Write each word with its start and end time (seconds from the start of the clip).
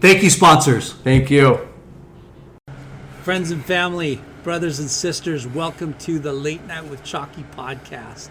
Thank 0.00 0.22
you, 0.22 0.30
sponsors. 0.30 0.92
Thank 0.92 1.30
you. 1.30 1.66
Friends 3.22 3.50
and 3.50 3.64
family, 3.64 4.20
brothers 4.44 4.78
and 4.78 4.88
sisters, 4.90 5.46
welcome 5.46 5.94
to 5.94 6.18
the 6.18 6.32
Late 6.32 6.64
Night 6.66 6.84
with 6.88 7.02
Chalky 7.02 7.44
podcast. 7.56 8.28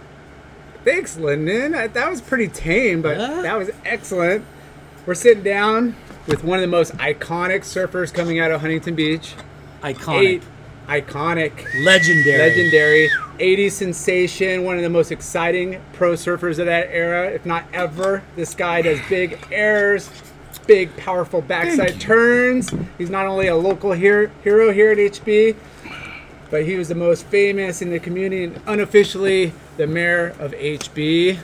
Thanks, 0.86 1.18
Lyndon. 1.18 1.74
That 1.74 2.10
was 2.10 2.22
pretty 2.22 2.48
tame, 2.48 3.02
but 3.02 3.18
Yeah. 3.18 3.42
that 3.42 3.58
was 3.58 3.70
excellent. 3.86 4.46
We're 5.06 5.14
sitting 5.14 5.44
down 5.44 5.96
with 6.26 6.44
one 6.44 6.58
of 6.58 6.62
the 6.62 6.68
most 6.68 6.96
iconic 6.98 7.62
surfers 7.62 8.14
coming 8.14 8.40
out 8.40 8.52
of 8.52 8.62
Huntington 8.62 8.96
Beach. 8.96 9.34
Iconic. 9.84 10.22
Eight, 10.24 10.44
iconic, 10.88 11.52
Legendary. 11.84 12.38
legendary, 12.40 13.10
80s 13.40 13.74
sensation, 13.76 14.64
one 14.64 14.78
of 14.78 14.84
the 14.84 14.90
most 14.90 15.12
exciting 15.12 15.82
pro 15.94 16.14
surfers 16.14 16.60
of 16.60 16.66
that 16.66 16.88
era, 16.92 17.28
if 17.30 17.46
not 17.46 17.66
ever. 17.74 18.24
This 18.38 18.54
guy 18.56 18.82
does 18.82 19.00
big 19.10 19.38
airs, 19.52 20.10
big, 20.68 20.96
powerful 20.98 21.42
backside 21.42 22.00
turns. 22.00 22.72
He's 22.98 23.10
not 23.10 23.26
only 23.26 23.48
a 23.48 23.56
local 23.56 23.94
hero 23.94 24.30
here 24.44 24.92
at 24.92 24.98
HB, 24.98 25.56
but 26.52 26.66
he 26.66 26.76
was 26.76 26.90
the 26.90 26.96
most 26.96 27.26
famous 27.28 27.82
in 27.82 27.90
the 27.90 28.00
community 28.00 28.44
and 28.46 28.62
unofficially 28.68 29.54
the 29.78 29.88
mayor 29.88 30.36
of 30.40 30.52
HB. 30.52 31.38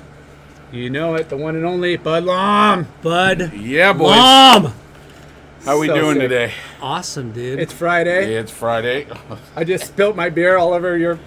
You 0.72 0.90
know 0.90 1.16
it, 1.16 1.30
the 1.30 1.38
one 1.38 1.56
and 1.56 1.66
only 1.66 1.98
Bud 1.98 2.24
Lom. 2.24 2.88
Bud. 3.02 3.54
Yeah, 3.54 3.94
boys. 3.94 4.10
Mom. 4.18 4.74
How 5.66 5.80
we 5.80 5.88
So 5.88 5.96
doing 5.96 6.16
sick. 6.16 6.22
today? 6.24 6.54
Awesome, 6.82 7.32
dude. 7.32 7.60
It's 7.60 7.72
Friday. 7.72 8.34
Yeah, 8.34 8.40
it's 8.40 8.52
Friday. 8.52 9.08
I 9.56 9.64
just 9.64 9.86
spilt 9.86 10.16
my 10.16 10.30
beer 10.30 10.58
all 10.58 10.74
over 10.74 10.98
your 10.98 11.20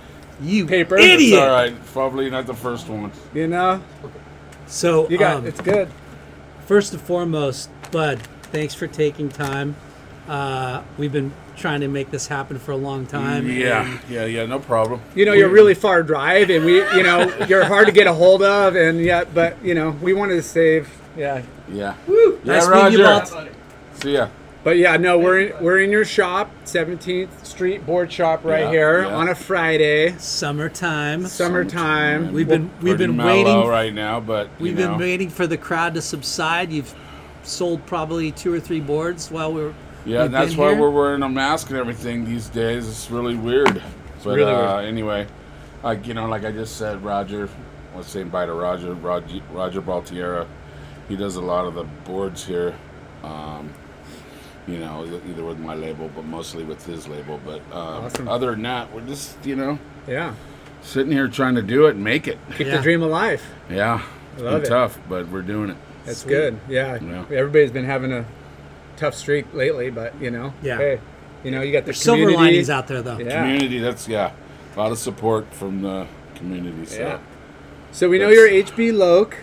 you 0.42 0.66
paper. 0.66 0.96
Idiot. 0.98 1.20
It's 1.20 1.40
all 1.40 1.48
right. 1.48 1.74
Probably 1.92 2.28
not 2.28 2.46
the 2.46 2.54
first 2.54 2.88
one. 2.88 3.12
You 3.32 3.46
know, 3.46 3.82
So 4.66 5.08
you 5.08 5.16
got 5.16 5.36
um, 5.36 5.46
it's 5.46 5.60
good. 5.60 5.88
First 6.66 6.92
and 6.92 7.00
foremost, 7.00 7.70
Bud, 7.96 8.18
thanks 8.52 8.74
for 8.74 8.86
taking 8.86 9.30
time. 9.30 9.74
Uh, 10.28 10.82
we've 10.98 11.12
been 11.14 11.32
trying 11.56 11.80
to 11.80 11.88
make 11.88 12.10
this 12.10 12.26
happen 12.26 12.58
for 12.58 12.72
a 12.72 12.76
long 12.76 13.06
time. 13.06 13.48
Yeah, 13.50 13.98
yeah, 14.10 14.26
yeah. 14.26 14.44
No 14.44 14.58
problem. 14.58 15.00
You 15.14 15.24
know, 15.24 15.32
you're 15.32 15.48
really 15.48 15.72
far 15.72 16.02
drive, 16.02 16.50
and 16.50 16.62
we, 16.66 16.74
you 16.94 17.02
know, 17.02 17.34
you're 17.48 17.64
hard 17.64 17.86
to 17.86 17.92
get 17.92 18.06
a 18.06 18.12
hold 18.12 18.42
of, 18.42 18.76
and 18.76 19.00
yeah, 19.00 19.24
but 19.24 19.56
you 19.64 19.72
know, 19.74 19.92
we 20.02 20.12
wanted 20.12 20.34
to 20.34 20.42
save. 20.42 20.90
Yeah, 21.16 21.40
Yeah. 21.72 21.94
Woo, 22.06 22.38
Yeah, 22.44 22.52
nice 22.52 22.68
meeting 22.68 22.92
you, 22.98 23.02
Roger. 23.06 23.32
Bud. 23.34 23.50
See 23.94 24.12
ya. 24.12 24.28
But 24.62 24.76
yeah, 24.76 24.98
no, 24.98 25.18
we're 25.18 25.38
in, 25.40 25.64
we're 25.64 25.80
in 25.80 25.90
your 25.90 26.04
shop, 26.04 26.50
17th 26.66 27.46
Street 27.46 27.86
board 27.86 28.12
shop 28.12 28.44
right 28.44 28.64
Yeah, 28.64 28.70
here 28.72 29.02
yeah. 29.04 29.14
on 29.16 29.30
a 29.30 29.34
Friday, 29.34 30.14
Summertime. 30.18 31.26
summertime. 31.26 32.34
We've 32.34 32.46
been 32.46 32.68
we've 32.82 32.98
Pretty 32.98 33.06
been 33.06 33.16
waiting. 33.16 33.66
right 33.66 33.94
now, 33.94 34.20
but 34.20 34.48
you 34.58 34.64
We've 34.64 34.76
know, 34.76 34.90
been 34.90 34.98
waiting 34.98 35.30
for 35.30 35.46
the 35.46 35.56
crowd 35.56 35.94
to 35.94 36.02
subside. 36.02 36.70
You've 36.72 36.94
sold 37.46 37.84
probably 37.86 38.32
two 38.32 38.52
or 38.52 38.60
three 38.60 38.80
boards 38.80 39.30
while 39.30 39.52
we 39.52 39.62
were. 39.62 39.74
Yeah, 40.04 40.18
we've 40.18 40.20
and 40.26 40.34
that's 40.34 40.50
been 40.52 40.58
why 40.60 40.70
here. 40.72 40.80
we're 40.80 40.90
wearing 40.90 41.22
a 41.22 41.28
mask 41.28 41.70
and 41.70 41.78
everything 41.78 42.24
these 42.24 42.48
days. 42.48 42.88
It's 42.88 43.10
really 43.10 43.34
weird. 43.34 43.82
But 44.24 44.36
really 44.36 44.52
uh, 44.52 44.78
anyway, 44.78 45.26
like 45.82 46.06
you 46.06 46.14
know, 46.14 46.26
like 46.26 46.44
I 46.44 46.52
just 46.52 46.76
said, 46.76 47.02
Roger, 47.04 47.48
let's 47.94 48.08
say 48.08 48.22
bye 48.24 48.46
to 48.46 48.52
Roger, 48.52 48.94
Roger, 48.94 49.40
Roger 49.52 49.80
Baltiera. 49.82 50.46
He 51.08 51.16
does 51.16 51.36
a 51.36 51.40
lot 51.40 51.64
of 51.66 51.74
the 51.74 51.84
boards 52.04 52.44
here. 52.44 52.74
Um, 53.22 53.72
you 54.66 54.78
know, 54.78 55.04
either 55.28 55.44
with 55.44 55.58
my 55.60 55.74
label, 55.76 56.10
but 56.14 56.24
mostly 56.24 56.64
with 56.64 56.84
his 56.84 57.06
label. 57.06 57.40
But 57.44 57.60
um, 57.72 58.04
Awesome. 58.06 58.28
other 58.28 58.50
than 58.50 58.62
that, 58.62 58.92
we're 58.92 59.06
just 59.06 59.44
you 59.46 59.54
know 59.54 59.78
Yeah, 60.08 60.34
sitting 60.82 61.12
here 61.12 61.28
trying 61.28 61.54
to 61.54 61.62
do 61.62 61.86
it 61.86 61.90
and 61.94 62.02
make 62.02 62.26
it. 62.26 62.38
keep 62.56 62.66
Yeah. 62.66 62.76
the 62.78 62.82
dream 62.82 63.02
alive. 63.02 63.42
Yeah, 63.70 64.02
it's 64.34 64.42
Love 64.42 64.52
been 64.54 64.62
it. 64.62 64.68
tough, 64.74 64.98
but 65.08 65.28
we're 65.28 65.42
doing 65.42 65.70
it. 65.70 65.76
That's 66.06 66.18
Sweet. 66.20 66.30
good. 66.32 66.60
Yeah. 66.68 66.98
Yeah. 67.02 67.24
everybody's 67.36 67.70
been 67.70 67.84
having 67.84 68.12
a 68.12 68.24
tough 68.96 69.14
streak 69.14 69.52
lately, 69.52 69.90
but 69.90 70.14
you 70.20 70.30
know, 70.30 70.54
Yeah. 70.62 70.78
hey, 70.78 71.00
you 71.44 71.50
know, 71.50 71.60
you 71.60 71.72
got 71.72 71.80
the 71.80 71.86
There's 71.86 71.98
silver 72.00 72.30
linings 72.32 72.70
out 72.70 72.86
there, 72.88 73.02
though. 73.02 73.18
Yeah. 73.18 73.42
Community, 73.42 73.78
that's 73.80 74.08
yeah, 74.08 74.30
a 74.74 74.78
lot 74.78 74.92
of 74.92 74.98
support 74.98 75.52
from 75.52 75.82
the 75.82 76.06
community. 76.36 76.86
So. 76.86 76.98
Yeah. 77.00 77.18
So 77.92 78.08
we 78.08 78.18
know 78.18 78.28
you're 78.30 78.48
HB 78.48 78.92
Loke. 78.96 79.36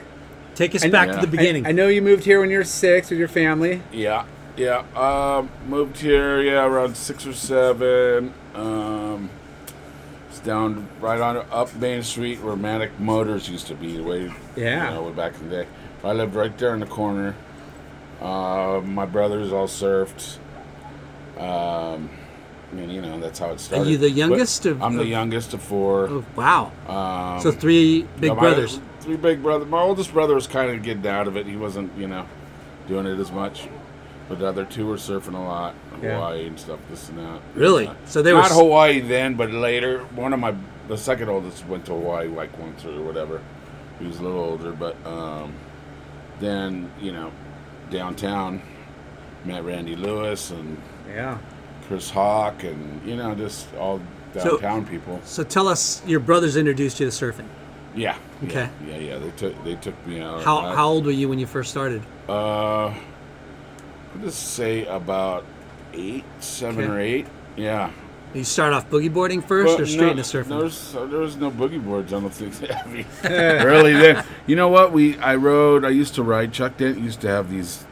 Take 0.56 0.75
us 0.75 0.83
And- 0.83 0.92
back 0.92 1.07
Yeah. 1.07 1.15
to 1.15 1.21
the 1.21 1.27
beginning. 1.27 1.65
I, 1.65 1.69
I 1.69 1.71
know 1.71 1.88
you 1.88 2.01
moved 2.01 2.24
here 2.25 2.39
when 2.39 2.50
you 2.51 2.57
were 2.60 2.63
six 2.63 3.10
with 3.10 3.18
your 3.19 3.27
family. 3.27 3.81
Yeah, 3.92 4.25
yeah. 4.56 4.83
Um, 4.95 5.50
moved 5.68 5.98
here, 6.00 6.39
yeah, 6.42 6.65
around 6.65 6.95
six 6.95 7.25
or 7.25 7.33
seven. 7.33 8.33
Um, 8.54 9.30
it's 10.30 10.39
down 10.39 10.88
right 11.01 11.19
on 11.19 11.38
up 11.51 11.75
Main 11.75 12.04
Street 12.04 12.42
where 12.44 12.56
Manic 12.56 13.00
Motors 13.00 13.50
used 13.50 13.65
to 13.68 13.74
be. 13.75 14.00
Way, 14.00 14.31
Yeah. 14.56 14.89
you 14.89 14.95
know, 14.95 15.04
way 15.04 15.12
back 15.13 15.33
in 15.42 15.50
the 15.50 15.56
day. 15.63 15.68
I 16.04 16.12
lived 16.14 16.36
right 16.36 16.56
there 16.58 16.74
in 16.74 16.80
the 16.80 16.86
corner. 16.86 17.36
Uh, 18.22 18.82
my 18.84 19.06
brothers 19.06 19.52
all 19.52 19.68
surfed. 19.68 20.38
Um, 21.38 22.10
mean, 22.72 22.90
you 22.90 23.02
know 23.02 23.20
that's 23.20 23.40
how 23.40 23.52
it 23.52 23.60
started. 23.60 23.88
Are 23.88 23.90
you 23.92 23.98
the 23.98 24.10
But 24.10 24.16
youngest 24.18 24.66
of- 24.66 24.82
I'm 24.82 24.96
the 24.96 25.04
of- 25.04 25.08
youngest 25.08 25.54
of 25.54 25.62
four. 25.62 26.08
oh, 26.10 26.26
wow. 26.36 26.72
Um, 26.88 27.40
so 27.42 27.52
three 27.52 28.08
big 28.20 28.30
no, 28.30 28.36
my- 28.36 28.42
brothers. 28.42 28.80
Three 29.02 29.18
big 29.18 29.44
brothers. 29.44 29.68
My 29.68 29.82
oldest 29.82 30.14
brother 30.14 30.34
was 30.34 30.48
kind 30.48 30.72
of 30.72 30.82
getting 30.82 31.06
out 31.06 31.28
of 31.28 31.36
it. 31.38 31.46
He 31.46 31.56
wasn't, 31.58 31.92
you 31.98 32.08
know, 32.08 32.26
doing 32.88 33.06
it 33.06 33.20
as 33.20 33.32
much. 33.32 33.68
But 34.30 34.40
the 34.40 34.48
other 34.48 34.64
two 34.66 34.88
were 34.88 34.96
surfing 34.96 35.36
a 35.36 35.40
lot, 35.40 35.76
Yeah. 36.02 36.16
Hawaii 36.16 36.48
and 36.48 36.58
stuff, 36.58 36.80
this 36.90 37.10
and 37.10 37.20
that. 37.20 37.42
Really? 37.56 37.88
Uh, 37.88 37.94
So 38.06 38.22
they 38.22 38.32
were 38.32 38.40
not 38.40 38.52
s- 38.52 38.58
Hawaii 38.58 39.02
then, 39.02 39.34
but 39.36 39.52
later. 39.52 40.00
One 40.16 40.32
of 40.34 40.40
my, 40.40 40.54
the 40.88 40.98
second 40.98 41.28
oldest 41.30 41.68
went 41.68 41.86
to 41.88 41.92
Hawaii 41.92 42.28
like 42.30 42.58
once 42.58 42.86
or 42.86 43.02
whatever. 43.02 43.42
He 44.00 44.08
was 44.08 44.20
a 44.20 44.24
little 44.24 44.40
older, 44.40 44.72
but 44.72 44.96
um, 45.06 45.52
then 46.40 46.92
you 47.02 47.12
know, 47.12 47.32
downtown, 47.90 48.62
met 49.46 49.64
Randy 49.64 49.96
Lewis 49.96 50.52
and 50.52 50.78
Yeah. 51.08 51.38
Chris 51.88 52.10
Hawk, 52.10 52.64
and 52.64 53.02
you 53.08 53.16
know, 53.16 53.36
just 53.36 53.68
all 53.76 54.00
So- 54.34 54.58
downtown 54.58 54.86
people. 54.86 55.20
So 55.24 55.44
tell 55.44 55.68
us, 55.68 56.02
your 56.06 56.20
brothers 56.20 56.56
introduced 56.58 57.00
you 57.00 57.10
to 57.10 57.12
surfing. 57.12 57.46
Yeah. 57.96 58.16
Okay. 58.46 58.70
Yeah, 58.88 58.96
yeah, 58.96 58.98
yeah. 58.98 59.18
They 59.20 59.30
took 59.32 59.64
they 59.64 59.76
took 59.76 60.08
me 60.08 60.20
out. 60.20 60.44
How, 60.44 60.58
I- 60.60 60.76
how 60.76 60.88
old 60.88 61.06
were 61.06 61.12
you 61.12 61.30
when 61.30 61.38
you 61.40 61.46
first 61.46 61.70
started? 61.72 62.02
Uh, 62.28 62.92
let's 64.22 64.36
say 64.36 64.86
about 64.86 65.46
eight, 65.94 66.24
seven 66.40 66.84
Okay. 66.86 66.92
or 66.94 67.00
eight. 67.00 67.28
Yeah. 67.56 67.92
You 68.34 68.44
start 68.44 68.74
off 68.74 68.90
boogie 68.90 69.14
boarding 69.14 69.42
first 69.42 69.68
Well, 69.74 69.82
or 69.82 69.86
straight 69.86 70.06
no, 70.06 70.12
into 70.12 70.24
surfing? 70.24 70.60
There's 70.60 70.96
uh, 70.96 71.06
there 71.06 71.20
was 71.20 71.36
no 71.36 71.52
boogie 71.52 71.84
boards. 71.84 72.12
I 72.14 72.20
don't 72.20 72.32
think. 72.34 72.72
I 73.24 73.64
really, 73.64 73.94
then 73.94 74.26
you 74.48 74.56
know 74.56 74.70
what? 74.70 74.92
We 74.92 75.18
I 75.20 75.36
rode. 75.36 75.86
I 75.86 75.90
used 75.90 76.16
to 76.16 76.24
ride. 76.24 76.52
Chuck 76.52 76.78
Dent 76.78 76.98
used 77.00 77.22
to 77.22 77.28
have 77.28 77.50
these 77.52 77.86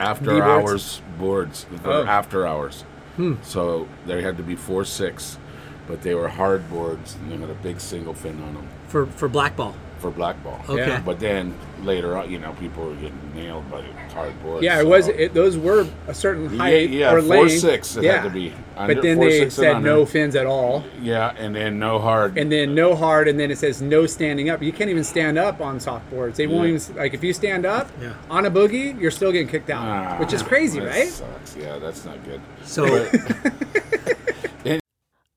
after 0.00 0.26
D-boards? 0.26 0.42
hours 0.70 1.02
boards 1.18 1.66
Oh. 1.84 2.04
after 2.04 2.46
hours. 2.46 2.82
Hmm. 3.16 3.34
So 3.42 3.88
they 4.06 4.22
had 4.22 4.36
to 4.38 4.42
be 4.42 4.56
four 4.56 4.84
six, 4.84 5.38
but 5.86 6.02
they 6.02 6.14
were 6.14 6.28
hard 6.28 6.68
boards 6.70 7.14
and 7.16 7.30
they 7.32 7.36
had 7.36 7.50
a 7.50 7.54
big 7.54 7.80
single 7.80 8.14
fin 8.14 8.42
on 8.42 8.54
them 8.54 8.68
for, 8.88 9.06
for 9.06 9.28
blackball. 9.28 9.74
For 9.98 10.10
blackball. 10.10 10.60
Okay. 10.68 10.86
Yeah. 10.86 11.00
But 11.00 11.20
then 11.20 11.54
later 11.82 12.16
on, 12.16 12.30
you 12.30 12.38
know, 12.38 12.52
people 12.54 12.84
were 12.86 12.94
getting 12.94 13.34
nailed 13.34 13.70
by 13.70 13.82
hard 14.14 14.40
boards. 14.42 14.62
Yeah, 14.64 14.80
it 14.80 14.86
was. 14.86 15.08
It, 15.08 15.34
those 15.34 15.56
were 15.56 15.86
a 16.06 16.14
certain 16.14 16.56
height 16.58 16.90
yeah, 16.90 17.12
or 17.12 17.20
four 17.22 17.46
length. 17.46 17.58
six 17.60 17.96
it 17.96 18.04
yeah. 18.04 18.18
had 18.20 18.24
to 18.24 18.30
be. 18.30 18.52
Under, 18.76 18.94
But 18.94 19.02
then 19.02 19.16
four, 19.16 19.26
they 19.28 19.50
said 19.50 19.82
no 19.82 20.06
fins 20.06 20.36
at 20.36 20.46
all, 20.46 20.84
Yeah, 21.00 21.34
and 21.36 21.54
then 21.54 21.78
no 21.78 21.98
hard. 21.98 22.38
and 22.38 22.50
then 22.50 22.74
no 22.74 22.94
hard, 22.94 23.28
and 23.28 23.38
then 23.38 23.50
it 23.50 23.58
says 23.58 23.82
no 23.82 24.06
standing 24.06 24.50
up. 24.50 24.62
You 24.62 24.72
can't 24.72 24.90
even 24.90 25.04
stand 25.04 25.36
up 25.38 25.60
on 25.60 25.80
soft 25.80 26.08
boards. 26.10 26.36
They 26.36 26.46
won't 26.46 26.68
even 26.68 26.96
like 26.96 27.14
if 27.14 27.22
you 27.24 27.32
stand 27.32 27.66
up 27.66 27.90
Yeah. 28.00 28.14
on 28.30 28.46
a 28.46 28.50
boogie, 28.50 28.98
you're 29.00 29.10
still 29.10 29.32
getting 29.32 29.48
kicked 29.48 29.70
out, 29.70 29.82
Ah, 29.84 30.18
which 30.18 30.32
is 30.32 30.42
crazy, 30.42 30.80
that 30.80 30.88
right? 30.88 31.08
Sucks. 31.08 31.56
Yeah, 31.56 31.78
that's 31.78 32.04
not 32.04 32.22
good. 32.24 32.40
So 32.64 32.86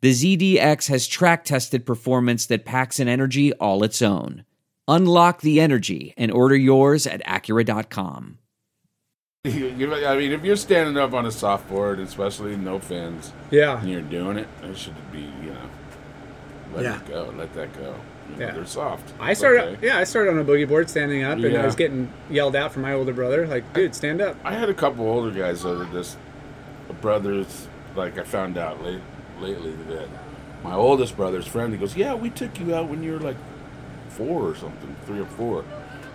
the 0.00 0.10
ZDX 0.12 0.88
has 0.88 1.06
track 1.06 1.44
tested 1.44 1.84
performance 1.84 2.46
that 2.46 2.64
packs 2.64 2.98
an 3.00 3.08
energy 3.08 3.52
all 3.54 3.82
its 3.84 4.00
own. 4.02 4.44
Unlock 4.88 5.40
the 5.42 5.60
energy 5.60 6.14
and 6.16 6.32
order 6.32 6.56
yours 6.56 7.06
at 7.06 7.24
Acura.com. 7.26 8.38
You- 9.44 9.74
you- 9.76 9.94
I 10.06 10.16
mean, 10.18 10.32
if 10.32 10.44
you're 10.44 10.56
standing 10.56 10.96
up 10.98 11.14
on 11.14 11.24
a 11.26 11.30
soft 11.30 11.68
board, 11.68 11.98
especially 12.00 12.56
no 12.56 12.78
fins, 12.78 13.32
Yeah, 13.50 13.78
and 13.80 13.88
you're 13.88 14.02
doing 14.02 14.36
it, 14.36 14.48
it 14.62 14.76
should 14.76 14.94
be, 15.12 15.20
you 15.42 15.50
know, 15.50 15.68
let 16.74 16.84
Yeah. 16.84 16.96
it 16.96 17.08
go, 17.08 17.32
let 17.38 17.54
that 17.54 17.72
go. 17.74 17.94
You 18.30 18.36
know, 18.36 18.46
Yeah. 18.46 18.50
They're 18.52 18.66
soft. 18.66 19.12
I 19.18 19.32
started. 19.32 19.62
Okay. 19.78 19.86
Yeah, 19.86 19.98
I 19.98 20.04
started 20.04 20.32
on 20.32 20.38
a 20.38 20.44
boogie 20.44 20.68
board 20.68 20.88
standing 20.90 21.22
up, 21.24 21.38
and 21.38 21.56
I 21.56 21.64
was 21.64 21.74
getting 21.74 22.10
yelled 22.30 22.54
out 22.54 22.72
from 22.72 22.82
my 22.82 22.92
older 22.92 23.12
brother, 23.12 23.46
like, 23.46 23.72
"Dude, 23.72 23.94
stand 23.94 24.20
up." 24.20 24.36
I 24.44 24.54
had 24.54 24.68
a 24.68 24.74
couple 24.74 25.06
older 25.06 25.30
guys 25.30 25.62
that 25.62 25.80
are 25.80 25.86
just 25.86 26.16
brothers. 27.00 27.66
Like 27.96 28.18
I 28.18 28.22
found 28.24 28.56
out 28.58 28.84
late, 28.84 29.00
lately 29.40 29.72
that 29.88 30.08
my 30.62 30.74
oldest 30.74 31.16
brother's 31.16 31.46
friend. 31.46 31.72
He 31.72 31.78
goes, 31.78 31.96
"Yeah, 31.96 32.14
we 32.14 32.30
took 32.30 32.58
you 32.60 32.74
out 32.74 32.88
when 32.88 33.02
you 33.02 33.12
were 33.12 33.20
like 33.20 33.36
four 34.10 34.42
or 34.42 34.54
something, 34.54 34.94
three 35.06 35.20
or 35.20 35.26
four. 35.26 35.64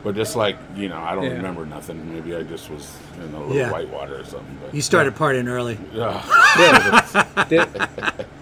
But 0.03 0.13
just 0.15 0.35
like 0.35 0.55
you 0.75 0.87
know, 0.87 0.99
I 0.99 1.15
don't 1.15 1.23
Yeah. 1.23 1.31
remember 1.37 1.65
nothing. 1.65 2.13
Maybe 2.13 2.35
I 2.35 2.43
just 2.43 2.69
was 2.69 2.95
in 3.17 3.33
a 3.33 3.39
little 3.39 3.55
Yeah. 3.55 3.71
whitewater 3.71 4.19
or 4.19 4.23
something. 4.25 4.55
But 4.63 4.75
you 4.75 4.81
started 4.83 5.15
partying 5.15 5.47
early. 5.47 5.79
yeah, 5.91 6.21
Did, 7.49 7.67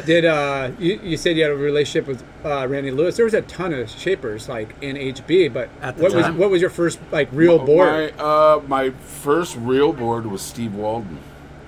did 0.06 0.26
uh, 0.26 0.72
you, 0.78 1.00
you 1.02 1.16
said 1.18 1.38
you 1.38 1.44
had 1.44 1.52
a 1.52 1.56
relationship 1.56 2.06
with 2.08 2.22
uh, 2.44 2.68
Randy 2.68 2.92
Lewis? 2.92 3.16
There 3.16 3.24
was 3.26 3.34
a 3.34 3.42
ton 3.44 3.74
of 3.74 3.90
shapers 3.90 4.50
like 4.50 4.76
in 4.82 4.98
HB, 4.98 5.54
but 5.54 5.70
At 5.82 5.96
the 5.96 6.04
what 6.04 6.14
was 6.14 6.26
what 6.32 6.50
was 6.50 6.60
your 6.62 6.70
first 6.70 7.00
like 7.14 7.30
real 7.32 7.60
board? 7.60 8.14
My 8.18 8.24
uh, 8.24 8.62
my 8.68 8.90
first 8.90 9.56
real 9.58 9.94
board 9.94 10.26
was 10.26 10.42
Steve 10.42 10.76
Walden. 10.76 11.18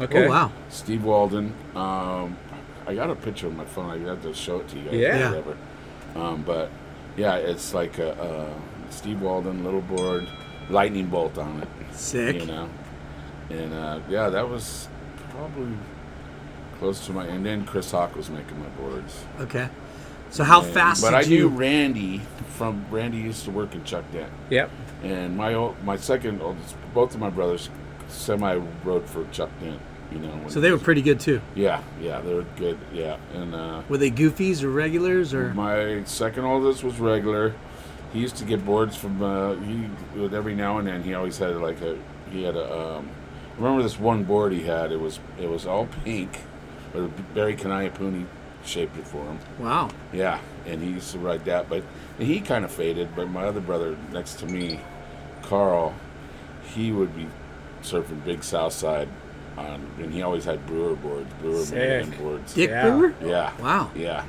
okay. 0.02 0.26
Oh 0.28 0.30
wow. 0.30 0.52
Steve 0.70 1.06
Walden. 1.06 1.54
Um, 1.74 2.36
I 2.88 2.96
got 2.96 3.10
a 3.10 3.16
picture 3.16 3.48
on 3.48 3.58
my 3.58 3.66
phone. 3.66 3.90
I 3.90 3.98
have 4.10 4.22
to 4.24 4.34
show 4.34 4.60
it 4.60 4.68
to 4.70 4.78
you 4.78 4.86
guys. 4.86 4.94
Yeah. 4.94 5.18
Yeah. 5.20 5.30
Whatever. 5.30 5.58
Um, 6.16 6.44
but 6.44 6.70
yeah, 7.18 7.36
it's 7.36 7.74
like 7.74 7.98
a, 7.98 8.12
uh 8.22 8.54
Steve 8.90 9.22
Walden 9.22 9.64
little 9.64 9.82
board, 9.82 10.28
lightning 10.70 11.08
bolt 11.08 11.38
on 11.38 11.62
it. 11.62 11.68
Sick. 11.96 12.36
You 12.42 12.46
know, 12.46 12.70
and 13.50 13.74
uh, 13.74 14.00
yeah, 14.10 14.30
that 14.30 14.48
was 14.48 14.88
probably 15.32 15.74
close 16.80 17.06
to 17.08 17.12
my. 17.14 17.26
And 17.26 17.46
then 17.46 17.66
Chris 17.66 17.92
Hawk 17.92 18.16
was 18.16 18.30
making 18.30 18.60
my 18.60 18.70
boards. 18.70 19.24
Okay. 19.40 19.68
So 20.30 20.44
how 20.44 20.62
And- 20.62 20.74
fast 20.74 21.02
But 21.02 21.12
did 21.12 21.18
I 21.18 21.22
you? 21.22 21.50
knew 21.50 21.58
Randy 21.58 22.22
from 22.58 22.86
Randy 22.92 23.18
used 23.18 23.46
to 23.46 23.52
work 23.52 23.74
in 23.76 23.84
Chuck 23.84 24.04
Dent, 24.12 24.32
Yep. 24.50 24.70
and 25.04 25.36
my 25.36 25.54
ol- 25.54 25.76
my 25.84 25.98
second 25.98 26.42
oldest, 26.42 26.76
both 26.94 27.14
of 27.14 27.20
my 27.20 27.30
brothers, 27.30 27.70
semi 28.08 28.56
rode 28.84 29.08
for 29.10 29.26
Chuck 29.32 29.50
Dent. 29.60 29.80
You 30.12 30.20
know. 30.20 30.40
So 30.48 30.56
he 30.56 30.62
they 30.62 30.72
were 30.72 30.78
pretty 30.78 31.02
good 31.02 31.20
too. 31.20 31.42
Yeah, 31.56 31.82
yeah, 32.02 32.22
they 32.22 32.34
were 32.34 32.46
good. 32.56 32.78
Yeah, 32.94 33.18
and 33.34 33.54
uh, 33.56 33.82
Were 33.90 33.98
they 33.98 34.12
goofies 34.12 34.64
or 34.64 34.70
regulars 34.70 35.34
or? 35.34 35.54
my 35.54 36.04
second 36.06 36.46
oldest 36.46 36.84
was 36.84 37.00
regular. 37.00 37.54
He 38.14 38.20
used 38.20 38.38
to 38.38 38.46
get 38.46 38.64
boards 38.66 38.96
from 38.96 39.22
uh, 39.22 39.56
he 39.56 39.90
would 40.16 40.34
every 40.34 40.56
now 40.56 40.78
and 40.78 40.88
then. 40.88 41.04
He 41.04 41.14
always 41.14 41.38
had 41.38 41.56
like 41.58 41.82
a 41.82 41.98
he 42.32 42.44
had 42.44 42.56
a. 42.56 42.98
Um, 42.98 43.10
remember 43.58 43.84
this 43.84 44.00
one 44.00 44.24
board 44.24 44.54
he 44.54 44.64
had. 44.64 44.92
It 44.92 45.00
was 45.00 45.20
it 45.40 45.50
was 45.50 45.66
all 45.66 45.88
pink, 46.04 46.40
but 46.94 47.10
Barry 47.34 47.56
Kanaiaupuni 47.56 48.26
shaped 48.64 48.98
it 48.98 49.08
for 49.08 49.24
him. 49.26 49.40
Wow. 49.60 49.90
Yeah, 50.14 50.40
and 50.66 50.82
he 50.82 50.90
used 50.92 51.12
to 51.12 51.20
ride 51.20 51.44
that, 51.46 51.68
but 51.70 51.84
he 52.18 52.40
kind 52.42 52.64
of 52.64 52.72
faded. 52.72 53.10
But 53.16 53.30
my 53.30 53.44
other 53.44 53.60
brother 53.60 53.98
next 54.14 54.36
to 54.40 54.46
me, 54.46 54.80
Carl, 55.42 55.94
he 56.74 56.92
would 56.92 57.16
be 57.16 57.28
surfing 57.84 58.24
Big 58.24 58.44
South 58.44 58.74
Side, 58.74 59.10
on, 59.58 59.86
and 60.00 60.14
he 60.14 60.22
always 60.22 60.44
had 60.46 60.66
Brewer 60.66 60.96
boards, 60.96 61.32
Brewer 61.42 61.64
Sick. 61.64 61.78
man 61.78 62.10
boards. 62.20 62.54
Dick 62.54 62.70
Yeah. 62.70 62.90
Brewer? 62.90 63.14
Yeah. 63.24 63.52
Wow. 63.62 63.90
Yeah. 63.96 64.24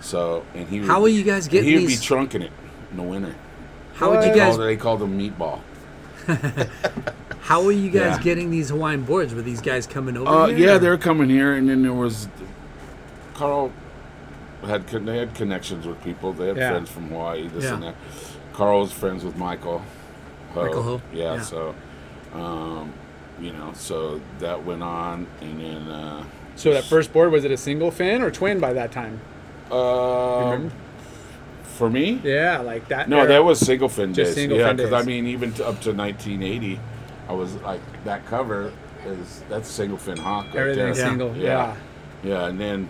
So 0.00 0.44
and 0.54 0.68
he. 0.68 0.78
How 0.80 1.00
would- 1.02 1.12
you 1.12 1.22
guys 1.22 1.46
getting 1.48 1.68
He 1.70 1.76
would 1.76 1.88
these- 1.88 2.00
be 2.00 2.06
trunking 2.14 2.42
it 2.42 2.50
in 2.90 2.96
the 2.96 3.02
winter. 3.02 3.34
How 3.94 4.10
would 4.10 4.14
you 4.24 4.30
What? 4.30 4.32
They 4.34 4.38
guys? 4.40 4.56
called, 4.56 4.68
they 4.68 4.76
called 4.76 5.02
him 5.02 5.18
meatball. 5.18 5.60
How 7.40 7.64
are 7.66 7.72
you 7.72 7.90
guys 7.90 8.16
Yeah. 8.16 8.22
getting 8.22 8.50
these 8.50 8.70
Hawaiian 8.70 9.02
boards? 9.02 9.34
Were 9.34 9.42
these 9.42 9.60
guys 9.60 9.86
coming 9.86 10.16
over? 10.16 10.28
Uh, 10.28 10.46
here, 10.46 10.58
yeah, 10.58 10.74
or- 10.74 10.78
they 10.78 10.88
were 10.88 10.96
coming 10.98 11.28
here, 11.28 11.52
and 11.54 11.68
then 11.68 11.82
there 11.82 11.92
was 11.92 12.28
Carl 13.34 13.72
had 14.66 14.86
con- 14.86 15.04
they 15.04 15.18
had 15.18 15.34
connections 15.34 15.86
with 15.86 16.02
people. 16.04 16.32
They 16.32 16.48
had 16.48 16.56
Yeah. 16.56 16.70
friends 16.70 16.90
from 16.90 17.08
Hawaii, 17.08 17.48
this 17.48 17.64
Yeah. 17.64 17.74
and 17.74 17.82
that. 17.82 17.94
Carl 18.52 18.80
was 18.80 18.92
friends 18.92 19.24
with 19.24 19.36
Michael. 19.36 19.82
Ho. 20.54 20.62
Michael 20.64 20.82
Ho, 20.82 21.02
Yeah, 21.12 21.34
yeah. 21.34 21.40
so 21.40 21.74
um, 22.34 22.92
you 23.42 23.52
know, 23.52 23.72
so 23.74 24.20
that 24.38 24.64
went 24.64 24.82
on, 24.82 25.26
and 25.40 25.60
then 25.60 25.88
uh, 25.88 26.24
So 26.56 26.72
that 26.72 26.84
first 26.84 27.12
board 27.12 27.32
was 27.32 27.44
it 27.44 27.50
a 27.50 27.56
single 27.56 27.90
fin 27.90 28.22
or 28.22 28.30
twin 28.30 28.60
by 28.60 28.72
that 28.72 28.92
time? 28.92 29.20
uh, 29.70 30.58
for 31.64 31.88
me, 31.90 32.20
Yeah, 32.22 32.58
like 32.58 32.88
that. 32.88 33.08
no, 33.08 33.18
era. 33.20 33.28
that 33.28 33.44
was 33.44 33.58
single 33.58 33.88
fin 33.88 34.12
Just 34.14 34.28
days. 34.30 34.34
single 34.36 34.58
yeah, 34.58 34.72
because 34.72 34.92
I 34.92 35.02
mean, 35.02 35.26
even 35.26 35.52
to, 35.54 35.66
up 35.66 35.80
to 35.82 35.92
1980, 35.92 36.78
I 37.28 37.32
was 37.32 37.54
like 37.56 37.80
that 38.04 38.24
cover 38.26 38.72
is 39.06 39.42
that's 39.48 39.68
single 39.68 39.96
fin 39.98 40.16
hawk. 40.18 40.46
Right 40.46 40.56
everything 40.56 40.84
there. 40.84 40.94
single. 40.94 41.36
Yeah. 41.36 41.42
Yeah. 41.44 41.76
Yeah, 42.24 42.46
and 42.46 42.60
then 42.60 42.88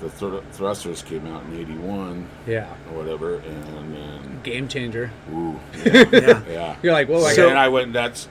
the 0.00 0.10
thr- 0.10 0.40
thrusters 0.52 1.02
came 1.04 1.26
out 1.28 1.44
in 1.44 1.58
'81 1.58 2.26
Yeah. 2.46 2.66
or 2.92 2.98
whatever, 2.98 3.36
and 3.36 3.94
then 3.94 4.40
Game 4.42 4.68
changer. 4.68 5.10
ooh, 5.32 5.58
yeah, 5.84 6.04
Yeah. 6.12 6.42
yeah. 6.50 6.76
You're 6.82 6.92
like, 6.92 7.08
well, 7.08 7.20
like, 7.22 7.36
So, 7.36 7.48
and 7.48 7.58
I 7.58 7.68
went. 7.68 7.92
That's 7.94 8.28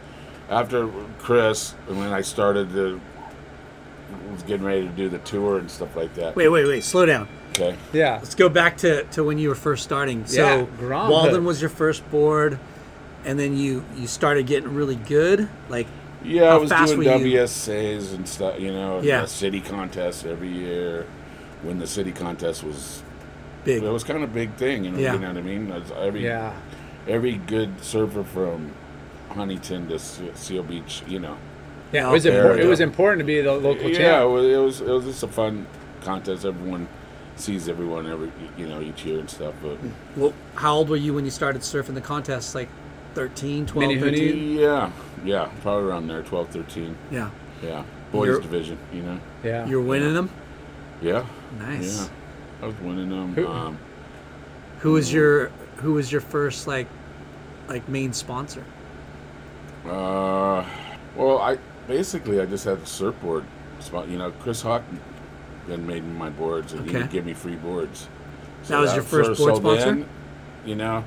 after 0.50 0.90
Chris, 1.20 1.76
and 1.88 1.98
when 1.98 2.12
I 2.14 2.22
started 2.22 2.70
to 2.72 3.00
was 4.32 4.44
getting 4.44 4.66
ready 4.66 4.84
to 4.84 4.94
do 4.94 5.10
the 5.10 5.18
tour 5.20 5.58
and 5.58 5.70
stuff 5.70 5.96
like 5.96 6.14
that. 6.16 6.36
Wait, 6.36 6.48
wait, 6.50 6.66
wait. 6.68 6.84
Slow 6.84 7.06
down. 7.06 7.28
Okay. 7.52 7.76
yeah. 7.92 8.16
Let's 8.16 8.36
go 8.36 8.50
back 8.50 8.78
to, 8.78 9.04
to 9.06 9.24
when 9.24 9.38
you 9.38 9.50
were 9.50 9.56
first 9.56 9.84
starting. 9.84 10.26
So 10.26 10.42
Yeah, 10.60 10.66
Grom 10.78 11.10
Walden 11.10 11.44
was 11.46 11.60
your 11.62 11.70
first 11.70 12.10
board, 12.12 12.60
and 13.26 13.40
then 13.40 13.58
you 13.58 13.84
you 13.96 14.08
started 14.08 14.46
getting 14.48 14.76
really 14.76 14.96
good. 14.96 15.50
Like 15.70 15.88
Yeah, 16.24 16.50
How 16.50 16.56
I 16.56 16.58
was 16.58 16.70
fast 16.70 16.94
doing 16.94 17.08
were 17.08 17.14
WSAs 17.20 18.14
and 18.14 18.28
stuff. 18.28 18.60
You 18.60 18.72
know, 18.72 19.02
Yeah. 19.02 19.22
the 19.22 19.28
city 19.28 19.62
contest 19.62 20.26
every 20.26 20.50
year. 20.50 21.06
When 21.64 21.80
the 21.80 21.88
city 21.88 22.12
contest 22.12 22.64
was, 22.64 23.02
big. 23.64 23.82
it 23.82 23.90
was 23.90 24.04
kind 24.04 24.24
of 24.24 24.30
a 24.30 24.34
big 24.34 24.54
thing. 24.56 24.86
You 24.86 24.92
know, 24.92 25.00
Yeah. 25.00 25.14
you 25.14 25.20
know 25.20 25.30
what 25.30 25.38
I 25.38 25.42
mean? 25.42 25.84
Every 25.98 26.24
Yeah. 26.24 26.54
every 27.08 27.38
good 27.38 27.84
surfer 27.84 28.24
from 28.24 28.74
Huntington 29.38 29.88
to 29.90 30.00
Seal 30.36 30.64
Beach, 30.64 31.04
you 31.08 31.20
know. 31.20 31.38
Yeah. 31.92 32.10
It 32.10 32.12
was, 32.12 32.26
Okay. 32.26 32.36
important. 32.36 32.66
it 32.66 32.68
was 32.68 32.80
important 32.82 33.20
to 33.20 33.26
be 33.26 33.42
the 33.42 33.54
local 33.54 33.84
yeah, 33.90 33.90
it 33.90 33.96
champ. 33.98 34.30
was, 34.32 34.46
it 34.46 34.58
was 34.58 34.82
it 34.82 34.88
was 34.90 35.06
just 35.06 35.24
a 35.24 35.28
fun 35.28 35.66
contest. 36.02 36.44
Everyone 36.46 36.88
sees 37.38 37.70
everyone 37.70 38.08
every 38.08 38.32
you 38.58 38.68
know 38.68 38.82
each 38.82 39.06
year 39.06 39.20
and 39.20 39.30
stuff. 39.30 39.54
But 39.64 39.78
Well, 40.18 40.34
how 40.56 40.76
old 40.76 40.90
were 40.90 40.96
you 40.98 41.14
when 41.14 41.24
you 41.24 41.32
started 41.32 41.62
surfing 41.62 41.94
the 41.94 42.02
contest? 42.02 42.56
Like 42.56 42.68
13, 43.16 43.66
12, 43.66 43.88
Mini 43.88 44.00
13? 44.02 44.58
yeah, 44.60 44.92
yeah, 45.24 45.50
probably 45.62 45.90
around 45.90 46.08
there, 46.08 46.22
12, 46.24 46.50
13. 46.50 46.96
Yeah. 47.10 47.30
Yeah, 47.64 47.84
boys 48.12 48.28
You're- 48.28 48.42
division, 48.42 48.78
you 48.94 49.02
know. 49.02 49.20
Yeah. 49.44 49.66
You 49.66 49.78
were 49.78 49.88
winning 49.88 50.14
them? 50.14 50.30
Yeah, 51.02 51.26
Nice. 51.58 52.02
yeah. 52.02 52.64
I 52.64 52.66
was 52.68 52.76
winning 52.82 53.10
them. 53.10 53.34
Who- 53.34 53.48
Um, 53.48 53.78
Who 54.80 54.92
was 54.92 55.12
your 55.14 55.52
who 55.78 55.94
was 55.94 56.12
your 56.12 56.22
first 56.22 56.68
like 56.68 56.88
like 57.70 57.88
main 57.90 58.14
sponsor? 58.14 58.64
Uh, 59.90 60.66
well, 61.16 61.40
I 61.40 61.58
basically 61.88 62.40
I 62.42 62.46
just 62.46 62.66
had 62.66 62.78
a 62.80 62.86
surfboard 62.86 63.44
spot. 63.80 64.08
You 64.08 64.18
know, 64.18 64.32
Chris 64.40 64.62
Hawk 64.62 64.84
then 65.68 65.86
made 65.86 66.04
me 66.04 66.14
my 66.14 66.30
boards, 66.30 66.74
and 66.74 66.84
he 66.84 66.90
Okay. 66.90 67.00
would 67.02 67.10
give 67.12 67.26
me 67.26 67.34
free 67.34 67.56
boards. 67.56 68.08
So 68.64 68.74
That 68.76 68.80
was 68.82 68.94
your 68.94 69.04
first 69.04 69.40
board 69.40 69.58
sponsor? 69.58 69.86
Then, 69.86 70.06
you 70.66 70.76
know, 70.76 71.04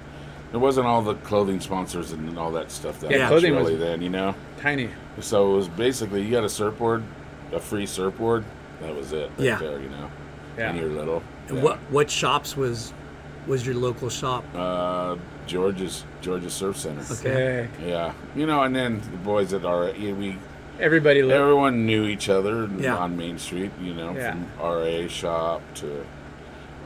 there 0.50 0.60
wasn't 0.60 0.86
all 0.86 1.02
the 1.02 1.14
clothing 1.14 1.60
sponsors 1.60 2.12
and 2.12 2.38
all 2.38 2.50
that 2.52 2.70
stuff 2.70 3.00
that 3.00 3.10
Yeah, 3.10 3.28
clothing 3.28 3.54
was- 3.54 3.78
then. 3.78 4.02
You 4.02 4.10
know, 4.10 4.34
Tiny. 4.60 4.90
so 5.20 5.52
it 5.52 5.56
was 5.56 5.68
basically 5.68 6.22
you 6.22 6.30
got 6.30 6.44
a 6.44 6.48
surfboard, 6.48 7.02
a 7.52 7.60
free 7.60 7.86
surfboard. 7.86 8.44
That 8.80 8.94
was 8.96 9.12
it. 9.12 9.30
Right 9.36 9.46
Yeah. 9.46 9.58
There, 9.58 9.80
you 9.80 9.88
know. 9.90 10.10
Yeah. 10.56 10.72
When 10.72 10.76
you're 10.80 10.90
little. 10.90 11.22
Yeah. 11.52 11.62
What 11.62 11.78
what 11.90 12.10
shops 12.10 12.56
was 12.56 12.92
was 13.50 13.66
your 13.66 13.74
local 13.74 14.08
shop? 14.08 14.44
Uh, 14.54 15.16
George's 15.46 16.04
George's 16.22 16.54
Surf 16.54 16.76
Center. 16.78 17.02
Okay. 17.12 17.68
Yeah, 17.84 18.12
you 18.36 18.46
know, 18.46 18.62
and 18.62 18.74
then 18.74 19.00
the 19.00 19.16
boys 19.18 19.52
at 19.52 19.62
RA, 19.62 19.88
yeah, 19.88 20.12
we 20.12 20.38
Everybody 20.78 21.22
lived. 21.22 21.38
everyone 21.40 21.84
knew 21.84 22.04
each 22.06 22.28
other 22.30 22.70
Yeah. 22.78 22.96
on 22.96 23.16
Main 23.16 23.38
Street. 23.38 23.72
You 23.82 23.92
know, 23.94 24.12
Yeah. 24.14 24.30
from 24.32 24.46
RA 24.58 25.08
shop 25.08 25.60
to 25.74 26.06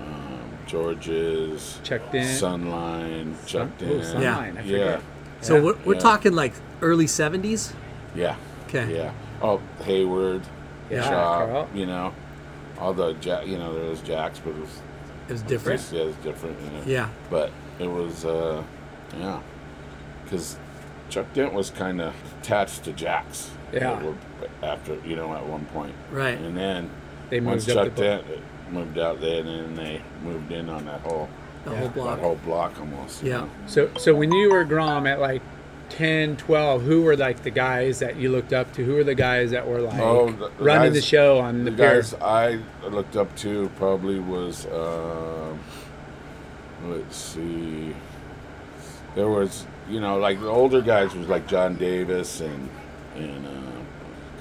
um, 0.00 0.50
George's, 0.66 1.78
Checked 1.84 2.14
in. 2.14 2.24
Sunline, 2.26 3.34
checked 3.46 3.82
Oh, 3.82 3.86
in. 3.86 4.00
Sunline, 4.00 4.22
Yeah. 4.22 4.38
I 4.38 4.46
yeah, 4.46 4.62
forget. 4.62 5.00
So 5.42 5.56
Yeah. 5.56 5.62
we're, 5.62 5.76
we're 5.84 5.94
Yeah. 5.94 6.00
talking 6.00 6.32
like 6.34 6.54
early 6.82 7.06
70s? 7.06 7.72
yeah, 8.14 8.36
Okay. 8.68 8.94
yeah. 8.96 9.10
Oh, 9.42 9.60
Hayward, 9.84 10.42
Yeah, 10.90 11.02
shop. 11.02 11.48
Carl. 11.48 11.68
You 11.74 11.86
know, 11.86 12.12
all 12.80 12.92
the 12.94 13.12
jack. 13.14 13.46
You 13.46 13.58
know, 13.58 13.74
there 13.74 13.90
was 13.90 14.00
Jacks, 14.00 14.40
but 14.42 14.50
it 14.50 14.60
was 14.60 14.80
It 15.28 15.32
was 15.32 15.42
different. 15.42 15.82
yeah, 15.92 16.00
it 16.02 16.06
was 16.06 16.16
different. 16.16 16.60
You 16.60 16.70
know? 16.70 16.82
Yeah. 16.86 17.08
but 17.30 17.50
it 17.78 17.86
was 17.88 18.24
uh, 18.24 18.62
yeah, 19.18 19.40
because 20.24 20.58
Chuck 21.08 21.32
Dent 21.34 21.52
was 21.52 21.70
kind 21.70 22.00
of 22.00 22.14
attached 22.40 22.84
to 22.84 22.92
Jack's. 22.92 23.50
Yeah. 23.72 24.12
After 24.62 24.94
you 25.04 25.16
know, 25.16 25.34
at 25.34 25.44
one 25.46 25.64
point, 25.66 25.94
Right. 26.12 26.38
and 26.38 26.56
then 26.56 26.90
They 27.30 27.40
once 27.40 27.66
moved 27.66 27.78
up 27.78 27.86
Chuck 27.86 27.94
the 27.96 28.02
Dent 28.02 28.24
moved 28.70 28.98
out 28.98 29.20
there, 29.20 29.40
and 29.40 29.48
then 29.48 29.74
they 29.74 30.02
moved 30.22 30.52
in 30.52 30.68
on 30.68 30.84
that 30.86 31.00
whole 31.00 31.28
The 31.64 31.70
Yeah. 31.72 31.76
whole 31.78 31.86
that 31.88 31.94
block. 31.94 32.18
whole 32.20 32.36
block 32.44 32.78
almost. 32.80 33.22
you 33.22 33.30
Yeah. 33.30 33.36
know. 33.40 33.50
So, 33.66 33.90
so 33.98 34.14
when 34.14 34.30
you 34.32 34.50
were 34.52 34.64
Grom 34.64 35.06
at 35.06 35.18
like 35.20 35.42
10, 35.90 36.36
12, 36.36 36.82
who 36.82 37.02
were 37.02 37.16
like 37.16 37.42
the 37.42 37.50
guys 37.50 37.98
that 38.00 38.16
you 38.16 38.28
looked 38.30 38.52
up 38.52 38.72
to? 38.74 38.84
Who 38.84 38.94
were 38.94 39.04
the 39.04 39.14
guys 39.14 39.50
that 39.52 39.66
were 39.66 39.80
like 39.80 40.00
Oh, 40.00 40.30
the- 40.30 40.48
the 40.58 40.64
running 40.64 40.92
the 40.92 41.00
show 41.00 41.38
on 41.38 41.64
the, 41.64 41.70
The 41.70 41.76
guys 41.76 42.14
I 42.14 42.58
looked 42.88 43.16
up 43.16 43.34
to 43.38 43.68
probably 43.76 44.18
was 44.20 44.66
um 44.66 45.58
let's 46.86 47.16
see. 47.16 47.94
There 49.14 49.28
was 49.28 49.66
you 49.88 50.00
know 50.00 50.18
like 50.18 50.40
the 50.40 50.48
older 50.48 50.80
guys 50.80 51.14
was 51.14 51.28
like 51.28 51.46
John 51.46 51.76
Davis 51.76 52.40
and 52.40 52.68
and 53.14 53.46
uh, 53.46 53.50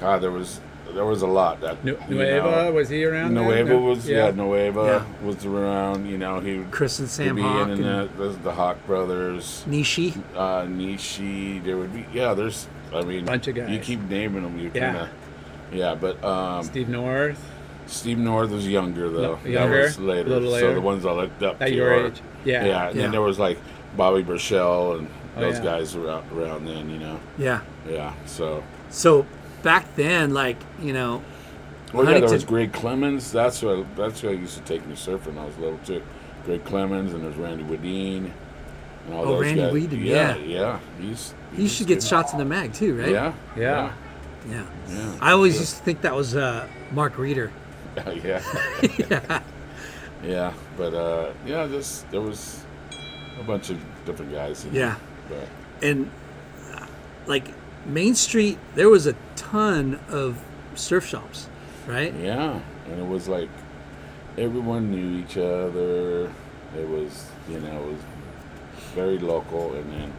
God 0.02 0.22
there 0.22 0.32
was 0.32 0.60
there 0.94 1.06
was 1.06 1.22
a 1.22 1.28
lot 1.28 1.60
that 1.62 1.84
Nu- 1.84 1.98
Nueva, 2.10 2.52
know, 2.66 2.72
was 2.72 2.90
he 2.90 3.04
around? 3.06 3.34
Nueva 3.34 3.70
No? 3.72 3.80
was 3.80 4.08
yeah, 4.08 4.32
Nueva 4.32 5.06
was 5.24 5.46
around 5.46 6.06
you 6.08 6.18
know 6.18 6.40
he 6.40 6.60
would 6.60 6.72
Chris 6.72 7.00
and 7.00 7.10
Sam 7.10 7.36
be 7.36 7.42
Hawk 7.42 7.68
in 7.68 7.84
and 7.84 7.84
the, 7.84 8.10
the, 8.18 8.30
the 8.30 8.52
Hawk 8.54 8.78
brothers 8.86 9.64
Nishi. 9.68 10.16
uh, 10.36 10.64
Nishi 10.64 11.64
there 11.64 11.78
would 11.78 11.94
be 11.94 12.06
yeah 12.14 12.34
there's 12.34 12.68
I 12.94 13.02
mean 13.04 13.26
Bunch 13.26 13.48
of 13.48 13.56
guys. 13.56 13.70
you 13.70 13.80
keep 13.80 14.00
naming 14.02 14.44
them 14.44 14.58
you 14.60 14.72
Yeah. 14.74 14.92
kind 14.94 14.98
of 14.98 15.10
yeah 15.74 15.96
but 15.96 16.24
um, 16.24 16.64
Steve 16.64 16.90
North. 16.90 17.50
Steve 17.86 18.18
North 18.18 18.50
was 18.52 18.68
younger 18.68 19.10
though. 19.10 19.36
No, 19.44 19.50
younger? 19.50 19.78
That 19.78 19.84
was 19.84 20.00
later. 20.00 20.28
A 20.28 20.34
little 20.40 20.52
So 20.58 20.74
the 20.74 20.82
ones 20.82 21.06
I 21.06 21.12
looked 21.12 21.44
up 21.44 21.62
At 21.62 21.68
to 21.68 21.74
your 21.76 21.92
are- 21.94 22.08
age. 22.08 22.22
Yeah. 22.46 22.66
Yeah. 22.66 22.88
And 22.88 22.96
Yeah. 22.96 23.02
then 23.04 23.12
there 23.12 23.22
was 23.22 23.40
like 23.40 23.58
Bobby 23.98 24.24
Burchell 24.24 24.94
and 25.00 25.08
Oh, 25.36 25.42
those 25.42 25.58
yeah. 25.58 25.64
guys 25.64 25.96
around, 25.96 26.32
around 26.32 26.66
then, 26.66 26.90
you 26.92 27.00
know. 27.00 27.20
Yeah. 27.38 27.62
Yeah. 27.90 28.14
So 28.26 28.64
So 28.90 29.26
back 29.64 29.96
then, 29.96 30.34
like, 30.34 30.58
you 30.82 30.94
know, 30.94 31.24
well, 31.94 32.06
yeah, 32.10 32.20
there 32.20 32.30
was 32.30 32.44
Greg 32.44 32.72
Clemens. 32.74 33.32
That's 33.32 33.62
what 33.62 33.96
that's 33.96 34.22
who 34.22 34.30
I 34.30 34.34
used 34.34 34.58
to 34.58 34.64
take 34.64 34.86
me 34.88 34.96
surfing. 34.96 35.28
when 35.28 35.38
I 35.40 35.46
was 35.46 35.58
little 35.58 35.80
too. 35.86 36.02
Greg 36.46 36.64
Clemens 36.66 37.14
and 37.14 37.24
there's 37.24 37.36
Randy 37.38 37.64
Wedeen. 37.64 38.32
And 39.06 39.14
all 39.14 39.22
Oh, 39.24 39.26
those 39.36 39.42
Randy 39.42 39.62
guys. 39.62 39.74
Weeden, 39.74 40.04
yeah, 40.06 40.36
yeah. 40.38 40.46
yeah. 40.46 40.80
He's, 41.00 41.34
you 41.58 41.68
should 41.68 41.88
get 41.88 42.02
shots 42.04 42.32
in 42.34 42.40
the 42.40 42.46
mag 42.46 42.74
too, 42.74 42.98
right? 43.00 43.10
Yeah. 43.10 43.34
Yeah. 43.56 43.94
Yeah. 44.50 44.66
Yeah. 44.90 45.16
I 45.22 45.32
always 45.32 45.60
used 45.60 45.78
to 45.78 45.84
think 45.84 46.02
that 46.02 46.16
was 46.16 46.36
uh, 46.36 46.68
Mark 46.92 47.18
Reeder. 47.18 47.52
Yeah. 47.98 48.12
yeah. 48.14 48.42
yeah. 49.10 49.42
Yeah, 50.24 50.54
but 50.78 50.94
uh, 50.96 51.32
yeah, 51.46 51.66
this 51.68 52.06
there 52.12 52.22
was 52.22 52.64
a 53.40 53.44
bunch 53.44 53.70
of 53.70 53.78
different 54.06 54.32
guys. 54.32 54.66
in 54.66 54.74
Yeah. 54.74 54.96
there, 55.30 55.48
And 55.82 56.10
uh, 56.74 56.86
like 57.28 57.50
Main 57.86 58.16
Street, 58.16 58.58
there 58.76 58.90
was 58.90 59.06
a 59.08 59.16
ton 59.36 60.00
of 60.10 60.42
surf 60.76 61.06
shops, 61.06 61.48
right? 61.88 62.14
yeah, 62.16 62.60
and 62.90 63.00
it 63.00 63.08
was 63.08 63.28
like 63.28 63.50
everyone 64.38 64.92
knew 64.92 65.20
each 65.20 65.38
other. 65.38 66.26
It 66.78 66.88
was 66.88 67.28
you 67.50 67.60
know 67.60 67.84
it 67.84 67.88
was 67.94 68.02
very 68.96 69.20
local, 69.20 69.74
and 69.76 69.92
then 69.92 70.14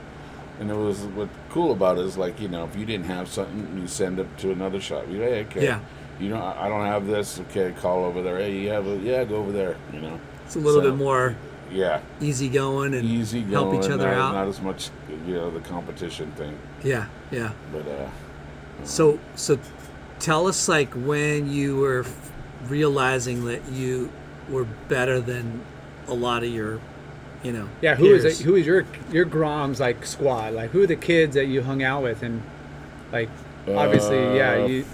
and 0.61 0.71
it 0.71 0.77
was 0.77 1.01
what 1.01 1.29
cool 1.51 1.73
about 1.73 1.99
it 1.99 2.05
is 2.05 2.17
like 2.17 2.41
you 2.41 2.49
know 2.49 2.65
if 2.65 2.77
you 2.77 2.85
didn't 2.87 3.07
have 3.07 3.29
something, 3.29 3.79
you 3.81 3.87
send 3.89 4.19
it 4.21 4.39
to 4.39 4.53
another 4.53 4.81
shop. 4.81 5.05
You 5.11 5.21
hey, 5.21 5.41
okay, 5.45 5.65
Yeah. 5.65 5.81
You 6.21 6.29
know 6.29 6.41
I 6.41 6.69
don't 6.69 6.87
have 6.87 7.07
this. 7.09 7.41
Okay, 7.41 7.75
call 7.81 8.05
over 8.05 8.23
there. 8.23 8.39
Hey, 8.39 8.57
you 8.57 8.69
have 8.71 8.87
a 8.87 8.97
yeah, 8.99 9.25
go 9.25 9.37
over 9.37 9.51
there. 9.51 9.77
You 9.93 10.01
know. 10.01 10.21
It's 10.45 10.55
a 10.55 10.61
little 10.61 10.81
So, 10.83 10.91
bit 10.91 10.97
more 10.97 11.35
Yeah, 11.73 12.03
easygoing 12.21 12.95
and 12.95 13.05
easy 13.05 13.41
help 13.43 13.75
each 13.75 13.91
other 13.91 14.07
not, 14.07 14.15
out. 14.15 14.35
Not 14.35 14.47
as 14.47 14.61
much, 14.61 14.91
you 15.27 15.35
know, 15.35 15.51
the 15.51 15.61
competition 15.61 16.31
thing. 16.33 16.57
Yeah, 16.85 17.07
yeah. 17.33 17.53
But 17.73 17.89
uh, 17.89 18.09
So, 18.85 19.19
so 19.35 19.59
tell 20.21 20.47
us 20.47 20.69
like 20.69 20.93
when 20.95 21.51
you 21.51 21.77
were 21.77 22.01
f- 22.01 22.33
realizing 22.69 23.45
that 23.47 23.67
you 23.73 24.11
were 24.49 24.65
better 24.89 25.21
than 25.21 25.63
a 26.07 26.15
lot 26.15 26.43
of 26.45 26.51
your, 26.51 26.81
you 27.43 27.53
know. 27.53 27.69
Yeah, 27.83 27.95
who 27.97 28.15
is 28.15 28.23
peers. 28.23 28.41
it? 28.41 28.45
Who 28.45 28.55
is 28.57 28.67
your 28.67 28.85
your 29.11 29.25
Grom's 29.25 29.81
like 29.81 30.05
squad? 30.07 30.53
Like 30.55 30.71
who 30.71 30.83
are 30.83 30.87
the 30.87 30.97
kids 30.97 31.35
that 31.35 31.47
you 31.47 31.63
hung 31.63 31.83
out 31.83 32.03
with 32.03 32.23
and 32.23 32.43
like 33.13 33.29
obviously 33.67 34.19
yeah 34.37 34.63
Uh, 34.63 34.67
you 34.67 34.85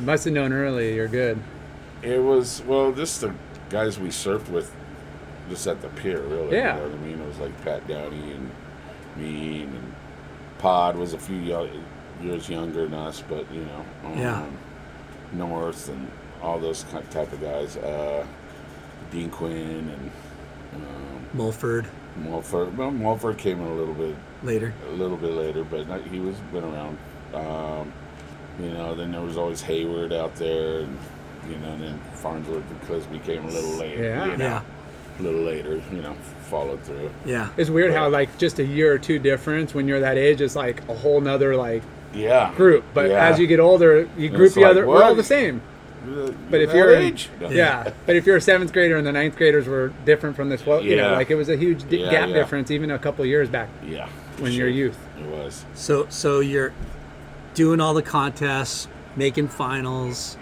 must 0.00 0.24
have 0.24 0.34
known 0.34 0.52
early 0.52 0.94
you're 0.96 1.06
good. 1.08 1.38
it 2.02 2.20
was 2.20 2.62
well, 2.66 2.90
just 2.92 3.20
the 3.20 3.32
guys 3.70 3.98
we 3.98 4.08
surfed 4.08 4.48
with, 4.48 4.72
just 5.48 5.66
at 5.68 5.80
the 5.82 5.88
pier, 5.88 6.20
really. 6.20 6.56
Yeah. 6.56 6.74
You 6.76 6.80
know 6.82 6.88
what 6.88 6.98
I 6.98 7.02
mean? 7.02 7.20
It 7.20 7.26
was 7.28 7.38
like 7.38 7.64
Pat 7.64 7.86
Downey 7.88 8.32
and 8.32 8.50
me 9.16 9.62
and 9.62 9.83
Pod 10.58 10.96
was 10.96 11.12
a 11.12 11.18
few 11.18 11.36
years 12.22 12.48
younger 12.48 12.84
than 12.84 12.94
us, 12.94 13.22
but 13.28 13.50
you 13.52 13.60
know, 13.64 13.84
um, 14.06 14.18
Yeah. 14.18 14.46
North 15.32 15.88
and 15.88 16.10
all 16.42 16.58
those 16.58 16.84
kind 16.90 17.08
type 17.10 17.32
of 17.32 17.40
guys. 17.40 17.76
Uh, 17.76 18.24
Dean 19.10 19.30
Quinn 19.30 19.88
and 19.90 20.10
um, 20.76 21.26
Mulford 21.34 21.86
Mulford. 22.16 22.76
Well, 22.78 22.90
Mulford 22.92 23.38
came 23.38 23.60
in 23.60 23.66
a 23.66 23.74
little 23.74 23.94
bit 23.94 24.14
later. 24.42 24.72
a 24.88 24.92
little 24.92 25.16
bit 25.16 25.32
later, 25.32 25.64
but 25.64 25.88
not, 25.88 26.02
he 26.02 26.20
was 26.20 26.36
been 26.52 26.62
around. 26.64 26.96
Um, 27.34 27.92
you 28.60 28.70
know, 28.70 28.94
then 28.94 29.10
there 29.12 29.20
was 29.20 29.36
always 29.36 29.60
Hayward 29.62 30.12
out 30.12 30.36
there, 30.36 30.80
and 30.80 30.96
you 31.50 31.56
know, 31.56 31.72
and 31.72 31.82
then 31.82 31.98
Farnsworth 32.14 32.62
because 32.80 33.04
we 33.08 33.18
came 33.18 33.44
a 33.44 33.50
little 33.50 33.72
later. 33.76 34.04
Yeah. 34.04 34.24
you 34.26 34.36
know, 34.36 34.44
Yeah. 34.44 34.62
A 35.18 35.22
little 35.22 35.42
later. 35.42 35.80
You 35.92 36.02
know, 36.02 36.14
followed 36.50 36.82
through. 36.82 37.10
Yeah. 37.24 37.48
It's 37.56 37.70
weird 37.70 37.92
how 37.92 38.08
like 38.08 38.36
just 38.38 38.58
a 38.58 38.64
year 38.64 38.92
or 38.92 38.98
two 38.98 39.18
difference 39.18 39.74
when 39.74 39.88
you're 39.88 40.00
that 40.00 40.18
age 40.18 40.40
is 40.40 40.54
like 40.56 40.86
a 40.88 40.94
whole 40.94 41.20
nother 41.20 41.56
like 41.56 41.82
Yeah, 42.14 42.52
group. 42.54 42.84
But 42.94 43.10
Yeah. 43.10 43.26
as 43.28 43.38
you 43.38 43.46
get 43.46 43.60
older, 43.60 44.08
you 44.16 44.28
group 44.28 44.52
the 44.54 44.60
like, 44.62 44.70
other. 44.70 44.86
We're 44.86 45.02
all 45.02 45.14
the 45.14 45.22
same. 45.24 45.60
Uh, 46.06 46.30
But 46.50 46.60
if 46.60 46.68
that 46.70 46.76
you're 46.76 46.92
in- 46.94 47.02
age, 47.02 47.30
No. 47.40 47.48
Yeah. 47.48 47.90
But 48.06 48.14
if 48.16 48.26
you're 48.26 48.36
a 48.36 48.40
seventh 48.40 48.72
grader 48.74 48.96
and 48.96 49.06
the 49.06 49.12
ninth 49.12 49.36
graders 49.36 49.66
were 49.66 49.90
different 50.04 50.36
from 50.36 50.48
this, 50.50 50.64
well, 50.66 50.82
you 50.82 50.96
know, 50.96 51.12
like 51.12 51.30
it 51.30 51.34
was 51.34 51.48
a 51.48 51.56
huge 51.56 51.88
di- 51.88 52.02
Yeah, 52.02 52.10
gap 52.10 52.28
yeah. 52.28 52.34
difference 52.34 52.70
even 52.70 52.90
a 52.90 52.98
couple 52.98 53.24
years 53.24 53.48
back 53.48 53.68
yeah, 53.84 54.06
when 54.38 54.52
sure. 54.52 54.60
you're 54.60 54.68
youth. 54.68 54.98
it 55.18 55.26
was. 55.26 55.64
So, 55.74 56.06
so 56.10 56.40
you're 56.40 56.72
doing 57.54 57.80
all 57.80 57.94
the 57.94 58.02
contests, 58.02 58.86
making 59.16 59.48
finals. 59.48 60.36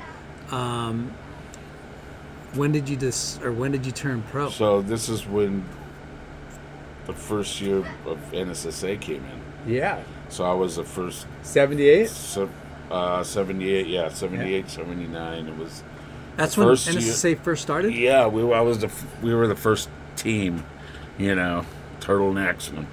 Um, 0.50 1.12
when 2.54 2.72
did 2.72 2.88
you 2.88 2.96
dis 2.96 3.38
or 3.42 3.52
when 3.52 3.72
did 3.72 3.84
you 3.86 3.92
turn 3.92 4.22
pro? 4.30 4.48
So 4.50 4.82
this 4.82 5.08
is 5.08 5.26
when 5.26 5.64
the 7.06 7.12
first 7.12 7.60
year 7.60 7.78
of 8.06 8.18
NSSA 8.32 9.00
came 9.00 9.24
in. 9.24 9.72
Yeah. 9.72 10.02
So 10.28 10.44
I 10.44 10.54
was 10.54 10.76
the 10.76 10.84
first 10.84 11.26
78. 11.42 12.08
se- 12.08 12.48
uh, 12.90 13.22
78, 13.22 13.86
yeah, 13.86 14.08
78, 14.08 14.68
79. 14.70 15.46
It 15.48 15.56
was 15.56 15.82
That's 16.36 16.56
when 16.56 16.68
first 16.68 16.86
year- 16.88 16.96
NSSA 17.00 17.38
first 17.42 17.62
started. 17.62 17.94
Yeah, 17.94 18.26
we 18.26 18.42
I 18.52 18.60
was 18.60 18.78
the 18.78 18.86
f- 18.86 19.06
we 19.22 19.34
were 19.34 19.46
the 19.46 19.56
first 19.56 19.88
team, 20.16 20.64
you 21.18 21.34
know, 21.34 21.64
turtlenecks 22.00 22.70
and 22.70 22.86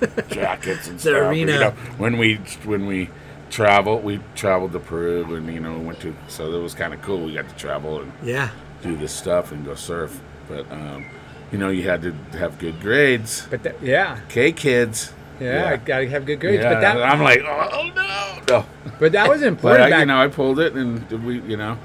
jackets 0.30 0.86
and 0.88 0.96
The 0.96 1.00
stuff. 1.00 1.14
arena. 1.14 1.52
You 1.52 1.58
know, 1.60 1.70
when 1.98 2.16
we 2.18 2.36
when 2.64 2.86
we 2.86 3.08
traveled, 3.50 4.04
we 4.04 4.20
traveled 4.36 4.72
to 4.72 4.78
Peru 4.80 5.34
and 5.34 5.52
you 5.52 5.60
know 5.60 5.78
we 5.78 5.84
went 5.84 6.00
to 6.00 6.14
so 6.28 6.50
that 6.50 6.58
was 6.60 6.74
kind 6.74 6.94
of 6.94 7.02
cool. 7.02 7.24
We 7.26 7.34
got 7.34 7.48
to 7.48 7.54
travel 7.56 8.00
and 8.00 8.12
Yeah. 8.22 8.50
Do 8.82 8.96
this 8.96 9.12
stuff 9.12 9.52
and 9.52 9.64
go 9.64 9.74
surf, 9.74 10.20
but 10.48 10.70
um, 10.70 11.04
you 11.52 11.58
know 11.58 11.68
you 11.68 11.82
had 11.82 12.02
to 12.02 12.12
have 12.38 12.58
good 12.58 12.80
grades. 12.80 13.46
But 13.50 13.62
that, 13.62 13.82
yeah. 13.82 14.20
Okay, 14.26 14.52
kids. 14.52 15.12
Yeah, 15.40 15.70
I 15.70 15.76
gotta 15.78 16.08
have 16.08 16.26
good 16.26 16.40
grades. 16.40 16.62
Yeah, 16.62 16.74
but 16.74 16.80
that, 16.80 17.02
I'm 17.02 17.22
like, 17.22 17.40
oh 17.40 17.90
no, 17.94 18.38
no. 18.48 18.66
but 18.98 19.12
that 19.12 19.28
was 19.28 19.40
But 19.40 19.46
important 19.48 19.86
I, 19.86 19.90
back 19.90 20.00
you 20.00 20.06
know, 20.06 20.20
I 20.20 20.28
pulled 20.28 20.58
it 20.58 20.74
and 20.74 21.08
we, 21.24 21.40
you 21.40 21.56
know, 21.56 21.78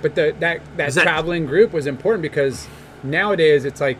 But 0.00 0.14
the, 0.14 0.34
that 0.40 0.60
that 0.76 0.88
Is 0.88 0.94
that- 0.94 1.02
traveling 1.02 1.44
group 1.46 1.72
was 1.72 1.86
important 1.86 2.22
because 2.22 2.66
nowadays 3.02 3.66
it's 3.66 3.80
like, 3.80 3.98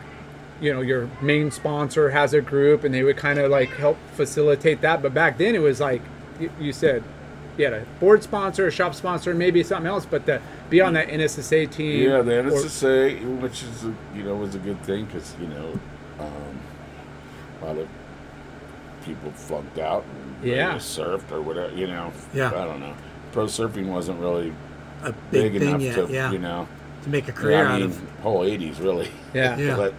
you 0.58 0.72
know, 0.72 0.80
your 0.80 1.10
main 1.20 1.50
sponsor 1.50 2.10
has 2.10 2.32
a 2.32 2.40
group 2.40 2.82
and 2.84 2.94
they 2.94 3.02
would 3.02 3.18
kind 3.18 3.38
of 3.38 3.50
like 3.50 3.68
help 3.70 3.98
facilitate 4.14 4.80
that. 4.80 5.02
But 5.02 5.12
back 5.12 5.36
then 5.36 5.54
it 5.54 5.60
was 5.60 5.80
like 5.80 6.00
you, 6.40 6.50
you 6.58 6.72
said, 6.72 7.04
you 7.56 7.64
had 7.64 7.74
a 7.74 7.84
board 8.00 8.22
sponsor, 8.22 8.66
a 8.66 8.70
shop 8.70 8.94
sponsor, 8.94 9.34
maybe 9.34 9.62
something 9.62 9.86
else. 9.86 10.04
But 10.06 10.26
to 10.26 10.40
be 10.70 10.80
on 10.80 10.92
that 10.94 11.08
NSSA 11.08 11.70
team, 11.70 12.02
Yeah, 12.10 12.22
the 12.22 12.38
or- 12.40 12.42
NSSA, 12.44 13.40
which 13.40 13.62
is 13.62 13.84
a, 13.84 13.94
you 14.16 14.22
know 14.24 14.34
was 14.36 14.54
a 14.54 14.58
good 14.58 14.80
thing 14.82 15.04
because 15.06 15.34
you 15.40 15.46
know 15.48 15.78
um, 16.18 16.60
a 17.62 17.64
lot 17.66 17.78
of 17.78 17.88
people 19.04 19.30
flunked 19.32 19.78
out 19.78 20.04
and 20.04 20.48
Yeah. 20.50 20.74
surfed 20.76 21.30
or 21.30 21.40
whatever. 21.42 21.72
You 21.74 21.86
know, 21.86 22.12
Yeah. 22.32 22.48
I 22.48 22.64
don't 22.64 22.80
know. 22.80 22.94
Pro 23.32 23.46
surfing 23.46 23.86
wasn't 23.86 24.20
really 24.20 24.52
A 25.02 25.12
big, 25.30 25.52
big, 25.52 25.60
thing 25.60 25.68
enough 25.70 25.82
yet. 25.82 25.94
to 26.06 26.12
yeah. 26.12 26.30
you 26.32 26.38
know. 26.38 26.66
to 27.02 27.10
make 27.10 27.28
a 27.28 27.32
career 27.32 27.66
I 27.66 27.72
out 27.74 27.80
mean, 27.80 27.90
of. 27.90 28.00
whole 28.22 28.40
'80s 28.44 28.80
really. 28.82 29.10
yeah, 29.34 29.56
Yeah. 29.58 29.76
but 29.76 29.92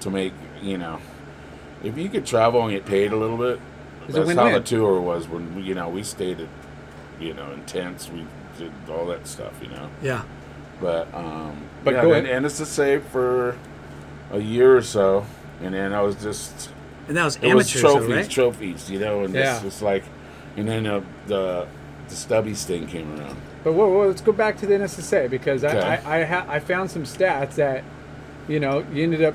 to 0.00 0.10
make 0.10 0.32
you 0.60 0.76
know, 0.76 0.98
if 1.84 1.96
you 1.96 2.08
could 2.08 2.26
travel 2.26 2.62
and 2.62 2.72
get 2.72 2.84
paid 2.84 3.12
a 3.12 3.16
little 3.16 3.36
bit, 3.36 3.60
It's 4.08 4.16
that's 4.16 4.32
how 4.34 4.50
the 4.50 4.60
tour 4.60 5.00
was. 5.00 5.28
When 5.28 5.62
you 5.64 5.74
know 5.76 5.88
we 5.88 6.02
stayed 6.02 6.40
at 6.40 6.48
you 7.20 7.34
know 7.34 7.50
intense. 7.52 8.10
we 8.10 8.24
did 8.58 8.72
all 8.90 9.06
that 9.06 9.26
stuff. 9.26 9.52
You 9.62 9.68
know. 9.68 9.88
Yeah. 10.02 10.22
But 10.80 11.12
um, 11.14 11.64
But 11.84 11.94
yeah, 11.94 12.02
go 12.02 12.10
then 12.12 12.24
ahead. 12.26 12.42
NSSA 12.44 13.02
for 13.06 13.56
a 14.32 14.38
year 14.38 14.76
or 14.76 14.82
so, 14.82 15.26
and 15.62 15.74
then 15.74 15.92
I 15.92 16.02
was 16.02 16.16
just 16.16 16.70
And 17.08 17.16
that 17.16 17.24
was 17.24 17.36
it 17.36 17.54
was 17.54 17.74
amateurs, 17.74 17.82
though, 17.82 17.98
trophies, 17.98 18.16
right? 18.16 18.30
trophies, 18.30 18.90
you 18.90 18.98
know, 19.00 19.24
and 19.24 19.34
Yeah. 19.34 19.54
it's 19.54 19.62
just 19.64 19.82
like, 19.82 20.04
and 20.56 20.68
then 20.68 20.86
uh, 20.86 21.00
the 21.26 21.66
the 22.08 22.14
Stubbies 22.14 22.64
thing 22.64 22.86
came 22.86 23.18
around. 23.18 23.36
But 23.64 23.72
whoa, 23.72 23.88
whoa, 23.88 24.06
let's 24.06 24.20
go 24.20 24.32
back 24.32 24.56
to 24.58 24.66
the 24.66 24.74
NSSA 24.74 25.28
because 25.28 25.64
Okay. 25.64 25.76
I 25.78 25.96
I, 25.96 26.20
I, 26.20 26.24
ha- 26.24 26.46
I 26.48 26.58
found 26.60 26.90
some 26.90 27.02
stats 27.02 27.56
that, 27.56 27.82
you 28.46 28.60
know, 28.60 28.84
you 28.92 29.02
ended 29.02 29.22
up 29.24 29.34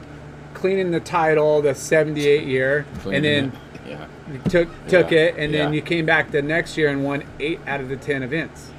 cleaning 0.53 0.91
the 0.91 0.99
title 1.01 1.61
the 1.61 1.75
'78 1.75 2.45
year, 2.47 2.85
and 3.05 3.25
then 3.25 3.51
yeah, 3.87 4.07
you 4.31 4.39
took 4.49 4.87
took 4.87 5.11
Yeah, 5.11 5.19
it, 5.19 5.35
and 5.37 5.53
then 5.53 5.73
you 5.73 5.81
came 5.81 6.05
back 6.05 6.31
the 6.31 6.41
next 6.41 6.77
year 6.77 6.89
and 6.89 7.03
won 7.03 7.23
eight 7.39 7.59
out 7.67 7.81
of 7.81 7.89
the 7.89 7.97
ten 7.97 8.23
events, 8.23 8.69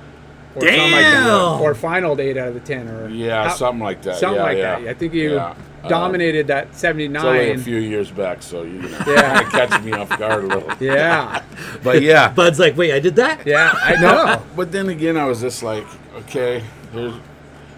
or 0.55 0.63
something 0.63 0.81
like 0.93 1.03
Damn! 1.03 1.25
that, 1.25 1.61
or 1.61 1.75
final 1.75 2.19
eight 2.21 2.37
out 2.37 2.49
of 2.49 2.55
the 2.55 2.61
ten, 2.61 2.89
or 2.89 3.09
yeah, 3.09 3.49
how- 3.49 3.55
something 3.55 3.83
like 3.85 4.03
that. 4.03 4.17
something 4.17 4.37
yeah, 4.37 4.43
like 4.43 4.59
yeah. 4.59 4.81
that. 4.81 4.89
I 4.89 4.95
think 4.95 5.13
you 5.15 5.35
Yeah. 5.35 5.55
Uh, 5.85 5.89
dominated 5.91 6.47
that 6.47 6.69
It's 6.73 6.83
only 6.83 7.51
a 7.51 7.59
few 7.59 7.77
years 7.77 8.11
back, 8.11 8.43
so 8.43 8.63
you 8.63 8.81
know, 8.81 8.99
Yeah. 9.07 9.43
catch 9.51 9.83
me 9.83 9.93
off 9.93 10.09
guard 10.19 10.45
a 10.45 10.47
little. 10.47 10.73
Yeah, 10.81 11.43
But 11.83 12.01
yeah, 12.01 12.31
Bud's 12.35 12.59
like, 12.59 12.75
wait, 12.75 12.95
I 12.95 13.01
did 13.01 13.17
that? 13.17 13.47
yeah, 13.47 13.71
I 13.83 13.97
know. 14.01 14.43
But 14.57 14.73
then 14.73 14.89
again, 14.89 15.19
I 15.19 15.27
was 15.27 15.43
just 15.43 15.63
like, 15.63 15.85
okay, 16.15 16.63
here's 16.93 17.13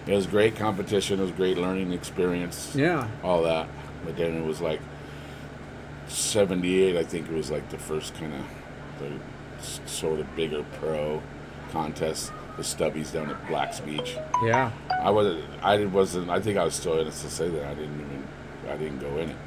it 0.07 0.13
was 0.15 0.25
great 0.25 0.55
competition, 0.55 1.19
it 1.19 1.23
was 1.23 1.31
great 1.31 1.57
learning 1.57 1.91
experience, 1.91 2.71
Yeah, 2.73 3.09
all 3.25 3.43
that. 3.43 3.67
But 4.05 4.15
then 4.15 4.37
it 4.41 4.45
was 4.45 4.61
like 4.61 4.79
'78. 6.07 6.97
I 6.97 7.03
think 7.03 7.29
it 7.29 7.33
was 7.33 7.51
like 7.51 7.69
the 7.69 7.77
first 7.77 8.15
kind 8.15 8.33
of 8.33 8.43
the 8.99 9.89
sort 9.89 10.19
of 10.19 10.35
bigger 10.35 10.63
pro 10.79 11.21
contest, 11.71 12.31
the 12.55 12.63
Stubbies 12.63 13.11
down 13.13 13.29
at 13.29 13.47
Black's 13.47 13.79
Beach. 13.79 14.17
yeah. 14.43 14.71
I 15.01 15.11
wasn't. 15.11 15.43
I 15.61 15.85
wasn't. 15.85 16.29
I 16.29 16.39
think 16.39 16.57
I 16.57 16.63
was 16.63 16.75
still 16.75 16.99
in 16.99 17.07
it 17.07 17.11
to 17.11 17.29
say 17.29 17.49
that 17.49 17.65
I 17.65 17.73
didn't 17.75 17.99
even. 17.99 18.27
I 18.69 18.77
didn't 18.77 18.99
go 18.99 19.17
in 19.17 19.29
it. 19.29 19.37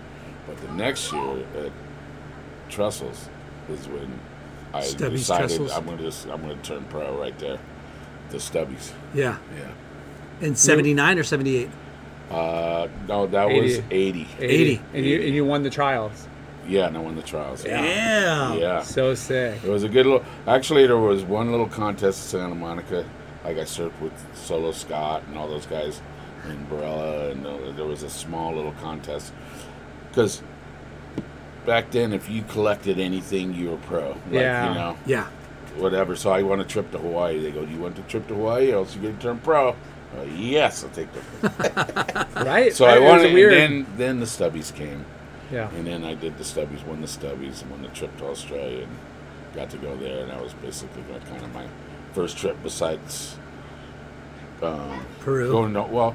But 0.47 0.57
the 0.59 0.73
next 0.73 1.13
year 1.13 1.45
at 1.59 1.73
Trestles 2.71 3.29
is 3.69 3.89
when 3.89 4.19
I 4.73 4.83
Stubbies 4.83 5.13
decided 5.13 5.51
Trestles? 5.51 5.77
I'm 5.77 5.85
gonna 5.85 6.03
just 6.03 6.27
I'm 6.27 6.41
gonna 6.41 6.57
turn 6.63 6.85
pro 6.85 7.19
right 7.19 7.37
there. 7.39 7.59
The 8.31 8.39
Stubbies. 8.39 8.93
Yeah. 9.13 9.39
Yeah. 9.59 10.47
In 10.47 10.55
79 10.55 11.19
or 11.19 11.23
78? 11.23 11.69
Uh, 12.31 12.89
no, 13.09 13.27
that 13.27 13.49
80. 13.51 13.61
was 13.61 13.79
80. 13.91 14.29
80. 14.39 14.83
and 14.95 15.05
you 15.05 15.21
and 15.21 15.35
you 15.35 15.45
won 15.45 15.63
the 15.63 15.71
trials. 15.71 16.29
Yeah, 16.71 16.87
and 16.87 16.97
I 16.97 17.01
won 17.01 17.17
the 17.17 17.23
trials. 17.23 17.65
Yeah. 17.65 18.55
Yeah. 18.55 18.83
So 18.83 19.15
sick. 19.15 19.59
It 19.65 19.69
was 19.69 19.83
a 19.83 19.89
good 19.89 20.07
little. 20.07 20.25
Actually, 20.47 20.87
there 20.87 20.97
was 20.99 21.25
one 21.25 21.51
little 21.51 21.67
contest 21.69 22.33
in 22.35 22.41
Santa 22.41 22.55
Monica. 22.55 23.05
Like 23.45 23.57
I 23.59 23.63
surfed 23.63 23.99
with 24.01 24.13
Solo 24.35 24.71
Scott 24.73 25.23
and 25.29 25.37
all 25.39 25.49
those 25.49 25.67
guys. 25.67 26.01
in 26.49 26.67
Barella, 26.69 27.33
and 27.33 27.47
uh, 27.47 27.73
there 27.77 27.85
was 27.85 28.03
a 28.03 28.09
small 28.09 28.55
little 28.55 28.73
contest 28.81 29.33
because 30.09 30.43
back 31.67 31.91
then, 31.91 32.13
if 32.15 32.31
you 32.31 32.43
collected 32.45 32.99
anything, 32.99 33.53
you 33.55 33.71
were 33.71 33.77
pro. 33.79 34.09
Like, 34.11 34.17
Yeah. 34.31 34.69
You 34.69 34.75
know, 34.75 34.97
Yeah. 35.07 35.27
whatever. 35.77 36.17
So 36.17 36.31
I 36.33 36.43
want 36.43 36.61
a 36.63 36.65
trip 36.65 36.91
to 36.93 36.99
Hawaii. 36.99 37.39
They 37.43 37.51
go, 37.51 37.65
"Do 37.67 37.73
you 37.75 37.81
want 37.81 37.99
a 37.99 38.03
trip 38.03 38.27
to 38.29 38.35
Hawaii, 38.35 38.73
or 38.73 38.77
else 38.77 38.95
you 38.97 39.03
get 39.03 39.21
to 39.21 39.27
turn 39.27 39.39
pro?" 39.39 39.71
Uh, 39.71 40.23
yes, 40.35 40.83
I'll 40.83 40.91
take 40.91 41.09
the. 41.13 42.27
Right? 42.45 42.73
So 42.75 42.87
I 42.87 42.97
It 42.97 43.01
was 43.03 43.23
won 43.23 43.33
weird. 43.35 43.53
and 43.53 43.87
then 43.87 43.97
then 43.99 44.21
the 44.21 44.27
stubbies 44.27 44.75
came, 44.75 45.05
yeah. 45.51 45.71
and 45.71 45.87
then 45.87 46.05
I 46.05 46.15
did 46.15 46.39
the 46.39 46.45
stubbies, 46.45 46.85
won 46.87 47.01
the 47.01 47.07
stubbies, 47.07 47.63
and 47.63 47.71
won 47.71 47.83
the 47.83 47.89
trip 47.89 48.17
to 48.19 48.27
Australia, 48.27 48.83
and 48.83 48.99
got 49.55 49.71
to 49.71 49.77
go 49.79 49.97
there, 49.97 50.23
and 50.23 50.31
that 50.31 50.43
was 50.43 50.53
basically 50.55 51.03
kind 51.29 51.43
of 51.43 51.53
my 51.55 51.67
first 52.13 52.37
trip 52.37 52.57
besides 52.63 53.37
um, 54.63 55.05
Peru. 55.21 55.51
going 55.51 55.75
to 55.75 55.83
well, 55.83 56.15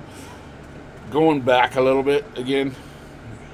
going 1.11 1.41
back 1.41 1.75
a 1.75 1.81
little 1.81 2.03
bit 2.03 2.25
again. 2.35 2.75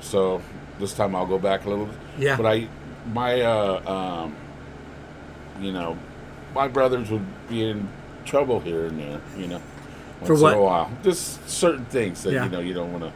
So 0.01 0.41
this 0.79 0.93
time 0.93 1.15
I'll 1.15 1.27
go 1.27 1.39
back 1.39 1.65
a 1.65 1.69
little 1.69 1.85
bit. 1.85 1.95
Yeah. 2.17 2.37
But 2.37 2.45
I, 2.45 2.67
my, 3.13 3.41
uh, 3.41 3.91
um, 4.25 4.35
you 5.61 5.71
know, 5.71 5.97
my 6.55 6.67
brothers 6.67 7.09
would 7.11 7.25
be 7.47 7.63
in 7.69 7.87
trouble 8.25 8.59
here 8.59 8.85
and 8.85 8.99
there. 8.99 9.21
You 9.37 9.47
know, 9.47 9.61
once 10.19 10.27
For 10.27 10.35
what? 10.35 10.53
in 10.53 10.59
a 10.59 10.61
while, 10.63 10.91
just 11.03 11.47
certain 11.49 11.85
things 11.85 12.23
that 12.23 12.33
Yeah. 12.33 12.45
you 12.45 12.49
know 12.49 12.59
you 12.59 12.73
don't 12.73 12.91
want 12.91 13.03
to 13.03 13.13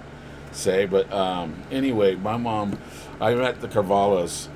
say. 0.55 0.85
But 0.85 1.11
um, 1.11 1.55
anyway, 1.71 2.15
my 2.15 2.37
mom, 2.37 2.77
I 3.19 3.33
met 3.35 3.61
the 3.61 3.67
Carvalhos, 3.67 4.47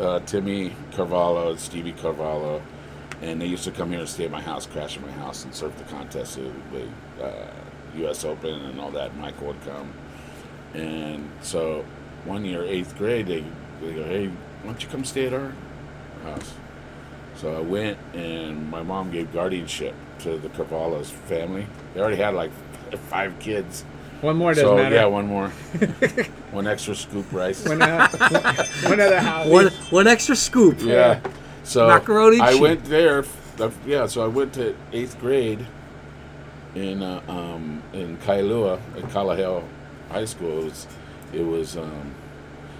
uh, 0.00 0.20
Timmy 0.20 0.74
Carvalho 0.92 1.50
and 1.50 1.60
Stevie 1.60 1.92
Carvalho, 1.92 2.62
and 3.22 3.40
they 3.40 3.46
used 3.46 3.64
to 3.64 3.70
come 3.70 3.90
here 3.90 4.00
and 4.00 4.08
stay 4.08 4.24
at 4.24 4.30
my 4.30 4.40
house, 4.40 4.66
crash 4.66 4.96
at 4.96 5.02
my 5.02 5.12
house, 5.12 5.44
and 5.44 5.54
surf 5.54 5.76
the 5.78 5.84
contest, 5.84 6.36
the 6.36 6.52
the, 6.72 7.24
uh, 7.24 7.50
U.S. 7.96 8.24
Open 8.24 8.52
and 8.52 8.80
all 8.80 8.90
that. 8.90 9.16
Michael 9.16 9.48
would 9.48 9.64
come, 9.64 9.92
and 10.74 11.30
so 11.40 11.84
one 12.24 12.44
year, 12.44 12.62
eighth 12.64 12.96
grade, 12.98 13.26
they 13.26 13.44
they 13.80 13.94
go, 13.94 14.04
"Hey, 14.04 14.28
why 14.28 14.34
don't 14.64 14.82
you 14.82 14.88
come 14.88 15.04
stay 15.04 15.26
at 15.26 15.32
our 15.34 15.52
house?" 16.24 16.54
So 17.36 17.54
I 17.54 17.60
went, 17.60 17.98
and 18.14 18.70
my 18.70 18.82
mom 18.82 19.10
gave 19.10 19.32
guardianship 19.32 19.94
to 20.20 20.38
the 20.38 20.48
Carvalho's 20.48 21.10
family. 21.10 21.66
They 21.94 22.00
already 22.00 22.16
had 22.16 22.34
like 22.34 22.50
five 23.10 23.38
kids. 23.38 23.84
One 24.22 24.36
more 24.36 24.52
doesn't 24.54 24.66
So 24.66 24.76
matter. 24.76 24.94
yeah, 24.94 25.04
one 25.06 25.26
more, 25.26 25.48
one 26.50 26.66
extra 26.66 26.94
scoop 26.94 27.30
rice. 27.32 27.64
One, 27.66 27.82
uh, 27.82 28.08
one 28.84 29.00
other 29.00 29.20
house. 29.20 29.46
One, 29.50 29.66
one 29.90 30.06
extra 30.06 30.34
scoop. 30.34 30.78
Yeah. 30.80 31.20
So 31.64 31.86
Macaroni 31.86 32.40
I 32.40 32.52
cheese. 32.52 32.60
went 32.60 32.84
there. 32.84 33.24
Yeah. 33.86 34.06
So 34.06 34.22
I 34.24 34.26
went 34.28 34.52
to 34.54 34.74
eighth 34.92 35.18
grade 35.20 35.64
in 36.74 37.02
uh, 37.02 37.20
um, 37.28 37.82
in 37.92 38.16
Kailua 38.18 38.80
at 38.96 39.02
Kalaheo 39.10 39.62
High 40.10 40.24
School. 40.24 40.60
It 40.60 40.64
was 40.64 40.86
it 41.32 41.42
was 41.42 41.76
um, 41.76 42.14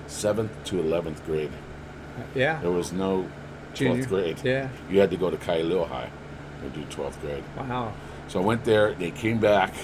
seventh 0.07 0.53
to 0.65 0.81
eleventh 0.81 1.25
grade. 1.27 1.53
Yeah. 2.35 2.61
There 2.61 2.71
was 2.71 2.93
no 2.93 3.29
Junior. 3.75 4.07
twelfth 4.07 4.09
grade. 4.09 4.41
Yeah. 4.43 4.69
You 4.91 5.01
had 5.01 5.11
to 5.11 5.17
go 5.19 5.31
to 5.31 5.37
Kailua 5.37 5.87
High 5.89 6.11
to 6.63 6.69
do 6.71 6.85
twelfth 6.87 7.21
grade. 7.21 7.45
Wow. 7.59 7.93
So 8.29 8.41
I 8.41 8.45
went 8.45 8.65
there. 8.65 8.95
They 8.95 9.11
came 9.11 9.39
back. 9.39 9.75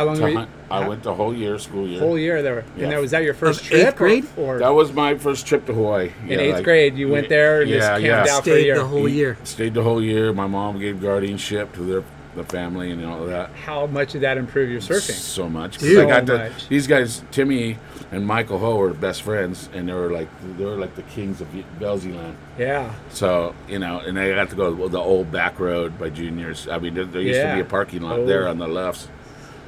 How 0.00 0.06
long 0.06 0.20
were 0.20 0.28
you? 0.28 0.36
hunt. 0.38 0.50
I 0.70 0.88
went 0.88 1.02
the 1.02 1.14
whole 1.14 1.34
year, 1.34 1.58
school 1.58 1.86
year. 1.86 1.98
whole 2.00 2.18
year 2.18 2.42
there. 2.42 2.64
Yeah. 2.76 2.84
And 2.84 2.92
that 2.92 3.00
was 3.00 3.10
that 3.10 3.22
your 3.24 3.34
first 3.34 3.60
Of 3.62 3.66
trip? 3.66 3.86
eighth 3.88 3.96
grade? 3.96 4.26
Or, 4.36 4.56
or 4.56 4.58
That 4.60 4.68
was 4.70 4.92
my 4.92 5.16
first 5.16 5.46
trip 5.46 5.66
to 5.66 5.74
Hawaii. 5.74 6.10
in 6.26 6.38
eighth 6.40 6.62
grade, 6.62 6.96
you 6.96 7.08
went 7.08 7.28
there 7.28 7.62
and 7.62 7.70
just 7.70 7.88
camped 7.88 8.30
out 8.30 8.44
for 8.44 8.50
a 8.50 8.54
Stayed 8.54 8.64
year. 8.66 8.78
the 8.78 8.84
whole 8.86 9.08
year. 9.08 9.36
Stayed 9.44 9.74
the 9.74 9.82
whole 9.82 10.02
year. 10.02 10.32
My 10.32 10.46
mom 10.46 10.78
gave 10.78 11.00
guardianship 11.02 11.72
to 11.74 11.80
their 11.82 12.02
the 12.36 12.44
family 12.44 12.92
and 12.92 13.04
all 13.04 13.24
of 13.24 13.28
that. 13.28 13.50
How 13.66 13.86
much 13.86 14.12
did 14.12 14.20
that 14.20 14.38
improve 14.38 14.70
your 14.70 14.80
surfing? 14.80 15.10
So 15.10 15.48
much. 15.48 15.78
'Cause 15.80 15.88
Dude. 15.88 16.04
I 16.04 16.08
got 16.08 16.26
to, 16.26 16.38
much. 16.38 16.68
these 16.68 16.86
guys, 16.86 17.24
Timmy 17.32 17.76
and 18.12 18.24
Michael 18.24 18.58
Ho, 18.60 18.76
were 18.76 18.90
best 18.94 19.22
friends, 19.22 19.68
and 19.74 19.88
they 19.88 19.92
were 19.92 20.12
like 20.12 20.28
they 20.56 20.64
were 20.64 20.76
like 20.76 20.94
the 20.94 21.02
kings 21.02 21.40
of 21.40 21.48
Velzyland. 21.80 22.34
Yeah. 22.56 22.92
So 23.08 23.52
you 23.68 23.80
know, 23.80 23.98
and 23.98 24.16
I 24.16 24.30
got 24.32 24.48
to 24.50 24.54
go 24.56 24.86
the 24.88 24.96
old 25.00 25.32
back 25.32 25.58
road 25.58 25.98
by 25.98 26.08
juniors. 26.10 26.68
I 26.70 26.78
mean, 26.78 26.94
there, 26.94 27.04
there 27.04 27.20
used 27.20 27.40
to 27.40 27.52
be 27.54 27.60
a 27.62 27.64
parking 27.64 28.02
lot 28.02 28.20
Oh. 28.20 28.26
there 28.26 28.46
on 28.46 28.58
the 28.58 28.68
left, 28.68 29.08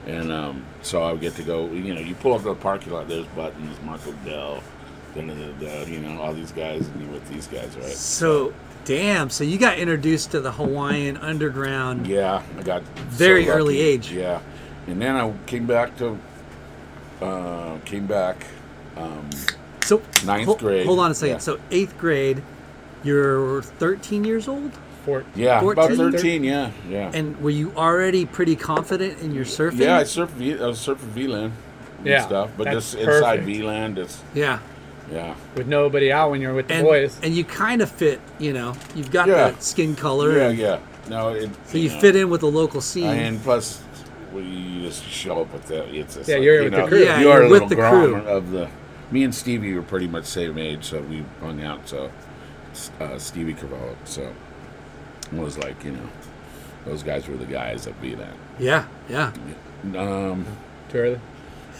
and 0.06 0.32
um, 0.32 0.64
so 0.82 1.02
I 1.02 1.12
would 1.12 1.20
get 1.20 1.34
to 1.36 1.42
go. 1.42 1.66
You 1.70 1.94
know, 1.94 2.00
you 2.00 2.14
pull 2.14 2.32
up 2.34 2.42
to 2.42 2.48
the 2.48 2.54
parking 2.54 2.92
lot. 2.92 3.08
There's 3.08 3.26
Buttons, 3.28 3.76
Marco 3.84 4.12
Dell, 4.24 4.62
da, 5.14 5.20
da, 5.22 5.34
da, 5.34 5.52
da, 5.60 5.84
you 5.86 6.00
know, 6.00 6.20
all 6.20 6.32
these 6.32 6.52
guys, 6.52 6.86
and 6.88 7.02
you're 7.02 7.12
with 7.12 7.28
these 7.28 7.46
guys, 7.46 7.76
right? 7.76 7.86
So, 7.92 8.52
damn. 8.84 9.30
So 9.30 9.44
you 9.44 9.58
got 9.58 9.78
introduced 9.78 10.30
to 10.32 10.40
the 10.40 10.52
Hawaiian 10.52 11.16
underground. 11.18 12.06
Yeah, 12.06 12.42
I 12.58 12.62
got 12.62 12.82
Very 13.08 13.44
so 13.46 13.52
early 13.52 13.80
age. 13.80 14.10
Yeah, 14.12 14.40
and 14.86 15.00
then 15.00 15.16
I 15.16 15.32
came 15.46 15.66
back 15.66 15.96
to 15.98 16.18
uh, 17.20 17.78
came 17.84 18.06
back. 18.06 18.44
Um, 18.96 19.28
So 19.84 20.02
Ninth 20.24 20.58
grade, 20.58 20.86
Hold 20.86 20.98
on 21.00 21.10
a 21.10 21.14
second. 21.14 21.34
yeah. 21.36 21.38
So 21.38 21.58
eighth 21.70 21.96
grade, 21.98 22.42
you're 23.04 23.62
13 23.62 24.24
years 24.24 24.46
old, 24.48 24.70
Fort. 25.04 25.26
yeah, 25.34 25.60
about 25.60 25.74
14? 25.90 25.96
thirteen. 25.96 26.44
Yeah, 26.44 26.70
yeah. 26.88 27.10
and 27.12 27.40
were 27.40 27.50
you 27.50 27.72
already 27.76 28.24
pretty 28.26 28.56
confident 28.56 29.20
in 29.20 29.34
your 29.34 29.44
surfing? 29.44 29.78
yeah, 29.80 29.98
I 29.98 30.02
surfed. 30.04 30.28
V, 30.30 30.54
I 30.60 30.66
was 30.66 30.78
surfing 30.78 30.96
V-Land. 31.14 31.52
and 31.98 32.06
Yeah, 32.06 32.26
stuff, 32.26 32.50
but 32.56 32.64
that's 32.64 32.92
just 32.92 32.94
inside 32.94 33.40
perfect. 33.40 33.44
V-Land, 33.46 33.96
just 33.96 34.22
yeah. 34.34 34.58
yeah, 35.10 35.34
With 35.56 35.66
nobody 35.66 36.12
out 36.12 36.30
when 36.30 36.40
you're 36.40 36.54
with 36.54 36.68
the 36.68 36.74
And 36.74 36.84
boys. 36.86 37.18
and 37.22 37.34
you 37.34 37.44
kind 37.44 37.82
of 37.82 37.90
fit. 37.90 38.20
You 38.38 38.52
know, 38.52 38.74
you've 38.94 39.10
got 39.10 39.28
Yeah. 39.28 39.34
that 39.50 39.62
skin 39.62 39.94
color. 39.96 40.36
yeah, 40.36 40.48
and- 40.48 40.58
yeah. 40.58 40.78
No, 41.08 41.30
it, 41.30 41.50
So 41.66 41.78
you 41.78 41.88
know, 41.90 41.98
fit 41.98 42.14
in 42.14 42.30
with 42.30 42.42
the 42.42 42.50
local 42.50 42.80
scene. 42.80 43.06
And 43.06 43.42
plus, 43.42 43.82
well, 44.32 44.42
you 44.44 44.82
just 44.86 45.04
show 45.04 45.40
up 45.42 45.52
with 45.52 45.66
the. 45.66 45.82
It's 45.92 46.14
just 46.14 46.28
Yeah, 46.28 46.36
like, 46.36 46.44
you're 46.44 46.56
you 46.62 46.70
with 46.70 46.74
the 46.74 46.86
crew. 46.86 46.98
Yeah, 47.04 47.20
you 47.20 47.28
are 47.30 47.40
a 47.42 47.48
with 47.48 47.62
little 47.62 47.68
the 47.68 47.74
crew. 47.74 48.14
of 48.18 48.52
the. 48.52 48.68
Me 49.10 49.24
and 49.24 49.34
Stevie 49.34 49.74
were 49.74 49.82
pretty 49.82 50.06
much 50.06 50.24
same 50.26 50.56
age, 50.58 50.84
so 50.84 51.00
we 51.02 51.24
hung 51.40 51.60
out. 51.62 51.88
So 51.88 52.10
uh, 53.00 53.18
Stevie 53.18 53.52
Carvalho, 53.54 53.96
so 54.04 54.32
was 55.40 55.56
like 55.58 55.82
you 55.84 55.92
know, 55.92 56.08
those 56.84 57.02
guys 57.02 57.26
were 57.28 57.36
the 57.36 57.46
guys 57.46 57.84
that 57.84 58.00
beat 58.02 58.18
that. 58.18 58.34
yeah, 58.58 58.84
yeah. 59.08 59.32
Um, 59.96 60.46
Too 60.90 60.98
early. 60.98 61.20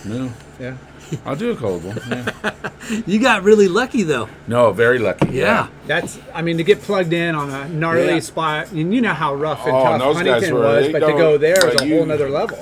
no, 0.04 0.32
Yeah. 0.58 0.76
I'll 1.26 1.36
do 1.36 1.50
a 1.52 1.56
cold 1.56 1.84
one. 1.84 2.00
Yeah. 2.08 2.52
You 3.06 3.20
got 3.20 3.44
really 3.44 3.68
lucky 3.68 4.02
though. 4.02 4.28
No, 4.48 4.72
very 4.72 4.98
lucky. 4.98 5.28
Yeah. 5.30 5.68
That's, 5.86 6.18
I 6.34 6.42
mean, 6.42 6.56
to 6.56 6.64
get 6.64 6.80
plugged 6.82 7.12
in 7.12 7.34
on 7.36 7.48
a 7.50 7.68
gnarly 7.68 8.14
Yeah. 8.14 8.20
spot, 8.20 8.72
and 8.72 8.92
you 8.92 9.00
know 9.00 9.12
how 9.14 9.34
rough 9.34 9.64
and 9.66 9.76
Oh, 9.76 9.82
tough 9.84 9.92
and 9.92 10.02
those 10.02 10.16
guys 10.16 10.26
Huntington 10.26 10.54
were- 10.54 10.60
was, 10.62 10.88
but 10.88 10.98
to 11.00 11.12
go 11.12 11.38
there 11.38 11.68
is 11.68 11.74
but 11.74 11.82
a 11.82 11.86
you- 11.86 11.96
whole 11.98 12.06
nother 12.06 12.28
level. 12.28 12.58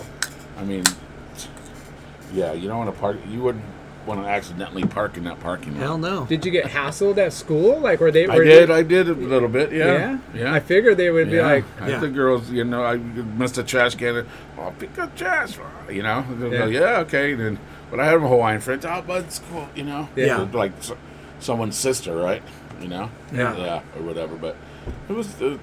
I 0.59 0.65
mean, 0.65 0.85
yeah, 2.35 2.53
you 2.53 2.69
don't 2.69 2.79
want 2.79 2.95
to 2.95 3.01
park. 3.01 3.17
You 3.29 3.41
wouldn't 3.41 3.65
want 4.07 4.23
to 4.23 4.29
accidentally 4.29 4.85
park 4.85 5.17
in 5.17 5.25
that 5.25 5.41
parking 5.41 5.75
lot. 5.75 5.81
Hell 5.81 5.99
no. 5.99 6.25
Did 6.27 6.45
you 6.45 6.51
get 6.51 6.67
hassled 6.67 7.19
at 7.19 7.33
school? 7.33 7.79
Like, 7.79 8.01
were 8.01 8.11
they? 8.11 8.27
Were 8.27 8.33
I 8.35 8.45
did. 8.45 8.69
They, 8.69 8.75
I 8.75 8.83
did 8.83 9.09
a 9.09 9.15
little 9.15 9.49
bit. 9.49 9.73
Yeah. 9.73 9.87
yeah. 9.87 10.19
Yeah. 10.35 10.55
I 10.55 10.61
figured 10.61 10.97
they 10.97 11.11
would 11.11 11.31
be 11.31 11.41
like, 11.41 11.65
I 11.81 11.91
Yeah. 11.91 11.99
the 11.99 12.09
girls, 12.09 12.51
you 12.51 12.65
know, 12.65 12.83
I 12.85 12.97
missed 12.97 13.59
a 13.59 13.63
trash 13.63 13.95
can. 13.95 14.27
Oh, 14.59 14.73
pick 14.79 14.99
up 14.99 15.15
trash. 15.17 15.59
You 15.91 16.03
know, 16.03 16.25
they'll 16.39 16.51
go, 16.51 16.67
Yeah. 16.67 16.81
yeah, 16.81 16.99
okay. 17.01 17.33
And 17.33 17.41
then, 17.41 17.59
but 17.91 18.01
I 18.01 18.07
had 18.07 18.21
my 18.21 18.29
Hawaiian 18.29 18.61
friends. 18.61 18.85
Oh, 18.85 19.03
but 19.07 19.25
it's 19.25 19.41
cool. 19.51 19.69
You 19.75 19.85
know, 19.85 20.09
Yeah. 20.17 20.45
They're 20.45 20.47
like 20.47 20.73
so, 20.81 20.97
someone's 21.41 21.77
sister, 21.77 22.17
right? 22.17 22.43
You 22.81 22.89
know, 22.89 23.11
Yeah. 23.33 23.57
yeah, 23.57 23.83
or 23.97 24.03
whatever. 24.03 24.37
But 24.37 24.57
it 25.09 25.13
was 25.13 25.41
uh, 25.43 25.59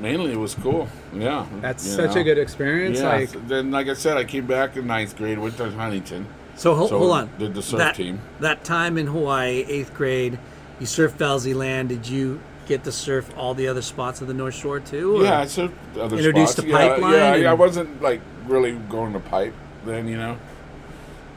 mainly 0.00 0.32
it 0.32 0.38
was 0.38 0.54
cool. 0.54 0.88
Yeah, 1.14 1.46
that's 1.60 1.86
such 1.86 2.14
know. 2.14 2.20
a 2.22 2.24
good 2.24 2.38
experience. 2.38 3.00
Yeah. 3.00 3.08
Like, 3.08 3.48
then, 3.48 3.70
like 3.70 3.88
I 3.88 3.94
said, 3.94 4.16
I 4.16 4.24
came 4.24 4.46
back 4.46 4.76
in 4.76 4.86
ninth 4.86 5.16
grade, 5.16 5.38
went 5.38 5.56
to 5.58 5.70
Huntington. 5.70 6.26
So, 6.56 6.74
ho- 6.74 6.88
So 6.88 6.98
hold 6.98 7.12
on. 7.12 7.30
did 7.38 7.54
the 7.54 7.62
surf 7.62 7.78
that, 7.78 7.94
team. 7.94 8.18
That 8.40 8.64
time 8.64 8.96
in 8.98 9.06
Hawaii, 9.06 9.64
eighth 9.68 9.94
grade, 9.94 10.38
you 10.80 10.86
surfed 10.86 11.16
Velzyland. 11.18 11.88
Did 11.88 12.08
you 12.08 12.40
get 12.66 12.82
to 12.84 12.92
surf 12.92 13.30
all 13.36 13.54
the 13.54 13.68
other 13.68 13.82
spots 13.82 14.20
of 14.20 14.26
the 14.26 14.34
North 14.34 14.54
Shore 14.54 14.80
too? 14.80 15.18
or- 15.18 15.24
Yeah, 15.24 15.40
I 15.40 15.44
surfed 15.44 15.72
other 16.00 16.16
Introduced 16.16 16.52
spots. 16.54 16.64
to 16.64 16.68
yeah, 16.68 16.88
Pipeline 16.88 17.12
Yeah, 17.12 17.34
and- 17.34 17.46
I 17.48 17.52
wasn't 17.54 18.00
like 18.02 18.20
really 18.46 18.72
going 18.88 19.12
to 19.12 19.20
pipe 19.20 19.54
then, 19.84 20.08
you 20.08 20.16
know. 20.16 20.36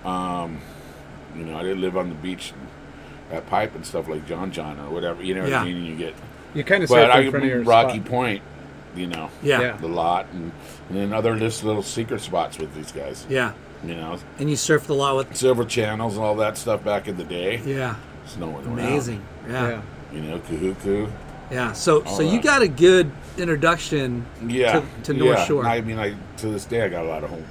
Um, 0.09 0.59
you 1.35 1.43
know, 1.45 1.57
I 1.57 1.63
didn't 1.63 1.81
live 1.81 1.97
on 1.97 2.09
the 2.09 2.15
beach 2.15 2.53
at 3.31 3.45
Pipe 3.47 3.75
and 3.75 3.85
stuff 3.85 4.07
like 4.07 4.25
John 4.27 4.51
John 4.51 4.79
or 4.79 4.89
whatever. 4.89 5.21
You 5.21 5.35
know 5.35 5.41
what 5.41 5.49
Yeah. 5.49 5.61
I 5.61 5.65
mean? 5.65 5.85
You 5.85 5.95
get, 5.95 6.15
you 6.55 6.63
kind 6.63 6.83
of 6.83 6.89
but 6.89 6.95
surfed 7.09 7.11
I 7.11 7.19
in 7.21 7.31
front 7.31 7.45
of 7.45 7.51
your 7.51 7.61
Rocky 7.63 7.97
spot. 7.99 8.05
Point, 8.09 8.41
you 8.95 9.07
know, 9.07 9.29
Yeah. 9.43 9.59
Yeah. 9.59 9.67
Yeah. 9.67 9.77
the 9.77 9.87
lot, 9.87 10.27
and, 10.33 10.51
and 10.89 10.97
then 10.97 11.13
other 11.13 11.37
just 11.37 11.63
little 11.63 11.83
secret 11.83 12.21
spots 12.21 12.57
with 12.57 12.73
these 12.73 12.91
guys. 12.91 13.25
You 13.83 13.95
know, 13.95 14.17
And 14.39 14.49
you 14.49 14.55
surfed 14.57 14.89
a 14.89 14.93
lot 14.93 15.15
with. 15.15 15.35
silver 15.35 15.63
channels 15.63 16.15
and 16.15 16.23
all 16.23 16.35
that 16.35 16.57
stuff 16.57 16.83
back 16.83 17.07
in 17.07 17.15
the 17.17 17.23
day. 17.23 17.61
Yeah. 17.65 17.95
It's 18.25 18.35
no 18.37 18.49
one 18.49 18.65
around. 18.65 18.79
Amazing. 18.79 19.21
Yeah. 19.47 19.69
Yeah. 19.69 19.81
You 20.13 20.21
know, 20.21 20.39
Kahuku. 20.39 21.09
Yeah. 21.49 21.71
So, 21.71 22.03
so 22.03 22.09
All 22.09 22.21
you 22.23 22.31
that. 22.37 22.43
got 22.43 22.61
a 22.61 22.67
good 22.67 23.09
introduction. 23.37 24.25
yeah, 24.45 24.79
to- 24.81 24.85
to 25.03 25.13
North 25.13 25.37
yeah. 25.39 25.45
Shore. 25.45 25.65
I 25.65 25.81
mean, 25.81 25.97
I 25.97 26.15
to 26.37 26.47
this 26.47 26.65
day 26.65 26.83
I 26.83 26.89
got 26.89 27.05
a 27.05 27.07
lot 27.07 27.23
of 27.23 27.29
home 27.29 27.45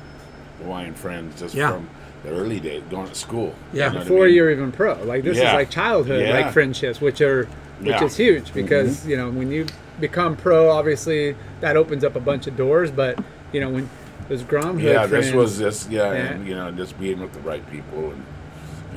Hawaiian 0.63 0.95
friends 0.95 1.41
just 1.41 1.55
Yeah. 1.55 1.73
from 1.73 1.89
the 2.25 2.31
early 2.31 2.61
days 2.61 2.83
going 2.91 3.09
to 3.09 3.15
school. 3.15 3.55
Yeah. 3.73 3.73
You 3.73 3.81
know 3.81 3.87
what 3.87 3.97
I 3.97 4.05
Before 4.05 4.25
mean? 4.27 4.35
you're 4.35 4.51
even 4.51 4.73
pro, 4.73 4.95
like 5.05 5.25
this 5.25 5.37
is 5.37 5.43
Yeah. 5.43 5.55
like 5.55 5.71
childhood, 5.71 6.23
Yeah. 6.27 6.41
like 6.41 6.53
friendships, 6.53 7.01
which 7.01 7.21
are 7.21 7.49
which 7.81 7.89
Yeah. 7.91 8.05
is 8.05 8.17
huge 8.17 8.53
because 8.53 8.99
Mm-hmm. 9.01 9.11
you 9.11 9.17
know 9.17 9.31
when 9.31 9.51
you 9.51 9.67
become 10.01 10.37
pro, 10.37 10.69
obviously 10.71 11.37
that 11.61 11.77
opens 11.77 12.05
up 12.05 12.17
a 12.17 12.21
bunch 12.21 12.47
of 12.47 12.57
doors. 12.57 12.91
But 12.91 13.19
you 13.53 13.61
know 13.61 13.71
when 13.71 13.89
Those 14.29 14.43
Grom 14.43 14.79
yeah, 14.79 15.01
Hood 15.07 15.11
this 15.11 15.33
was 15.33 15.59
this. 15.59 15.89
Yeah, 15.91 16.13
Yeah. 16.13 16.19
and 16.19 16.47
you 16.47 16.55
know, 16.55 16.71
just 16.71 16.99
being 17.01 17.21
with 17.21 17.33
the 17.33 17.41
right 17.41 17.69
people 17.71 18.11
and 18.11 18.23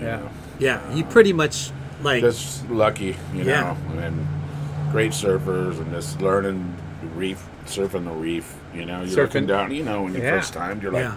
Yeah. 0.02 0.18
know, 0.18 0.30
Yeah, 0.60 0.94
you 0.94 1.04
pretty 1.04 1.34
much 1.34 1.72
like 2.04 2.22
just 2.22 2.70
lucky, 2.70 3.16
you 3.34 3.44
Yeah. 3.44 3.76
know, 3.96 4.02
and 4.02 4.28
great 4.92 5.12
surfers 5.12 5.80
and 5.80 5.92
just 5.94 6.22
learning 6.22 6.74
the 7.02 7.08
reef, 7.18 7.44
surfing 7.66 8.04
the 8.06 8.12
reef. 8.12 8.54
You 8.76 8.86
know, 8.86 9.04
you're 9.04 9.24
looking 9.24 9.46
down. 9.48 9.72
You 9.74 9.84
know, 9.84 10.04
when 10.04 10.14
you 10.14 10.22
Yeah. 10.22 10.32
first 10.32 10.54
time, 10.54 10.80
you're 10.82 10.92
like, 10.92 11.04
yeah. 11.06 11.14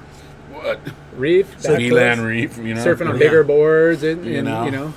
what? 0.53 0.79
reef, 1.17 1.51
back 1.63 1.79
Skiland 1.81 2.25
reef. 2.25 2.59
You 2.59 2.75
know, 2.75 2.85
surfing 2.85 3.09
on 3.09 3.15
Yeah. 3.15 3.19
bigger 3.27 3.43
boards, 3.45 4.03
and, 4.03 4.25
You 4.25 4.43
know. 4.43 4.65
you 4.65 4.71
know, 4.71 4.93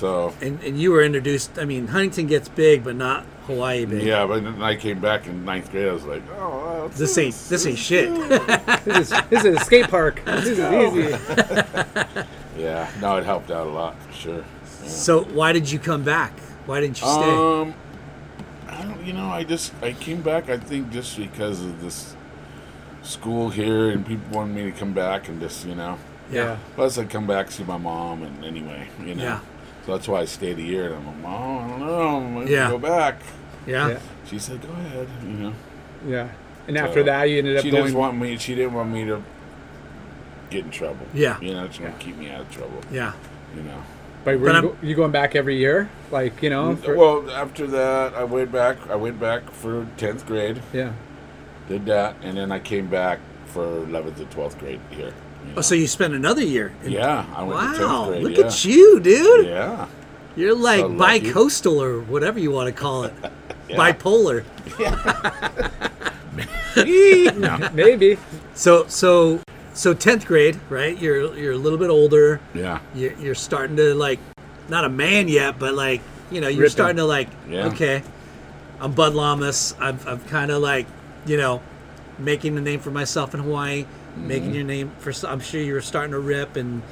So 0.00 0.32
And 0.40 0.62
and 0.62 0.80
you 0.80 0.92
were 0.92 1.02
introduced. 1.02 1.58
I 1.58 1.66
mean, 1.66 1.88
Huntington 1.88 2.26
gets 2.26 2.48
big, 2.48 2.82
but 2.82 2.96
not 2.96 3.26
Hawaii 3.46 3.84
big. 3.84 4.02
yeah, 4.02 4.26
but 4.26 4.42
then 4.42 4.62
I 4.62 4.74
came 4.74 4.98
back 4.98 5.26
in 5.26 5.44
ninth 5.44 5.70
grade. 5.70 5.88
I 5.88 5.92
was 5.92 6.04
like, 6.04 6.22
oh, 6.38 6.48
well, 6.64 6.88
This 6.88 7.18
ain't 7.18 7.34
this 7.50 7.66
ain't 7.66 7.78
shit. 7.78 8.08
this 8.86 9.10
is 9.12 9.20
this 9.28 9.44
is 9.44 9.56
a 9.56 9.60
skate 9.60 9.88
park. 9.90 10.22
This 10.24 10.46
is 10.46 10.58
easy. 10.58 12.24
Yeah, 12.58 12.90
no, 13.00 13.16
it 13.16 13.24
helped 13.24 13.50
out 13.50 13.66
a 13.66 13.70
lot 13.70 13.94
for 14.02 14.12
sure. 14.12 14.44
so 14.84 15.22
why 15.24 15.52
did 15.52 15.70
you 15.70 15.78
come 15.78 16.02
back? 16.02 16.32
Why 16.66 16.80
didn't 16.80 17.00
you 17.00 17.06
stay? 17.08 17.34
Um, 17.36 17.74
I 18.68 18.82
don't, 18.82 19.02
you 19.06 19.12
know, 19.14 19.28
I 19.28 19.44
just 19.44 19.72
I 19.82 19.92
came 19.92 20.20
back. 20.20 20.50
I 20.50 20.58
think 20.58 20.90
just 20.90 21.16
because 21.16 21.62
of 21.62 21.80
this 21.80 22.14
school 23.02 23.48
here, 23.50 23.88
and 23.90 24.06
people 24.06 24.28
wanted 24.30 24.54
me 24.54 24.62
to 24.70 24.72
come 24.72 24.92
back, 24.92 25.28
and 25.28 25.40
just 25.40 25.64
you 25.66 25.74
know, 25.74 25.96
Yeah. 26.30 26.58
plus 26.74 26.98
I 26.98 27.04
come 27.06 27.26
back 27.26 27.50
see 27.50 27.64
my 27.64 27.78
mom, 27.78 28.22
and 28.22 28.44
anyway, 28.44 28.88
you 29.06 29.14
know, 29.14 29.22
Yeah. 29.24 29.40
So 29.90 29.96
that's 29.96 30.06
why 30.08 30.20
I 30.20 30.24
stayed 30.24 30.56
a 30.58 30.62
year. 30.62 30.86
And 30.86 30.94
I'm 30.96 31.06
like, 31.06 31.16
mom, 31.16 31.64
I 31.64 31.68
don't 31.68 31.80
know, 31.80 32.40
I'm 32.42 32.46
Yeah. 32.46 32.70
go 32.70 32.78
back. 32.78 33.16
yeah. 33.66 33.88
Yeah. 33.88 33.98
She 34.26 34.38
said, 34.38 34.62
go 34.62 34.68
ahead, 34.72 35.08
you 35.24 35.28
know. 35.30 35.52
Yeah. 36.06 36.28
And 36.68 36.78
after 36.78 37.02
that, 37.02 37.24
you 37.24 37.38
ended 37.38 37.56
up 37.56 37.64
she 37.64 37.70
going. 37.70 37.84
didn't 37.86 37.98
want 37.98 38.16
me. 38.16 38.36
She 38.38 38.54
didn't 38.54 38.74
want 38.74 38.90
me 38.90 39.04
to 39.06 39.22
get 40.50 40.64
in 40.64 40.70
trouble. 40.70 41.06
Yeah. 41.12 41.40
you 41.40 41.52
know, 41.54 41.68
she 41.70 41.82
wanted 41.82 41.98
to 41.98 42.04
keep 42.04 42.16
me 42.16 42.30
out 42.30 42.42
of 42.42 42.50
trouble. 42.52 42.80
Yeah. 42.92 43.12
You 43.56 43.62
know. 43.62 43.82
but 44.24 44.38
were 44.38 44.54
you, 44.54 44.62
go- 44.62 44.76
you 44.80 44.94
going 44.94 45.10
back 45.10 45.34
every 45.34 45.56
year? 45.56 45.90
Like 46.12 46.40
you 46.42 46.50
know? 46.50 46.76
for- 46.76 46.94
well, 46.96 47.28
after 47.32 47.66
that, 47.66 48.14
I 48.14 48.22
went 48.22 48.52
back. 48.52 48.76
I 48.88 48.94
went 48.94 49.18
back 49.18 49.50
for 49.50 49.88
tenth 49.96 50.24
grade. 50.26 50.62
yeah. 50.72 50.92
Did 51.68 51.86
that, 51.86 52.14
and 52.22 52.36
then 52.36 52.50
I 52.52 52.58
came 52.60 52.86
back 52.88 53.18
for 53.46 53.64
11th 53.64 54.18
and 54.18 54.30
12th 54.30 54.58
grade 54.58 54.80
here. 54.90 55.12
You 55.50 55.56
Oh, 55.58 55.60
so 55.62 55.74
you 55.74 55.86
spent 55.86 56.14
another 56.14 56.42
year. 56.42 56.72
in- 56.84 56.92
yeah, 56.92 57.24
I 57.34 57.42
went 57.42 57.74
to 57.76 57.80
10th 57.80 57.88
Wow. 57.88 58.06
grade. 58.08 58.22
Look 58.22 58.36
yeah. 58.38 58.46
at 58.46 58.64
you, 58.64 59.00
dude. 59.00 59.46
Yeah. 59.46 59.86
You're 60.36 60.54
like 60.54 60.80
So 60.80 60.88
bi-coastal 60.90 61.82
or 61.82 62.00
whatever 62.00 62.38
you 62.38 62.50
want 62.50 62.66
to 62.68 62.72
call 62.72 63.04
it. 63.04 63.14
Bipolar. 63.70 64.44
Maybe. 67.74 68.16
So 68.54 68.86
so 68.88 69.40
so 69.74 69.94
10th 69.94 70.26
grade, 70.26 70.58
right? 70.68 70.96
You're 70.98 71.36
you're 71.36 71.52
a 71.52 71.56
little 71.58 71.78
bit 71.78 71.90
older. 71.90 72.40
Yeah. 72.54 72.80
You're, 72.94 73.12
you're 73.14 73.34
starting 73.34 73.76
to 73.76 73.94
like 73.94 74.18
not 74.68 74.84
a 74.84 74.88
man 74.88 75.28
yet, 75.28 75.58
but 75.58 75.74
like, 75.74 76.00
you 76.30 76.40
know, 76.40 76.48
you're 76.48 76.62
Ripping. 76.62 76.70
starting 76.72 76.96
to 76.98 77.04
like 77.04 77.28
Yeah. 77.48 77.66
okay. 77.66 78.02
I'm 78.80 78.92
Bud 78.92 79.14
Llamas. 79.14 79.74
I've 79.80 80.06
I've 80.06 80.26
kind 80.28 80.50
of 80.50 80.62
like, 80.62 80.86
you 81.26 81.36
know, 81.36 81.60
making 82.18 82.56
a 82.56 82.60
name 82.60 82.80
for 82.80 82.90
myself 82.90 83.34
in 83.34 83.40
Hawaii, 83.40 83.84
Mm-hmm. 84.10 84.28
making 84.28 84.54
your 84.54 84.64
name 84.64 84.90
for 84.98 85.12
I'm 85.26 85.40
sure 85.40 85.60
you 85.60 85.74
were 85.74 85.80
starting 85.80 86.12
to 86.12 86.18
rip 86.18 86.56
and 86.56 86.82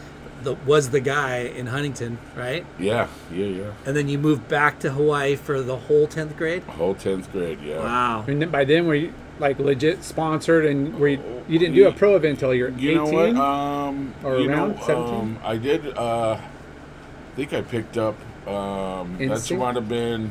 the 0.42 0.54
was 0.54 0.90
the 0.90 1.00
guy 1.00 1.38
in 1.38 1.66
Huntington, 1.66 2.18
right? 2.36 2.64
Yeah. 2.78 3.08
Yeah. 3.32 3.46
Yeah. 3.46 3.72
And 3.86 3.96
then 3.96 4.08
you 4.08 4.18
moved 4.18 4.46
back 4.48 4.78
to 4.80 4.90
Hawaii 4.90 5.34
for 5.34 5.60
the 5.60 5.76
whole 5.76 6.06
10th 6.06 6.36
grade? 6.36 6.62
Whole 6.62 6.94
10th 6.94 7.30
grade. 7.32 7.58
Yeah. 7.60 7.78
Wow. 7.78 8.24
I 8.26 8.30
mean, 8.30 8.48
by 8.48 8.64
then, 8.64 8.86
were 8.86 8.94
you 8.94 9.12
like 9.40 9.58
legit 9.58 10.04
sponsored, 10.04 10.64
and 10.64 10.98
were 10.98 11.08
you, 11.08 11.44
you 11.48 11.58
didn't 11.58 11.74
do 11.74 11.86
a 11.88 11.92
pro 11.92 12.14
event 12.16 12.34
until 12.34 12.54
you're 12.54 12.70
You 12.70 12.90
18? 12.90 12.94
know 12.94 13.04
what? 13.12 13.36
Um, 13.36 14.14
Or 14.22 14.38
you 14.38 14.48
around 14.50 14.76
know, 14.76 14.82
17? 14.86 15.14
Um, 15.14 15.38
I 15.44 15.56
did. 15.56 15.96
Uh, 15.98 16.32
I 16.40 17.36
think 17.36 17.52
I 17.52 17.62
picked 17.62 17.96
up. 17.98 18.14
Um, 18.48 19.16
that's 19.18 19.30
Instinct? 19.32 19.60
might 19.60 19.74
have 19.74 19.88
been. 19.88 20.30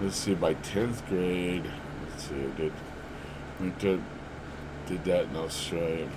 Let's 0.00 0.16
see, 0.16 0.34
by 0.34 0.54
tenth 0.54 1.06
grade. 1.08 1.64
Let's 2.10 2.28
see, 2.28 2.34
I 2.34 2.56
did. 2.56 2.72
Went 3.60 3.80
to, 3.80 4.02
did 4.86 5.04
that 5.04 5.24
in 5.24 5.36
Australia. 5.36 6.08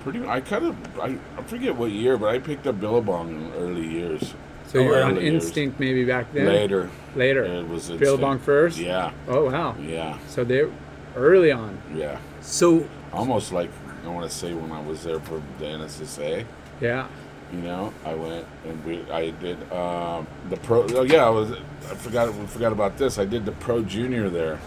Pretty. 0.00 0.26
I 0.26 0.40
kind 0.40 0.66
of. 0.66 1.00
I, 1.00 1.18
I 1.36 1.42
forget 1.42 1.74
what 1.74 1.90
year, 1.90 2.16
but 2.16 2.28
I 2.28 2.38
picked 2.38 2.66
up 2.66 2.80
Billabong 2.80 3.30
in 3.30 3.52
early 3.54 3.86
years. 3.86 4.34
so 4.66 4.80
you 4.80 4.88
were 4.88 5.02
on 5.02 5.12
early 5.12 5.24
years. 5.24 5.44
instinct 5.44 5.80
maybe 5.80 6.04
back 6.04 6.32
then. 6.32 6.46
Later. 6.46 6.90
Later. 7.14 7.44
It 7.44 7.68
was 7.68 7.90
Billabong 7.90 8.38
first. 8.38 8.78
Yeah. 8.78 9.12
Oh 9.26 9.50
wow. 9.50 9.76
Yeah. 9.80 10.18
So 10.28 10.44
they're 10.44 10.70
early 11.16 11.50
on. 11.50 11.80
Yeah. 11.94 12.18
So 12.40 12.88
Almost 13.12 13.52
like 13.52 13.70
I 14.04 14.08
want 14.08 14.30
to 14.30 14.36
say 14.36 14.52
when 14.54 14.70
I 14.70 14.80
was 14.80 15.02
there 15.02 15.18
for 15.20 15.42
the 15.58 15.64
NSSA. 15.64 16.44
Yeah. 16.80 17.08
You 17.52 17.60
know, 17.60 17.92
I 18.04 18.14
went 18.14 18.44
and 18.64 18.84
we, 18.84 19.08
I 19.10 19.30
did 19.30 19.56
um, 19.72 20.26
the 20.50 20.56
pro. 20.56 20.86
Oh 20.90 21.02
yeah, 21.02 21.24
I 21.24 21.30
was. 21.30 21.52
I 21.52 21.94
forgot. 21.94 22.32
We 22.34 22.46
forgot 22.46 22.72
about 22.72 22.98
this. 22.98 23.18
I 23.18 23.24
did 23.24 23.44
the 23.44 23.52
pro 23.52 23.82
junior 23.82 24.28
there 24.28 24.58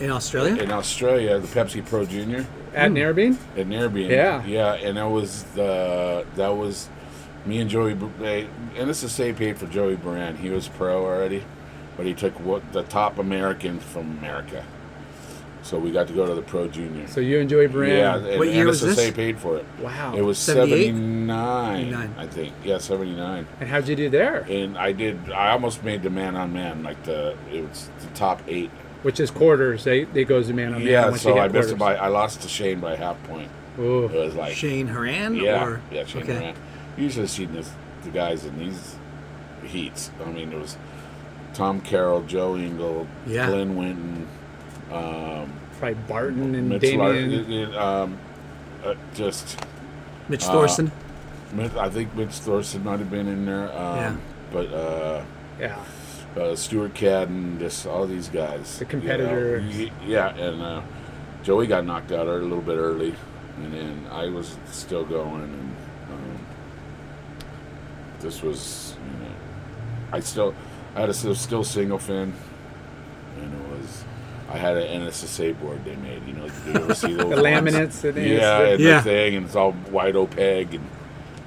in 0.00 0.10
Australia? 0.10 0.62
in 0.62 0.70
Australia, 0.70 1.38
the 1.38 1.46
Pepsi 1.48 1.84
Pro 1.84 2.04
Junior 2.04 2.46
At 2.74 2.90
hmm. 2.90 2.96
Narrabeen. 2.96 3.36
at 3.56 3.66
Narrabeen. 3.66 4.08
Yeah. 4.10 4.44
yeah, 4.44 4.74
and 4.74 4.96
that 4.96 5.08
was 5.08 5.44
the 5.54 6.26
that 6.36 6.56
was 6.56 6.88
me 7.46 7.60
and 7.60 7.70
Joey. 7.70 7.92
And 7.92 8.00
Br- 8.00 8.22
they- 8.22 8.48
NSSA 8.76 9.36
paid 9.36 9.58
for 9.58 9.66
Joey 9.66 9.96
Buran. 9.96 10.36
He 10.36 10.50
was 10.50 10.68
pro 10.68 11.04
already, 11.04 11.42
but 11.96 12.06
he 12.06 12.14
took 12.14 12.38
what 12.40 12.72
the 12.72 12.82
top 12.84 13.18
American 13.18 13.78
from 13.80 14.18
America. 14.18 14.64
So 15.62 15.78
we 15.78 15.90
got 15.90 16.06
to 16.08 16.14
go 16.14 16.26
to 16.26 16.34
the 16.34 16.42
pro 16.42 16.68
junior. 16.68 17.06
So 17.06 17.20
you 17.20 17.38
and 17.38 17.48
Joey 17.48 17.68
Buran. 17.68 17.96
Yeah, 17.96 18.16
and 18.16 18.38
What 18.38 18.48
year 18.48 18.66
was 18.66 18.82
NSSA 18.82 18.96
this? 18.96 19.10
paid 19.10 19.38
for 19.38 19.58
it. 19.58 19.66
Wow. 19.78 20.14
It 20.16 20.22
was 20.22 20.38
78? 20.38 20.86
79, 20.86 21.76
79. 21.90 22.14
I 22.16 22.26
think. 22.26 22.54
Yeah, 22.64 22.78
79. 22.78 23.46
And 23.60 23.68
how'd 23.68 23.86
you 23.86 23.94
do 23.94 24.08
there? 24.08 24.46
And 24.48 24.78
I 24.78 24.92
did, 24.92 25.30
I 25.30 25.50
almost 25.50 25.84
made 25.84 26.02
the 26.02 26.10
man 26.10 26.34
on 26.34 26.52
man, 26.52 26.82
like 26.82 27.02
the, 27.04 27.36
it 27.52 27.68
was 27.68 27.90
the 28.00 28.06
top 28.14 28.40
eight. 28.48 28.70
Which 29.02 29.18
is 29.20 29.30
quarters. 29.30 29.84
They 29.84 30.04
they 30.04 30.24
goes 30.24 30.48
to 30.48 30.52
man 30.54 30.74
on 30.74 30.80
man. 30.84 30.92
yeah, 30.92 31.08
once 31.08 31.22
so 31.22 31.34
you 31.34 31.40
I 31.40 31.48
missed 31.48 31.70
it 31.72 31.78
by, 31.78 31.96
I 31.96 32.08
lost 32.08 32.42
to 32.42 32.48
Shane 32.48 32.80
by 32.80 32.96
half 32.96 33.22
point. 33.24 33.50
Ooh. 33.78 34.04
It 34.04 34.12
was 34.12 34.34
like, 34.34 34.54
Shane 34.54 34.86
Horan? 34.88 35.36
yeah, 35.36 35.64
Or, 35.64 35.80
yeah, 35.90 36.04
Shane 36.04 36.22
okay. 36.22 36.38
Moran. 36.38 36.54
You 36.98 37.08
should 37.08 37.20
have 37.22 37.30
seen 37.30 37.52
this, 37.52 37.70
the 38.04 38.10
guys 38.10 38.44
in 38.44 38.58
these 38.58 38.96
heats. 39.64 40.10
I 40.24 40.30
mean, 40.30 40.52
it 40.52 40.58
was 40.58 40.76
Tom 41.54 41.80
Carroll, 41.80 42.22
Joe 42.22 42.56
Engel, 42.56 43.06
Yeah. 43.26 43.46
Glenn 43.46 43.76
Winton, 43.76 44.28
um, 44.92 45.50
Probably 45.78 45.94
Barton 46.06 46.54
and 46.54 46.68
Mitch 46.68 46.92
Lar- 46.94 47.12
Damien. 47.14 47.50
it- 47.52 47.68
it, 47.70 47.74
um, 47.76 48.18
uh, 48.84 48.94
just 49.14 49.58
Mitch 50.28 50.44
Uh, 50.44 50.52
Thorson? 50.52 50.92
Mitch- 51.54 51.74
I 51.74 51.88
think 51.88 52.14
Mitch 52.14 52.32
Thorson 52.34 52.84
might 52.84 52.98
have 52.98 53.10
been 53.10 53.28
in 53.28 53.46
there. 53.46 53.72
Um, 53.74 53.96
Yeah. 53.96 54.16
But 54.52 54.72
uh, 54.74 55.22
yeah. 55.58 55.76
Uh, 56.36 56.54
Stuart 56.56 56.94
Cadden, 56.94 57.58
just 57.58 57.86
all 57.86 58.06
these 58.06 58.28
guys. 58.28 58.78
The 58.78 58.84
you 58.84 58.86
know. 58.86 58.90
competitors. 58.90 59.90
Yeah, 60.06 60.28
and 60.36 60.62
uh, 60.62 60.82
Joey 61.42 61.66
got 61.66 61.84
knocked 61.84 62.12
out 62.12 62.26
a 62.26 62.32
little 62.34 62.60
bit 62.62 62.76
early, 62.76 63.14
and 63.56 63.72
then 63.72 64.06
I 64.10 64.26
was 64.28 64.56
still 64.70 65.04
going, 65.04 65.42
and 65.42 65.76
um, 66.12 66.46
this 68.20 68.42
was, 68.42 68.94
you 69.18 69.24
know, 69.24 69.32
I 70.12 70.20
still, 70.20 70.54
I 70.94 71.00
had 71.00 71.10
a 71.10 71.14
still, 71.14 71.34
still 71.34 71.64
single 71.64 71.98
fin, 71.98 72.32
and 73.38 73.54
it 73.54 73.68
was. 73.78 74.04
I 74.48 74.56
had 74.58 74.76
an 74.76 75.02
NSSA 75.02 75.60
board 75.60 75.84
they 75.84 75.94
made. 75.96 76.26
You 76.26 76.32
know, 76.32 76.48
did 76.48 76.66
you 76.66 76.74
ever 76.74 76.94
see 76.94 77.14
those 77.14 77.28
The 77.30 77.40
ones? 77.40 77.42
laminates 77.42 78.02
and 78.04 78.16
Yeah, 78.18 78.24
it's- 78.62 78.72
and 78.74 78.80
Yeah. 78.80 78.96
the 78.98 79.02
thing, 79.02 79.36
and 79.36 79.46
it's 79.46 79.54
all 79.54 79.72
white 79.72 80.16
opaque 80.16 80.74
and 80.74 80.84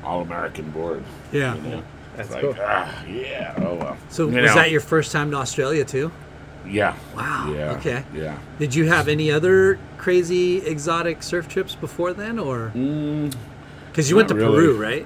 all 0.05 0.21
American 0.21 0.71
board. 0.71 1.03
Yeah. 1.31 1.55
You 1.55 1.61
know? 1.63 1.83
That's 2.15 2.27
It's 2.29 2.31
like, 2.35 2.41
cool. 2.43 2.55
ah, 2.61 3.03
yeah. 3.05 3.53
Oh 3.57 3.75
well. 3.75 3.97
So 4.09 4.27
You 4.29 4.41
was 4.41 4.49
know, 4.49 4.55
that 4.55 4.71
your 4.71 4.81
first 4.81 5.11
time 5.11 5.31
to 5.31 5.37
Australia 5.37 5.83
too? 5.85 6.11
Yeah. 6.67 6.95
Wow. 7.15 7.51
Yeah. 7.53 7.71
Okay. 7.77 8.03
Yeah. 8.13 8.37
Did 8.59 8.73
you 8.75 8.85
have 8.87 9.07
any 9.07 9.31
other 9.31 9.79
crazy 9.97 10.57
exotic 10.65 11.21
surf 11.23 11.47
trips 11.49 11.75
before 11.75 12.13
then, 12.13 12.39
or 12.39 12.67
because 13.91 14.09
you 14.09 14.15
went 14.15 14.27
to 14.29 14.35
Mm, 14.35 14.41
not 14.41 14.51
Peru, 14.51 14.81
right? 14.81 15.05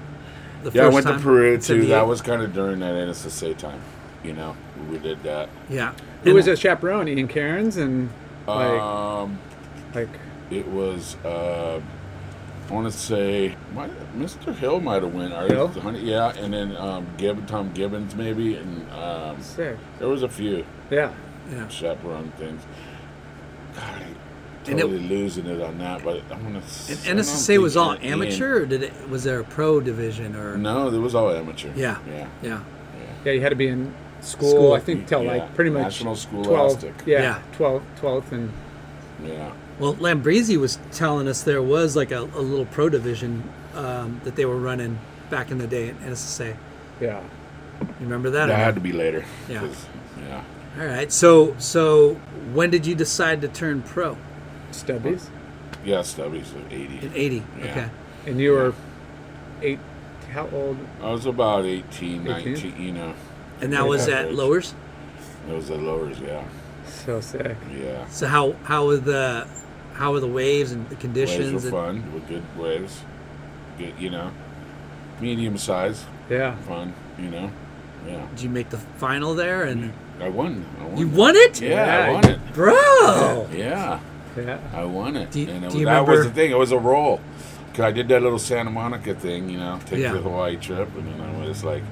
The 0.64 0.70
Yeah, 0.72 0.86
I 0.86 0.88
went 0.88 1.06
to 1.06 1.12
time? 1.12 1.22
Peru 1.22 1.58
too. 1.58 1.86
That 1.86 2.06
was 2.06 2.20
kind 2.20 2.42
of 2.42 2.52
during 2.54 2.78
that 2.80 2.94
NSSA 2.94 3.56
time. 3.56 3.80
You 4.24 4.32
know, 4.34 4.56
we 4.90 4.98
did 4.98 5.22
that. 5.22 5.48
yeah. 5.70 5.92
Who 6.24 6.34
was 6.34 6.46
a 6.48 6.56
chaperone? 6.56 7.08
Ian 7.08 7.28
Cairns 7.28 7.76
and 7.76 8.10
like 8.46 8.80
Um, 8.80 9.38
like 9.94 10.08
it 10.50 10.66
was. 10.68 11.16
Uh, 11.24 11.80
I 12.68 12.72
want 12.74 12.92
to 12.92 12.98
say, 12.98 13.56
might, 13.74 13.90
Mr. 14.18 14.54
Hill 14.54 14.80
might 14.80 15.02
have 15.02 15.14
won. 15.14 15.32
Or 15.32 15.46
Hill? 15.46 15.68
Honey- 15.68 16.00
Yeah, 16.00 16.32
and 16.36 16.52
then 16.52 16.76
um, 16.76 17.06
Gibb, 17.16 17.46
Tom 17.46 17.72
Gibbons 17.72 18.14
maybe, 18.14 18.56
and 18.56 18.90
um, 18.92 19.40
sick. 19.40 19.76
there 19.98 20.08
was 20.08 20.22
a 20.22 20.28
few 20.28 20.64
Yeah. 20.90 21.12
Yeah. 21.50 21.66
chaperone 21.68 22.30
things. 22.36 22.62
God, 23.74 23.84
I'm 23.84 24.02
And 24.72 24.78
it- 24.78 24.82
totally 24.82 24.98
losing 25.08 25.46
it 25.46 25.62
on 25.62 25.78
that, 25.78 26.04
but 26.04 26.22
I'm 26.30 26.42
gonna. 26.42 26.58
And 26.58 27.18
NSSA 27.18 27.56
was 27.58 27.74
all 27.76 27.96
amateur, 28.02 28.62
or 28.62 28.66
did 28.66 28.82
it 28.82 28.92
was 29.08 29.24
there 29.24 29.40
a 29.40 29.44
pro 29.44 29.80
division 29.80 30.36
or? 30.36 30.58
No, 30.58 30.88
it 30.88 30.98
was 30.98 31.14
all 31.14 31.30
amateur. 31.30 31.70
Yeah. 31.74 31.96
Yeah. 32.06 32.26
Yeah. 32.42 32.60
Yeah, 33.24 33.32
you 33.32 33.40
had 33.40 33.48
to 33.50 33.56
be 33.56 33.68
in 33.68 33.94
school, 34.20 34.50
School. 34.50 34.72
I 34.74 34.80
think 34.80 35.06
till 35.06 35.22
Yeah, 35.22 35.32
like 35.36 35.54
pretty 35.54 35.70
much 35.70 35.84
National 36.04 36.16
12, 36.16 36.44
Scholastic. 36.44 36.94
Yeah, 37.06 37.22
Yeah. 37.22 37.38
12, 37.52 37.82
12th 38.00 38.32
and 38.32 38.52
Yeah. 39.24 39.52
Well, 39.78 39.94
Lambrisi 39.94 40.56
was 40.56 40.78
telling 40.92 41.28
us 41.28 41.42
there 41.42 41.62
was 41.62 41.94
like 41.94 42.10
a, 42.10 42.18
a 42.20 42.42
little 42.42 42.66
pro 42.66 42.88
division 42.88 43.48
um, 43.74 44.20
that 44.24 44.34
they 44.36 44.44
were 44.44 44.56
running 44.58 44.98
back 45.30 45.50
in 45.50 45.58
the 45.58 45.66
day 45.66 45.88
at 45.90 45.98
NSSA. 46.00 46.56
Yeah. 47.00 47.20
You 47.80 47.86
remember 48.00 48.30
that? 48.30 48.46
That 48.46 48.58
had 48.58 48.74
to 48.74 48.80
be 48.80 48.92
later. 48.92 49.24
Yeah. 49.48 49.60
'cause- 49.60 49.86
Yeah. 50.26 50.42
All 50.80 50.86
right. 50.86 51.12
So 51.12 51.54
so 51.58 52.14
when 52.52 52.70
did 52.70 52.86
you 52.86 52.94
decide 52.96 53.40
to 53.42 53.48
turn 53.48 53.82
pro? 53.82 54.16
Stubbies. 54.72 55.28
Yeah, 55.84 55.98
Stubbies 55.98 56.52
of 56.56 56.72
80. 56.72 56.98
In 57.06 57.12
'80. 57.14 57.42
Yeah. 57.58 57.64
Okay. 57.70 57.88
And 58.26 58.40
you 58.40 58.52
were 58.52 58.74
eight. 59.62 59.78
How 60.32 60.48
old? 60.52 60.76
I 61.02 61.10
was 61.10 61.24
about 61.26 61.64
18, 61.64 62.26
18? 62.28 62.52
19, 62.52 62.82
you 62.82 62.92
know. 62.92 63.14
And 63.60 63.72
that 63.72 63.86
was 63.86 64.08
Yeah. 64.08 64.20
at 64.22 64.34
lowers. 64.34 64.74
It 65.48 65.54
was 65.54 65.70
at 65.70 65.80
lowers, 65.80 66.18
yeah. 66.20 66.42
So 66.86 67.20
sick. 67.20 67.56
Yeah. 67.72 68.06
So 68.08 68.26
how 68.26 68.54
how 68.64 68.86
were 68.86 68.98
the 68.98 69.46
how 69.98 70.12
were 70.12 70.20
the 70.20 70.26
waves 70.26 70.72
and 70.72 70.88
the 70.88 70.96
conditions? 70.96 71.52
Waves 71.52 71.70
were 71.70 71.84
and- 71.86 72.02
fun, 72.02 72.14
with 72.14 72.28
good 72.28 72.42
waves. 72.56 73.02
Good, 73.78 73.94
you 73.98 74.10
know. 74.10 74.30
Medium 75.20 75.58
size, 75.58 76.04
Yeah. 76.30 76.54
fun, 76.68 76.94
you 77.18 77.28
know. 77.30 77.50
Yeah. 78.06 78.20
Did 78.30 78.42
you 78.42 78.50
make 78.50 78.70
the 78.70 78.78
final 78.78 79.34
there? 79.34 79.64
And 79.64 79.92
I 80.20 80.28
won. 80.28 80.64
I 80.80 80.84
won. 80.84 80.96
you 80.96 81.08
won 81.08 81.34
it, 81.36 81.60
Yeah, 81.60 81.68
Yeah. 81.70 82.06
I 82.08 82.12
won 82.12 82.24
it. 82.28 82.38
bro. 82.54 83.46
Yeah. 83.54 83.98
Yeah. 84.36 84.58
I 84.74 84.84
won 84.84 85.16
it. 85.16 85.30
Do 85.32 85.40
you- 85.40 85.48
and 85.48 85.56
it 85.56 85.60
do 85.60 85.66
was, 85.66 85.74
you 85.76 85.84
that 85.86 86.06
was 86.06 86.24
the 86.24 86.30
thing. 86.30 86.50
It 86.52 86.58
was 86.58 86.70
a 86.72 86.78
roll. 86.78 87.20
'Cause 87.74 87.84
I 87.84 87.90
did 87.92 88.08
that 88.08 88.22
little 88.22 88.38
Santa 88.38 88.70
Monica 88.70 89.14
thing, 89.14 89.48
you 89.50 89.58
know, 89.58 89.78
take 89.86 89.98
Yeah. 90.00 90.12
the 90.12 90.20
Hawaii 90.20 90.56
trip, 90.56 90.88
and 90.96 91.06
then 91.06 91.20
I 91.28 91.46
was 91.46 91.62
like, 91.64 91.82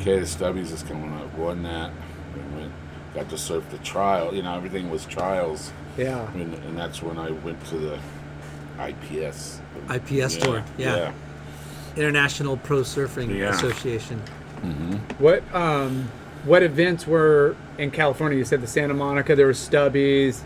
okay, 0.00 0.18
the 0.18 0.24
Stubbies 0.26 0.72
is 0.72 0.82
coming 0.84 1.12
up. 1.14 1.36
Won 1.36 1.62
that. 1.64 1.90
And 2.34 2.56
went, 2.58 2.72
got 3.14 3.28
to 3.30 3.38
surf 3.38 3.64
the 3.70 3.78
trial. 3.78 4.34
You 4.34 4.42
know, 4.42 4.56
everything 4.56 4.90
was 4.90 5.04
trials. 5.04 5.72
Yeah. 5.96 6.30
And, 6.32 6.54
and 6.54 6.76
that's 6.78 7.02
when 7.02 7.18
I 7.18 7.30
went 7.30 7.64
to 7.66 7.76
the 7.78 7.98
IPS. 8.78 9.60
IPS 9.90 10.36
tour, 10.36 10.62
yeah. 10.76 11.12
International 11.96 12.56
Pro 12.58 12.80
Surfing 12.80 13.34
Yeah. 13.36 13.50
Association. 13.50 14.20
What 15.18 15.42
um, 15.54 16.08
what 16.44 16.62
events 16.62 17.06
were 17.06 17.56
in 17.78 17.90
California? 17.90 18.36
You 18.38 18.44
said 18.44 18.60
the 18.60 18.66
Santa 18.66 18.94
Monica. 18.94 19.34
There 19.36 19.46
was 19.46 19.58
Stubbies. 19.58 20.40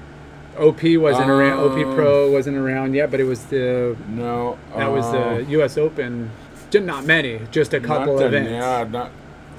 OP 0.59 0.83
wasn't 1.01 1.31
around. 1.31 1.61
OP 1.61 1.87
Um, 1.87 1.95
Pro 1.95 2.31
wasn't 2.31 2.57
around 2.57 2.95
yet, 2.95 3.11
but 3.11 3.19
it 3.21 3.25
was 3.25 3.45
the 3.47 3.97
No. 4.09 4.59
that 4.77 4.91
was 4.91 5.05
uh, 5.07 5.37
the 5.39 5.45
U.S. 5.53 5.79
Open. 5.79 6.31
Ju- 6.71 6.81
Not 6.81 7.05
many, 7.05 7.41
just 7.51 7.73
a 7.75 7.81
couple 7.81 8.15
not 8.15 8.19
the- 8.21 8.27
events. 8.27 8.51
Yeah, 8.51 8.87
not. 8.91 9.11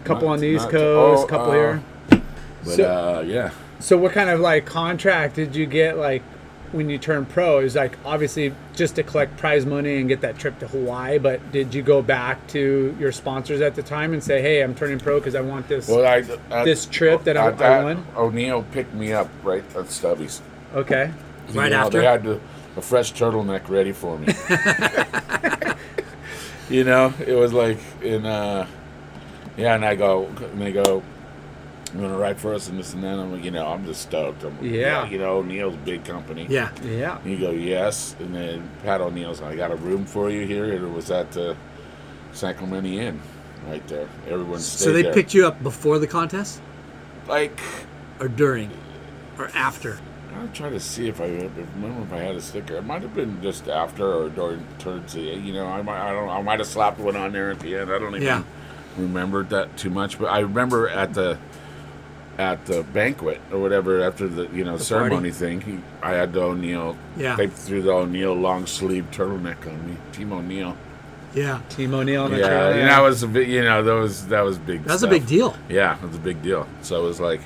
couple 0.04 0.28
not- 0.28 0.34
on 0.34 0.40
the 0.40 0.48
East 0.48 0.64
not- 0.66 0.72
Coast, 0.72 1.24
oh, 1.24 1.28
couple 1.28 1.52
uh, 1.52 1.54
here. 1.54 1.84
But 2.64 2.74
So- 2.74 2.84
uh, 2.84 3.22
yeah. 3.22 3.50
So 3.82 3.98
what 3.98 4.14
kind 4.14 4.30
of 4.30 4.40
like 4.40 4.66
contract 4.66 5.36
did 5.36 5.56
you 5.56 5.66
get 5.66 5.98
like 5.98 6.22
when 6.72 6.90
you 6.90 6.98
turned 6.98 7.30
pro? 7.30 7.60
It 7.60 7.64
was 7.64 7.76
like 7.76 7.98
obviously 8.06 8.54
just 8.76 8.96
to 8.96 9.04
collect 9.04 9.36
prize 9.38 9.66
money 9.66 9.98
and 10.00 10.08
get 10.08 10.22
that 10.22 10.38
trip 10.38 10.60
to 10.60 10.68
Hawaii, 10.68 11.18
but 11.18 11.52
did 11.52 11.74
you 11.74 11.82
go 11.82 12.02
back 12.02 12.46
to 12.50 12.96
your 13.00 13.12
sponsors 13.12 13.60
at 13.60 13.76
the 13.76 13.84
time 13.84 14.14
and 14.14 14.24
say, 14.24 14.42
"Hey, 14.42 14.62
I'm 14.62 14.76
turning 14.76 15.00
pro 15.00 15.20
because 15.20 15.36
I 15.36 15.42
want 15.42 15.68
this"? 15.68 15.88
Well, 15.88 16.06
I, 16.06 16.18
at, 16.56 16.64
This 16.66 16.86
trip 16.86 17.24
that 17.24 17.36
I- 17.36 17.48
at 17.48 17.62
I 17.62 17.84
won? 17.84 18.06
O'Neill 18.16 18.64
picked 18.72 18.94
me 18.94 19.14
up 19.14 19.30
right 19.44 19.64
at 19.76 19.86
Stubbies. 19.86 20.42
okay. 20.76 21.12
Right 21.54 21.66
you 21.66 21.70
know, 21.72 21.78
after? 21.78 22.00
they 22.00 22.06
had 22.06 22.24
the, 22.24 22.40
a 22.78 22.82
fresh 22.82 23.12
turtleneck 23.14 23.68
ready 23.68 23.92
for 23.92 24.18
me. 24.18 24.28
you 26.70 26.84
know, 26.86 27.14
it 27.26 27.34
was 27.34 27.52
like 27.52 27.80
in 28.02 28.26
uh, 28.26 28.66
yeah, 29.58 29.76
and 29.76 29.84
I 29.84 29.96
go, 29.96 30.28
and 30.28 30.62
they 30.62 30.72
go, 30.72 31.04
"You 31.94 32.02
want 32.02 32.14
to 32.14 32.18
write 32.18 32.40
for 32.40 32.54
us?" 32.54 32.70
And 32.70 32.78
this 32.80 32.94
and 32.94 33.04
that. 33.04 33.20
I'm 33.20 33.32
like, 33.34 33.44
you 33.44 33.52
know, 33.52 33.68
I'm 33.68 33.86
just 33.86 34.02
stoked. 34.04 34.44
I'm, 34.44 34.56
like, 34.62 34.72
Yeah. 34.72 35.08
you 35.08 35.18
know, 35.18 35.38
O'Neill's 35.38 35.76
a 35.76 35.78
big 35.78 36.04
company. 36.06 36.46
Yeah. 36.50 36.70
Yeah. 36.84 37.18
And 37.24 37.32
you 37.32 37.38
go, 37.40 37.52
yes, 37.52 38.16
and 38.20 38.34
then 38.36 38.70
Pat 38.84 39.02
O'Neill's, 39.02 39.42
I 39.42 39.56
got 39.56 39.72
a 39.72 39.76
room 39.76 40.06
for 40.06 40.30
you 40.30 40.46
here. 40.46 40.66
It 40.66 40.82
was 40.82 41.12
at 41.12 41.32
the 41.32 41.56
San 42.34 42.56
Clemente 42.56 42.98
Inn, 42.98 43.20
right 43.68 43.86
there. 43.88 44.08
Everyone 44.30 44.60
stayed 44.60 44.86
So 44.86 44.94
they 44.94 45.02
there. 45.04 45.14
picked 45.14 45.34
you 45.34 45.46
up 45.48 45.62
before 45.64 46.00
the 46.00 46.08
contest, 46.08 46.62
like. 47.28 47.60
or 48.20 48.28
during, 48.28 48.70
or 49.38 49.50
after? 49.54 50.00
I'll 50.40 50.48
try 50.54 50.70
to 50.70 50.80
see 50.80 51.10
if 51.10 51.20
I 51.20 51.26
remember 51.26 52.04
if 52.04 52.14
I 52.14 52.20
had 52.20 52.36
a 52.38 52.42
sticker. 52.42 52.76
It 52.78 52.86
might 52.86 53.02
have 53.02 53.14
been 53.14 53.42
just 53.42 53.68
after 53.68 54.06
or 54.14 54.30
during 54.30 54.66
towards 54.80 55.14
the 55.14 55.20
you 55.22 55.52
know 55.54 55.68
I 55.68 55.82
might 55.82 56.00
I 56.02 56.14
don't 56.14 56.30
I 56.30 56.42
might 56.42 56.60
have 56.60 56.68
slapped 56.70 57.00
one 57.00 57.18
on 57.18 57.34
there 57.34 57.52
at 57.52 57.60
the 57.60 57.76
end. 57.76 57.92
I 57.92 58.00
don't 58.00 58.16
even 58.16 58.22
Yeah. 58.26 58.44
remember 58.98 59.44
that 59.44 59.76
too 59.76 59.90
much, 59.90 60.18
but 60.18 60.28
I 60.28 60.40
remember 60.40 60.88
at 60.88 61.14
the 61.14 61.38
at 62.38 62.66
the 62.66 62.84
banquet 62.94 63.40
or 63.52 63.60
whatever 63.60 64.02
after 64.04 64.28
the 64.28 64.48
you 64.54 64.64
know 64.64 64.78
ceremony 64.78 65.32
thing. 65.32 65.62
He, 65.62 65.80
I 66.02 66.12
had 66.12 66.34
the 66.34 66.42
O'Neill. 66.42 66.98
Yeah. 67.18 67.36
They 67.36 67.48
threw 67.48 67.82
the 67.82 67.92
O'Neill 67.92 68.34
long 68.34 68.66
sleeve 68.66 69.06
turtleneck 69.12 69.68
on 69.68 69.90
me. 69.90 69.98
Team 70.12 70.32
O'Neill. 70.34 70.76
Yeah. 71.34 71.62
Team 71.70 71.94
O'Neill 71.94 72.24
on 72.24 72.32
Yeah, 72.32 72.48
trail. 72.48 72.72
and 72.74 72.90
that 72.90 73.00
was 73.00 73.24
a 73.24 73.28
big 73.28 73.48
you 73.50 73.64
know 73.64 73.84
that 73.84 73.94
was 73.94 74.28
that 74.28 74.42
was 74.42 74.58
big. 74.58 74.84
That 74.84 74.94
was 74.94 75.04
a 75.04 75.08
big 75.08 75.26
deal. 75.28 75.56
Yeah, 75.70 75.96
it 75.98 76.04
was 76.08 76.16
a 76.16 76.20
big 76.20 76.42
deal. 76.42 76.68
So 76.82 77.04
it 77.04 77.08
was 77.08 77.20
like, 77.20 77.42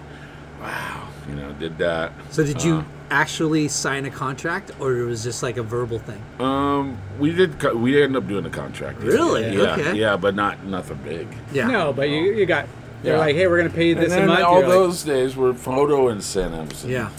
wow, 0.61 1.07
you 1.29 1.35
know, 1.35 1.51
did 1.53 1.77
that. 1.79 2.11
So 2.31 2.43
did 2.43 2.63
you 2.63 2.75
Uh, 2.77 2.83
actually 3.11 3.67
sign 3.67 4.05
a 4.05 4.09
contract, 4.09 4.71
or 4.79 4.95
it 4.97 5.05
was 5.05 5.23
just 5.23 5.43
like 5.43 5.57
a 5.57 5.63
verbal 5.63 5.99
thing? 5.99 6.21
Um, 6.39 6.97
we 7.19 7.31
did. 7.33 7.59
co- 7.59 7.75
We 7.75 8.01
ended 8.01 8.23
up 8.23 8.27
doing 8.27 8.45
a 8.45 8.49
contract. 8.49 8.99
Really? 9.01 9.55
Yeah, 9.55 9.73
Okay. 9.75 9.95
yeah, 9.95 10.15
but 10.17 10.33
not 10.35 10.63
nothing 10.65 10.99
big. 11.03 11.27
Yeah. 11.53 11.67
No, 11.67 11.91
but 11.93 12.09
you 12.09 12.33
you 12.33 12.45
got. 12.45 12.65
They're 13.05 13.13
Yeah. 13.13 13.19
like, 13.19 13.35
hey, 13.35 13.47
we're 13.47 13.57
gonna 13.57 13.69
pay 13.69 13.87
you 13.89 13.93
And 13.95 14.01
this 14.03 14.09
then 14.09 14.23
amount. 14.23 14.41
all 14.41 14.59
You're 14.59 14.67
like, 14.67 14.77
those 14.77 15.03
days 15.03 15.35
were 15.35 15.53
photo 15.53 16.09
incentives. 16.09 16.83
and 16.83 16.91
Yeah. 16.91 17.09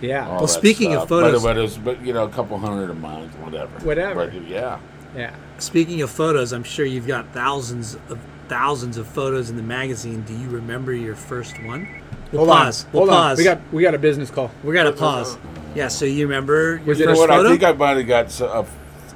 yeah, 0.00 0.24
all 0.26 0.30
Well, 0.32 0.40
that 0.42 0.48
speaking 0.48 0.94
of 0.94 1.08
photos- 1.08 1.42
but, 1.42 1.48
but 1.54 1.56
it 1.58 1.62
was, 1.62 1.78
but 1.78 2.04
you 2.04 2.12
know, 2.12 2.24
a 2.24 2.28
couple 2.28 2.58
hundred 2.58 2.90
a 2.90 2.94
month, 2.94 3.32
whatever. 3.42 3.70
Whatever. 3.84 4.26
But 4.26 4.48
yeah. 4.48 4.78
yeah. 5.16 5.30
Speaking 5.58 6.02
of 6.02 6.10
photos, 6.10 6.52
I'm 6.52 6.64
sure 6.64 6.84
you've 6.84 7.06
got 7.06 7.32
thousands 7.32 7.96
of 8.10 8.18
thousands 8.48 8.96
of 8.98 9.06
photos 9.08 9.48
in 9.50 9.56
the 9.56 9.62
magazine. 9.62 10.22
Do 10.26 10.32
you 10.34 10.48
remember 10.48 10.92
your 10.92 11.14
first 11.16 11.54
one? 11.64 11.88
We'll 12.32 12.44
Hold 12.46 12.56
pause. 12.58 12.84
on, 12.84 12.90
We'll 12.92 13.06
hold 13.06 13.14
on. 13.16 13.36
We 13.36 13.44
got 13.44 13.58
we 13.72 13.82
got 13.82 13.94
a 13.94 13.98
business 13.98 14.30
call. 14.30 14.50
we 14.64 14.74
got 14.74 14.84
to 14.84 14.92
pause. 14.92 15.38
Yeah. 15.74 15.88
So 15.88 16.04
you 16.04 16.26
remember 16.26 16.76
your 16.76 16.80
Was 16.86 17.00
it 17.00 17.04
know 17.04 17.10
first 17.12 17.20
what? 17.20 17.30
photo? 17.30 17.48
I 17.48 17.50
think 17.50 17.62
I 17.64 17.72
might 17.72 17.96
have 17.96 18.06
got 18.06 18.40
a 18.40 18.66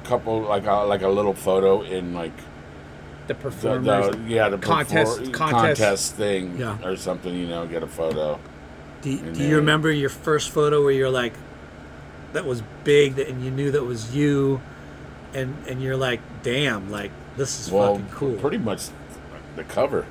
couple, 0.05 0.41
like 0.41 0.65
a 0.65 0.73
like 0.85 1.01
a 1.01 1.07
little 1.09 1.33
photo 1.33 1.81
in 1.81 2.13
like 2.13 2.31
The 3.33 3.49
the, 3.49 3.49
performers. 3.49 4.15
the 4.15 4.21
yeah 4.27 4.49
the 4.49 4.57
Contest- 4.57 5.19
perfor- 5.21 5.33
contest. 5.33 5.81
contest 5.81 6.15
thing 6.15 6.57
Yeah. 6.57 6.77
or 6.83 6.95
something. 6.95 7.33
You 7.33 7.47
know, 7.47 7.65
get 7.67 7.83
a 7.83 7.87
photo. 7.87 8.39
do, 9.01 9.11
and 9.11 9.35
do 9.35 9.43
you 9.43 9.55
remember 9.55 9.91
your 9.91 10.09
first 10.09 10.49
photo 10.51 10.83
where 10.83 10.91
you're 10.91 11.09
like, 11.09 11.33
that 12.33 12.45
was 12.45 12.61
big, 12.83 13.15
that- 13.15 13.27
and 13.29 13.43
you 13.43 13.49
knew 13.51 13.71
that 13.71 13.83
was 13.83 14.15
you, 14.15 14.61
and 15.33 15.55
and 15.67 15.81
you're 15.81 15.97
like, 15.97 16.19
damn, 16.43 16.91
like 16.91 17.11
this 17.37 17.59
is 17.59 17.71
Well, 17.71 17.95
fucking 17.95 18.09
cool. 18.11 18.33
pretty 18.35 18.57
much 18.59 18.83
the 19.55 19.63
cover. 19.63 20.05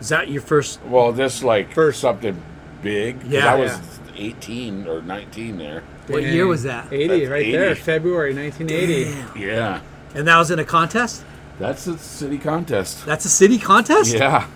is 0.00 0.08
that 0.10 0.28
your 0.28 0.42
first? 0.42 0.80
Well, 0.84 1.12
this 1.12 1.42
like 1.42 1.72
First. 1.74 2.00
something 2.00 2.40
big. 2.82 3.20
'cause 3.20 3.30
Yeah. 3.30 3.52
I 3.52 3.56
was 3.56 3.72
Yeah. 3.72 3.78
18 4.16 4.86
or 4.88 5.00
19 5.02 5.58
there. 5.58 5.82
What 6.08 6.22
year 6.22 6.46
was 6.46 6.62
that? 6.62 6.86
80, 6.92 7.06
That's 7.20 7.30
right 7.30 7.52
there, 7.52 7.74
February 7.74 8.32
1980. 8.32 9.14
Yeah, 9.38 9.80
And 10.14 10.26
that 10.26 10.38
was 10.38 10.50
in 10.50 10.58
a 10.58 10.64
contest. 10.64 11.22
That's 11.58 11.86
a 11.86 11.98
city 11.98 12.38
contest. 12.38 13.04
That's 13.04 13.24
a 13.24 13.28
city 13.28 13.58
contest. 13.58 14.14
Yeah. 14.14 14.46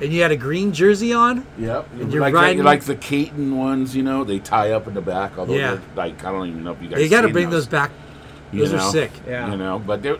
And 0.00 0.12
you 0.12 0.22
had 0.22 0.32
a 0.32 0.36
green 0.36 0.72
jersey 0.72 1.12
on. 1.12 1.46
Yep. 1.56 1.88
And 2.00 2.12
you're 2.12 2.20
like 2.20 2.34
riding- 2.34 2.64
like 2.64 2.82
the 2.84 2.96
Katin 2.96 3.56
ones, 3.56 3.94
you 3.94 4.02
know, 4.02 4.24
they 4.24 4.40
tie 4.40 4.72
up 4.72 4.88
in 4.88 4.94
the 4.94 5.00
back. 5.00 5.38
Although 5.38 5.54
Yeah. 5.54 5.78
like 5.94 6.24
I 6.24 6.32
don't 6.32 6.48
even 6.48 6.64
know 6.64 6.72
if 6.72 6.82
you 6.82 6.88
guys. 6.88 7.00
You 7.00 7.08
got 7.08 7.20
to 7.22 7.28
bring 7.28 7.50
those 7.50 7.66
back. 7.66 7.90
you 8.52 8.60
Those 8.66 8.74
are 8.74 8.90
sick. 8.90 9.12
Yeah. 9.26 9.50
You 9.50 9.56
know, 9.56 9.78
but 9.78 10.02
they 10.02 10.16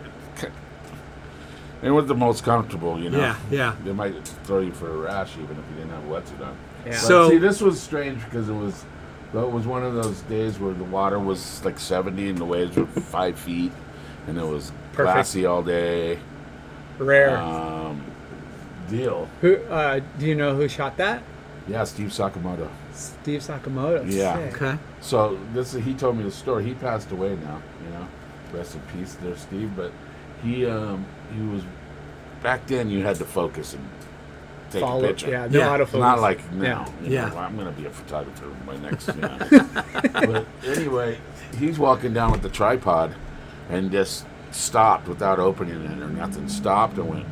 they 1.81 1.91
weren't 1.91 2.07
the 2.07 2.15
most 2.15 2.43
comfortable. 2.43 2.99
You 2.99 3.09
know. 3.09 3.19
Yeah, 3.19 3.35
yeah. 3.51 3.75
They 3.83 3.91
might 3.93 4.15
throw 4.45 4.59
you 4.59 4.71
for 4.71 4.89
a 4.89 4.97
rash 4.97 5.33
even 5.33 5.51
if 5.57 5.63
you 5.71 5.75
didn't 5.77 5.91
have 5.91 6.03
a 6.05 6.07
wetsuit 6.07 6.45
on. 6.45 6.55
Yeah. 6.85 6.91
But 6.91 6.95
So- 6.95 7.29
see, 7.29 7.37
this 7.37 7.61
was 7.61 7.79
strange 7.79 8.23
because 8.25 8.49
it 8.49 8.53
was 8.55 8.85
it 9.33 9.51
was 9.51 9.67
one 9.67 9.83
of 9.83 9.93
those 9.95 10.21
days 10.21 10.59
where 10.59 10.73
the 10.73 10.85
water 10.85 11.19
was 11.19 11.61
like 11.65 11.77
70 11.77 12.29
and 12.29 12.37
the 12.37 12.45
waves 12.45 12.77
were 12.77 12.85
five 12.85 13.37
feet, 13.37 13.73
and 14.27 14.37
it 14.37 14.45
was 14.45 14.71
Perfect. 14.95 15.13
glassy 15.15 15.45
all 15.45 15.61
day. 15.63 16.19
Rare. 16.97 17.37
Um, 17.37 18.03
deal. 18.89 19.27
who 19.41 19.57
uh, 19.69 19.99
do 20.19 20.25
you 20.25 20.35
know 20.35 20.55
who 20.55 20.67
shot 20.67 20.97
that? 20.97 21.23
Yeah, 21.67 21.83
Steve 21.83 22.09
Sakamoto. 22.09 22.69
Steve 22.93 23.41
Sakamoto. 23.41 24.09
Yeah. 24.09 24.35
Sick. 24.37 24.61
Okay. 24.61 24.77
So 25.01 25.37
this 25.53 25.73
he 25.73 25.93
told 25.93 26.17
me 26.17 26.23
the 26.23 26.31
story. 26.31 26.63
He 26.63 26.73
passed 26.75 27.11
away 27.11 27.35
now, 27.35 27.61
you 27.83 27.89
know. 27.91 28.07
Rest 28.53 28.75
in 28.75 28.81
peace 28.93 29.15
there, 29.15 29.35
Steve. 29.35 29.71
But 29.75 29.91
he 30.43 30.65
um 30.67 31.05
he 31.33 31.41
was 31.41 31.63
back 32.43 32.65
then 32.67 32.89
you 32.89 33.03
had 33.03 33.15
to 33.17 33.25
focus 33.25 33.73
and 33.73 33.83
take 34.69 34.81
Follow. 34.81 35.03
a 35.03 35.07
picture. 35.07 35.29
Yeah, 35.31 35.47
no 35.47 35.59
Yeah. 35.59 35.77
autofocus. 35.77 35.99
Not 35.99 36.19
like 36.21 36.51
now. 36.53 36.85
Yeah. 37.01 37.07
you 37.07 37.13
Yeah. 37.15 37.29
know, 37.29 37.37
I'm 37.39 37.57
gonna 37.57 37.71
be 37.71 37.85
a 37.85 37.89
photographer 37.89 38.45
in 38.45 38.65
my 38.65 38.77
next 38.77 39.07
you 39.15 39.21
know. 39.21 39.37
but 40.13 40.45
anyway, 40.65 41.17
he's 41.57 41.79
walking 41.79 42.13
down 42.13 42.31
with 42.31 42.43
the 42.43 42.49
tripod 42.49 43.15
and 43.69 43.91
just 43.91 44.25
stopped 44.55 45.07
without 45.07 45.39
opening 45.39 45.83
it 45.83 46.01
or 46.01 46.07
nothing. 46.09 46.47
Stopped 46.49 46.97
and 46.97 47.07
went 47.09 47.25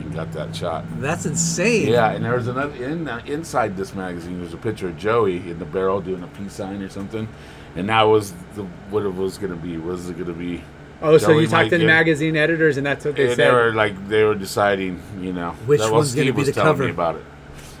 and 0.00 0.14
got 0.14 0.32
that 0.32 0.54
shot. 0.54 0.84
That's 1.00 1.26
insane. 1.26 1.88
Yeah, 1.88 2.10
and 2.12 2.24
there 2.24 2.34
was 2.34 2.48
another 2.48 2.74
in 2.84 3.08
uh, 3.08 3.20
inside 3.26 3.76
this 3.76 3.94
magazine. 3.94 4.40
There's 4.40 4.54
a 4.54 4.58
picture 4.58 4.88
of 4.88 4.96
Joey 4.98 5.36
in 5.50 5.58
the 5.58 5.64
barrel 5.64 6.00
doing 6.00 6.22
a 6.22 6.28
peace 6.28 6.54
sign 6.54 6.82
or 6.82 6.88
something, 6.88 7.28
and 7.76 7.88
that 7.88 8.02
was 8.02 8.32
the 8.54 8.64
what 8.90 9.04
it 9.04 9.14
was 9.14 9.38
going 9.38 9.52
to 9.52 9.56
be. 9.56 9.76
Was 9.78 10.08
it 10.10 10.14
going 10.14 10.26
to 10.26 10.32
be? 10.32 10.62
Oh, 11.02 11.18
so 11.18 11.38
you 11.38 11.46
talked 11.46 11.70
to 11.70 11.78
the 11.78 11.84
magazine 11.84 12.36
editors, 12.36 12.78
and 12.78 12.86
that's 12.86 13.04
what 13.04 13.16
they 13.16 13.28
said. 13.28 13.36
they 13.36 13.50
were 13.50 13.72
like 13.74 14.08
they 14.08 14.24
were 14.24 14.34
deciding, 14.34 15.02
you 15.20 15.32
know, 15.32 15.50
Which 15.66 15.80
that- 15.80 15.92
one's 15.92 16.14
gonna 16.14 16.24
Steve 16.24 16.34
be 16.34 16.40
was 16.40 16.48
the 16.54 16.60
cover? 16.60 16.88
About 16.88 17.16
it. 17.16 17.24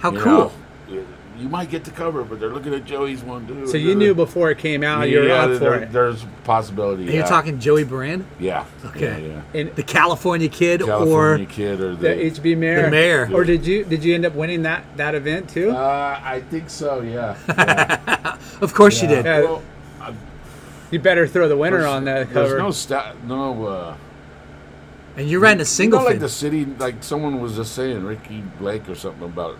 How 0.00 0.12
You 0.12 0.20
cool. 0.20 0.32
know, 0.32 0.52
you 1.38 1.48
might 1.48 1.70
get 1.70 1.84
the 1.84 1.90
cover, 1.90 2.22
but 2.24 2.40
they're 2.40 2.52
looking 2.52 2.72
at 2.74 2.84
Joey's 2.84 3.22
one 3.22 3.46
too. 3.46 3.66
so 3.66 3.76
you 3.76 3.94
knew 3.94 4.14
before 4.14 4.50
it 4.50 4.58
came 4.58 4.82
out, 4.82 5.08
you 5.08 5.18
were 5.20 5.26
yeah, 5.28 5.42
up 5.44 5.52
for 5.52 5.58
there- 5.58 5.82
it. 5.82 5.92
There's 5.92 6.22
a 6.22 6.26
possibility. 6.44 7.02
And 7.02 7.12
yeah. 7.12 7.18
you're 7.20 7.26
talking 7.28 7.58
Joey 7.58 7.84
Buran, 7.84 8.24
Yeah. 8.40 8.64
Okay. 8.84 9.22
Yeah, 9.22 9.34
yeah. 9.54 9.60
And 9.60 9.74
the 9.76 9.82
California 9.82 10.48
kid, 10.48 10.80
California 10.82 11.46
or 11.46 11.50
kid 11.50 11.80
or 11.80 11.94
the 11.96 12.08
the. 12.08 12.30
HB 12.30 12.56
mayor. 12.58 12.82
The 12.82 12.90
mayor. 12.90 13.30
Or 13.32 13.44
did 13.44 13.66
you 13.66 13.84
did 13.84 14.02
you 14.04 14.14
end 14.14 14.24
up 14.24 14.34
winning 14.34 14.62
that 14.62 14.84
that 14.96 15.14
event 15.14 15.48
too? 15.50 15.70
uh, 15.70 16.20
I 16.22 16.40
think 16.40 16.70
so. 16.70 17.00
Yeah. 17.02 17.36
yeah. 17.48 18.36
of 18.60 18.72
course 18.74 19.00
you 19.02 19.08
did. 19.08 19.24
Yeah. 19.24 19.40
Well, 19.40 19.62
I- 20.00 20.14
you 20.90 21.00
better 21.00 21.26
throw 21.26 21.48
the 21.48 21.56
winner 21.56 21.84
on 21.86 22.04
the 22.04 22.12
There's 22.12 22.28
cover. 22.32 22.58
no 22.58 22.70
sta- 22.70 23.14
no. 23.26 23.66
Uh, 23.66 23.96
And 25.16 25.28
you 25.28 25.38
ran 25.40 25.60
a 25.60 25.64
single 25.64 25.98
you 26.00 26.04
know, 26.04 26.10
like 26.12 26.20
the 26.20 26.28
city, 26.28 26.64
like 26.78 27.02
someone 27.02 27.40
was 27.40 27.56
just 27.56 27.74
saying, 27.74 28.04
Ricky 28.04 28.42
Blake 28.58 28.88
or 28.88 28.94
something 28.94 29.24
about 29.24 29.56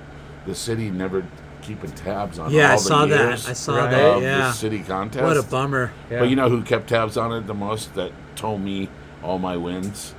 the 0.46 0.54
city 0.54 0.90
never 0.90 1.24
keeping 1.66 1.90
tabs 1.92 2.38
on. 2.38 2.50
Yeah, 2.50 2.68
I 2.68 2.70
all 2.72 2.76
the 2.78 2.82
saw 2.82 3.06
that. 3.06 3.32
I 3.32 3.52
saw 3.52 3.76
Right. 3.76 3.90
that. 3.90 4.22
Yeah. 4.22 4.38
the 4.38 4.52
city 4.52 4.80
contest. 4.80 5.24
What 5.24 5.36
a 5.36 5.42
bummer. 5.42 5.92
Yeah. 6.10 6.20
But 6.20 6.28
you 6.30 6.36
know 6.36 6.48
who 6.48 6.62
kept 6.62 6.88
tabs 6.88 7.16
on 7.16 7.32
it 7.32 7.46
the 7.46 7.54
most? 7.54 7.94
That 7.94 8.12
told 8.36 8.60
me 8.60 8.88
all 9.22 9.38
my 9.38 9.56
wins. 9.56 10.14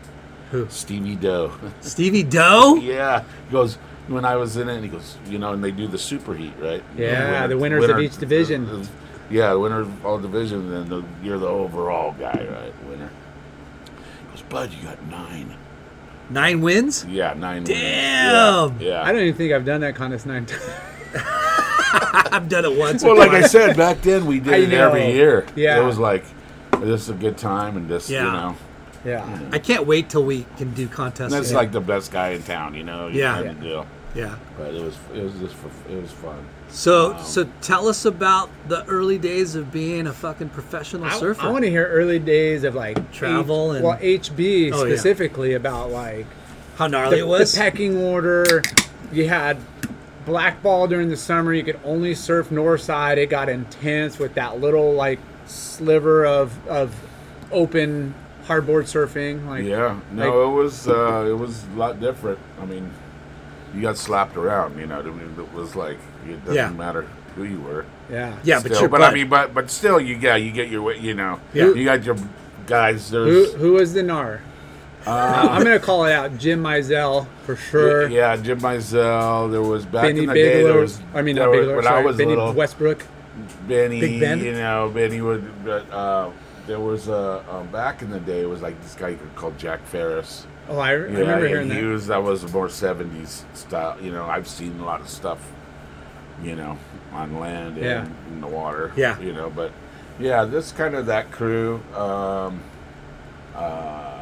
Who? 0.51 0.67
Stevie 0.69 1.15
Doe. 1.15 1.51
Stevie 1.81 2.23
Doe. 2.23 2.75
yeah, 2.75 3.23
he 3.47 3.51
goes 3.51 3.75
when 4.07 4.23
I 4.25 4.35
was 4.37 4.55
in 4.57 4.69
it. 4.69 4.81
He 4.81 4.87
goes, 4.87 5.17
you 5.27 5.39
know, 5.39 5.53
and 5.53 5.63
they 5.63 5.71
do 5.71 5.87
the 5.87 5.97
super 5.97 6.33
heat, 6.33 6.53
right? 6.59 6.83
Yeah, 6.97 7.47
the 7.47 7.57
winners 7.57 7.85
of 7.89 7.99
each 7.99 8.17
division. 8.17 8.87
yeah, 9.29 9.51
the 9.51 9.59
winner 9.59 9.81
of 9.81 10.05
all 10.05 10.17
divisions, 10.19 10.71
and 10.71 10.87
the, 10.89 11.03
you're 11.21 11.37
the 11.39 11.47
overall 11.47 12.13
guy, 12.13 12.47
right? 12.49 12.89
Winner. 12.89 13.09
He 14.23 14.31
goes, 14.31 14.41
Bud, 14.43 14.71
you 14.71 14.83
got 14.83 15.05
nine. 15.07 15.55
Nine 16.29 16.61
wins. 16.61 17.05
Yeah, 17.05 17.33
nine. 17.33 17.63
wins. 17.63 17.69
Damn. 17.69 18.79
Yeah. 18.81 18.87
yeah. 18.87 19.01
I 19.03 19.11
don't 19.11 19.21
even 19.21 19.35
think 19.35 19.51
I've 19.53 19.65
done 19.65 19.81
that 19.81 19.95
contest 19.95 20.25
nine 20.25 20.45
times. 20.45 20.63
I've 22.31 22.49
done 22.49 22.65
it 22.65 22.75
once. 22.77 23.03
Well, 23.03 23.13
or 23.13 23.17
like 23.17 23.31
I 23.31 23.47
said 23.47 23.77
back 23.77 24.01
then, 24.01 24.25
we 24.25 24.39
did 24.39 24.53
I 24.53 24.57
it 24.57 24.73
every 24.73 25.11
year. 25.13 25.45
Yeah. 25.55 25.81
it 25.81 25.85
was 25.85 25.97
like 25.97 26.23
this 26.79 27.01
is 27.03 27.09
a 27.09 27.13
good 27.13 27.37
time, 27.37 27.77
and 27.77 27.87
this, 27.89 28.09
Yeah. 28.09 28.25
you 28.25 28.31
know, 28.31 28.55
yeah. 29.05 29.39
I 29.51 29.59
can't 29.59 29.87
wait 29.87 30.09
till 30.09 30.23
we 30.23 30.45
can 30.57 30.71
do 30.73 30.87
contests. 30.87 31.31
that's 31.31 31.47
again. 31.49 31.57
like 31.57 31.71
the 31.71 31.81
best 31.81 32.11
guy 32.11 32.29
in 32.29 32.43
town, 32.43 32.75
you 32.75 32.83
know. 32.83 33.07
You 33.07 33.21
Yeah. 33.21 33.33
kind 33.33 33.45
Yeah. 33.45 33.51
of 33.51 33.61
deal. 33.61 33.87
yeah. 34.15 34.35
But 34.57 34.73
it 34.75 34.81
was, 34.83 34.95
it 35.15 35.23
was 35.23 35.33
just, 35.35 35.55
for, 35.55 35.69
it 35.91 36.01
was 36.01 36.11
fun. 36.11 36.37
So, 36.69 37.13
Um, 37.13 37.23
so 37.23 37.47
tell 37.61 37.87
us 37.87 38.03
about 38.05 38.49
the 38.67 38.83
early 38.85 39.17
days 39.17 39.55
of 39.55 39.71
being 39.71 40.05
a 40.07 40.13
fucking 40.13 40.49
professional 40.49 41.05
I, 41.05 41.17
surfer. 41.17 41.41
I 41.47 41.49
want 41.51 41.63
to 41.63 41.69
hear 41.69 41.87
early 41.87 42.19
days 42.19 42.63
of 42.63 42.75
like 42.75 43.11
Travel 43.13 43.71
H, 43.71 43.75
and- 43.77 43.85
well 43.85 43.97
HB 44.01 44.71
Oh, 44.73 44.83
yeah. 44.83 44.93
specifically 44.95 45.53
about 45.53 45.91
like 45.91 46.25
How 46.77 46.87
gnarly 46.87 47.17
the, 47.17 47.23
it 47.23 47.27
was. 47.27 47.53
the 47.53 47.59
pecking 47.59 47.97
order. 47.97 48.61
You 49.11 49.29
had 49.29 49.57
blackball 50.27 50.87
during 50.87 51.09
the 51.09 51.17
summer. 51.17 51.53
You 51.53 51.63
could 51.63 51.79
only 51.83 52.13
surf 52.13 52.51
north 52.51 52.81
side. 52.81 53.17
It 53.17 53.31
got 53.31 53.49
intense 53.49 54.19
with 54.19 54.35
that 54.35 54.59
little 54.59 54.93
like 54.93 55.19
sliver 55.47 56.25
of 56.25 56.67
of 56.67 56.93
open 57.51 58.13
hardboard 58.45 58.83
surfing. 58.83 59.47
Like 59.47 59.63
Yeah, 59.63 59.99
no, 60.11 60.49
it 60.51 60.53
was 60.63 60.87
uh, 60.87 61.25
it 61.27 61.33
was 61.33 61.63
a 61.73 61.77
lot 61.77 61.99
different. 61.99 62.37
I 62.61 62.65
mean, 62.65 62.91
you 63.73 63.81
got 63.81 63.97
slapped 63.97 64.37
around, 64.37 64.77
you 64.77 64.85
know. 64.85 64.99
I 64.99 65.03
mean, 65.03 65.33
it 65.39 65.53
was 65.53 65.75
like 65.75 65.97
it 66.27 66.39
doesn't 66.41 66.55
Yeah. 66.55 66.69
matter 66.69 67.07
who 67.35 67.43
you 67.45 67.59
were. 67.61 67.85
yeah, 68.11 68.35
yeah, 68.43 68.59
but 68.59 68.71
Still, 68.71 68.81
you're 68.81 68.89
but 68.89 69.01
I 69.01 69.13
mean, 69.13 69.29
but 69.29 69.53
but 69.53 69.71
still, 69.71 69.99
you 69.99 70.17
got 70.17 70.35
you 70.41 70.51
get 70.51 70.69
your 70.69 70.81
way, 70.83 70.99
you 70.99 71.13
know. 71.13 71.39
Yeah. 71.53 71.71
you 71.73 71.85
got 71.85 72.03
your 72.03 72.17
guys. 72.67 73.09
Who 73.09 73.25
There's 73.25 73.53
who 73.53 73.73
was 73.73 73.93
the 73.93 74.03
nar? 74.03 74.41
I'm 75.07 75.63
gonna 75.63 75.79
call 75.79 76.05
it 76.05 76.13
out. 76.13 76.37
Jim 76.37 76.61
Mizell 76.63 77.27
for 77.45 77.55
sure. 77.55 78.07
yeah, 78.09 78.35
Jim 78.37 78.59
Mizell. 78.59 79.51
There 79.51 79.61
was 79.61 79.85
back 79.85 80.03
Benny 80.03 80.21
in 80.21 80.27
the 80.27 80.33
day. 80.33 80.63
There 80.63 80.79
was 80.81 80.99
I 81.13 81.21
mean, 81.21 81.35
not 81.37 81.49
was- 81.49 81.67
when 81.67 81.83
Sorry, 81.83 82.01
I 82.01 82.05
was 82.05 82.17
Benny 82.17 82.29
little. 82.29 82.53
Westbrook. 82.53 83.05
Benny, 83.67 83.99
Big 83.99 84.19
Ben? 84.19 84.39
you 84.43 84.53
know, 84.53 84.89
Benny 84.93 85.21
would. 85.21 85.49
Uh, 85.91 86.31
there 86.65 86.79
was 86.79 87.07
a 87.07 87.43
um, 87.49 87.67
back 87.67 88.01
in 88.01 88.09
the 88.09 88.19
day. 88.19 88.41
It 88.41 88.49
was 88.49 88.61
like 88.61 88.81
this 88.81 88.95
guy 88.95 89.15
called 89.35 89.57
Jack 89.57 89.85
Ferris. 89.85 90.45
Oh, 90.69 90.79
I, 90.79 90.89
I 90.89 90.91
Yeah, 90.91 90.97
remember 90.97 91.31
and 91.33 91.47
hearing 91.47 91.69
he 91.71 91.81
that. 91.81 91.87
was 91.87 92.07
that 92.07 92.23
was 92.23 92.51
more 92.51 92.67
seventies 92.67 93.45
style. 93.53 93.97
You 94.01 94.11
know, 94.11 94.25
I've 94.25 94.47
seen 94.47 94.77
a 94.79 94.85
lot 94.85 94.99
of 95.01 95.07
stuff. 95.07 95.39
You 96.43 96.55
know, 96.55 96.77
on 97.13 97.39
land 97.39 97.77
and 97.77 97.85
Yeah. 97.85 98.07
in 98.29 98.41
the 98.41 98.47
water. 98.47 98.91
Yeah. 98.97 99.17
You 99.19 99.33
know, 99.33 99.49
but 99.49 99.71
yeah, 100.19 100.43
this 100.45 100.71
kind 100.71 100.93
of 100.95 101.05
that 101.07 101.31
crew. 101.31 101.81
Um, 101.95 102.59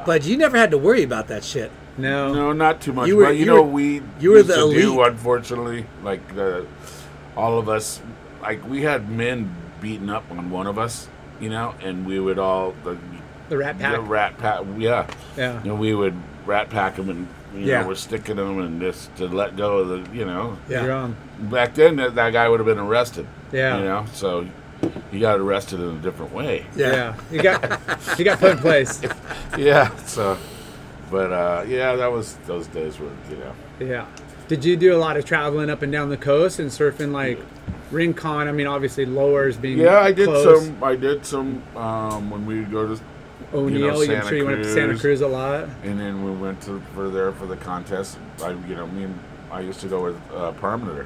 but 0.06 0.26
you 0.26 0.38
never 0.38 0.58
had 0.58 0.72
to 0.72 0.78
worry 0.78 1.04
about 1.04 1.28
that 1.28 1.44
shit. 1.44 1.72
no, 1.98 2.34
no, 2.34 2.52
not 2.54 2.82
too 2.82 2.94
much. 2.94 3.08
You 3.08 3.18
were- 3.18 3.26
but 3.26 3.36
you, 3.36 3.40
you 3.42 3.46
know, 3.46 3.62
were- 3.62 3.70
we 3.70 4.02
you 4.20 4.32
were 4.32 4.44
the 4.44 4.56
to 4.56 4.74
do 4.74 4.94
elite. 5.02 5.08
unfortunately 5.12 5.86
like 6.04 6.36
the 6.36 6.66
all 7.38 7.58
of 7.60 7.68
us. 7.70 8.02
Like 8.42 8.68
we 8.70 8.84
had 8.84 9.10
men 9.10 9.54
beating 9.82 10.10
up 10.10 10.24
on 10.32 10.50
one 10.52 10.68
of 10.68 10.78
us. 10.78 11.08
You 11.42 11.50
know, 11.50 11.74
and 11.82 12.06
we 12.06 12.18
would 12.20 12.40
all 12.40 12.74
the, 12.86 12.98
the 13.50 13.58
Rat 13.58 13.78
Pack. 13.78 13.94
the 13.96 14.00
rat 14.02 14.38
pack. 14.38 14.62
Yeah. 14.78 15.06
yeah, 15.36 15.62
you 15.64 15.70
know, 15.70 15.76
we 15.76 15.94
would 15.94 16.16
rat 16.46 16.70
pack 16.70 16.96
them 16.96 17.10
and 17.10 17.28
you 17.54 17.66
Yeah. 17.72 17.82
know 17.82 17.88
we're 17.90 17.96
sticking 17.96 18.38
them 18.38 18.60
and 18.62 18.80
just 18.80 19.14
to 19.18 19.28
let 19.28 19.58
go 19.58 19.78
of 19.80 19.88
the 19.90 20.16
you 20.18 20.24
know 20.26 20.58
Yeah. 20.70 21.10
Back 21.40 21.74
then 21.74 21.96
that, 21.98 22.16
that 22.16 22.32
guy 22.34 22.48
would 22.48 22.60
have 22.62 22.68
been 22.68 22.80
arrested 22.80 23.28
Yeah. 23.52 23.78
you 23.80 23.84
know 23.86 24.06
so 24.14 24.48
he 25.12 25.20
got 25.20 25.40
arrested 25.40 25.80
in 25.80 25.88
a 25.90 26.00
different 26.00 26.32
way 26.34 26.66
Yeah. 26.76 27.16
you 27.32 27.42
got 27.42 27.80
you 28.20 28.26
got 28.26 28.40
put 28.40 28.52
in 28.52 28.58
place. 28.58 29.02
yeah 29.58 29.96
so 30.06 30.38
but 31.12 31.32
uh 31.32 31.64
yeah 31.68 31.96
that 31.96 32.12
was 32.12 32.36
those 32.46 32.68
days 32.68 33.00
were 33.00 33.10
you 33.30 33.38
know 33.38 33.54
Yeah. 33.80 34.06
Did 34.48 34.64
you 34.64 34.78
do 34.78 34.96
a 34.96 35.00
lot 35.00 35.18
of 35.18 35.26
traveling 35.26 35.70
up 35.72 35.82
and 35.82 35.92
down 35.92 36.10
the 36.10 36.18
coast 36.18 36.60
and 36.60 36.70
surfing 36.70 37.12
like 37.12 37.40
Rincon? 37.92 38.48
I 38.48 38.52
mean, 38.52 38.68
obviously 38.68 39.06
lowers 39.06 39.58
being 39.58 39.78
yeah 39.80 40.00
i 40.00 40.12
did 40.12 40.28
close. 40.28 40.66
some 40.66 40.84
i 40.84 40.96
did 40.96 41.26
some 41.26 41.64
um 41.76 42.30
when 42.30 42.46
we 42.46 42.60
would 42.60 42.72
go 42.72 42.96
to 42.96 43.02
O'Neill. 43.54 43.80
you 43.80 43.88
know, 43.88 44.00
I'm 44.02 44.06
Santa 44.24 44.28
sure 44.30 44.38
you 44.38 44.46
went 44.46 44.58
up 44.60 44.64
to 44.64 44.74
Santa 44.74 44.88
Cruz. 44.90 45.02
Cruz 45.02 45.22
a 45.22 45.28
lot. 45.28 45.70
and 45.84 46.00
then 46.00 46.24
we 46.26 46.32
went 46.32 46.62
to 46.64 46.82
for 46.94 47.10
there 47.10 47.32
for 47.32 47.46
the 47.46 47.58
contest 47.58 48.18
i 48.44 48.52
you 48.52 48.76
know 48.76 48.88
me 48.88 49.04
and 49.04 49.20
i 49.52 49.62
used 49.62 49.80
to 49.82 49.88
go 49.88 50.04
with 50.04 50.16
uh 50.34 50.52
permanenter 50.54 51.06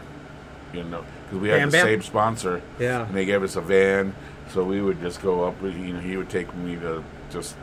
you 0.74 0.84
know 0.84 1.04
because 1.26 1.40
we 1.42 1.50
had 1.50 1.60
Bam 1.60 1.70
the 1.72 1.78
Bam? 1.78 1.86
same 1.86 2.02
sponsor 2.02 2.62
Yeah. 2.80 3.06
and 3.06 3.16
they 3.16 3.26
gave 3.26 3.44
us 3.44 3.56
a 3.56 3.62
van 3.62 4.14
so 4.54 4.64
we 4.64 4.82
would 4.82 5.00
just 5.02 5.22
go 5.22 5.44
up 5.44 5.62
you 5.62 5.72
know 5.94 6.00
he 6.00 6.18
would 6.18 6.30
take 6.30 6.54
me 6.56 6.76
to 6.78 7.04
just 7.32 7.56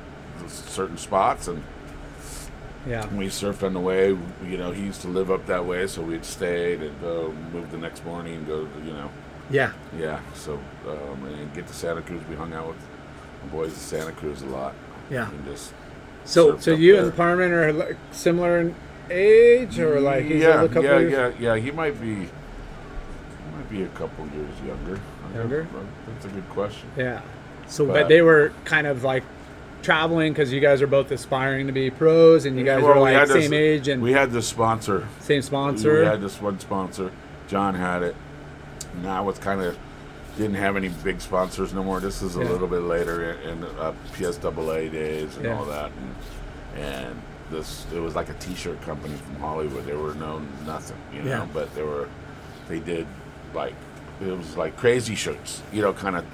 certain 0.48 0.96
spots 0.98 1.48
and 1.48 1.62
Yeah. 2.86 3.07
we 3.14 3.26
surfed 3.26 3.64
on 3.64 3.74
the 3.74 3.80
way 3.80 4.09
you 4.44 4.57
know 4.59 4.70
he 4.70 4.82
used 4.82 5.00
to 5.02 5.09
live 5.09 5.30
up 5.30 5.46
that 5.46 5.64
way 5.66 5.86
so 5.86 6.02
we'd 6.02 6.24
stay 6.24 6.74
and 6.74 7.00
go 7.00 7.32
move 7.52 7.70
the 7.70 7.78
next 7.78 8.04
morning 8.04 8.36
and 8.36 8.46
go 8.46 8.68
you 8.84 8.92
know 8.92 9.11
Yeah. 9.50 9.72
yeah 9.98 10.20
so 10.34 10.54
um, 10.88 11.24
and 11.26 11.52
get 11.54 11.66
to 11.66 11.74
santa 11.74 12.02
cruz 12.02 12.22
we 12.30 12.36
hung 12.36 12.52
out 12.52 12.68
with 12.68 12.76
the 13.44 13.48
boys 13.50 13.72
at 13.72 13.78
santa 13.78 14.12
cruz 14.12 14.42
a 14.42 14.46
lot 14.46 14.74
Yeah. 15.11 15.28
and 15.30 15.44
just 15.46 15.72
So, 16.24 16.59
So 16.59 16.72
you 16.72 16.94
there. 16.96 17.04
and 17.04 17.16
Parman 17.16 17.52
are 17.52 17.72
like 17.72 17.96
similar 18.11 18.59
in 18.61 18.74
age, 19.11 19.78
or 19.78 20.00
like 20.00 20.24
he's 20.24 20.42
yeah, 20.42 20.62
a 20.62 20.68
couple 20.68 20.82
yeah, 20.84 20.98
yeah, 20.98 21.30
yeah. 21.38 21.57
He 21.57 21.70
might 21.70 22.00
be, 22.00 22.28
might 23.57 23.70
be 23.70 23.82
a 23.82 23.88
couple 23.88 24.26
years 24.28 24.50
younger. 24.66 25.00
Younger? 25.34 25.66
That's 26.09 26.26
a 26.26 26.28
good 26.28 26.48
question. 26.50 26.88
Yeah. 26.96 27.20
So, 27.66 27.86
but, 27.86 27.92
But- 27.94 28.09
they 28.09 28.22
were 28.22 28.52
kind 28.64 28.86
of 28.86 29.02
like 29.04 29.22
traveling 29.82 30.32
because 30.32 30.52
you 30.52 30.61
guys 30.61 30.82
are 30.82 30.86
both 30.86 31.11
aspiring 31.11 31.66
to 31.66 31.72
be 31.72 31.90
pros, 31.90 32.44
and 32.44 32.59
you 32.59 32.64
guys 32.64 32.82
Well, 32.82 32.92
are 32.92 33.00
like 33.00 33.14
had 33.14 33.28
this- 33.28 33.44
same 33.44 33.52
age 33.54 33.88
and 33.88 34.02
we 34.02 34.12
had 34.12 34.30
this 34.32 34.46
sponsor. 34.48 35.07
same 35.20 35.42
sponsor. 35.42 36.00
We 36.00 36.07
had 36.07 36.20
this 36.20 36.40
one 36.40 36.59
sponsor. 36.61 37.11
John 37.48 37.74
had 37.74 38.02
it. 38.02 38.16
Now 39.02 39.28
it's 39.28 39.38
kind 39.38 39.61
of 39.61 39.76
didn't 40.36 40.57
have 40.57 40.76
any 40.76 40.88
big 40.88 41.20
sponsors 41.20 41.72
no 41.72 41.82
more. 41.82 41.98
This 42.00 42.20
is 42.20 42.36
a 42.36 42.40
Yeah. 42.40 42.50
little 42.50 42.66
bit 42.68 42.82
later 42.82 43.32
in, 43.42 43.50
in 43.59 43.64
uh, 43.80 43.92
PSAA 44.12 44.88
days 44.90 45.34
and 45.36 45.46
Yeah. 45.46 45.57
all 45.59 45.64
that, 45.66 45.90
and, 46.76 46.84
and 46.84 47.22
this 47.50 47.86
it 47.94 48.00
was 48.00 48.14
like 48.14 48.28
a 48.28 48.34
T-shirt 48.34 48.80
company 48.82 49.14
from 49.14 49.36
Hollywood. 49.36 49.86
They 49.86 49.94
were 49.94 50.14
known 50.14 50.46
nothing, 50.66 50.96
you 51.14 51.22
know, 51.22 51.30
Yeah. 51.30 51.46
but 51.54 51.74
they 51.74 51.82
were 51.82 52.09
they 52.68 52.80
did 52.80 53.07
like 53.57 53.74
it 54.20 54.26
was 54.28 54.57
like 54.57 54.76
crazy 54.76 55.14
shirts, 55.16 55.62
you 55.72 55.82
know, 55.82 55.92
kind 55.92 56.14
of 56.16 56.24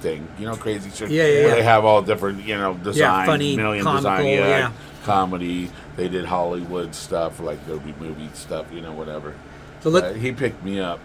thing, 0.00 0.26
you 0.38 0.44
know, 0.46 0.56
crazy 0.56 0.90
shirts. 0.90 1.10
Yeah, 1.10 1.22
yeah, 1.24 1.28
where 1.28 1.48
yeah. 1.48 1.54
They 1.54 1.62
have 1.62 1.84
all 1.84 2.02
different, 2.02 2.44
you 2.44 2.56
know, 2.56 2.74
designs, 2.74 3.26
funny, 3.26 3.56
million 3.56 3.84
comical, 3.84 4.10
design, 4.16 4.26
yeah, 4.26 4.48
yeah. 4.48 4.72
comedy. 5.04 5.70
They 5.96 6.08
did 6.08 6.24
Hollywood 6.24 6.94
stuff, 6.94 7.40
like 7.40 7.64
there'd 7.66 7.84
be 7.84 7.94
movie 8.04 8.28
stuff, 8.34 8.66
you 8.72 8.80
know, 8.80 8.92
whatever. 8.92 9.34
So 9.80 9.90
let- 9.90 10.04
Uh, 10.04 10.12
he 10.14 10.32
picked 10.32 10.62
me 10.64 10.80
up, 10.80 11.00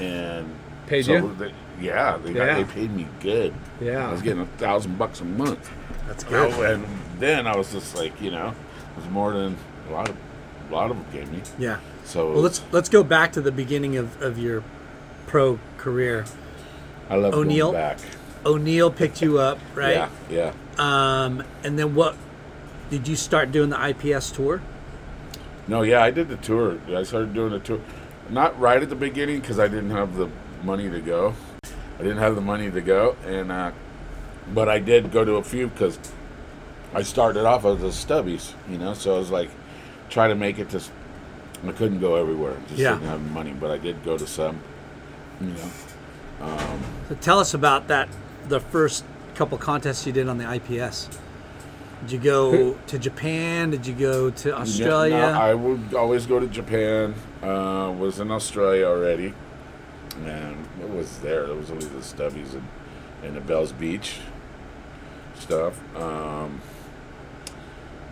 and 0.00 0.46
Paid 0.86 1.06
so 1.06 1.12
you? 1.12 1.34
They, 1.38 1.52
yeah, 1.80 2.18
they, 2.22 2.32
got, 2.32 2.46
Yeah. 2.46 2.54
they 2.56 2.64
paid 2.64 2.90
me 2.94 3.06
good. 3.20 3.54
Yeah. 3.80 4.08
I 4.08 4.12
was 4.12 4.22
getting 4.22 4.42
a 4.42 4.46
thousand 4.58 4.98
bucks 4.98 5.20
a 5.20 5.24
month. 5.24 5.70
that's 6.06 6.24
good. 6.24 6.52
I- 6.52 6.72
and 6.72 6.84
then 7.18 7.46
I 7.46 7.56
was 7.56 7.72
just 7.72 7.96
like, 7.96 8.20
you 8.20 8.30
know, 8.30 8.48
it 8.48 9.00
was 9.00 9.08
more 9.10 9.32
than 9.32 9.56
A 9.88 9.92
lot 9.92 10.08
of, 10.08 10.16
a 10.70 10.74
lot 10.74 10.90
of 10.90 10.96
them 10.96 11.06
gave 11.12 11.30
me. 11.32 11.40
Yeah. 11.58 11.76
So 12.04 12.32
Well, 12.32 12.42
let's 12.42 12.62
let's 12.70 12.88
go 12.88 13.02
back 13.02 13.32
to 13.32 13.40
the 13.40 13.52
beginning 13.52 13.96
of, 13.96 14.20
of 14.22 14.38
your 14.38 14.62
pro 15.26 15.58
career. 15.78 16.24
I 17.10 17.16
love 17.16 17.34
O'Neill? 17.34 17.72
going 17.72 17.82
back. 17.82 17.98
O'Neill 18.46 18.90
picked 18.90 19.22
you 19.22 19.38
up, 19.38 19.58
right? 19.74 19.94
Yeah, 19.94 20.10
yeah. 20.30 20.52
Um, 20.78 21.42
and 21.62 21.78
then 21.78 21.94
what? 21.94 22.16
Did 22.90 23.08
you 23.08 23.16
start 23.16 23.50
doing 23.50 23.70
the 23.70 23.88
IPS 23.88 24.30
tour? 24.30 24.62
No, 25.66 25.82
yeah, 25.82 26.02
I 26.02 26.10
did 26.10 26.28
the 26.28 26.36
tour. 26.36 26.78
I 26.94 27.02
started 27.02 27.32
doing 27.32 27.52
the 27.52 27.58
tour, 27.58 27.80
not 28.28 28.58
right 28.60 28.82
at 28.82 28.90
the 28.90 28.96
beginning 28.96 29.40
because 29.40 29.58
I 29.58 29.68
didn't 29.68 29.90
have 29.90 30.16
the 30.16 30.28
money 30.62 30.90
to 30.90 31.00
go. 31.00 31.34
I 31.98 32.02
didn't 32.02 32.18
have 32.18 32.34
the 32.34 32.42
money 32.42 32.70
to 32.70 32.80
go, 32.80 33.16
and 33.24 33.50
uh, 33.50 33.72
but 34.52 34.68
I 34.68 34.78
did 34.78 35.10
go 35.10 35.24
to 35.24 35.34
a 35.34 35.42
few 35.42 35.68
because 35.68 35.98
I 36.92 37.02
started 37.02 37.46
off 37.46 37.64
as 37.64 37.82
a 37.82 37.86
stubbies, 37.86 38.52
you 38.68 38.78
know. 38.78 38.94
So 38.94 39.14
I 39.14 39.18
was 39.18 39.30
like, 39.30 39.50
try 40.10 40.28
to 40.28 40.34
make 40.34 40.58
it 40.58 40.70
to. 40.70 40.82
I 41.66 41.72
couldn't 41.72 42.00
go 42.00 42.16
everywhere. 42.16 42.56
Just 42.68 42.78
Yeah. 42.80 42.94
didn't 42.94 43.08
have 43.08 43.30
money, 43.32 43.54
but 43.58 43.70
I 43.70 43.78
did 43.78 44.04
go 44.04 44.18
to 44.18 44.26
some. 44.26 44.58
You 45.40 45.48
know, 45.48 46.58
So 47.08 47.14
tell 47.20 47.38
us 47.40 47.54
about 47.54 47.88
that. 47.88 48.08
The 48.48 48.60
first 48.60 49.04
couple 49.34 49.56
contests 49.58 50.06
you 50.06 50.12
did 50.12 50.28
on 50.28 50.38
the 50.38 50.44
IPS. 50.46 51.08
Did 52.02 52.12
you 52.12 52.18
go 52.18 52.76
to 52.86 52.98
Japan? 52.98 53.70
Did 53.70 53.86
you 53.86 53.94
go 53.94 54.30
to 54.30 54.56
Australia? 54.58 55.16
Yeah, 55.16 55.32
no, 55.32 55.40
I 55.40 55.54
would 55.54 55.94
always 55.94 56.26
go 56.26 56.38
to 56.38 56.46
Japan. 56.46 57.14
Uh, 57.42 57.92
was 57.98 58.20
in 58.20 58.30
Australia 58.30 58.86
already, 58.86 59.32
and 60.26 60.56
it 60.82 60.90
was 60.90 61.18
there. 61.18 61.44
It 61.44 61.56
was 61.56 61.70
only 61.70 61.86
the 61.86 62.00
stubbies 62.00 62.52
and, 62.52 62.68
and 63.22 63.36
the 63.36 63.40
Bells 63.40 63.72
Beach 63.72 64.18
stuff. 65.38 65.80
Um, 65.96 66.60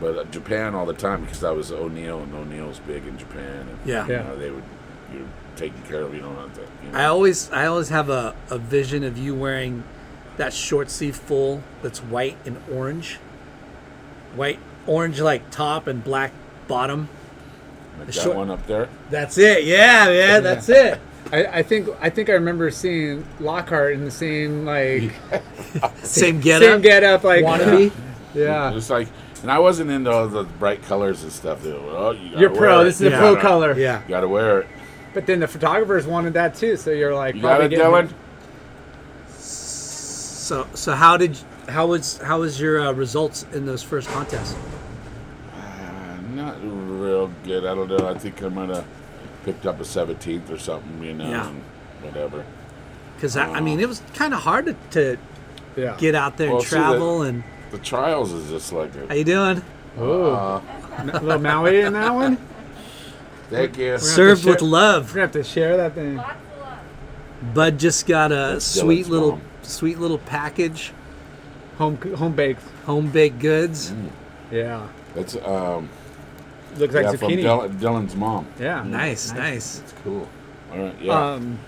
but 0.02 0.18
uh, 0.18 0.24
Japan 0.24 0.74
all 0.74 0.84
the 0.84 0.92
time 0.92 1.22
because 1.24 1.42
I 1.44 1.50
was 1.52 1.72
O'Neill, 1.72 2.18
and 2.20 2.34
O'Neill's 2.34 2.80
big 2.80 3.06
in 3.06 3.16
Japan. 3.16 3.66
And, 3.68 3.78
Yeah. 3.86 4.06
you 4.06 4.12
know, 4.16 4.36
they 4.36 4.50
would 4.50 4.64
you're 5.14 5.26
taking 5.56 5.80
care 5.82 6.02
of. 6.02 6.12
You 6.14 6.20
don't 6.20 6.36
have 6.36 6.52
to. 6.54 6.60
You 6.84 6.92
know. 6.92 6.98
I 6.98 7.04
always 7.06 7.50
I 7.52 7.66
always 7.66 7.88
have 7.90 8.10
a, 8.10 8.34
a 8.50 8.58
vision 8.58 9.04
of 9.04 9.16
you 9.16 9.34
wearing 9.34 9.84
that 10.36 10.52
short 10.52 10.90
sleeve 10.90 11.16
full 11.16 11.62
that's 11.82 12.00
white 12.00 12.36
and 12.44 12.56
orange. 12.70 13.18
White 14.34 14.58
orange 14.86 15.20
like 15.20 15.50
top 15.50 15.86
and 15.86 16.02
black 16.02 16.32
bottom. 16.68 17.08
Like 17.98 18.06
the 18.08 18.12
that 18.12 18.20
short- 18.22 18.36
one 18.36 18.50
up 18.50 18.66
there. 18.66 18.88
That's 19.10 19.36
it. 19.38 19.64
Yeah, 19.64 20.08
yeah, 20.10 20.40
that's 20.40 20.68
it. 20.68 20.98
I, 21.30 21.46
I 21.46 21.62
think 21.62 21.88
I 22.00 22.10
think 22.10 22.30
I 22.30 22.32
remember 22.32 22.70
seeing 22.70 23.24
Lockhart 23.38 23.92
in 23.92 24.04
the 24.04 24.10
same 24.10 24.64
like 24.64 25.12
Same 26.02 26.40
get 26.40 26.60
same 26.62 26.76
up. 26.76 26.82
get 26.82 27.04
up 27.04 27.24
like 27.24 27.44
Wannabe. 27.44 27.92
Yeah, 28.34 28.74
It's 28.74 28.88
like, 28.88 29.08
and 29.42 29.50
I 29.50 29.58
wasn't 29.58 29.90
into 29.90 30.10
all 30.10 30.26
the 30.28 30.44
bright 30.44 30.82
colors 30.82 31.22
and 31.22 31.32
stuff. 31.32 31.62
They 31.62 31.72
were, 31.72 31.78
oh, 31.90 32.10
you 32.12 32.38
you're 32.38 32.50
pro. 32.50 32.80
it. 32.80 32.84
This 32.84 33.00
is 33.00 33.12
a 33.12 33.16
pro 33.18 33.36
color. 33.36 33.76
Yeah. 33.78 34.02
You 34.02 34.08
gotta 34.08 34.28
wear 34.28 34.60
it. 34.60 34.68
But 35.14 35.26
then 35.26 35.40
the 35.40 35.48
photographers 35.48 36.06
wanted 36.06 36.32
that 36.34 36.54
too, 36.54 36.76
so 36.76 36.90
you're 36.90 37.14
like, 37.14 37.34
You 37.34 37.42
got 37.42 37.58
probably 37.58 37.66
it, 37.66 37.70
getting- 37.78 37.84
Dylan? 38.08 38.12
So 39.36 40.66
so 40.74 40.92
how 40.94 41.16
did 41.16 41.38
how 41.68 41.86
was 41.86 42.18
how 42.18 42.40
was 42.40 42.60
your 42.60 42.80
uh, 42.80 42.92
results 42.92 43.46
in 43.52 43.64
those 43.66 43.82
first 43.82 44.08
contests? 44.08 44.54
Uh, 45.54 46.16
not 46.34 46.56
real 46.62 47.30
good. 47.44 47.64
I 47.64 47.74
don't 47.74 47.88
know. 47.88 48.08
I 48.08 48.18
think 48.18 48.42
I 48.42 48.48
might 48.48 48.68
have 48.68 48.84
picked 49.44 49.66
up 49.66 49.80
a 49.80 49.84
17th 49.84 50.50
or 50.50 50.58
something, 50.58 51.02
you 51.02 51.14
know, 51.14 51.28
Yeah. 51.28 51.50
whatever. 52.02 52.44
Because 53.16 53.36
I, 53.36 53.50
I 53.52 53.60
mean 53.60 53.80
it 53.80 53.88
was 53.88 54.02
kind 54.14 54.34
of 54.34 54.40
hard 54.40 54.66
to, 54.66 54.74
to 54.92 55.18
Yeah. 55.76 55.96
get 55.98 56.14
out 56.14 56.36
there 56.36 56.48
Well, 56.48 56.58
and 56.58 56.64
see, 56.66 56.76
travel 56.76 57.22
and 57.22 57.42
The 57.72 57.78
trials 57.78 58.32
is 58.32 58.48
just 58.50 58.72
like 58.72 58.94
it. 58.94 59.08
how 59.08 59.14
you 59.14 59.24
doing? 59.24 59.62
Oh, 59.98 60.62
a 60.98 61.20
little 61.20 61.38
Maui 61.40 61.80
in 61.80 61.92
that 61.94 62.14
one. 62.14 62.38
Thank 63.50 63.76
you. 63.78 63.98
Served 63.98 64.44
with 64.44 64.60
share- 64.60 64.68
love. 64.68 65.08
We're 65.10 65.14
gonna 65.16 65.26
have 65.26 65.32
to 65.32 65.44
share 65.44 65.76
that 65.78 65.94
thing. 65.94 66.22
Bud 67.54 67.78
just 67.78 68.06
got 68.06 68.30
a 68.30 68.52
That's 68.52 68.64
sweet 68.64 69.08
little 69.08 69.32
mom. 69.32 69.42
sweet 69.62 69.98
little 69.98 70.18
package, 70.18 70.92
Home 71.78 71.96
home 72.16 72.32
baked. 72.32 72.62
home 72.86 73.08
baked 73.10 73.40
goods. 73.40 73.92
Yeah, 74.50 74.86
That's 75.14 75.34
um, 75.36 75.88
looks 76.76 76.94
like 76.94 77.04
yeah, 77.04 77.12
from 77.16 77.30
zucchini. 77.30 77.42
Dylan, 77.42 77.78
Dylan's 77.80 78.14
mom. 78.14 78.46
Yeah, 78.60 78.82
Nice, 78.84 79.32
nice. 79.32 79.80
It's 79.80 79.94
cool. 80.04 80.28
All 80.72 80.78
right, 80.78 80.94
yeah. 81.00 81.32
Um, 81.32 81.58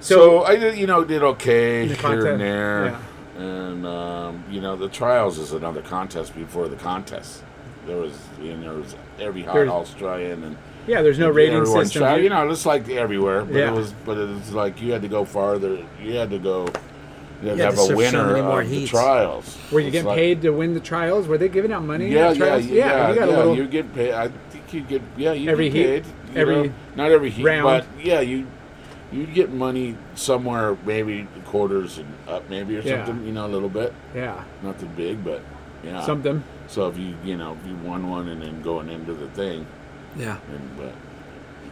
so, 0.00 0.44
I 0.44 0.56
did, 0.56 0.76
you 0.78 0.86
know, 0.86 1.02
did 1.04 1.22
okay 1.22 1.86
here 1.86 1.96
contest, 1.96 2.26
and 2.26 2.40
there, 2.40 2.98
and 3.38 3.86
um, 3.86 4.44
you 4.50 4.60
know, 4.60 4.76
the 4.76 4.88
trials 4.88 5.38
is 5.38 5.52
another 5.52 5.82
contest 5.82 6.34
before 6.34 6.68
the 6.68 6.76
contest. 6.76 7.42
There 7.86 7.96
was, 7.96 8.18
you 8.40 8.56
know, 8.56 8.72
there 8.74 8.80
was 8.82 8.94
every 9.20 9.42
hot 9.42 9.54
There's- 9.54 9.70
Australian 9.70 10.42
and 10.44 10.56
yeah, 10.88 11.02
there's 11.02 11.18
no 11.18 11.30
rating 11.30 11.64
system. 11.66 12.02
tried- 12.02 12.22
You- 12.22 12.30
know, 12.30 12.48
just 12.48 12.64
like 12.66 12.88
everywhere. 12.88 13.44
But 13.44 13.54
Yeah. 13.56 13.72
it 13.72 13.74
was, 13.76 13.92
but 14.04 14.16
it 14.18 14.28
was 14.28 14.52
like 14.52 14.80
you 14.80 14.92
had 14.92 15.02
to 15.02 15.08
go 15.08 15.24
farther. 15.24 15.78
You 16.02 16.14
had 16.14 16.30
to 16.30 16.38
go. 16.38 16.66
You 17.42 17.48
had 17.50 17.50
You 17.50 17.56
to 17.56 17.56
had 17.56 17.58
have 17.58 17.74
a 17.74 17.76
so 17.76 17.96
winner 17.96 18.26
many 18.32 18.42
more 18.42 18.60
of 18.62 18.70
the 18.70 18.86
trials. 18.86 19.58
Were 19.70 19.80
you 19.80 19.88
It's 19.88 19.92
getting 19.92 20.06
like- 20.08 20.16
paid 20.16 20.42
to 20.42 20.50
win 20.50 20.74
the 20.74 20.80
trials? 20.80 21.26
Were 21.28 21.36
they 21.38 21.48
giving 21.48 21.70
out 21.72 21.82
money? 21.84 22.08
Yeah, 22.08 22.28
at 22.30 22.36
yeah, 22.38 22.56
yeah, 22.56 23.08
you 23.10 23.14
got 23.14 23.28
yeah. 23.28 23.34
a 23.34 23.36
little. 23.36 23.56
You 23.56 23.66
get 23.66 23.92
paid. 23.94 24.12
I 24.14 24.28
think 24.50 24.72
you 24.72 24.80
get. 24.80 25.02
Yeah, 25.16 25.32
you 25.32 25.50
Every 25.50 25.68
get 25.68 25.76
heat? 25.76 25.84
paid. 25.86 26.04
you 26.34 26.40
Every 26.40 26.56
know. 26.68 26.72
not 26.96 27.10
every 27.10 27.30
heat, 27.30 27.44
round? 27.44 27.64
but 27.64 28.04
yeah, 28.04 28.20
you 28.20 28.46
you 29.12 29.26
get 29.26 29.52
money 29.52 29.96
somewhere, 30.14 30.76
maybe 30.84 31.26
quarters 31.44 31.98
and 31.98 32.08
up, 32.28 32.48
maybe 32.50 32.76
or 32.76 32.80
Yeah. 32.80 33.04
something. 33.06 33.26
You 33.26 33.32
know, 33.32 33.46
a 33.46 33.48
little 33.48 33.68
bit. 33.68 33.92
yeah, 34.14 34.42
Nothing 34.62 34.90
big, 34.96 35.24
but 35.24 35.42
yeah, 35.84 36.04
something. 36.04 36.42
So 36.68 36.88
if 36.88 36.98
you 36.98 37.14
you 37.24 37.36
know 37.36 37.56
if 37.60 37.68
you 37.68 37.76
won 37.88 38.10
one 38.10 38.28
and 38.28 38.42
then 38.42 38.62
going 38.62 38.88
into 38.88 39.14
the 39.14 39.28
thing, 39.28 39.66
Yeah. 40.16 40.36
and 40.52 40.76
but 40.76 40.92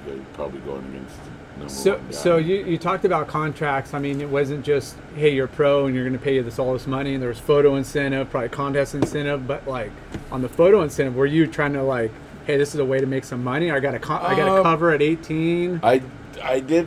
you're 0.07 0.23
probably 0.35 0.61
going 0.61 0.85
against 0.87 1.17
the 1.25 1.59
number 1.61 1.73
So, 1.73 1.93
one 1.95 2.01
guy. 2.07 2.11
so 2.13 2.37
you, 2.37 2.57
you 2.65 2.79
talked 2.79 3.05
about 3.05 3.27
contracts. 3.27 3.95
I 3.95 3.99
mean, 3.99 4.21
it 4.21 4.29
wasn't 4.29 4.65
just 4.65 4.97
hey, 5.17 5.35
you're 5.35 5.47
pro 5.49 5.87
and 5.87 5.95
you're 5.95 6.05
going 6.05 6.17
to 6.19 6.23
pay 6.23 6.35
you 6.37 6.43
this 6.43 6.59
all 6.59 6.73
this 6.75 6.87
money. 6.87 7.15
And 7.15 7.23
there 7.23 7.29
was 7.31 7.39
photo 7.41 7.75
incentive, 7.77 8.31
probably 8.31 8.51
contest 8.51 8.95
incentive. 8.95 9.47
But 9.49 9.67
like 9.67 9.91
on 10.31 10.43
the 10.43 10.49
photo 10.49 10.83
incentive, 10.83 11.17
were 11.17 11.27
you 11.27 11.47
trying 11.47 11.73
to 11.73 11.83
like, 11.83 12.13
hey, 12.47 12.57
this 12.59 12.75
is 12.75 12.81
a 12.81 12.85
way 12.85 13.01
to 13.01 13.07
make 13.07 13.25
some 13.25 13.43
money? 13.43 13.71
I 13.71 13.81
got 13.81 13.95
a 13.95 13.99
con- 13.99 14.21
I 14.23 14.37
got 14.37 14.47
a 14.49 14.57
Um, 14.59 14.63
cover 14.63 14.91
at 14.93 15.01
18. 15.03 15.81
I 15.83 16.03
I 16.43 16.61
did 16.61 16.87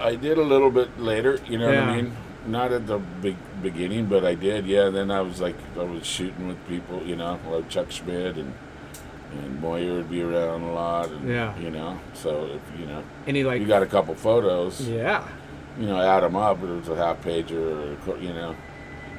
I 0.00 0.14
did 0.16 0.38
a 0.38 0.42
little 0.42 0.70
bit 0.70 0.98
later. 1.00 1.38
You 1.48 1.58
know 1.58 1.66
what 1.66 1.78
I 1.78 1.96
mean? 1.96 2.16
Not 2.46 2.72
at 2.72 2.86
the 2.86 2.98
big 2.98 3.36
beginning, 3.62 4.06
but 4.06 4.24
I 4.24 4.34
did. 4.34 4.66
Yeah. 4.66 4.88
Then 4.90 5.10
I 5.10 5.20
was 5.20 5.40
like 5.40 5.56
I 5.78 5.82
was 5.82 6.06
shooting 6.06 6.48
with 6.48 6.66
people. 6.68 7.02
You 7.04 7.16
know, 7.16 7.38
like 7.50 7.68
Chuck 7.68 7.90
Schmidt 7.90 8.36
and 8.36 8.52
and 9.32 9.60
Moyer 9.60 9.92
would 9.94 10.10
be 10.10 10.22
around 10.22 10.62
a 10.62 10.72
lot. 10.72 11.10
And, 11.10 11.28
Yeah. 11.28 11.56
You 11.58 11.70
know, 11.70 11.98
so 12.14 12.46
if 12.46 12.80
you 12.80 12.86
know 12.86 13.02
Any 13.26 13.44
like, 13.44 13.60
you 13.60 13.66
got 13.66 13.82
a 13.82 13.86
couple 13.86 14.14
photos, 14.14 14.80
yeah, 14.88 15.26
you 15.78 15.86
know, 15.86 16.00
add 16.00 16.20
them 16.22 16.34
up. 16.36 16.62
It 16.62 16.66
was 16.66 16.88
a 16.88 16.96
half 16.96 17.20
page 17.22 17.52
or 17.52 17.96
you 18.20 18.32
know, 18.32 18.56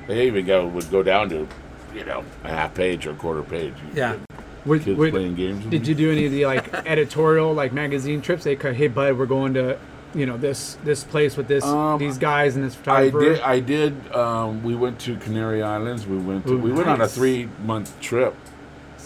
they 0.07 0.25
even 0.27 0.45
go 0.45 0.65
would 0.67 0.89
go 0.89 1.03
down 1.03 1.29
to 1.29 1.47
you 1.93 2.05
know 2.05 2.23
a 2.43 2.49
half 2.49 2.73
page 2.73 3.05
or 3.05 3.11
a 3.11 3.15
quarter 3.15 3.43
page. 3.43 3.73
Yeah. 3.93 4.13
get 4.15 4.19
Would- 4.65 4.83
Kids 4.83 4.97
would- 4.97 5.11
playing 5.11 5.35
games. 5.35 5.63
did 5.65 5.87
you 5.87 5.93
do 5.93 6.11
any 6.11 6.25
of 6.25 6.31
the 6.31 6.45
like 6.47 6.73
editorial 6.87 7.53
like 7.53 7.71
magazine 7.73 8.21
trips? 8.21 8.43
They 8.43 8.55
could, 8.55 8.75
hey, 8.75 8.87
bud, 8.87 9.17
we're 9.17 9.25
going 9.27 9.53
to, 9.53 9.77
you 10.15 10.25
know, 10.25 10.37
this 10.37 10.77
this 10.83 11.03
place 11.03 11.37
with 11.37 11.47
this 11.47 11.63
Um, 11.63 11.99
these 11.99 12.17
guys 12.17 12.55
and 12.55 12.65
this 12.65 12.75
photographer? 12.75 13.19
I 13.19 13.23
did. 13.23 13.39
I 13.41 13.59
did. 13.59 14.15
Um, 14.15 14.63
we 14.63 14.75
went 14.75 14.99
to 15.01 15.15
Canary 15.17 15.61
Islands. 15.61 16.07
We 16.07 16.17
went. 16.17 16.47
To, 16.47 16.53
Ooh, 16.53 16.57
we 16.57 16.71
went 16.71 16.87
on 16.87 17.01
a 17.01 17.07
three 17.07 17.47
month 17.63 17.99
trip. 18.01 18.35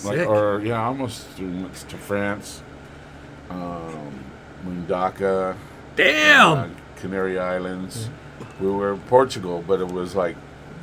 Like, 0.04 0.18
Sick. 0.20 0.28
or 0.28 0.62
yeah, 0.64 0.84
almost 0.84 1.28
three 1.30 1.45
months 1.47 1.84
to 1.84 1.95
France, 1.97 2.62
um, 3.49 4.12
Mundaka, 4.66 5.56
Damn. 5.95 6.58
uh, 6.58 6.68
Canary 6.97 7.39
Islands. 7.39 8.10
We 8.60 8.70
were 8.70 8.93
in 8.93 8.99
Portugal, 9.01 9.64
but 9.66 9.80
it 9.80 9.88
was 9.88 10.16
like 10.16 10.36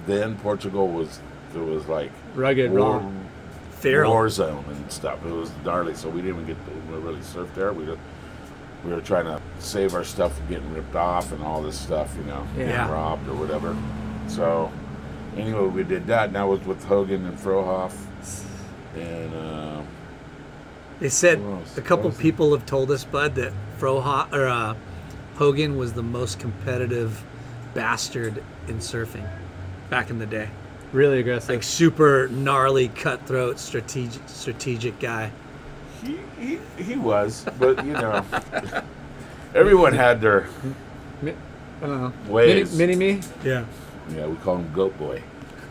then 0.07 0.37
Portugal 0.39 0.89
was 0.89 1.21
it 1.55 1.59
was 1.59 1.87
like 1.87 2.11
Rugged, 2.35 2.71
war, 2.71 2.99
raw. 2.99 3.11
Feral. 3.73 4.13
war 4.13 4.29
zone 4.29 4.65
and 4.69 4.91
stuff. 4.93 5.19
It 5.27 5.33
was 5.33 5.51
gnarly, 5.65 5.95
so 5.95 6.09
we 6.09 6.23
didn't 6.23 6.43
even 6.43 6.47
get 6.47 6.57
to 6.67 6.97
really 6.97 7.21
surf 7.23 7.49
there. 7.55 7.73
We 7.73 7.87
just, 7.87 7.99
we 8.85 8.91
were 8.93 9.01
trying 9.01 9.27
to 9.27 9.41
save 9.59 9.95
our 9.95 10.05
stuff 10.05 10.37
from 10.37 10.47
getting 10.49 10.73
ripped 10.75 10.95
off 10.97 11.33
and 11.33 11.43
all 11.43 11.63
this 11.63 11.79
stuff, 11.79 12.15
you 12.17 12.25
know, 12.25 12.47
Yeah. 12.57 12.67
getting 12.67 12.93
robbed 12.93 13.29
or 13.29 13.35
whatever. 13.35 13.77
So 14.29 14.71
anyway, 15.37 15.67
we 15.67 15.85
did 15.85 16.07
that, 16.07 16.27
and 16.29 16.37
that 16.37 16.49
was 16.49 16.61
with 16.65 16.83
Hogan 16.85 17.27
and 17.27 17.39
Frohoff, 17.39 17.93
and 18.97 19.35
uh, 19.35 19.81
They 21.01 21.09
said 21.09 21.41
a 21.77 21.81
couple 21.81 22.11
What 22.11 22.19
it? 22.19 22.23
people 22.23 22.53
have 22.53 22.67
told 22.67 22.91
us, 22.91 23.05
Bud, 23.05 23.35
that 23.37 23.53
Frohoff 23.79 24.33
or 24.33 24.47
uh, 24.49 24.75
Hogan 25.37 25.77
was 25.77 25.93
the 25.95 26.03
most 26.03 26.39
competitive 26.39 27.23
bastard 27.75 28.43
in 28.69 28.79
surfing 28.79 29.27
back 29.91 30.11
in 30.11 30.19
the 30.19 30.27
day. 30.27 30.49
really 30.93 31.21
aggressive. 31.21 31.49
Like 31.51 31.63
super 31.63 32.29
gnarly, 32.29 32.89
cutthroat, 32.89 33.59
strategic, 33.61 34.21
strategic 34.27 34.99
guy. 34.99 35.31
He, 36.05 36.19
he 36.39 36.59
he 36.83 36.97
was, 36.97 37.45
but 37.59 37.85
you 37.85 37.93
know, 37.93 38.25
everyone 39.55 39.93
had 39.93 40.21
their 40.21 40.49
Mi- 41.23 41.35
I 41.83 41.87
don't 41.87 42.01
know. 42.03 42.13
Ways. 42.33 42.77
Mini, 42.77 42.95
mini 42.97 43.15
me. 43.17 43.23
Yeah. 43.45 43.65
yeah. 44.15 44.27
We 44.27 44.37
call 44.37 44.57
him 44.59 44.71
Goat 44.73 44.99
Boy. 44.99 45.23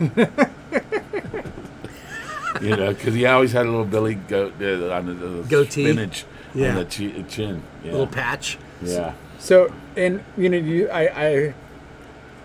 you 2.60 2.76
know, 2.76 2.88
because 2.92 3.14
he 3.14 3.26
always 3.26 3.52
had 3.52 3.66
a 3.66 3.70
little 3.70 3.84
Billy 3.84 4.14
goat 4.14 4.54
uh, 4.60 4.90
on 4.92 5.06
the, 5.06 5.14
the 5.14 5.42
Goatee? 5.48 5.84
spinach 5.84 6.24
Yeah. 6.54 6.70
on 6.70 6.74
the 6.76 6.84
chi- 6.84 7.22
chin. 7.28 7.62
Yeah. 7.84 7.92
Little 7.92 8.06
patch. 8.06 8.58
yeah. 8.82 9.14
So, 9.38 9.72
and 9.96 10.22
you 10.36 10.48
know, 10.50 10.56
you 10.58 10.88
I, 10.90 11.26
I 11.28 11.54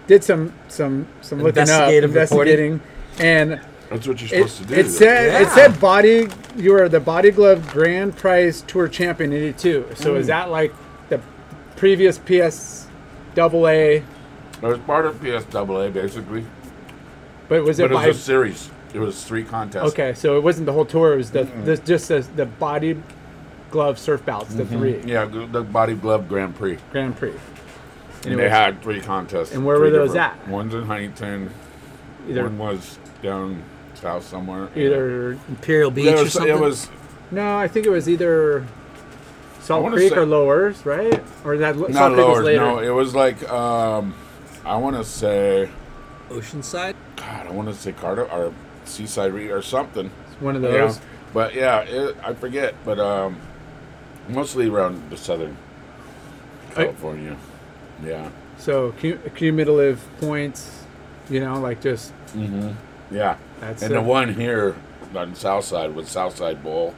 did 0.08 0.24
some 0.24 0.54
some 0.68 1.08
some 1.22 1.42
looking 1.42 1.64
up, 1.64 1.68
Investigative 1.68 2.10
investigating, 2.12 2.82
and 3.20 3.60
That's 3.90 4.08
what 4.08 4.20
you're 4.22 4.42
it, 4.42 4.50
supposed 4.50 4.58
to 4.58 4.66
do. 4.66 4.74
it 4.76 4.90
said 4.90 5.42
it 5.42 5.48
said 5.50 5.80
body 5.80 6.28
you 6.56 6.72
were 6.74 6.90
the 6.90 7.00
Body 7.00 7.32
Glove 7.32 7.68
Grand 7.72 8.16
Prize 8.16 8.62
Tour 8.64 8.88
Champion 8.88 9.32
in 9.32 9.44
'82. 9.44 9.88
So 9.96 10.14
Mm. 10.16 10.18
is 10.20 10.28
that 10.28 10.50
like 10.50 10.74
the 11.10 11.20
previous 11.76 12.18
PS 12.18 12.88
Double 13.36 13.68
A? 13.68 13.98
it 13.98 14.04
was 14.62 14.80
part 14.80 15.06
of 15.06 15.16
PSAA, 15.22 15.94
basically. 15.94 16.46
But 17.48 17.64
was 17.64 17.78
But 17.78 17.86
it 17.86 17.92
it 17.92 18.08
was 18.08 18.18
a 18.18 18.20
series. 18.20 18.70
It 18.94 19.00
was 19.00 19.24
three 19.24 19.44
contests. 19.44 19.92
okay? 19.92 20.14
So 20.14 20.38
it 20.38 20.42
wasn't 20.44 20.66
the 20.66 20.74
whole 20.74 20.86
tour. 20.86 21.14
It 21.14 21.18
was 21.18 21.32
the, 21.32 21.44
the 21.44 21.78
just 21.78 22.08
the, 22.08 22.26
the 22.36 22.46
Body 22.46 23.00
Glove 23.70 24.00
Surf 24.00 24.26
Bouts, 24.26 24.54
the 24.56 24.66
three 24.66 24.94
Mm-hmm. 24.94 25.08
Yeah, 25.10 25.26
the 25.26 25.46
the 25.46 25.62
Body 25.62 25.94
Glove 25.94 26.28
Grand 26.30 26.56
Prix. 26.56 26.78
Grand 26.92 27.16
Prix. 27.18 27.34
And 28.24 28.34
it 28.34 28.38
they 28.38 28.44
was 28.44 28.52
had 28.52 28.82
three 28.82 29.02
contests. 29.02 29.54
And 29.54 29.64
where 29.66 29.78
were 29.80 29.92
those 29.92 30.14
different- 30.14 30.42
at? 30.42 30.48
One's 30.48 30.74
in 30.74 30.84
Huntington. 30.86 31.52
either 32.28 32.44
One 32.44 32.58
was 32.58 32.98
down 33.22 33.62
south 33.96 34.26
somewhere. 34.28 34.70
either 34.76 35.32
Imperial 35.50 35.91
Beach 35.91 36.06
It 36.08 36.20
or 36.20 36.24
was, 36.24 36.34
something. 36.34 36.54
it 36.56 36.60
was 36.60 36.89
no, 37.32 37.58
I 37.58 37.68
think 37.68 37.86
it 37.86 37.89
was 37.89 38.08
either 38.08 38.66
Salt 39.62 39.82
wanna 39.84 39.96
Creek 39.96 40.12
say- 40.14 40.18
or 40.20 40.26
Lowers, 40.26 40.86
right? 40.86 41.24
Or 41.43 41.58
that 41.58 41.76
Salt 41.76 41.89
not 41.91 42.14
Creek 42.14 42.18
was 42.28 42.36
lower. 42.38 42.43
later. 42.43 42.60
No, 42.62 42.80
it 42.80 42.89
was 42.89 43.16
like 43.16 43.50
um, 43.52 44.14
I 44.64 44.78
want 44.78 44.96
to 44.96 45.04
say 45.04 45.70
Oceanside. 46.30 46.96
God, 47.16 47.48
I 47.48 47.52
want 47.52 47.68
to 47.70 47.74
say 47.76 47.91
Carter 47.91 48.26
or 48.32 48.54
Seaside 48.86 49.34
Re 49.34 49.50
or 49.50 49.62
something. 49.62 50.12
It's 50.32 50.41
one 50.41 50.56
of 50.56 50.62
Yeah, 50.64 50.70
those. 50.72 51.00
but 51.34 51.54
yeah, 51.56 51.80
it, 51.82 52.16
I 52.24 52.34
forget. 52.34 52.76
But 52.86 53.00
um, 53.00 53.38
mostly 54.30 54.68
around 54.70 55.10
the 55.10 55.18
southern 55.18 55.56
California. 56.74 57.38
Yeah, 58.04 58.30
So 58.58 58.91
cu- 59.00 59.18
cumulative 59.36 60.04
points, 60.20 60.84
you 61.30 61.39
know, 61.39 61.60
like 61.60 61.82
just 61.82 62.12
yeah. 63.10 63.38
That's 63.60 63.82
and 63.84 63.91
it. 63.91 63.95
the 63.95 64.01
one 64.01 64.34
here 64.34 64.76
on 65.16 65.36
Southside 65.36 65.93
was 65.95 66.10
Southside 66.10 66.64
Bowl. 66.64 66.93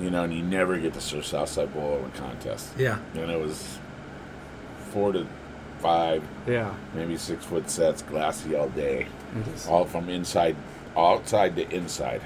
You 0.00 0.10
know, 0.10 0.22
and 0.24 0.32
you 0.32 0.42
never 0.42 0.78
get 0.78 0.94
to 0.94 1.00
surf 1.00 1.26
Southside 1.26 1.74
Bowl 1.74 1.98
in 1.98 2.04
a 2.04 2.08
contest. 2.10 2.72
Yeah. 2.78 2.98
And 3.14 3.30
it 3.30 3.40
was 3.40 3.78
four 4.90 5.12
to 5.12 5.26
five, 5.80 6.22
yeah. 6.46 6.72
maybe 6.94 7.16
six 7.16 7.44
foot 7.44 7.68
sets, 7.68 8.02
glassy 8.02 8.54
all 8.54 8.68
day. 8.70 9.06
all 9.68 9.84
from 9.84 10.08
inside, 10.08 10.56
outside 10.96 11.54
to 11.56 11.68
inside, 11.74 12.20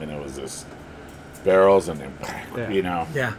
and 0.00 0.10
it 0.10 0.22
was 0.22 0.36
just 0.36 0.66
barrels 1.44 1.88
and 1.88 2.00
then, 2.00 2.12
Yeah. 2.56 2.70
you 2.70 2.82
know. 2.82 3.06
Yeah. 3.14 3.34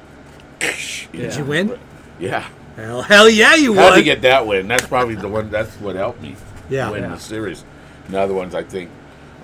Did 0.59 1.35
you 1.35 1.43
win? 1.45 1.77
Yeah, 2.19 2.47
Hell, 2.75 3.01
hell 3.01 3.29
yeah, 3.29 3.55
you 3.55 3.73
had 3.73 3.81
won. 3.81 3.89
How 3.91 3.95
to 3.97 4.03
get 4.03 4.21
that 4.21 4.45
win. 4.47 4.67
That's 4.67 4.85
probably 4.87 5.15
the 5.15 5.27
one. 5.27 5.49
That's 5.49 5.73
what 5.77 5.95
helped 5.95 6.21
me 6.21 6.35
Yeah. 6.69 6.89
win 6.91 7.03
Yeah. 7.03 7.09
the 7.09 7.19
series. 7.19 7.63
And 8.05 8.13
the 8.13 8.19
other 8.21 8.33
ones, 8.33 8.53
I 8.55 8.63
think, 8.63 8.89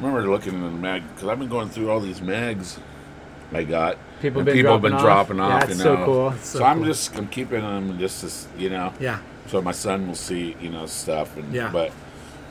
remember 0.02 0.30
looking 0.30 0.54
in 0.54 0.62
the 0.62 0.70
mag 0.72 1.04
because 1.14 1.30
I've 1.30 1.40
been 1.40 1.50
going 1.50 1.70
through 1.70 1.90
all 1.92 2.00
these 2.00 2.22
mags 2.22 2.80
I 3.54 3.64
got. 3.64 3.98
People 4.22 4.44
been 4.44 4.54
people 4.56 4.72
have 4.74 4.82
dropping 4.82 4.82
been 4.82 4.94
off. 4.94 5.02
dropping 5.02 5.40
off. 5.40 5.64
it's 5.64 5.78
you 5.78 5.84
so 5.84 5.96
know. 5.96 6.06
cool. 6.06 6.32
So, 6.42 6.60
so 6.60 6.66
I'm 6.66 6.78
cool. 6.78 6.86
just 6.86 7.18
I'm 7.18 7.28
keeping 7.28 7.62
them 7.62 8.00
just 8.00 8.24
as 8.24 8.48
you 8.58 8.70
know. 8.70 8.94
yeah. 9.00 9.20
So 9.48 9.62
my 9.62 9.72
son 9.72 10.08
will 10.08 10.16
see, 10.16 10.56
you 10.62 10.70
know, 10.70 10.86
stuff. 10.86 11.36
And, 11.36 11.54
Yeah. 11.54 11.70
But 11.72 11.92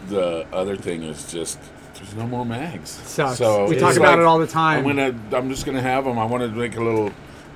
the 0.08 0.46
other 0.52 0.76
thing 0.76 1.02
is 1.02 1.30
just 1.30 1.58
there's 1.94 2.14
no 2.14 2.26
more 2.26 2.44
mags. 2.44 2.90
Sucks. 2.90 3.38
So 3.38 3.66
We 3.68 3.76
talk 3.76 3.96
about 3.96 4.18
it 4.18 4.24
all 4.24 4.38
the 4.38 4.46
time. 4.46 4.78
I'm 4.86 4.96
gonna. 4.96 5.14
I'm 5.36 5.48
just 5.48 5.64
gonna 5.64 5.80
have 5.82 6.04
them. 6.04 6.18
I 6.18 6.24
want 6.24 6.42
to 6.42 6.48
make 6.48 6.76
a 6.76 6.82
little 6.82 7.10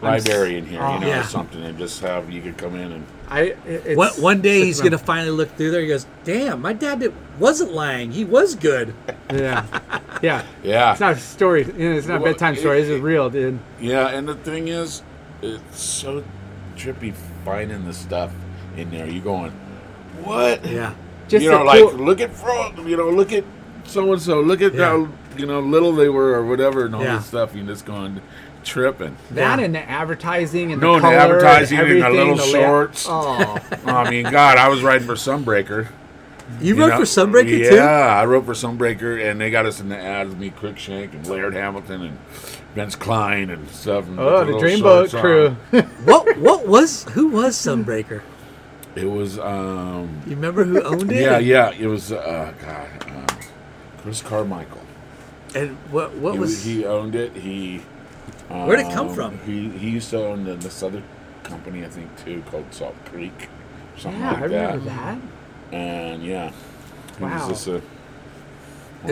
library 0.05 0.57
in 0.59 0.67
here, 0.67 0.81
oh, 0.83 0.95
you 0.95 1.01
know, 1.01 1.07
yeah. 1.09 1.21
or 1.21 1.25
something, 1.25 1.63
and 1.63 1.77
just 1.79 2.01
have 2.01 2.31
you 2.31 2.41
could 2.43 2.57
come 2.57 2.75
in 2.77 2.93
and. 2.93 3.07
I 3.29 3.55
it's, 3.67 3.97
One, 3.97 4.11
one 4.21 4.41
day 4.43 4.65
he's 4.65 4.81
gonna 4.81 4.99
finally 4.99 5.31
look 5.31 5.51
through 5.57 5.71
there. 5.71 5.81
He 5.81 5.89
goes, 5.89 6.07
"Damn, 6.25 6.61
my 6.61 6.73
dad 6.75 7.01
did, 7.01 7.15
wasn't 7.39 7.73
lying. 7.73 8.13
He 8.13 8.25
was 8.25 8.55
good." 8.55 8.95
yeah, 9.33 9.65
yeah. 10.23 10.45
Yeah. 10.63 10.93
It's 10.93 11.01
not 11.01 11.15
a 11.15 11.19
story. 11.19 11.65
You 11.65 11.91
know, 11.91 11.97
it's 11.97 12.07
not 12.07 12.19
a 12.19 12.21
Well, 12.23 12.33
bedtime 12.33 12.55
story. 12.57 12.81
This 12.83 12.91
it- 12.91 12.95
is 12.97 13.01
real, 13.01 13.31
dude. 13.31 13.59
Yeah, 13.81 14.09
and 14.09 14.29
the 14.29 14.35
thing 14.35 14.69
is, 14.69 15.03
it's 15.43 15.81
so 15.81 16.23
trippy 16.77 17.15
finding 17.45 17.85
the 17.87 17.93
stuff 17.95 18.31
in 18.77 18.91
there. 18.91 19.07
You're 19.07 19.25
going, 19.25 19.53
what? 20.23 20.65
Yeah. 20.67 20.95
Just 21.29 21.45
you 21.45 21.51
the 21.51 21.59
know, 21.59 21.65
like 21.65 21.81
cool- 21.83 21.95
look 21.95 22.21
at 22.21 22.31
frog. 22.35 22.77
You 22.87 22.97
know, 22.99 23.09
look 23.11 23.33
at 23.33 23.45
so 23.85 24.13
and 24.13 24.21
so. 24.21 24.41
Look 24.41 24.61
at 24.61 24.75
Yeah. 24.75 24.85
how 24.87 25.09
you 25.39 25.47
know 25.47 25.61
little 25.61 25.95
they 25.95 26.11
were 26.11 26.35
or 26.35 26.45
whatever, 26.45 26.85
and 26.85 26.95
all 26.95 27.03
Yeah. 27.03 27.17
this 27.17 27.27
stuff. 27.27 27.55
You 27.57 27.65
just 27.65 27.87
going 27.87 28.21
tripping. 28.65 29.17
that 29.33 29.59
Yeah. 29.59 29.65
and 29.65 29.75
the 29.75 29.89
advertising 29.91 30.73
and 30.73 30.81
No, 30.81 30.99
the 31.01 31.07
and 31.07 31.15
the 31.15 31.21
advertising 31.21 31.79
and, 31.79 31.89
and 31.91 32.01
the 32.03 32.07
everything, 32.07 32.29
little 32.37 32.53
layout. 32.53 32.69
shorts. 32.69 33.07
Oh, 33.09 33.59
I 33.87 34.11
mean, 34.11 34.25
God, 34.31 34.59
I 34.59 34.69
was 34.69 34.83
riding 34.83 35.07
for 35.07 35.15
Sunbreaker. 35.15 35.89
You, 36.61 36.75
You 36.75 36.81
wrote 36.81 36.89
know? 36.91 36.97
for 36.99 37.03
Sunbreaker 37.05 37.59
yeah, 37.59 37.71
too. 37.71 37.77
Yeah, 37.77 38.21
I 38.21 38.25
wrote 38.27 38.45
for 38.45 38.53
Sunbreaker, 38.53 39.31
and 39.31 39.41
they 39.41 39.51
got 39.51 39.67
us 39.67 39.81
in 39.81 39.89
the 39.89 39.99
ads, 39.99 40.35
me, 40.37 40.51
Crickshank, 40.51 41.13
and 41.13 41.27
Laird 41.27 41.55
Hamilton, 41.55 42.03
and 42.03 42.19
Vince 42.75 42.97
Klyn, 42.97 43.53
and 43.53 43.69
stuff. 43.71 44.07
And 44.07 44.19
oh, 44.21 44.45
with 44.45 44.49
the 44.49 44.55
little 44.55 44.61
Dreamboat 45.07 45.21
crew. 45.21 45.57
What? 46.05 46.37
What 46.39 46.67
was? 46.67 47.05
Who 47.13 47.29
was 47.29 47.57
Sunbreaker? 47.57 48.23
It 48.95 49.07
was, 49.11 49.39
um, 49.39 50.21
You 50.27 50.37
remember 50.37 50.65
who 50.65 50.81
owned 50.83 51.11
it? 51.11 51.21
yeah, 51.23 51.39
yeah, 51.39 51.71
it 51.77 51.87
was, 51.87 52.13
uh, 52.13 52.53
God, 52.63 52.89
um, 53.09 53.39
Chris 54.03 54.21
Carmichael. 54.23 54.83
And 55.57 55.71
what? 55.91 56.13
What 56.15 56.35
He, 56.35 56.39
was? 56.39 56.65
he 56.65 56.85
owned 56.85 57.15
it. 57.15 57.35
He. 57.35 57.81
Um, 58.55 58.67
Where'd 58.69 58.81
it 58.81 58.93
come 58.93 59.13
from? 59.13 59.39
He 59.41 59.69
he 59.71 59.91
used 59.91 60.11
to 60.11 60.25
own 60.25 60.45
the, 60.45 60.55
this 60.55 60.83
other 60.83 61.03
company, 61.43 61.85
I 61.85 61.89
think, 61.89 62.09
too, 62.25 62.43
called 62.51 62.67
Salt 62.73 62.95
Creek, 63.07 63.49
something 63.99 64.21
Yeah, 64.21 64.31
like 64.31 64.39
I 64.39 64.45
remember 64.45 64.79
that. 64.85 65.19
that. 65.71 65.77
And 65.77 66.23
yeah, 66.25 66.53
he 67.19 67.25
Wow. 67.25 67.49
was 67.49 67.49
just 67.49 67.67
a. 67.69 67.73
one 67.73 67.83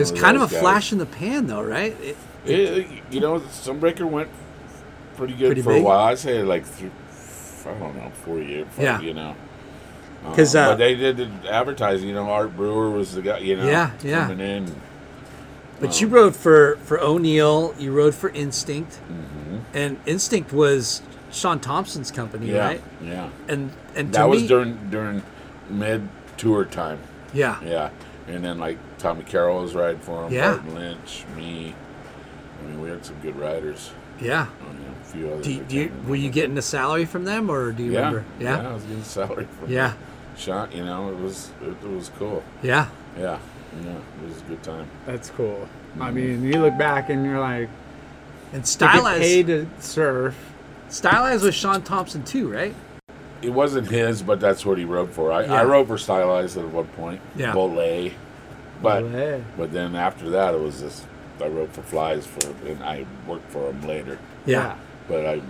it's 0.01 0.11
kind 0.11 0.35
of 0.37 0.43
a 0.43 0.45
those 0.45 0.51
guys. 0.53 0.61
flash 0.61 0.91
in 0.93 0.97
the 0.97 1.05
pan, 1.05 1.47
though, 1.47 1.61
right? 1.61 1.95
It, 2.01 2.15
It, 2.45 2.87
you 3.11 3.19
know, 3.19 3.39
Sunbreaker 3.39 4.09
went 4.09 4.29
pretty 5.17 5.33
good 5.33 5.47
Pretty 5.47 5.61
for 5.61 5.69
big? 5.73 5.81
a 5.83 5.85
while. 5.85 5.99
I'd 5.99 6.19
say 6.19 6.41
like 6.43 6.65
three, 6.65 6.89
I 7.65 7.77
don't 7.79 7.95
know, 7.95 8.11
four 8.25 8.39
years. 8.39 8.67
Five, 8.71 8.83
Yeah. 8.83 8.99
You 9.01 9.13
know. 9.13 9.35
'Cause, 10.35 10.55
Um, 10.55 10.63
uh, 10.63 10.69
but 10.71 10.75
they 10.77 10.95
did 10.95 11.17
the 11.17 11.29
advertising. 11.51 12.07
You 12.07 12.15
know, 12.15 12.29
Art 12.29 12.55
Brewer 12.55 12.89
was 12.89 13.13
the 13.13 13.21
guy. 13.21 13.39
You 13.39 13.57
know, 13.57 13.65
Yeah, 13.67 13.91
yeah. 14.03 14.27
coming 14.27 14.39
in. 14.39 14.73
But 15.87 15.99
you 16.01 16.07
rode 16.07 16.35
for 16.35 16.77
for 16.83 16.99
O'Neill. 16.99 17.75
You 17.77 17.91
rode 17.93 18.15
for 18.15 18.29
Instinct, 18.29 18.99
Mm-hmm. 19.11 19.57
and 19.73 19.99
Instinct 20.05 20.51
was 20.53 21.01
Shaun 21.31 21.59
Tomson's 21.59 22.09
company, 22.11 22.51
Yeah, 22.51 22.65
right? 22.65 22.81
yeah. 23.03 23.29
And 23.47 23.71
and 23.95 24.11
to 24.13 24.19
That 24.19 24.29
was 24.29 24.47
during 24.47 24.89
during 24.89 25.21
mid 25.69 26.07
tour 26.37 26.65
time. 26.65 26.99
yeah, 27.33 27.61
Yeah, 27.63 27.89
and 28.27 28.43
then 28.43 28.59
like 28.59 28.77
Tommy 28.97 29.23
Carroll 29.23 29.61
was 29.61 29.75
riding 29.75 29.99
for 29.99 30.25
him. 30.25 30.33
Yeah. 30.33 30.51
Barton 30.53 30.75
Lynch, 30.75 31.25
me. 31.35 31.75
I 32.59 32.65
mean, 32.67 32.81
we 32.81 32.89
had 32.89 33.03
some 33.05 33.19
good 33.21 33.35
riders. 33.37 33.91
yeah. 34.21 34.47
I 34.61 34.73
mean, 34.73 34.95
a 35.01 35.05
few 35.05 35.27
others. 35.29 35.45
Do 35.45 35.51
you, 35.53 35.63
do 35.63 35.75
you, 35.75 35.91
were 36.07 36.15
you 36.15 36.29
getting 36.29 36.57
a 36.57 36.61
salary 36.61 37.03
from 37.05 37.25
them, 37.25 37.49
or 37.51 37.71
do 37.73 37.83
you 37.83 37.91
Yeah, 37.91 37.97
remember? 37.99 38.25
yeah, 38.39 38.61
Yeah, 38.61 38.69
I 38.69 38.73
was 38.73 38.83
getting 38.83 39.03
salary 39.03 39.47
from 39.59 39.69
yeah, 39.69 39.93
Shot, 40.37 40.73
you 40.73 40.85
know, 40.85 41.09
it 41.09 41.17
was 41.19 41.51
it, 41.61 41.75
it 41.83 41.89
was 41.89 42.09
cool. 42.17 42.41
yeah. 42.63 42.87
Yeah, 43.19 43.37
yeah, 43.83 43.95
it 44.23 44.27
was 44.27 44.41
a 44.41 44.45
good 44.45 44.63
time. 44.63 44.87
That's 45.05 45.29
cool. 45.29 45.67
I 45.99 46.09
mm. 46.09 46.13
mean, 46.13 46.43
you 46.43 46.61
look 46.61 46.77
back 46.77 47.09
and 47.09 47.25
you're 47.25 47.39
like, 47.39 47.69
And 48.51 48.63
to 48.63 48.87
paid 48.87 48.91
stylized, 48.91 49.47
to 49.47 49.67
surf. 49.79 50.35
stylized 50.89 51.43
was 51.43 51.55
Shaun 51.55 51.81
Tomson 51.83 52.23
too, 52.23 52.51
right? 52.51 52.75
It 53.41 53.51
wasn't 53.51 53.89
his, 53.89 54.21
but 54.21 54.39
that's 54.39 54.65
what 54.65 54.77
he 54.77 54.85
wrote 54.85 55.11
for. 55.11 55.31
I, 55.31 55.43
Yeah. 55.43 55.53
I 55.53 55.63
wrote 55.65 55.87
for 55.87 55.97
Stylized 55.97 56.57
at 56.57 56.65
one 56.69 56.87
point. 56.87 57.19
Yeah. 57.35 57.53
Bolay. 57.53 58.13
But 58.81 59.03
Olay. 59.03 59.43
but 59.57 59.73
then 59.73 59.95
after 59.95 60.29
that, 60.29 60.53
it 60.53 60.61
was 60.61 60.79
just 60.79 61.05
I 61.41 61.47
wrote 61.47 61.73
for 61.73 61.81
Flies 61.81 62.25
for, 62.25 62.47
and 62.67 62.81
I 62.83 63.05
worked 63.27 63.51
for 63.51 63.69
him 63.69 63.81
later. 63.87 64.17
Yeah, 64.45 64.75
But 65.07 65.25
I 65.25 65.41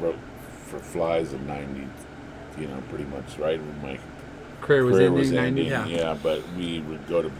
wrote 0.00 0.18
for 0.66 0.78
Flies 0.78 1.32
in 1.32 1.46
'90. 1.46 1.86
You 2.58 2.66
know, 2.66 2.82
pretty 2.88 3.04
much 3.04 3.38
right 3.38 3.60
when 3.60 3.82
my 3.82 3.98
Career 4.60 4.84
was 4.84 4.96
career 4.96 5.06
ending. 5.06 5.20
was 5.20 5.32
90. 5.32 5.62
Yeah. 5.62 5.86
Yeah. 5.86 6.16
but 6.22 6.42
we 6.56 6.80
would 6.80 7.06
go 7.08 7.22
to 7.22 7.30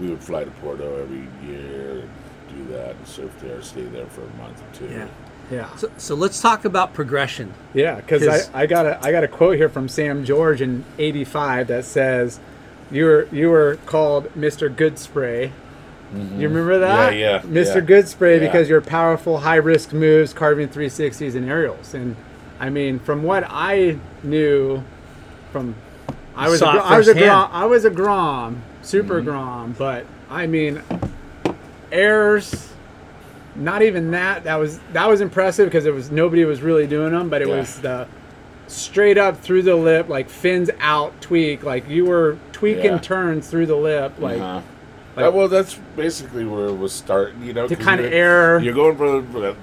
we 0.00 0.08
would 0.08 0.22
fly 0.22 0.44
to 0.44 0.50
Porto 0.52 1.02
every 1.02 1.26
year 1.46 2.00
and 2.00 2.10
do 2.48 2.72
that 2.72 2.96
and 2.96 3.06
surf 3.06 3.30
there, 3.40 3.60
stay 3.62 3.82
there 3.84 4.06
for 4.06 4.22
a 4.22 4.30
month 4.36 4.62
or 4.62 4.74
two. 4.74 4.86
yeah. 4.92 5.08
Yeah. 5.50 5.74
So, 5.76 5.90
so 5.96 6.14
let's 6.14 6.40
talk 6.40 6.64
about 6.64 6.94
progression. 6.94 7.52
Yeah, 7.74 7.96
because 7.96 8.26
I, 8.26 8.62
I 8.62 8.66
got 8.66 8.86
a 8.86 9.04
I 9.04 9.10
got 9.10 9.24
a 9.24 9.28
quote 9.28 9.56
here 9.56 9.68
from 9.68 9.88
Sam 9.88 10.24
George 10.24 10.62
in 10.62 10.84
'85 10.96 11.66
that 11.66 11.84
says, 11.84 12.38
"You 12.92 13.04
were 13.04 13.28
you 13.32 13.50
were 13.50 13.76
called 13.84 14.32
Mr. 14.34 14.74
Good 14.74 14.96
Spray." 14.96 15.52
Mm-hmm. 16.14 16.40
You 16.40 16.48
remember 16.48 16.78
that? 16.78 17.16
Yeah, 17.16 17.36
yeah, 17.36 17.42
Mr. 17.42 17.74
yeah. 17.76 17.80
Good 17.80 18.08
Spray 18.08 18.34
Yeah. 18.40 18.46
because 18.46 18.68
your 18.68 18.80
powerful 18.80 19.38
high 19.38 19.56
risk 19.56 19.92
moves, 19.92 20.32
carving 20.32 20.68
360s 20.68 21.34
and 21.34 21.48
aerials. 21.48 21.94
And 21.94 22.14
I 22.60 22.70
mean, 22.70 23.00
from 23.00 23.24
what 23.24 23.44
I 23.48 23.98
knew, 24.22 24.82
from 25.50 25.74
I 26.40 26.48
was 26.48 26.62
a, 26.62 26.66
I 26.66 26.96
was 26.98 27.08
a 27.08 27.14
grom, 27.14 27.50
I 27.52 27.66
was 27.66 27.84
a 27.84 27.90
grom, 27.90 28.62
super 28.82 29.16
Mm-hmm. 29.20 29.28
grom, 29.28 29.74
but 29.78 30.06
I 30.30 30.46
mean, 30.46 30.82
airs 31.92 32.68
not 33.56 33.82
even 33.82 34.12
that. 34.12 34.44
That 34.44 34.56
was 34.56 34.78
that 34.92 35.06
was 35.08 35.20
impressive 35.20 35.66
because 35.66 35.84
it 35.86 35.92
was 35.94 36.10
nobody 36.10 36.44
was 36.44 36.62
really 36.62 36.86
doing 36.86 37.12
them, 37.12 37.28
but 37.28 37.42
it 37.42 37.48
Yeah. 37.48 37.56
was 37.58 37.80
the 37.80 38.06
straight 38.68 39.18
up 39.18 39.40
through 39.40 39.62
the 39.62 39.74
lip, 39.74 40.08
like 40.08 40.28
fins 40.30 40.70
out 40.80 41.20
tweak, 41.20 41.64
like 41.64 41.88
you 41.88 42.04
were 42.06 42.38
tweaking 42.52 42.84
Yeah. 42.92 42.98
turns 42.98 43.48
through 43.48 43.66
the 43.66 43.76
lip, 43.76 44.12
like 44.18 44.40
Uh-huh. 44.40 44.60
like- 45.16 45.26
Uh, 45.26 45.30
well, 45.32 45.48
that's 45.48 45.74
basically 45.96 46.44
where 46.44 46.66
it 46.66 46.78
was 46.78 46.92
starting. 46.92 47.42
You 47.42 47.52
know, 47.52 47.66
to 47.66 47.74
kind 47.76 48.00
of 48.00 48.06
you're- 48.06 48.16
air. 48.18 48.60
You're 48.60 48.74
going 48.74 48.96
for, 48.96 49.22
for 49.32 49.56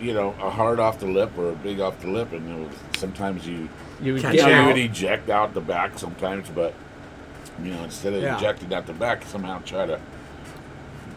you 0.00 0.12
know, 0.12 0.34
a 0.42 0.50
hard 0.50 0.78
off 0.78 0.98
the 1.00 1.06
lip 1.06 1.30
or 1.38 1.48
a 1.50 1.54
big 1.54 1.80
off 1.80 1.98
the 2.00 2.08
lip, 2.08 2.32
and 2.32 2.46
it 2.50 2.68
was, 2.68 2.76
sometimes 3.00 3.46
you, 3.48 3.68
You 4.02 4.14
would 4.14 4.22
Catch 4.22 4.34
get 4.36 4.42
know, 4.42 4.48
you 4.48 4.54
out. 4.54 4.66
would 4.68 4.78
eject 4.78 5.30
out 5.30 5.54
the 5.54 5.60
back 5.60 5.98
sometimes, 5.98 6.48
but 6.48 6.74
you 7.62 7.70
know, 7.72 7.84
instead 7.84 8.14
of 8.14 8.22
Yeah. 8.22 8.36
ejecting 8.38 8.72
out 8.72 8.86
the 8.86 8.92
back, 8.94 9.24
somehow 9.26 9.60
try 9.64 9.86
to 9.86 9.98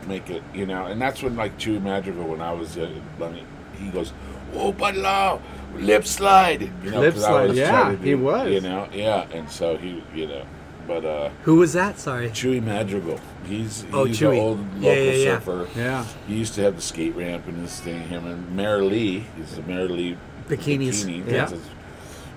make 0.08 0.30
it, 0.30 0.44
you 0.54 0.66
know, 0.66 0.86
and 0.86 1.02
that's 1.02 1.24
when 1.24 1.36
like 1.36 1.58
Chewy 1.58 1.82
Madrigal 1.82 2.26
when 2.26 2.42
I 2.42 2.52
was, 2.54 2.78
uh, 2.78 2.90
when 3.18 3.40
he 3.80 3.88
goes, 3.90 4.12
"Oh, 4.54 4.74
but 4.74 4.96
law, 4.98 5.40
lip 5.76 6.06
slide," 6.06 6.70
you 6.84 6.92
know, 6.92 7.00
Lip 7.00 7.14
'cause 7.14 7.24
I 7.24 7.46
slide, 7.48 7.56
yeah, 7.56 7.90
to 7.92 7.98
he 7.98 8.16
was. 8.16 8.52
you 8.52 8.60
know, 8.62 8.88
yeah, 8.94 9.26
and 9.34 9.50
so 9.50 9.78
he, 9.78 10.04
you 10.14 10.28
know, 10.28 10.44
but 10.88 11.06
uh. 11.06 11.30
Who 11.44 11.56
was 11.56 11.72
that? 11.74 11.98
Sorry. 12.00 12.28
Chewy 12.30 12.62
Madrigal. 12.62 13.20
He's 13.48 13.86
Oh, 13.94 14.04
he's 14.04 14.20
Chewy. 14.20 14.34
an 14.34 14.40
old 14.40 14.60
Yeah, 14.80 14.90
local 14.90 15.04
yeah, 15.04 15.12
yeah. 15.12 15.24
surfer. 15.40 15.68
Yeah. 15.78 16.06
He 16.28 16.36
used 16.36 16.54
to 16.56 16.62
have 16.64 16.76
the 16.76 16.82
skate 16.82 17.16
ramp 17.16 17.48
and 17.48 17.64
this 17.64 17.80
thing. 17.80 18.02
Him 18.10 18.26
and 18.28 18.54
Mary 18.54 18.82
Lee. 18.82 19.26
He's 19.38 19.56
the 19.56 19.62
Mary 19.64 19.88
Lee 19.88 20.18
Bikinis. 20.50 21.06
Bikini. 21.06 21.32
Yeah. 21.32 21.50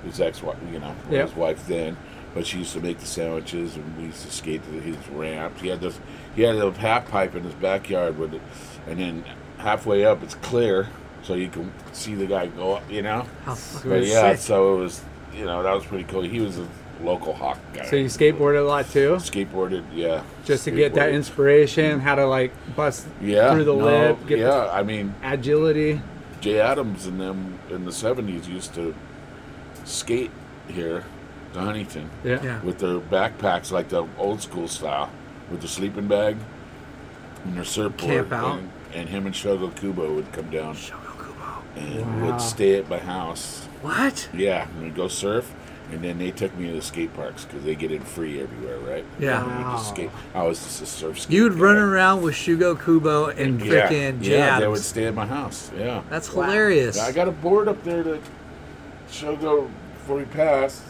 His, 0.07 0.17
his 0.17 0.21
ex 0.21 0.43
wife, 0.43 0.57
you 0.73 0.79
know, 0.79 0.95
Yep. 1.11 1.29
his 1.29 1.37
wife 1.37 1.67
then. 1.67 1.97
But 2.35 2.47
she 2.47 2.59
used 2.59 2.75
to 2.75 2.81
make 2.81 2.99
the 2.99 3.07
sandwiches, 3.07 3.77
and 3.77 3.97
we 3.97 4.05
used 4.05 4.23
to 4.27 4.31
skate 4.31 4.63
to 4.65 4.71
his 4.81 4.97
ramp. 5.09 5.59
He 5.59 5.69
had 5.69 5.81
this, 5.81 5.99
he 6.35 6.43
had 6.43 6.57
a 6.57 6.71
half 6.73 7.09
pipe 7.11 7.35
in 7.35 7.45
his 7.45 7.55
backyard 7.55 8.19
with 8.19 8.35
it, 8.35 8.43
and 8.87 8.99
then 9.01 9.25
halfway 9.59 10.05
up 10.05 10.23
it's 10.23 10.35
clear, 10.35 10.89
so 11.23 11.33
you 11.35 11.49
can 11.49 11.73
see 11.93 12.15
the 12.15 12.27
guy 12.27 12.47
go 12.49 12.75
up. 12.75 12.91
You 12.91 13.03
know. 13.03 13.27
How 13.45 13.55
fucking 13.55 13.91
But 13.91 14.05
yeah, 14.05 14.33
sick. 14.33 14.41
so 14.41 14.77
it 14.77 14.81
was, 14.81 15.03
you 15.35 15.47
know, 15.47 15.63
that 15.63 15.73
was 15.73 15.87
pretty 15.87 16.05
cool. 16.05 16.23
He 16.23 16.41
was 16.41 16.59
a 16.59 16.69
local 17.03 17.33
hawk 17.33 17.59
guy. 17.73 17.87
So 17.87 17.97
you 17.97 18.05
skateboarded 18.07 18.59
a 18.61 18.65
lot 18.69 18.91
too, 18.91 19.13
skateboarded, 19.17 19.85
yeah. 19.95 20.23
just 20.45 20.65
to 20.65 20.71
get 20.71 20.93
that 20.95 21.11
inspiration, 21.13 22.01
how 22.01 22.17
to 22.17 22.27
like 22.27 22.53
bust 22.77 23.07
yeah, 23.23 23.53
through 23.55 23.65
the 23.65 23.75
no, 23.75 23.85
lip, 23.85 24.27
get 24.27 24.39
yeah, 24.41 24.69
I 24.71 24.83
mean, 24.83 25.15
agility. 25.23 26.03
Jay 26.43 26.61
Adams 26.61 27.07
and 27.07 27.19
them 27.19 27.59
in 27.71 27.87
the 27.87 27.91
'70s 27.91 28.47
used 28.47 28.75
to 28.75 28.95
skate 29.87 30.31
here 30.69 31.05
to 31.55 31.61
Huntington 31.61 32.11
Yeah. 32.25 32.43
Yeah. 32.43 32.61
with 32.63 32.79
their 32.79 32.99
backpacks 33.01 33.71
like 33.71 33.89
the 33.89 34.07
old 34.19 34.43
school 34.43 34.69
style, 34.69 35.11
with 35.51 35.63
the 35.63 35.69
sleeping 35.69 36.07
bag 36.09 36.37
and 37.45 37.57
their 37.57 37.65
surfboard. 37.65 38.11
Camp 38.13 38.33
out. 38.33 38.59
And, 38.59 38.71
and 38.95 39.09
him 39.09 39.27
and 39.27 39.35
Shogo 39.35 39.75
Kubo 39.75 40.13
would 40.15 40.33
come 40.33 40.51
down 40.51 40.75
Shogo 40.75 41.17
Kubo. 41.17 41.63
and 41.77 42.23
Wow. 42.23 42.33
would 42.33 42.41
stay 42.41 42.77
at 42.79 42.89
my 42.89 42.99
house. 42.99 43.65
What? 43.83 44.29
Yeah, 44.35 44.67
and 44.69 44.83
we'd 44.83 44.95
go 44.97 45.09
surf. 45.09 45.55
And 45.93 46.03
then 46.03 46.19
they 46.19 46.33
took 46.33 46.53
me 46.59 46.67
to 46.67 46.73
the 46.73 46.83
skate 46.83 47.15
parks 47.15 47.45
because 47.45 47.63
they 47.63 47.77
get 47.77 47.93
in 47.93 48.01
free 48.03 48.41
everywhere, 48.43 48.79
right? 48.79 49.05
Yeah. 49.21 49.41
And 49.45 49.65
just 49.77 49.87
Wow. 49.87 49.93
skate. 49.95 50.11
I 50.35 50.43
was 50.43 50.59
just 50.59 50.83
a 50.83 50.87
surf. 50.87 51.21
skate 51.21 51.33
You'd 51.37 51.55
run 51.55 51.77
around 51.77 52.23
with 52.23 52.35
Shogo 52.35 52.75
Kubo 52.83 53.27
and 53.29 53.61
Yeah, 53.65 53.89
freaking 53.89 54.21
Jay 54.21 54.37
yeah, 54.39 54.59
they 54.59 54.67
would 54.67 54.81
stay 54.83 55.05
at 55.05 55.15
my 55.15 55.27
house. 55.27 55.71
Yeah, 55.79 56.03
That's 56.11 56.27
hilarious. 56.29 56.99
I 56.99 57.13
got 57.13 57.29
a 57.29 57.31
board 57.31 57.69
up 57.69 57.85
there 57.85 58.03
to 58.03 58.19
show 59.11 59.37
go 59.37 59.71
before 59.95 60.17
we 60.17 60.25
passed. 60.25 60.83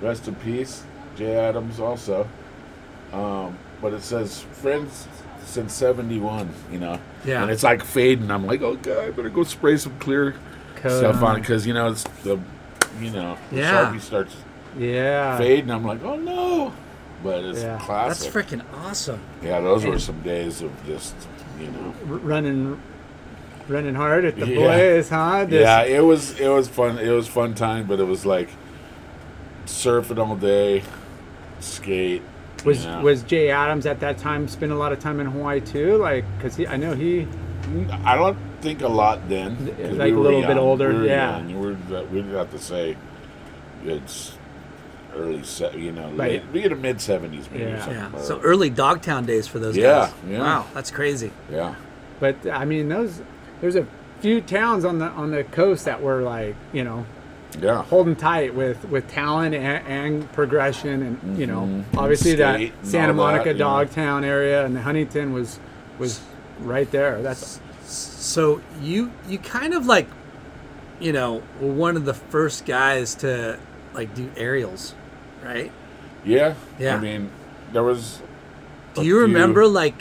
Rest 0.00 0.28
in 0.28 0.34
peace, 0.36 0.84
Jay 1.16 1.36
Adams 1.36 1.80
also. 1.80 2.28
Um, 3.12 3.56
but 3.80 3.92
it 3.92 4.02
says 4.02 4.40
friends 4.40 5.06
since 5.44 5.72
'71. 5.72 6.50
You 6.70 6.78
know, 6.80 6.98
Yeah. 7.24 7.42
and 7.42 7.50
it's 7.50 7.62
like 7.62 7.82
fading. 7.84 8.30
I'm 8.30 8.46
like, 8.46 8.62
oh 8.62 8.74
god, 8.76 8.98
I 9.04 9.10
better 9.10 9.30
go 9.30 9.42
spray 9.44 9.76
some 9.76 9.98
clear 9.98 10.34
Code 10.76 10.98
stuff 10.98 11.22
on 11.22 11.36
it 11.36 11.40
because 11.40 11.66
you 11.66 11.72
know 11.74 11.88
it's 11.90 12.04
the, 12.24 12.38
you 13.00 13.10
know, 13.10 13.38
the 13.50 13.56
Yeah. 13.58 13.86
sharpie 13.86 14.00
starts 14.00 14.36
Yeah. 14.78 15.38
fading. 15.38 15.70
I'm 15.70 15.84
like, 15.86 16.02
oh 16.04 16.16
no, 16.16 16.72
but 17.24 17.42
it's 17.44 17.62
Yeah. 17.62 17.78
That's 17.88 18.26
freaking 18.26 18.62
awesome. 18.84 19.20
yeah, 19.42 19.60
those 19.60 19.86
were 19.86 19.98
some 19.98 20.20
days 20.20 20.60
of 20.60 20.70
just, 20.86 21.14
you 21.58 21.68
know. 21.68 21.94
R- 22.10 22.18
running, 22.18 22.78
running 23.68 23.94
hard 23.94 24.24
at 24.24 24.36
the 24.38 24.46
Yeah. 24.46 24.56
boys, 24.56 25.08
huh? 25.08 25.44
Just- 25.44 25.52
yeah, 25.52 25.82
it 25.82 26.04
was 26.04 26.38
it 26.40 26.48
was 26.48 26.68
fun. 26.68 26.98
It 26.98 27.10
was 27.10 27.26
fun 27.28 27.54
time, 27.54 27.86
but 27.86 28.00
it 28.00 28.06
was 28.06 28.24
like 28.26 28.48
surfing 29.66 30.18
all 30.18 30.36
day, 30.36 30.82
skate. 31.60 32.22
Was 32.64 32.84
you 32.84 32.90
know. 32.90 33.00
was 33.02 33.22
Jay 33.22 33.50
Adams 33.50 33.86
at 33.86 34.00
that 34.00 34.18
time 34.18 34.48
spend 34.48 34.72
a 34.72 34.76
lot 34.76 34.92
of 34.92 34.98
time 34.98 35.20
in 35.20 35.26
Hawaii 35.26 35.60
too? 35.60 35.96
Like, 35.96 36.24
cause 36.40 36.56
he, 36.56 36.66
I 36.66 36.76
know 36.76 36.94
he. 36.94 37.26
I 38.04 38.16
don't 38.16 38.36
think 38.60 38.80
a 38.82 38.88
lot 38.88 39.28
then. 39.28 39.56
'cause 39.56 39.96
Like 39.96 40.06
we 40.06 40.12
a 40.12 40.14
were 40.16 40.22
little 40.22 40.42
bit 40.42 40.56
older, 40.56 40.92
We 41.00 41.06
yeah. 41.08 41.36
young. 41.38 41.60
We 41.60 41.66
were, 41.70 42.04
we 42.12 42.22
would 42.22 42.34
have 42.34 42.50
to 42.52 42.58
say 42.58 42.96
it's 43.84 44.32
early, 45.16 45.42
se- 45.42 45.76
you 45.78 45.90
know, 45.92 46.04
Right. 46.10 46.16
late, 46.32 46.42
we 46.52 46.62
get 46.62 46.72
a 46.72 46.76
mid 46.76 47.00
seventies 47.00 47.48
maybe. 47.50 47.64
or 47.64 47.68
Yeah. 47.70 47.78
something, 47.80 47.96
Yeah. 47.96 48.20
or- 48.20 48.22
So 48.22 48.40
early 48.40 48.70
Dogtown 48.70 49.24
days 49.26 49.46
for 49.48 49.58
those 49.58 49.76
Yeah, 49.76 49.84
guys. 50.06 50.12
yeah. 50.28 50.38
Wow, 50.40 50.64
that's 50.74 50.90
crazy. 50.90 51.30
yeah, 51.50 51.74
But 52.20 52.36
I 52.50 52.64
mean, 52.64 52.88
those 52.88 53.20
there's 53.60 53.76
a 53.76 53.86
few 54.20 54.40
towns 54.40 54.84
on 54.84 54.98
the 54.98 55.06
on 55.06 55.30
the 55.30 55.44
coast 55.44 55.84
that 55.84 56.02
were 56.02 56.22
like, 56.22 56.54
you 56.72 56.84
know, 56.84 57.04
yeah. 57.60 57.82
holding 57.82 58.16
tight 58.16 58.54
with 58.54 58.84
with 58.88 59.08
talent 59.08 59.54
and, 59.54 59.86
and 59.86 60.32
progression, 60.32 61.02
and 61.02 61.38
you 61.38 61.46
know, 61.46 61.62
Mhm. 61.62 61.84
obviously 61.98 62.32
Skate 62.32 62.72
that 62.80 62.86
Santa 62.86 63.08
all 63.08 63.08
that, 63.08 63.14
Monica 63.32 63.48
you 63.52 63.54
know. 63.54 63.58
Dogtown 63.84 64.24
area 64.24 64.64
and 64.64 64.74
the 64.76 64.82
Huntington 64.82 65.32
was 65.32 65.58
was 65.98 66.20
right 66.60 66.90
there. 66.90 67.22
That's 67.22 67.60
So 67.84 68.60
you 68.82 69.10
you 69.28 69.38
kind 69.38 69.74
of 69.74 69.86
like, 69.86 70.06
you 71.00 71.12
know, 71.12 71.42
were 71.60 71.72
one 71.72 71.96
of 71.96 72.04
the 72.04 72.14
first 72.14 72.66
guys 72.66 73.14
to 73.16 73.58
like 73.94 74.14
do 74.14 74.28
aerials, 74.36 74.94
right? 75.44 75.70
Yeah, 76.24 76.54
Yeah. 76.78 76.96
I 76.96 77.00
mean, 77.00 77.30
there 77.72 77.82
was. 77.84 78.20
Do 78.94 79.02
you 79.02 79.12
few- 79.14 79.20
remember 79.20 79.66
like 79.66 79.94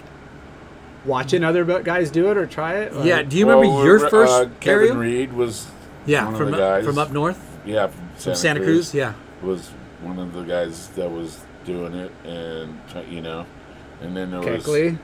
watching 1.06 1.44
other 1.44 1.64
guys 1.82 2.10
do 2.12 2.30
it 2.32 2.38
or 2.38 2.46
try 2.48 2.76
it. 2.80 2.94
Like, 2.94 3.06
yeah? 3.06 3.22
Do 3.24 3.38
you 3.38 3.46
remember 3.48 3.68
Well, 3.74 3.86
your 3.86 4.06
uh, 4.06 4.10
first 4.10 4.60
Kevin 4.60 4.80
aerial? 4.90 4.98
Reed 4.98 5.34
was 5.34 5.68
yeah, 6.06 6.26
one 6.26 6.34
of 6.34 6.40
from 6.40 6.52
the 6.52 6.58
up, 6.58 6.60
guys. 6.78 6.86
from 6.86 6.98
up 6.98 7.12
north, 7.12 7.60
Yeah, 7.66 7.88
from 7.88 8.00
from 8.10 8.18
Santa, 8.20 8.36
Santa 8.38 8.60
Cruz. 8.62 8.94
Yeah, 8.94 9.14
was 9.42 9.70
one 10.02 10.20
of 10.20 10.34
the 10.34 10.44
guys 10.44 10.90
that 10.90 11.10
was 11.10 11.40
doing 11.66 11.94
it, 11.96 12.12
and 12.26 12.78
you 13.10 13.22
know, 13.22 13.46
and 14.02 14.16
then 14.16 14.32
there 14.32 14.42
Keckley. 14.42 14.92
was 14.92 15.00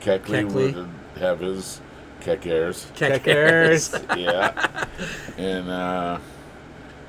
Keckley 0.00 0.48
Keckley. 0.48 0.74
would 0.74 0.88
have 1.20 1.40
his 1.40 1.80
Keck 2.20 2.46
airs, 2.46 2.86
Keck 2.94 3.26
airs. 3.28 3.94
yeah, 4.16 4.86
and 5.36 5.68
uh, 5.68 6.18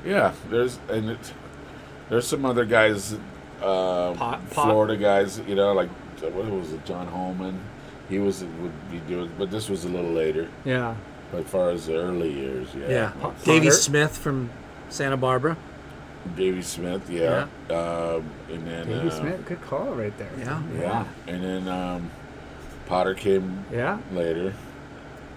yeah, 0.06 0.34
there's 0.50 0.80
and 0.90 1.12
it, 1.12 1.34
there's 2.10 2.28
some 2.28 2.46
other 2.46 2.66
guys, 2.66 3.14
uh, 3.62 4.14
Pot- 4.14 4.16
pot- 4.16 4.42
Florida 4.50 4.98
guys, 4.98 5.40
you 5.48 5.56
know, 5.56 5.74
like 5.74 5.90
what 6.22 6.46
was 6.50 6.74
it, 6.74 6.84
John 6.86 7.08
Holman. 7.08 7.60
He 8.10 8.20
was 8.20 8.44
would 8.44 8.92
be 8.92 9.00
doing, 9.00 9.32
but 9.38 9.52
this 9.52 9.70
was 9.70 9.84
a 9.86 9.90
little 9.90 10.12
later. 10.12 10.48
Yeah. 10.66 10.96
But 11.32 11.42
as 11.42 11.48
far 11.50 11.70
as 11.72 11.88
the 11.88 11.96
early 11.98 12.32
years, 12.32 12.70
yeah, 12.74 12.88
yeah. 12.88 13.12
That's- 13.22 13.44
Davey 13.44 13.66
Potter. 13.68 13.72
Smith 13.78 14.18
from 14.18 14.50
Santa 14.90 15.18
Barbara. 15.18 15.58
Davey 16.36 16.62
Smith, 16.62 17.10
yeah, 17.10 17.48
Um, 17.70 18.24
and 18.52 18.66
then 18.68 18.88
Davey 18.88 19.08
uh, 19.08 19.12
Smith, 19.12 19.46
good 19.46 19.62
call 19.62 19.88
right 19.94 20.18
there. 20.18 20.30
Yeah. 20.38 20.62
Yeah, 20.78 21.06
and 21.28 21.44
then 21.44 21.68
um, 21.68 22.12
Potter 22.86 23.14
came 23.14 23.66
Yeah. 23.72 23.98
later. 24.14 24.54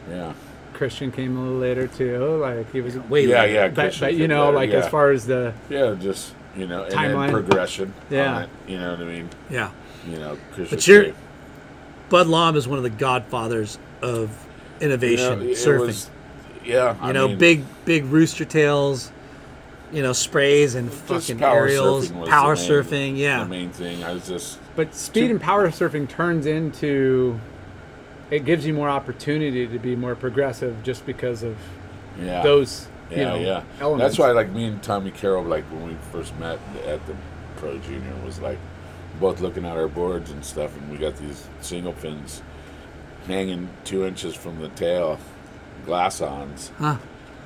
Yeah, 0.08 0.32
Christian 0.72 1.12
came 1.12 1.36
a 1.36 1.40
little 1.42 1.58
later 1.58 1.86
too. 1.86 2.36
Like 2.38 2.72
he 2.72 2.80
was. 2.80 2.96
Way 2.96 3.26
yeah, 3.26 3.40
later. 3.42 3.52
yeah. 3.52 3.68
But, 3.68 3.74
Christian 3.82 4.06
but 4.08 4.14
you 4.14 4.26
know, 4.28 4.46
later, 4.46 4.56
like 4.56 4.70
yeah. 4.70 4.76
as 4.78 4.88
far 4.88 5.10
as 5.10 5.26
the 5.26 5.52
yeah, 5.68 5.94
just 6.00 6.34
you 6.56 6.66
know, 6.66 6.84
and 6.84 6.92
Timeline. 6.94 7.26
then 7.26 7.32
progression. 7.32 7.94
Yeah. 8.10 8.34
on 8.34 8.42
it, 8.44 8.50
you 8.66 8.78
know 8.78 8.90
what 8.92 9.00
I 9.00 9.04
mean. 9.04 9.28
Yeah. 9.50 9.70
You 10.08 10.16
know, 10.18 10.38
Christian. 10.54 10.76
But 10.76 10.86
you're- 10.88 11.04
came- 11.06 11.14
Bud 12.10 12.26
Llamas 12.26 12.68
one 12.68 12.76
of 12.76 12.82
the 12.82 12.90
godfathers 12.90 13.78
of 14.02 14.30
you 14.80 14.88
know, 14.88 14.94
innovation 14.94 15.40
surfing. 15.50 15.78
was- 15.86 16.10
yeah, 16.64 16.92
you 16.94 16.98
I 17.00 17.12
know, 17.12 17.28
mean, 17.28 17.38
big 17.38 17.64
big 17.86 18.04
rooster 18.04 18.44
tails, 18.44 19.10
you 19.92 20.02
know, 20.02 20.12
sprays 20.12 20.74
and 20.74 20.90
just 20.90 21.02
fucking 21.04 21.38
power 21.38 21.60
aerials, 21.60 22.10
surfing 22.10 22.20
was 22.20 22.28
power 22.28 22.54
the 22.56 22.60
main- 22.60 22.70
surfing. 22.70 23.16
Yeah, 23.16 23.42
the 23.44 23.48
main 23.48 23.70
thing. 23.70 24.04
I 24.04 24.12
was 24.12 24.28
just 24.28 24.58
but 24.76 24.94
speed 24.94 25.30
and 25.30 25.40
power 25.40 25.68
surfing 25.70 26.06
turns 26.08 26.44
into 26.46 27.40
it 28.30 28.44
gives 28.44 28.66
you 28.66 28.72
more 28.74 28.88
opportunity 28.90 29.66
to 29.66 29.78
be 29.78 29.96
more 29.96 30.14
progressive 30.14 30.76
just 30.84 31.04
because 31.06 31.42
of 31.42 31.56
yeah 32.22 32.42
those 32.42 32.86
Yeah, 33.10 33.16
you 33.18 33.24
know 33.24 33.36
yeah. 33.36 33.62
elements. 33.80 34.16
That's 34.16 34.18
why, 34.18 34.32
like 34.32 34.50
me 34.52 34.66
and 34.66 34.82
Tommy 34.82 35.10
Carroll, 35.10 35.42
like 35.44 35.64
when 35.64 35.86
we 35.88 35.96
first 36.12 36.36
met 36.38 36.58
at 36.86 37.04
the 37.06 37.14
Pro 37.56 37.78
Junior, 37.78 38.12
was 38.24 38.38
like 38.40 38.58
both 39.18 39.40
looking 39.40 39.64
at 39.64 39.76
our 39.76 39.88
boards 39.88 40.30
and 40.30 40.44
stuff, 40.44 40.76
and 40.76 40.90
we 40.90 40.96
got 40.98 41.16
these 41.16 41.46
single 41.60 41.92
fins 41.92 42.42
hanging 43.26 43.68
two 43.84 44.06
inches 44.06 44.34
from 44.34 44.60
the 44.60 44.68
tail, 44.70 45.18
glass 45.84 46.20
ons. 46.20 46.70
Huh. 46.78 46.96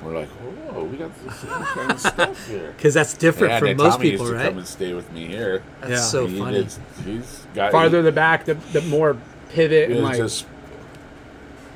We're 0.03 0.19
like, 0.19 0.27
whoa, 0.29 0.83
we 0.83 0.97
got 0.97 1.11
this 1.23 1.43
kind 1.43 1.91
of 1.91 1.99
stuff 1.99 2.47
here. 2.49 2.73
because 2.75 2.93
that's 2.93 3.13
different 3.15 3.53
Yeah, 3.53 3.59
from 3.59 3.77
most 3.77 3.93
Tommy 3.95 4.11
people, 4.11 4.25
used 4.27 4.33
to 4.33 4.37
right? 4.37 4.49
come 4.49 4.57
and 4.59 4.67
stay 4.67 4.93
with 4.93 5.11
me 5.11 5.25
here. 5.25 5.63
That's 5.81 5.91
Yeah. 5.91 5.97
so 6.01 6.27
he 6.27 6.37
funny. 6.39 6.63
did- 6.63 6.73
he's 7.05 7.47
got 7.55 7.71
farther 7.71 8.01
the 8.01 8.11
back, 8.11 8.45
the, 8.45 8.53
the 8.55 8.81
more 8.81 9.17
pivot 9.49 9.91
and 9.91 10.03
like 10.03 10.17
just 10.17 10.45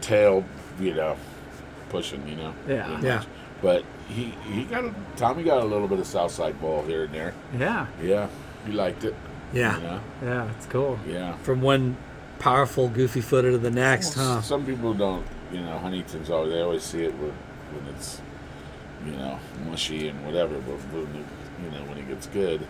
tail, 0.01 0.43
you 0.79 0.93
know, 0.93 1.15
pushing, 1.89 2.27
you 2.27 2.35
know. 2.35 2.53
Yeah. 2.67 2.99
Yeah. 3.01 3.15
much. 3.17 3.27
But 3.61 3.83
he 4.07 4.33
he 4.51 4.63
got 4.65 4.85
a, 4.85 4.93
Tommy 5.17 5.43
got 5.43 5.61
a 5.61 5.65
little 5.65 5.87
bit 5.87 5.99
of 5.99 6.07
Southside 6.07 6.59
Bowl 6.61 6.83
here 6.83 7.05
and 7.05 7.13
there. 7.13 7.33
Yeah. 7.57 7.87
Yeah, 8.01 8.27
he 8.65 8.71
liked 8.71 9.03
it. 9.03 9.15
Yeah. 9.53 9.77
You 9.77 9.83
know? 9.83 9.99
Yeah. 10.23 10.51
It's 10.57 10.65
cool. 10.67 10.99
Yeah. 11.07 11.35
From 11.37 11.61
one 11.61 11.97
powerful 12.39 12.87
goofy 12.89 13.21
footer 13.21 13.51
to 13.51 13.57
the 13.57 13.71
next, 13.71 14.13
huh? 14.13 14.41
Some 14.41 14.65
people 14.65 14.93
don't, 14.93 15.25
you 15.51 15.61
know, 15.61 15.77
Huntington's 15.79 16.29
always 16.29 16.51
they 16.53 16.61
always 16.61 16.83
see 16.83 17.03
it 17.03 17.13
when, 17.17 17.31
when 17.73 17.93
it's, 17.95 18.21
you 19.05 19.11
know, 19.13 19.39
mushy 19.65 20.07
and 20.09 20.25
whatever. 20.25 20.55
But 20.55 20.75
when 20.93 21.03
it, 21.21 21.25
you 21.63 21.71
know 21.71 21.83
when 21.85 21.97
it 21.97 22.07
gets 22.07 22.27
good, 22.27 22.65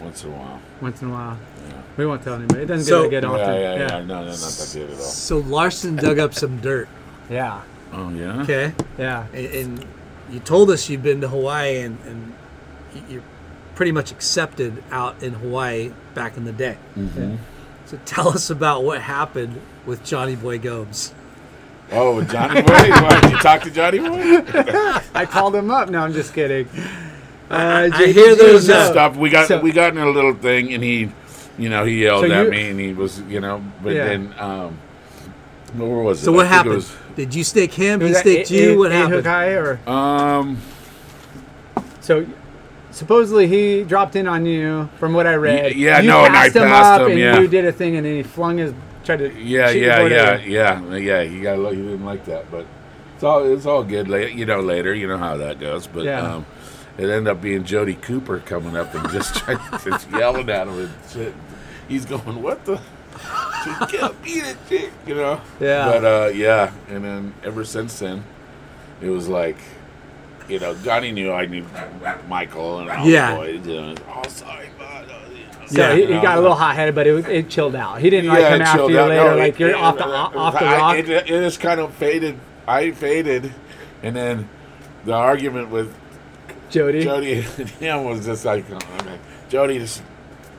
once 0.00 0.22
in 0.22 0.30
a 0.30 0.34
while. 0.34 0.60
Once 0.80 1.02
in 1.02 1.08
a 1.08 1.12
while. 1.12 1.38
Yeah. 1.68 1.82
We 1.96 2.06
won't 2.06 2.22
tell 2.22 2.34
anybody. 2.34 2.62
It 2.62 2.66
doesn't 2.66 2.86
So- 2.86 3.08
get 3.10 3.22
that 3.22 3.28
good 3.28 3.36
Yeah, 3.38 3.42
often. 3.42 3.60
yeah, 3.62 3.74
yeah, 3.74 4.04
No, 4.04 4.22
no, 4.22 4.24
not 4.26 4.36
that 4.36 4.70
good 4.72 4.90
at 4.90 4.96
all. 4.96 5.02
So 5.02 5.38
Larson 5.38 5.96
dug 5.96 6.18
up 6.18 6.34
some 6.34 6.58
dirt. 6.60 6.88
Yeah. 7.30 7.62
Oh 7.92 8.10
yeah. 8.10 8.42
Okay. 8.42 8.72
Yeah. 8.98 9.26
And, 9.32 9.46
and 9.46 9.86
you 10.30 10.40
told 10.40 10.70
us 10.70 10.88
you'd 10.88 11.02
been 11.02 11.20
to 11.22 11.28
Hawaii 11.28 11.78
and, 11.80 11.98
and 12.06 12.32
you're 13.08 13.22
pretty 13.78 13.92
much 13.92 14.10
accepted 14.10 14.82
out 14.90 15.22
in 15.22 15.32
Hawaii 15.34 15.92
back 16.12 16.36
in 16.36 16.44
the 16.44 16.50
day. 16.52 16.76
Mm-hmm. 16.96 17.36
So 17.86 17.96
tell 18.06 18.26
us 18.26 18.50
about 18.50 18.82
what 18.82 19.00
happened 19.00 19.60
with 19.86 20.04
Johnny 20.04 20.34
Boy 20.34 20.58
Gomes. 20.58 21.14
Oh, 21.92 22.20
Johnny 22.24 22.60
Boy. 22.60 22.66
Why, 22.72 23.20
did 23.20 23.30
you 23.30 23.38
talk 23.38 23.62
to 23.62 23.70
Johnny 23.70 24.00
Boy? 24.00 24.42
I 25.14 25.24
called 25.30 25.54
him 25.54 25.70
up. 25.70 25.90
No, 25.90 26.00
I'm 26.00 26.12
just 26.12 26.34
kidding. 26.34 26.66
Uh, 27.48 27.88
I 27.94 27.98
J- 27.98 28.12
hear 28.12 28.34
J- 28.34 28.34
there's 28.34 28.64
Stuff. 28.64 29.14
We 29.16 29.30
got 29.30 29.46
So- 29.46 29.60
we 29.60 29.70
got 29.70 29.92
in 29.92 29.98
a 30.02 30.10
little 30.10 30.34
thing, 30.34 30.74
and 30.74 30.82
he, 30.82 31.08
you 31.56 31.68
know, 31.68 31.84
he 31.84 32.02
yelled 32.02 32.26
So 32.26 32.32
at 32.32 32.46
you- 32.46 32.50
me, 32.50 32.70
and 32.70 32.80
he 32.80 32.92
was, 32.94 33.20
you 33.28 33.38
know, 33.40 33.62
but 33.84 33.94
Yeah. 33.94 34.06
then, 34.06 34.34
um, 34.40 34.76
where 35.76 35.88
was 36.02 36.20
it? 36.20 36.24
So 36.24 36.32
I 36.32 36.36
what 36.36 36.42
think 36.42 36.52
happened? 36.52 36.74
was- 36.74 36.92
Did 37.14 37.32
you 37.32 37.44
stake 37.44 37.74
him? 37.74 38.00
Was 38.00 38.08
He 38.08 38.14
that 38.14 38.20
staked 38.22 38.50
you? 38.50 38.72
A- 38.74 38.76
what 38.78 38.90
A- 38.90 38.94
happened? 38.96 39.24
Hokai 39.24 39.78
or 39.86 39.88
um, 39.88 40.58
so? 42.00 42.26
Supposedly 42.98 43.46
he 43.46 43.84
dropped 43.84 44.16
in 44.16 44.26
on 44.26 44.44
you, 44.44 44.88
from 44.98 45.12
what 45.12 45.24
I 45.28 45.36
read. 45.36 45.76
yeah, 45.76 46.00
you 46.00 46.08
no, 46.08 46.24
and 46.24 46.36
I 46.36 46.46
passed 46.46 46.56
him 46.56 46.62
passed 46.64 47.00
up, 47.00 47.00
him, 47.02 47.12
and 47.12 47.20
yeah. 47.20 47.38
you 47.38 47.46
did 47.46 47.64
a 47.64 47.70
thing, 47.70 47.94
and 47.94 48.04
then 48.04 48.16
he 48.16 48.22
flung 48.24 48.58
his 48.58 48.74
tried 49.04 49.18
to 49.18 49.40
yeah, 49.40 49.70
yeah, 49.70 50.04
yeah, 50.08 50.36
yeah, 50.38 50.96
yeah. 50.96 51.22
He 51.22 51.40
got 51.40 51.58
he 51.72 51.76
didn't 51.76 52.04
like 52.04 52.24
that, 52.24 52.50
but 52.50 52.66
it's 53.14 53.22
all 53.22 53.44
it's 53.44 53.66
all 53.66 53.84
good. 53.84 54.08
Later, 54.08 54.30
you 54.30 54.46
know, 54.46 54.58
later, 54.58 54.92
you 54.92 55.06
know 55.06 55.16
how 55.16 55.36
that 55.36 55.60
goes. 55.60 55.86
But 55.86 56.06
Yeah. 56.06 56.34
um, 56.34 56.46
it 56.96 57.04
ended 57.04 57.28
up 57.28 57.40
being 57.40 57.62
Jodie 57.62 58.02
Cooper 58.02 58.40
coming 58.40 58.76
up 58.76 58.92
and 58.96 59.08
just 59.10 59.34
trying, 59.36 59.60
just 59.84 60.10
yelling 60.10 60.50
at 60.50 60.66
him 60.66 60.76
and 60.76 60.90
shit. 61.08 61.34
He's 61.88 62.04
going, 62.04 62.42
"What 62.42 62.64
the." 62.64 62.80
You 63.66 63.86
can't 63.86 64.22
beat 64.22 64.44
it, 64.44 64.56
chick, 64.68 64.92
you 65.06 65.14
know. 65.16 65.40
Yeah. 65.60 65.86
But 65.86 66.04
uh, 66.04 66.28
yeah, 66.28 66.72
and 66.88 67.04
then 67.04 67.34
ever 67.44 67.64
since 67.64 67.98
then, 67.98 68.24
it 69.02 69.10
was 69.10 69.28
like, 69.28 69.58
you 70.48 70.58
know, 70.58 70.74
Johnny 70.76 71.12
knew 71.12 71.32
I 71.32 71.46
knew 71.46 71.64
Michael 72.28 72.80
and 72.80 72.90
all 72.90 73.06
Yeah. 73.06 73.30
the 73.32 73.36
boys. 73.36 73.66
You 73.66 73.80
know, 73.80 73.94
oh, 74.14 74.28
sorry, 74.28 74.68
bud. 74.78 74.86
uh, 75.10 75.14
you 75.32 75.40
know, 75.44 75.66
So 75.66 75.80
Yeah. 75.80 75.94
he, 75.94 76.06
he 76.06 76.12
know, 76.14 76.22
got 76.22 76.38
a 76.38 76.40
little 76.40 76.56
hot 76.56 76.74
headed, 76.76 76.94
but 76.94 77.06
it, 77.06 77.12
was, 77.12 77.26
it 77.26 77.48
chilled 77.50 77.74
out. 77.76 78.00
He 78.00 78.10
didn't 78.10 78.30
like 78.30 78.40
come 78.48 78.62
after 78.62 78.90
you 78.90 78.98
out. 78.98 79.08
later, 79.10 79.24
No, 79.30 79.36
like 79.36 79.54
it- 79.54 79.60
you're 79.60 79.68
it- 79.70 79.74
off 79.76 79.96
the 79.98 80.04
it- 80.04 80.10
off 80.36 80.52
the 80.58 80.64
I- 80.64 80.96
It, 80.96 81.08
it 81.10 81.26
just 81.26 81.60
kind 81.60 81.80
of 81.80 81.92
faded. 81.94 82.38
I 82.66 82.90
faded, 82.90 83.52
and 84.02 84.14
then 84.16 84.48
the 85.04 85.12
argument 85.14 85.70
with 85.70 85.94
Jodie. 86.70 87.02
Jodie 87.02 87.58
and 87.58 87.68
him 87.80 88.04
was 88.04 88.26
just 88.26 88.44
like, 88.44 88.64
oh, 88.70 88.76
okay, 88.76 89.18
Jodie, 89.50 89.78
just 89.78 90.02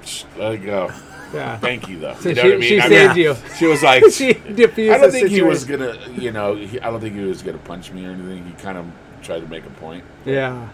sh- 0.04 0.24
let 0.38 0.54
it 0.54 0.58
go. 0.66 0.92
Yeah. 1.32 1.58
Thank 1.58 1.88
you, 1.88 2.00
though. 2.00 2.16
So 2.20 2.30
you 2.30 2.36
know 2.36 2.42
she, 2.42 2.48
what 2.48 2.56
I 2.56 2.58
mean? 2.58 2.70
she 2.70 2.80
I 2.82 2.88
saved 2.90 3.16
mean, 3.16 3.24
you. 3.26 3.36
She 3.60 3.66
was 3.68 3.84
like, 3.84 4.04
she 4.12 4.34
diffused 4.34 4.92
I 4.92 4.98
don't 4.98 5.12
the 5.12 5.20
think 5.20 5.30
he 5.30 5.44
was 5.44 5.64
gonna, 5.66 5.96
you 6.18 6.32
know, 6.32 6.56
he, 6.56 6.80
I 6.80 6.90
don't 6.90 7.00
think 7.00 7.14
he 7.16 7.22
was 7.24 7.44
gonna 7.44 7.60
punch 7.60 7.92
me 7.92 8.04
or 8.08 8.10
anything. 8.10 8.44
He 8.48 8.54
kind 8.54 8.80
of 8.80 8.86
tried 9.22 9.42
to 9.42 9.48
make 9.48 9.66
a 9.66 9.70
point. 9.72 10.04
Yeah. 10.26 10.70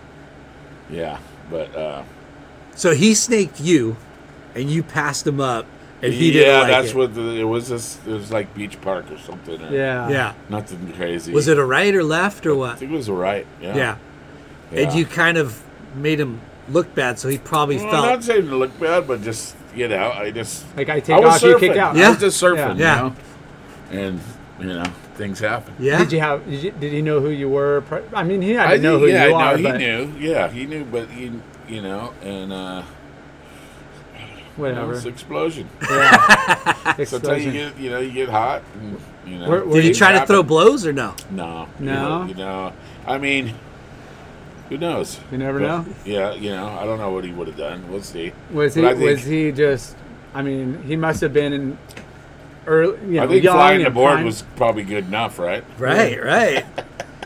Yeah, 0.90 1.18
but 1.50 1.76
uh, 1.76 2.04
So 2.76 2.94
he 2.94 3.14
snaked 3.16 3.60
you, 3.60 3.98
and 4.54 4.70
you 4.70 4.84
passed 4.84 5.26
him 5.26 5.40
up, 5.42 5.66
and 6.02 6.14
he 6.14 6.32
didn't 6.32 6.48
yeah, 6.54 6.60
like 6.60 6.68
that's 6.70 6.90
it. 6.90 6.96
what 6.96 7.16
the, 7.16 7.40
it 7.40 7.44
was. 7.44 7.70
Just, 7.70 8.06
it 8.06 8.12
was 8.12 8.32
like 8.32 8.54
Beach 8.54 8.80
Park 8.82 9.10
or 9.10 9.18
something. 9.18 9.60
Or 9.62 9.72
Yeah. 9.72 10.10
Yeah. 10.10 10.34
nothing 10.50 10.94
crazy. 10.94 11.34
Was 11.34 11.48
it 11.48 11.58
a 11.58 11.66
right 11.66 11.94
or 11.96 12.04
left 12.04 12.46
or 12.46 12.54
what? 12.56 12.66
I 12.66 12.70
what? 12.72 12.80
think 12.80 12.92
it 12.92 12.96
was 12.96 13.08
a 13.08 13.14
right. 13.14 13.48
Yeah. 13.62 13.76
Yeah. 13.76 13.98
Yeah. 14.72 14.80
And 14.82 14.94
you 14.94 15.06
kind 15.06 15.38
of 15.38 15.64
made 15.96 16.20
him 16.20 16.42
look 16.70 16.94
bad, 16.94 17.18
so 17.18 17.30
he 17.30 17.38
probably 17.38 17.78
Well, 17.78 17.90
felt. 17.90 18.06
I'm 18.06 18.12
not 18.12 18.24
saying 18.24 18.48
to 18.48 18.56
look 18.56 18.78
bad, 18.80 19.08
but 19.08 19.22
just 19.24 19.56
you 19.76 19.88
know, 19.88 20.12
I 20.12 20.32
just 20.32 20.66
Like 20.78 20.90
I 20.90 21.00
take 21.00 21.16
I 21.16 21.20
was 21.20 21.36
off, 21.36 21.50
you 21.50 21.60
kick 21.60 21.78
out. 21.78 21.96
Yeah. 21.96 22.08
I 22.08 22.10
was 22.12 22.20
just 22.20 22.42
surfing, 22.42 22.78
Yeah. 22.78 22.96
you 22.98 23.10
know, 23.10 23.16
and 23.92 24.22
you 24.60 24.66
know 24.68 24.84
things 25.16 25.40
happen. 25.40 25.74
yeah. 25.80 25.98
Did 26.00 26.12
you 26.12 26.20
have? 26.20 26.46
Did, 26.50 26.64
you, 26.64 26.72
did 26.72 26.94
he 26.94 27.02
know 27.02 27.20
who 27.20 27.30
you 27.30 27.50
were? 27.50 27.84
I 28.14 28.24
mean, 28.24 28.42
he 28.42 28.52
had 28.52 28.68
to 28.68 28.74
I 28.74 28.78
know 28.78 28.98
knew, 29.00 29.06
who 29.08 29.12
yeah, 29.12 29.26
you 29.26 29.32
no, 29.32 29.36
are, 29.38 29.58
he 29.58 29.64
but 29.64 29.78
knew. 29.78 30.14
Yeah, 30.20 30.48
he 30.50 30.66
knew, 30.66 30.86
but 30.86 31.10
he, 31.10 31.32
you 31.68 31.82
know, 31.82 32.14
and 32.22 32.52
uh, 32.54 32.84
you 34.16 34.22
know, 34.22 34.28
whatever. 34.56 34.94
it's 34.94 35.06
explosion. 35.06 35.68
Yeah. 35.82 37.04
Sometimes 37.06 37.46
you 37.46 37.52
get, 37.52 37.78
you 37.78 37.90
know, 37.90 38.00
you 38.00 38.12
get 38.12 38.30
hot, 38.30 38.62
and 38.80 39.00
you 39.26 39.40
know. 39.40 39.50
Were- 39.50 39.66
were 39.66 39.74
Did 39.76 39.84
you 39.86 39.90
you 39.90 39.96
try 39.96 40.12
to 40.20 40.26
throw 40.26 40.44
blows 40.44 40.86
or 40.86 40.94
no? 40.94 41.14
No, 41.32 41.68
you 41.80 41.86
No? 41.86 42.24
know, 42.24 42.28
You 42.28 42.34
know, 42.36 42.74
I 43.08 43.18
mean, 43.18 43.54
who 44.70 44.78
knows? 44.78 45.20
You 45.32 45.38
never 45.38 45.60
But, 45.60 45.66
know. 45.68 45.86
Yeah, 46.06 46.34
you 46.34 46.50
know, 46.52 46.68
I 46.68 46.86
don't 46.86 46.98
know 47.00 47.12
what 47.12 47.24
he 47.24 47.32
would 47.32 47.48
have 47.48 47.58
done. 47.58 47.90
We'll 47.92 48.02
see. 48.02 48.32
Was 48.52 48.76
he? 48.76 48.82
But 48.82 48.88
I 48.92 48.94
think- 48.96 49.06
was 49.10 49.24
he 49.24 49.52
just? 49.52 49.96
I 50.34 50.42
mean, 50.42 50.84
he 50.84 50.96
must 50.98 51.22
have 51.22 51.32
been 51.34 51.54
in 51.54 51.78
early. 52.68 52.98
You 53.02 53.14
know, 53.14 53.24
I 53.24 53.28
think 53.28 53.44
young 53.44 53.56
flying 53.56 53.84
the 53.84 53.90
board 53.90 54.14
prime- 54.14 54.26
was 54.26 54.44
probably 54.56 54.84
good 54.84 55.06
enough, 55.06 55.40
right? 55.40 55.64
Right, 55.78 56.22
right. 56.24 56.66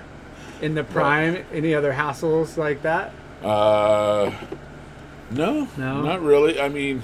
in 0.61 0.75
the 0.75 0.83
prime. 0.83 1.45
Any 1.53 1.73
other 1.73 1.93
hassles 1.93 2.57
like 2.57 2.81
that? 2.83 3.11
Uh, 3.43 4.31
no, 5.31 5.67
No? 5.77 6.01
not 6.01 6.21
really. 6.21 6.59
I 6.59 6.69
mean, 6.69 7.01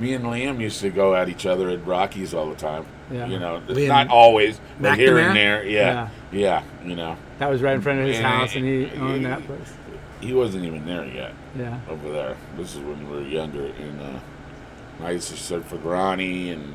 me 0.00 0.14
and 0.14 0.24
Liam 0.24 0.60
used 0.60 0.80
to 0.80 0.90
go 0.90 1.14
at 1.14 1.28
each 1.28 1.46
other 1.46 1.68
at 1.70 1.86
Rockies 1.86 2.34
all 2.34 2.48
the 2.50 2.56
time. 2.56 2.84
Yeah. 3.10 3.26
You 3.26 3.38
know, 3.38 3.62
Liam 3.68 3.88
not 3.88 4.08
always, 4.08 4.60
but 4.80 4.98
here 4.98 5.18
and 5.18 5.36
there. 5.36 5.64
Yeah, 5.66 6.08
yeah. 6.30 6.62
You 6.84 6.96
know, 6.96 7.16
That 7.38 7.50
was 7.50 7.62
right 7.62 7.74
in 7.74 7.80
front 7.82 8.00
of 8.00 8.06
his 8.06 8.18
Yeah, 8.18 8.28
house, 8.38 8.54
and 8.56 8.64
he 8.64 8.82
yeah, 8.86 9.00
owned 9.00 9.22
yeah. 9.22 9.28
that 9.36 9.46
place. 9.46 9.72
he 10.20 10.32
wasn't 10.32 10.64
even 10.64 10.84
there 10.86 11.04
yet 11.06 11.32
Yeah. 11.58 11.78
over 11.88 12.10
there. 12.10 12.36
This 12.56 12.74
is 12.74 12.80
when 12.80 13.08
we 13.10 13.16
were 13.16 13.22
younger, 13.22 13.66
and 13.66 14.00
uh, 14.00 15.04
I 15.04 15.10
used 15.12 15.30
to 15.30 15.36
surf 15.36 15.64
for 15.66 15.76
Ronnie 15.76 16.50
and 16.50 16.74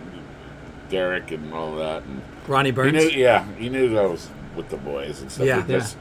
Derek 0.90 1.32
and 1.32 1.54
all 1.54 1.76
that, 1.78 2.04
and 2.04 2.22
Ronnie 2.48 2.70
he 2.70 2.72
Burns. 2.72 2.94
knew. 2.94 3.10
Yeah, 3.10 3.46
he 3.58 3.70
knew 3.70 3.90
that 3.90 4.04
I 4.04 4.06
was 4.08 4.30
with 4.56 4.70
the 4.70 4.78
boys 4.78 5.22
and 5.22 5.32
stuff. 5.32 5.46
Yeah. 5.46 5.62
He 5.66 5.74
just- 5.74 5.98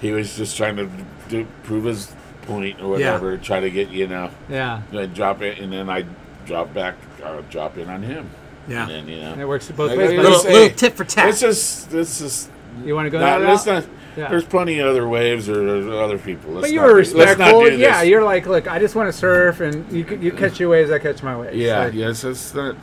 He 0.00 0.12
was 0.12 0.36
just 0.36 0.56
trying 0.56 0.76
to 0.76 0.88
do, 1.28 1.46
prove 1.62 1.84
his 1.84 2.12
point 2.42 2.80
or 2.82 2.88
whatever. 2.90 3.32
Yeah. 3.32 3.38
Try 3.40 3.60
to 3.60 3.70
get 3.70 3.88
you 3.88 4.06
know. 4.06 4.28
Yeah. 4.50 4.82
I 4.92 5.06
drop 5.06 5.40
it, 5.40 5.58
and 5.60 5.72
then 5.72 5.88
I 5.88 6.04
drop 6.46 6.74
back, 6.74 6.96
uh, 7.24 7.40
drop 7.48 7.78
in 7.78 7.88
on 7.88 8.02
him. 8.02 8.28
Yeah. 8.68 8.82
And 8.82 8.90
then, 8.90 9.08
you 9.08 9.20
know, 9.22 9.34
it 9.40 9.48
works 9.48 9.70
both 9.70 9.90
Like, 9.90 9.98
ways. 9.98 10.18
Little, 10.18 10.38
say- 10.40 10.52
little 10.52 10.76
tit 10.76 10.92
for 10.94 11.04
tat. 11.04 11.28
It's 11.30 11.40
just, 11.40 11.90
this 11.90 12.20
is 12.20 12.48
you 12.84 12.94
want 12.94 13.06
to 13.06 13.10
go 13.10 13.18
not. 13.20 13.38
that 13.40 13.46
route? 13.46 13.66
not. 13.66 13.84
Yeah. 14.16 14.28
There's 14.28 14.44
plenty 14.44 14.78
of 14.78 14.88
other 14.88 15.08
waves 15.08 15.48
or 15.48 15.90
other 15.92 16.18
people. 16.18 16.52
Let's 16.52 16.66
But 16.68 16.72
you 16.72 16.80
were 16.80 16.88
do- 17.02 17.16
let's 17.16 17.38
not 17.38 17.54
respectful. 17.54 17.70
Yeah, 17.70 18.02
you're 18.02 18.22
like, 18.24 18.46
look, 18.46 18.68
I 18.70 18.78
just 18.78 18.94
want 18.94 19.08
to 19.10 19.12
surf, 19.12 19.60
and 19.60 19.90
you 19.90 20.04
you 20.20 20.32
catch 20.32 20.60
your 20.60 20.68
waves, 20.68 20.90
I 20.90 20.98
catch 20.98 21.22
my 21.22 21.36
waves. 21.36 21.56
Yeah, 21.56 21.84
Like, 21.84 21.94
yes, 21.94 22.24
it's 22.24 22.52
not. 22.54 22.76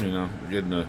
You 0.00 0.12
know, 0.12 0.28
getting 0.48 0.72
a 0.72 0.88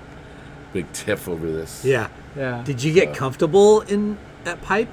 big 0.74 0.92
tiff 0.94 1.28
over 1.28 1.50
this. 1.52 1.84
yeah. 1.84 2.10
yeah. 2.36 2.62
Did 2.64 2.84
you 2.84 2.94
get 2.94 3.16
comfortable 3.16 3.82
in 3.82 4.18
that 4.44 4.62
pipe? 4.62 4.90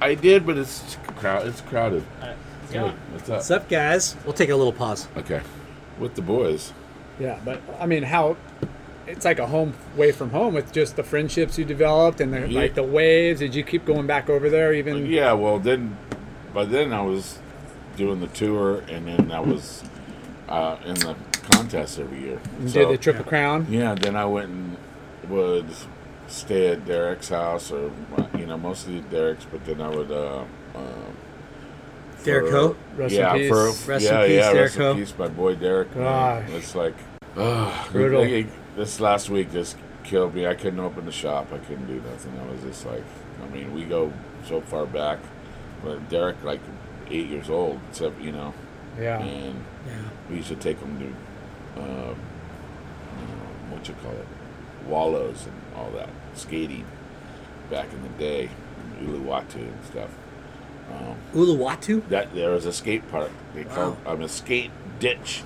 I 0.00 0.14
did, 0.14 0.44
but 0.46 0.56
it's 0.58 0.96
crowd. 1.16 1.46
It's 1.46 1.60
crowded. 1.62 2.04
Hey, 2.20 2.34
what's 3.12 3.28
up? 3.28 3.36
What's 3.36 3.50
up, 3.50 3.68
guys? 3.68 4.16
We'll 4.24 4.34
take 4.34 4.50
a 4.50 4.56
little 4.56 4.72
pause. 4.72 5.08
Okay, 5.16 5.40
with 5.98 6.14
the 6.14 6.22
boys. 6.22 6.72
Yeah, 7.18 7.38
but 7.44 7.62
I 7.80 7.86
mean, 7.86 8.02
how 8.02 8.36
it's 9.06 9.24
like 9.24 9.38
a 9.38 9.46
home 9.46 9.72
away 9.94 10.12
from 10.12 10.30
home 10.30 10.52
with 10.52 10.72
just 10.72 10.96
the 10.96 11.02
friendships 11.02 11.56
you 11.58 11.64
developed 11.64 12.20
and 12.20 12.32
the, 12.34 12.46
Yeah. 12.46 12.60
like 12.60 12.74
the 12.74 12.82
waves. 12.82 13.40
Did 13.40 13.54
you 13.54 13.62
keep 13.62 13.86
going 13.86 14.06
back 14.06 14.28
over 14.28 14.50
there 14.50 14.74
even? 14.74 15.06
Yeah, 15.06 15.32
well 15.32 15.58
then, 15.58 15.96
by 16.52 16.64
then 16.66 16.92
I 16.92 17.00
was 17.02 17.38
doing 17.96 18.20
the 18.20 18.26
tour, 18.28 18.82
and 18.88 19.06
then 19.06 19.32
I 19.32 19.40
was 19.40 19.82
uh, 20.48 20.76
in 20.84 20.94
the 20.96 21.16
contest 21.50 21.98
every 21.98 22.20
year. 22.20 22.38
You 22.62 22.68
So- 22.68 22.80
did 22.80 22.88
the 22.90 22.98
Triple 23.02 23.24
Crown. 23.24 23.66
Yeah, 23.70 23.94
then 23.94 24.16
I 24.16 24.24
went 24.26 24.48
and 24.50 24.76
would 25.28 25.66
stay 26.28 26.68
at 26.68 26.84
Derek's 26.86 27.28
house, 27.28 27.70
or 27.72 27.90
you 28.38 28.46
know, 28.46 28.56
mostly 28.58 29.00
Derek's, 29.10 29.46
but 29.50 29.64
then 29.64 29.80
I 29.80 29.88
would. 29.88 30.10
Uh, 30.10 30.42
uh, 30.74 30.78
Derek 32.24 32.46
for- 32.46 32.52
Ho? 32.52 32.76
Rest 32.96 33.14
in 33.14 33.20
yeah, 33.20 33.32
peace. 33.34 33.48
for 33.48 33.64
Rest 33.66 33.88
in 33.88 34.12
yeah, 34.12 34.26
peace, 34.26 34.34
yeah, 34.36 34.52
Derek 34.52 34.60
rest 34.62 34.76
Ho. 34.78 34.90
in 34.90 34.96
peace, 34.96 35.14
my 35.18 35.28
boy 35.28 35.54
Derek. 35.54 35.94
man. 35.94 36.44
It's 36.52 36.74
like, 36.74 36.94
uh, 37.36 37.72
Brutal. 37.92 38.44
this 38.76 39.00
last 39.00 39.30
week 39.30 39.52
just 39.52 39.76
killed 40.02 40.34
me. 40.34 40.46
I 40.46 40.54
couldn't 40.54 40.80
open 40.80 41.04
the 41.06 41.12
shop. 41.12 41.52
I 41.52 41.58
couldn't 41.58 41.86
do 41.86 42.00
nothing. 42.10 42.32
I 42.40 42.50
was 42.52 42.62
just 42.62 42.84
like, 42.86 43.04
I 43.44 43.54
mean, 43.54 43.72
we 43.74 43.84
go 43.84 44.12
so 44.44 44.60
far 44.60 44.86
back, 44.86 45.18
but 45.84 46.08
Derek 46.08 46.42
like 46.42 46.60
eight 47.10 47.26
years 47.28 47.48
old, 47.48 47.78
except 47.90 48.20
you 48.20 48.32
know, 48.32 48.52
Yeah. 49.00 49.20
and 49.20 49.54
Yeah. 49.86 49.92
we 50.28 50.36
used 50.36 50.48
to 50.48 50.56
take 50.56 50.80
him 50.80 50.98
to, 50.98 51.06
uh, 51.76 51.80
uh, 51.80 52.14
what 53.70 53.86
you 53.88 53.94
call 54.02 54.12
it, 54.12 54.26
wallows 54.86 55.46
and 55.46 55.54
all 55.76 55.90
that 55.92 56.08
skating 56.34 56.84
back 57.70 57.92
in 57.92 58.02
the 58.02 58.08
day, 58.18 58.48
in 59.00 59.06
Uluwatu 59.08 59.56
and 59.56 59.84
stuff. 59.84 60.10
Uluwatu? 61.34 62.08
That 62.08 62.34
there 62.34 62.50
was 62.50 62.64
a 62.66 62.72
skate 62.72 63.08
park. 63.10 63.30
They 63.54 63.64
called 63.64 63.96
um, 64.06 64.22
a 64.22 64.28
skate 64.28 64.70
ditch. 65.00 65.42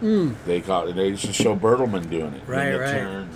They 0.00 0.60
call 0.62 0.88
it. 0.88 0.94
They 0.94 1.08
used 1.08 1.26
to 1.26 1.32
show 1.32 1.54
Bertlemann 1.56 2.08
doing 2.08 2.32
it. 2.32 2.42
Right, 2.46 2.74
right. 2.74 2.90
turn, 2.90 3.28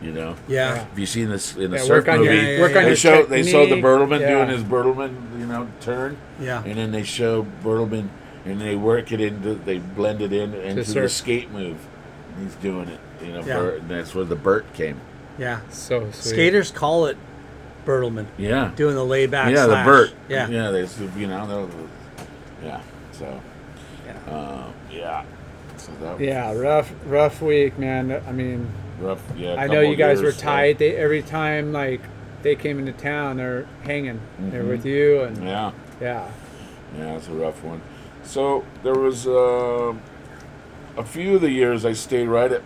you 0.00 0.12
know. 0.12 0.36
Yeah. 0.46 0.84
Have 0.84 0.98
you 0.98 1.06
seen 1.06 1.28
this 1.28 1.56
in 1.56 1.70
the 1.72 1.78
Yeah, 1.78 1.82
surf 1.82 2.06
work 2.06 2.08
on 2.08 2.18
movie? 2.20 2.34
your, 2.34 2.42
Yeah, 2.44 2.50
yeah, 2.50 2.60
work 2.60 2.70
yeah. 2.72 2.76
on 2.78 2.82
they 2.84 2.88
your 2.90 2.96
show 2.96 3.22
they 3.24 3.42
show 3.42 3.60
the 3.62 3.66
technique. 3.76 3.84
Bertlemann 3.84 4.20
Yeah. 4.20 4.28
doing 4.30 4.48
his 4.50 4.62
Bertlemann, 4.62 5.40
you 5.40 5.46
know, 5.46 5.66
turn. 5.80 6.18
Yeah. 6.40 6.62
And 6.64 6.76
then 6.76 6.92
they 6.92 7.02
show 7.02 7.46
Bertlemann, 7.64 8.10
and 8.46 8.60
they 8.60 8.76
work 8.76 9.12
it 9.12 9.20
into, 9.20 9.54
they 9.54 9.78
blend 9.78 10.22
it 10.22 10.32
in 10.32 10.54
into 10.54 10.82
the 10.82 10.84
surf. 10.84 11.10
skate 11.12 11.50
move. 11.50 11.78
And 12.36 12.44
he's 12.46 12.54
doing 12.56 12.88
it, 12.88 13.00
you 13.22 13.32
know. 13.32 13.40
Yeah. 13.40 13.56
Bert, 13.56 13.80
and 13.82 13.90
that's 13.90 14.14
where 14.14 14.24
the 14.24 14.36
Bert 14.36 14.72
came. 14.74 15.00
Yeah. 15.38 15.60
So 15.70 16.10
sweet. 16.12 16.14
Skaters 16.14 16.70
call 16.70 17.06
it 17.06 17.16
Bertlemann. 17.84 18.26
Yeah. 18.38 18.72
Doing 18.76 18.94
the 18.94 19.04
layback. 19.04 19.30
back. 19.46 19.52
yeah, 19.54 19.66
the 19.66 19.72
slash. 19.72 19.86
Bert. 19.86 20.10
Yeah. 20.28 20.48
Yeah, 20.48 20.70
they, 20.70 20.86
you 21.18 21.26
know, 21.26 21.68
yeah. 22.62 22.80
So, 23.12 23.40
Yeah. 24.06 24.34
um, 24.34 24.72
yeah. 24.90 25.24
So 25.76 25.92
that 26.00 26.20
Yeah, 26.20 26.52
rough, 26.52 26.92
rough 27.06 27.42
week, 27.42 27.78
man. 27.78 28.22
I 28.26 28.32
mean, 28.32 28.68
rough. 29.00 29.22
Yeah. 29.36 29.54
I 29.54 29.66
know 29.66 29.80
you 29.80 29.96
guys 29.96 30.18
were 30.18 30.24
years, 30.24 30.38
uh, 30.38 30.42
tight. 30.42 30.78
They 30.78 30.96
every 30.96 31.22
time 31.22 31.72
like 31.72 32.00
they 32.42 32.56
came 32.56 32.78
into 32.78 32.92
town, 32.92 33.36
they're 33.36 33.66
hanging. 33.82 34.20
Mm. 34.40 34.50
They're 34.50 34.64
with 34.64 34.84
you, 34.86 35.22
and 35.22 35.44
Yeah. 35.44 35.72
yeah, 36.00 36.28
Yeah, 36.98 37.16
it's 37.16 37.28
a 37.28 37.32
rough 37.32 37.62
one. 37.62 37.80
So 38.26 38.64
there 38.82 38.94
was 38.94 39.26
uh, 39.26 39.94
a 40.96 41.04
few 41.04 41.36
of 41.36 41.40
the 41.40 41.50
years 41.50 41.84
I 41.84 41.92
stayed 41.92 42.26
right 42.26 42.50
at 42.52 42.62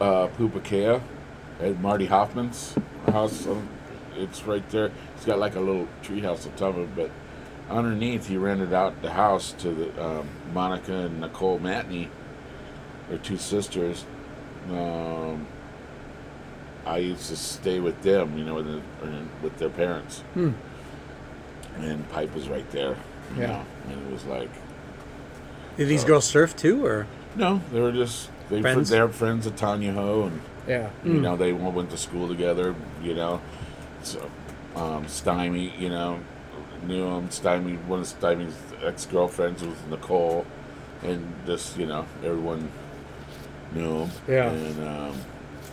uh, 0.00 0.28
Pupukea 0.36 1.00
at 1.60 1.80
Marty 1.80 2.06
Hoffman's 2.06 2.74
house. 3.06 3.46
Um, 3.46 3.68
It's 4.16 4.44
right 4.44 4.68
there. 4.70 4.90
He's 5.14 5.24
got 5.24 5.38
like 5.38 5.56
a 5.56 5.60
little 5.60 5.86
tree 6.02 6.20
house 6.20 6.46
on 6.46 6.52
top 6.52 6.76
of 6.76 6.82
it, 6.82 6.96
but 6.96 7.10
underneath 7.70 8.26
he 8.26 8.36
rented 8.36 8.72
out 8.72 9.00
the 9.02 9.10
house 9.10 9.52
to 9.58 9.70
the 9.70 10.04
um, 10.04 10.28
Monica 10.52 10.92
and 11.06 11.20
Nicole 11.20 11.58
Matney, 11.60 12.08
their 13.08 13.18
two 13.18 13.36
sisters. 13.36 14.04
Um, 14.70 15.46
I 16.84 16.98
used 16.98 17.28
to 17.28 17.36
stay 17.36 17.78
with 17.80 18.00
them, 18.02 18.38
you 18.38 18.44
know, 18.44 18.54
with, 18.54 18.66
the, 18.66 18.80
with 19.42 19.56
their 19.58 19.70
parents. 19.70 20.24
And 21.78 22.08
Pipe 22.10 22.34
was 22.34 22.48
right 22.48 22.68
there. 22.70 22.96
Yeah. 23.36 23.46
know, 23.48 23.64
and 23.90 24.06
it 24.06 24.12
was 24.12 24.24
like, 24.24 24.50
Did 25.76 25.88
these 25.88 26.04
girls 26.04 26.24
surf 26.24 26.56
too, 26.56 26.84
or 26.84 27.06
no, 27.34 27.60
they 27.72 27.80
were 27.80 27.92
just 27.92 28.30
they 28.48 28.62
Friends? 28.62 28.88
they're 28.88 29.08
friends 29.08 29.46
of 29.46 29.56
Tanya 29.56 29.92
Ho, 29.92 30.24
and 30.24 30.40
yeah, 30.66 30.90
you 31.04 31.20
know 31.20 31.36
they 31.36 31.52
all 31.52 31.72
went 31.72 31.90
to 31.90 31.96
school 31.98 32.28
together. 32.28 32.74
You 33.02 33.14
know, 33.14 33.40
so 34.02 34.30
um, 34.74 35.06
Stymie, 35.08 35.74
you 35.78 35.88
know, 35.88 36.20
knew 36.86 37.06
him. 37.06 37.30
Stymie, 37.30 37.76
one 37.86 38.00
of 38.00 38.06
Stymie's 38.06 38.54
ex 38.82 39.04
girlfriends 39.06 39.62
was 39.62 39.76
Nicole, 39.90 40.46
and 41.02 41.34
just 41.44 41.76
you 41.76 41.86
know 41.86 42.06
everyone 42.24 42.70
knew 43.74 44.04
him. 44.04 44.10
Yeah. 44.28 44.50
and 44.50 44.88
um, 44.88 45.20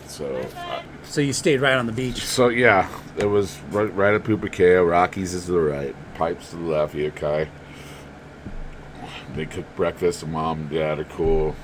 so 0.08 0.46
I, 0.56 0.82
so 1.04 1.20
you 1.20 1.32
stayed 1.32 1.60
right 1.60 1.76
on 1.76 1.86
the 1.86 1.92
beach? 1.92 2.18
so 2.18 2.48
yeah, 2.48 2.88
it 3.16 3.26
was 3.26 3.58
right, 3.70 3.94
right 3.94 4.14
at 4.14 4.24
Pupukea. 4.24 4.86
Rockies 4.88 5.32
is 5.34 5.46
to 5.46 5.52
the 5.52 5.60
right, 5.60 5.96
Pipes 6.14 6.50
to 6.50 6.56
the 6.56 6.62
left. 6.62 6.94
Ehukai. 6.94 7.48
They 9.34 9.46
cook 9.46 9.64
breakfast. 9.76 10.22
And 10.22 10.32
mom 10.32 10.60
and 10.60 10.70
dad 10.70 10.98
are 10.98 11.04
cool. 11.04 11.54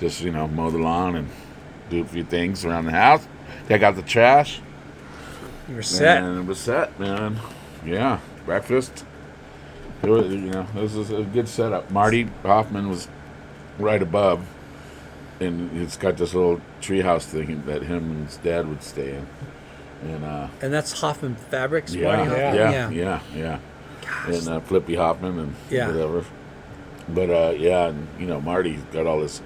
Just 0.00 0.20
you 0.22 0.30
know, 0.30 0.46
mow 0.48 0.70
the 0.70 0.78
lawn 0.78 1.16
and 1.16 1.28
do 1.90 2.02
a 2.02 2.04
few 2.04 2.24
things 2.24 2.64
around 2.64 2.84
the 2.86 2.92
house. 2.92 3.26
Take 3.68 3.82
out 3.82 3.96
the 3.96 4.02
trash. 4.02 4.60
You 5.68 5.76
were 5.76 5.82
set. 5.82 6.22
And 6.22 6.38
it 6.38 6.46
was 6.46 6.58
set, 6.58 6.98
man. 7.00 7.38
Yeah, 7.84 8.20
breakfast. 8.44 9.04
It 10.02 10.08
was, 10.10 10.26
you 10.32 10.50
know, 10.50 10.66
this 10.74 10.94
is 10.94 11.10
a 11.10 11.22
good 11.22 11.48
setup. 11.48 11.90
Marty 11.90 12.28
Hoffman 12.44 12.88
was 12.88 13.08
right 13.78 14.00
above, 14.02 14.46
and 15.40 15.76
it's 15.80 15.96
got 15.96 16.16
this 16.16 16.34
little 16.34 16.60
treehouse 16.80 17.24
thing 17.24 17.64
that 17.66 17.82
him 17.82 18.10
and 18.10 18.26
his 18.26 18.36
dad 18.38 18.68
would 18.68 18.82
stay 18.82 19.14
in. 19.16 19.26
And 20.10 20.24
uh, 20.24 20.48
And 20.60 20.72
that's 20.72 21.00
Hoffman 21.00 21.34
Fabrics. 21.36 21.94
yeah, 21.94 22.04
Marty 22.16 22.30
yeah, 22.30 22.50
Hoffman? 22.50 22.98
yeah, 22.98 23.20
yeah, 23.34 23.58
yeah, 24.26 24.32
And 24.34 24.48
uh, 24.48 24.60
Flippy 24.60 24.94
Hoffman 24.96 25.38
and 25.38 25.54
Yeah. 25.70 25.88
whatever. 25.88 26.24
But 27.08 27.30
uh, 27.30 27.54
yeah, 27.56 27.86
and 27.88 28.08
you 28.18 28.26
know, 28.26 28.40
Marty's 28.40 28.80
got 28.92 29.06
all 29.06 29.20
this, 29.20 29.40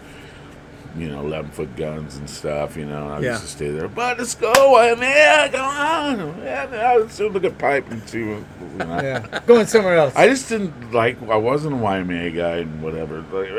you 0.97 1.09
know, 1.09 1.21
eleven 1.21 1.51
foot 1.51 1.75
guns 1.77 2.17
and 2.17 2.29
stuff. 2.29 2.77
You 2.77 2.87
know, 2.87 3.05
and 3.05 3.13
I 3.13 3.21
Yeah. 3.21 3.31
used 3.33 3.43
to 3.43 3.49
stay 3.49 3.71
there. 3.71 3.89
But 3.89 4.19
let's 4.19 4.35
go, 4.35 4.53
man, 4.97 5.53
come 5.53 5.61
on, 5.69 6.43
yeah, 6.43 7.07
do 7.17 7.29
look 7.29 7.45
at 7.45 7.59
pipe 7.59 7.91
and 7.91 8.09
see. 8.09 8.25
What, 8.25 8.43
you 8.61 8.79
know. 8.79 9.01
yeah. 9.03 9.41
Going 9.47 9.67
somewhere 9.67 9.97
else. 9.97 10.15
I 10.17 10.27
just 10.29 10.49
didn't 10.49 10.93
like. 10.93 11.21
I 11.29 11.37
wasn't 11.37 11.75
a 11.75 11.79
YMA 11.79 12.35
guy 12.35 12.57
and 12.59 12.83
whatever. 12.83 13.23
Like, 13.33 13.51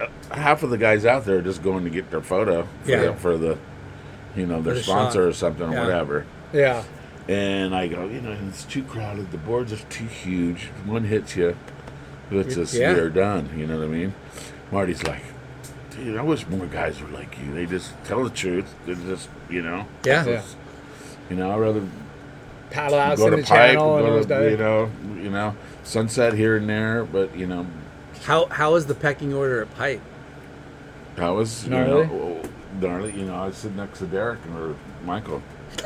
uh, 0.00 0.06
half 0.34 0.62
of 0.62 0.68
the 0.70 0.76
guys 0.78 1.06
out 1.06 1.24
there 1.24 1.38
are 1.38 1.42
just 1.42 1.62
going 1.62 1.84
to 1.84 1.90
get 1.90 2.10
their 2.10 2.20
photo 2.20 2.68
for, 2.84 2.90
Yeah. 2.90 3.00
the, 3.06 3.14
for 3.14 3.38
the, 3.38 3.56
you 4.36 4.44
know, 4.46 4.60
their 4.60 4.74
the 4.74 4.82
sponsor 4.82 5.20
shot. 5.22 5.28
or 5.28 5.32
something 5.32 5.72
Yeah. 5.72 5.78
or 5.78 5.84
whatever. 5.86 6.26
yeah, 6.52 6.82
And 7.28 7.74
I 7.74 7.86
go, 7.88 8.04
you 8.06 8.20
know, 8.20 8.36
it's 8.48 8.64
too 8.64 8.82
crowded. 8.82 9.30
The 9.32 9.38
boards 9.38 9.72
are 9.72 9.78
too 9.88 10.04
huge. 10.04 10.64
One 10.84 11.04
hits 11.04 11.34
you, 11.36 11.56
it's 12.30 12.54
just 12.54 12.74
Yeah. 12.74 12.94
you're 12.94 13.10
done. 13.10 13.48
You 13.56 13.66
know 13.66 13.78
what 13.78 13.84
I 13.84 13.88
mean? 13.88 14.14
Marty's 14.72 15.02
like, 15.04 15.22
dude, 15.90 16.16
I 16.16 16.22
wish 16.22 16.46
more 16.48 16.66
guys 16.66 17.00
were 17.00 17.08
like 17.08 17.36
you. 17.38 17.52
They 17.54 17.66
just 17.66 17.92
tell 18.04 18.24
the 18.24 18.30
truth. 18.30 18.72
They 18.86 18.94
just, 18.94 19.28
you 19.48 19.62
know, 19.62 19.86
Yeah. 20.04 20.24
yeah. 20.26 20.42
you 21.30 21.36
know, 21.36 21.50
I'd 21.52 21.58
rather 21.60 21.82
Paddle 22.70 22.98
out 22.98 23.16
go 23.16 23.30
to 23.30 23.36
the 23.36 23.42
pipe, 23.42 23.48
channel 23.72 23.98
go 23.98 24.02
those 24.02 24.26
to, 24.26 24.28
days. 24.28 24.50
you 24.52 24.56
know, 24.58 24.90
you 25.22 25.30
know, 25.30 25.54
sunset 25.84 26.34
here 26.34 26.56
and 26.56 26.68
there. 26.68 27.04
But 27.04 27.36
you 27.36 27.46
know, 27.46 27.66
How 28.24 28.46
how 28.46 28.74
is 28.74 28.86
the 28.86 28.94
pecking 28.94 29.32
order 29.32 29.62
at 29.62 29.72
Pipe? 29.76 30.00
I 31.16 31.30
was, 31.30 31.66
Gnarly? 31.66 32.00
you 32.02 32.06
know, 32.08 32.42
gnarly. 32.80 33.12
You 33.18 33.24
know, 33.26 33.34
I 33.36 33.46
was 33.46 33.56
sitting 33.56 33.76
next 33.78 34.00
to 34.00 34.06
Derek 34.06 34.40
or 34.54 34.74
Michael. 35.04 35.40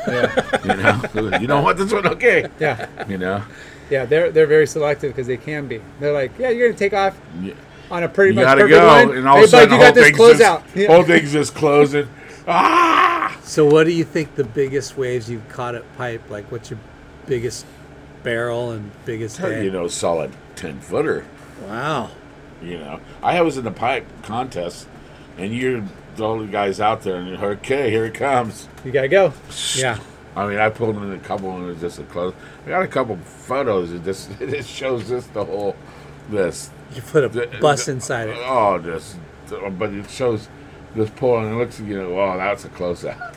Yeah, 0.07 0.57
You 0.65 1.21
know, 1.21 1.37
you 1.39 1.47
don't 1.47 1.63
want 1.63 1.77
this 1.77 1.93
one, 1.93 2.05
okay? 2.07 2.47
yeah, 2.59 2.87
You 3.07 3.17
know, 3.17 3.43
yeah. 3.91 4.05
They're 4.05 4.31
they're 4.31 4.47
very 4.47 4.65
selective 4.65 5.11
because 5.11 5.27
they 5.27 5.37
can 5.37 5.67
be. 5.67 5.81
They're 5.99 6.13
like, 6.13 6.31
yeah, 6.39 6.49
you're 6.49 6.67
gonna 6.69 6.79
take 6.79 6.93
off 6.93 7.19
Yeah. 7.41 7.53
on 7.91 8.03
a 8.03 8.09
pretty 8.09 8.31
you 8.31 8.35
much 8.37 8.45
gotta 8.45 8.61
perfect 8.61 8.79
go, 8.81 8.87
line. 8.87 9.17
and 9.17 9.27
all 9.27 9.35
hey, 9.37 9.43
of 9.43 9.47
a 9.47 9.49
sudden 9.49 9.69
bud, 9.69 9.75
the 9.75 9.75
you 9.75 9.81
whole 9.81 9.87
got 9.89 9.95
this 9.95 10.03
thing's 10.05 10.17
close 10.17 10.37
just, 10.39 10.43
out. 10.43 10.63
Yeah. 10.75 10.87
whole 10.87 11.03
thing's 11.03 11.31
just 11.31 11.53
closing. 11.55 12.07
Ah! 12.47 13.37
So 13.43 13.67
what 13.67 13.83
do 13.83 13.91
you 13.91 14.03
think 14.03 14.33
the 14.33 14.43
biggest 14.43 14.97
waves 14.97 15.29
you've 15.29 15.47
caught 15.47 15.75
at 15.75 15.83
Pipe? 15.95 16.27
Like 16.27 16.51
what's 16.51 16.71
your 16.71 16.79
biggest 17.27 17.67
barrel 18.23 18.71
and 18.71 18.91
biggest 19.05 19.37
head? 19.37 19.63
You 19.63 19.69
know, 19.69 19.87
solid 19.87 20.31
ten 20.55 20.79
footer. 20.79 21.23
Wow. 21.67 22.09
You 22.63 22.79
know, 22.79 22.99
I 23.21 23.41
was 23.41 23.57
in 23.57 23.63
the 23.63 23.71
pipe 23.71 24.05
contest, 24.23 24.87
and 25.37 25.55
you're 25.55 25.83
the 26.15 26.23
only 26.25 26.47
guys 26.47 26.79
out 26.79 27.01
there, 27.03 27.15
and 27.15 27.27
you're 27.29 27.51
okay, 27.53 27.89
here 27.89 28.05
it 28.05 28.13
comes. 28.13 28.67
You 28.83 28.91
gotta 28.91 29.07
go. 29.07 29.33
Yeah. 29.75 29.99
I 30.35 30.47
mean, 30.47 30.57
I 30.59 30.69
pulled 30.69 30.95
in 30.97 31.11
a 31.11 31.19
couple, 31.19 31.53
and 31.55 31.65
it 31.65 31.67
was 31.67 31.81
just 31.81 31.99
a 31.99 32.03
close. 32.03 32.33
I 32.65 32.69
got 32.69 32.83
a 32.83 32.87
couple 32.87 33.17
photos. 33.17 33.91
It 33.91 34.03
just 34.03 34.29
it 34.41 34.49
just 34.49 34.69
shows 34.69 35.09
this 35.09 35.25
the 35.27 35.43
whole 35.45 35.75
this. 36.29 36.69
You 36.95 37.01
put 37.01 37.23
a 37.23 37.29
the- 37.29 37.57
bus 37.59 37.85
the- 37.85 37.93
inside 37.93 38.29
it. 38.29 38.37
Oh, 38.39 38.79
just 38.79 39.17
but 39.77 39.91
it 39.91 40.09
shows 40.09 40.47
this 40.95 41.09
pull, 41.11 41.37
and 41.39 41.53
it 41.53 41.55
looks, 41.57 41.79
you 41.79 41.97
know, 41.97 42.19
oh, 42.19 42.37
that's 42.37 42.63
a 42.65 42.69
close 42.69 43.03
out. 43.05 43.35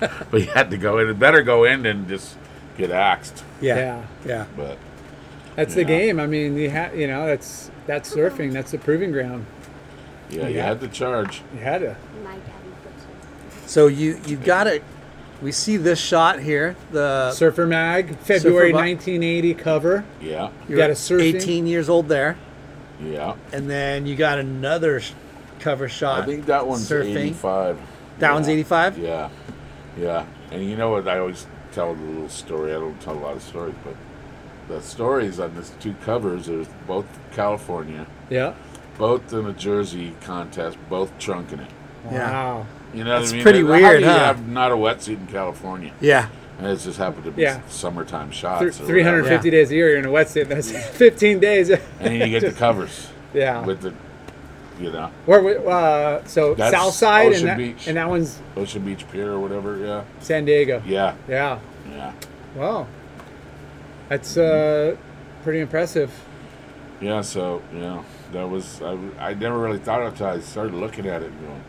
but 0.30 0.40
you 0.40 0.46
had 0.48 0.70
to 0.70 0.76
go 0.78 0.98
in. 0.98 1.08
It 1.08 1.18
better 1.18 1.42
go 1.42 1.64
in 1.64 1.82
than 1.82 2.06
just 2.08 2.36
get 2.76 2.90
axed. 2.90 3.42
Yeah. 3.60 3.76
Yeah. 3.76 4.02
Yeah. 4.26 4.44
But 4.56 4.78
That's 5.56 5.74
the 5.74 5.82
Yeah. 5.82 5.86
game. 5.88 6.20
I 6.20 6.26
mean, 6.26 6.56
you 6.56 6.70
ha- 6.70 6.90
you 6.94 7.06
know, 7.06 7.26
that's 7.26 7.70
that's 7.86 8.14
surfing. 8.14 8.52
That's 8.52 8.70
the 8.70 8.78
proving 8.78 9.12
ground. 9.12 9.46
yeah, 10.30 10.48
you 10.48 10.56
Yeah. 10.56 10.66
had 10.66 10.80
to 10.80 10.88
charge. 10.88 11.42
You 11.54 11.60
had 11.60 11.80
to. 11.80 11.96
My 12.24 12.32
daddy 12.32 12.42
puts 12.82 13.04
it. 13.64 13.68
So 13.70 13.86
you 13.86 14.18
you've 14.26 14.44
got 14.44 14.66
it. 14.66 14.82
We 15.42 15.50
see 15.52 15.76
this 15.76 15.98
shot 15.98 16.38
here. 16.40 16.76
The 16.92 17.32
Surfer 17.32 17.66
Mag, 17.66 18.16
February 18.18 18.70
Surfer 18.70 18.78
1980 18.84 19.54
cover. 19.54 20.04
Yeah, 20.20 20.50
You 20.68 20.76
got 20.76 20.90
a 20.90 20.94
surfing. 20.94 21.34
18 21.34 21.66
years 21.66 21.88
old 21.88 22.08
there, 22.08 22.36
yeah. 23.02 23.34
and 23.52 23.68
then 23.68 24.06
you 24.06 24.14
got 24.14 24.38
another 24.38 25.00
sh- 25.00 25.12
cover 25.58 25.88
shot. 25.88 26.22
I 26.22 26.26
think 26.26 26.46
that 26.46 26.66
one's 26.66 26.88
surfing. 26.88 27.16
85. 27.16 27.78
That 28.20 28.32
one's 28.34 28.48
85? 28.48 28.98
Yeah, 28.98 29.30
yeah. 29.98 30.26
And 30.52 30.64
you 30.64 30.76
know 30.76 30.90
what? 30.90 31.08
I 31.08 31.18
always 31.18 31.44
tell 31.72 31.90
a 31.90 31.92
little 31.92 32.28
story. 32.28 32.70
I 32.70 32.74
don't 32.78 33.00
tell 33.00 33.14
a 33.14 33.18
lot 33.18 33.34
of 33.36 33.42
stories, 33.42 33.74
but 33.84 33.96
the 34.68 34.80
stories 34.80 35.40
on 35.40 35.56
these 35.56 35.72
two 35.80 35.94
covers 36.04 36.48
are 36.48 36.64
both 36.86 37.06
California, 37.32 38.06
Yeah. 38.30 38.54
both 38.96 39.32
in 39.32 39.46
a 39.46 39.52
Jersey 39.52 40.14
contest, 40.20 40.78
both 40.88 41.16
trunking 41.18 41.62
it. 41.64 41.70
Yeah. 42.12 42.64
Wow. 42.92 42.98
You 42.98 43.04
know 43.04 43.12
what 43.14 43.18
That's 43.20 43.32
I 43.32 43.34
mean? 43.34 43.42
pretty 43.42 43.60
How 43.60 43.66
weird, 43.66 44.00
do 44.00 44.06
you 44.06 44.10
huh? 44.12 44.18
have 44.18 44.48
not 44.48 44.72
a 44.72 44.74
wetsuit 44.76 45.18
in 45.18 45.26
California? 45.28 45.92
Yeah. 46.00 46.28
And 46.58 46.66
it's 46.66 46.84
just 46.84 46.98
happened 46.98 47.24
to 47.24 47.30
be 47.30 47.42
Yeah. 47.42 47.60
summertime 47.68 48.30
shots. 48.30 48.60
Th- 48.60 48.80
or 48.80 48.86
350 48.86 49.50
days 49.50 49.70
a 49.70 49.74
year, 49.74 49.90
you're 49.90 49.98
in 49.98 50.04
a 50.04 50.08
wetsuit. 50.08 50.48
That's 50.48 50.70
15 50.98 51.40
days. 51.40 51.70
And 51.70 52.14
you 52.18 52.28
get 52.28 52.40
the 52.42 52.52
covers 52.58 53.08
yeah. 53.34 53.64
with 53.64 53.80
the 53.80 53.94
You 54.80 54.90
know, 54.92 55.10
Where? 55.26 55.40
we- 55.42 55.56
Uh, 55.56 56.22
so 56.24 56.54
That's 56.54 56.74
South 56.74 56.94
Side, 56.94 57.28
Ocean 57.32 57.40
and 57.40 57.48
that, 57.48 57.56
Beach. 57.58 57.86
and 57.88 57.96
that 57.96 58.08
one's 58.08 58.38
Ocean 58.56 58.84
Beach 58.84 59.04
Pier 59.10 59.32
or 59.32 59.38
whatever. 59.40 59.76
Yeah, 59.78 60.02
San 60.20 60.44
Diego. 60.44 60.82
yeah, 60.86 61.14
Yeah. 61.28 61.58
yeah, 61.90 62.12
Wow. 62.56 62.86
That's 64.08 64.36
uh, 64.36 64.96
pretty 65.42 65.60
impressive. 65.60 66.10
yeah. 67.00 67.20
So 67.22 67.62
yeah, 67.74 68.02
that 68.32 68.48
was 68.48 68.80
I. 68.82 68.96
I 69.18 69.34
never 69.34 69.58
really 69.58 69.78
thought 69.78 70.00
of 70.02 70.08
it 70.08 70.10
until 70.12 70.26
I 70.26 70.40
started 70.40 70.74
looking 70.74 71.06
at 71.06 71.22
it 71.22 71.30
and 71.30 71.40
going, 71.40 71.62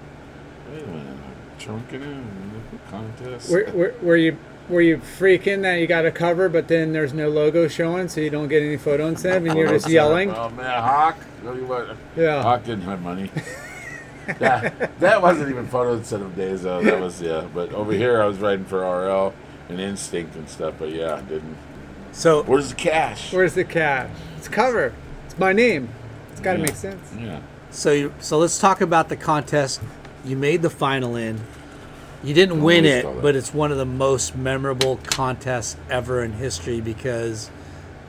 wait 0.73 0.83
a 0.83 0.87
minute, 0.87 1.17
trunking 1.59 2.01
in 2.01 2.79
contest. 2.89 3.51
Were, 3.51 3.65
were, 3.73 3.95
were 4.01 4.17
you 4.17 4.37
were 4.69 4.81
you 4.81 4.97
freaking 4.97 5.61
that 5.63 5.75
you 5.75 5.87
got 5.87 6.05
a 6.05 6.11
cover, 6.11 6.47
but 6.49 6.67
then 6.67 6.93
there's 6.93 7.13
no 7.13 7.29
logo 7.29 7.67
showing, 7.67 8.07
so 8.07 8.21
you 8.21 8.29
don't 8.29 8.47
get 8.47 8.63
any 8.63 8.77
photo 8.77 9.07
incentive, 9.07 9.45
and 9.45 9.57
you're 9.57 9.67
just 9.67 9.89
yelling? 9.89 10.31
Oh 10.31 10.49
man, 10.49 10.81
Hawk! 10.81 11.17
Tell 11.43 11.55
you 11.55 11.65
what, 11.65 11.95
Yeah. 12.15 12.41
Hawk 12.41 12.63
didn't 12.63 12.83
have 12.83 13.01
money. 13.01 13.29
that, 14.39 14.97
that 14.99 15.21
wasn't 15.21 15.49
even 15.49 15.67
photo 15.67 15.93
incentive 15.95 16.35
days 16.35 16.63
though. 16.63 16.81
That 16.81 17.01
was 17.01 17.21
yeah. 17.21 17.45
But 17.53 17.73
over 17.73 17.91
here, 17.91 18.21
I 18.21 18.25
was 18.25 18.37
writing 18.37 18.65
for 18.65 18.79
RL 18.79 19.33
and 19.69 19.79
Instinct 19.81 20.35
and 20.35 20.47
stuff. 20.47 20.75
But 20.79 20.91
yeah, 20.91 21.15
I 21.15 21.21
didn't. 21.21 21.57
So 22.13 22.43
Where's 22.43 22.69
the 22.69 22.75
cash? 22.75 23.33
Where's 23.33 23.53
the 23.55 23.65
cash? 23.65 24.09
It's 24.37 24.47
cover. 24.47 24.93
It's 25.25 25.37
my 25.37 25.51
name. 25.51 25.89
It's 26.31 26.39
got 26.39 26.53
to 26.53 26.59
Yeah. 26.59 26.65
make 26.65 26.75
sense. 26.75 27.13
Yeah. 27.19 27.41
so 27.71 27.91
you, 27.91 28.13
so 28.19 28.37
let's 28.37 28.59
talk 28.59 28.81
about 28.81 29.09
the 29.09 29.17
contest. 29.17 29.81
You 30.23 30.35
made 30.37 30.61
the 30.61 30.69
final 30.69 31.15
in. 31.15 31.39
You 32.23 32.33
didn't 32.33 32.61
win 32.63 32.85
Always 32.85 33.03
it, 33.03 33.21
but 33.21 33.35
it's 33.35 33.53
one 33.53 33.71
of 33.71 33.77
the 33.77 33.85
most 33.85 34.35
memorable 34.35 34.97
contests 35.03 35.75
ever 35.89 36.23
in 36.23 36.33
history 36.33 36.79
because 36.79 37.49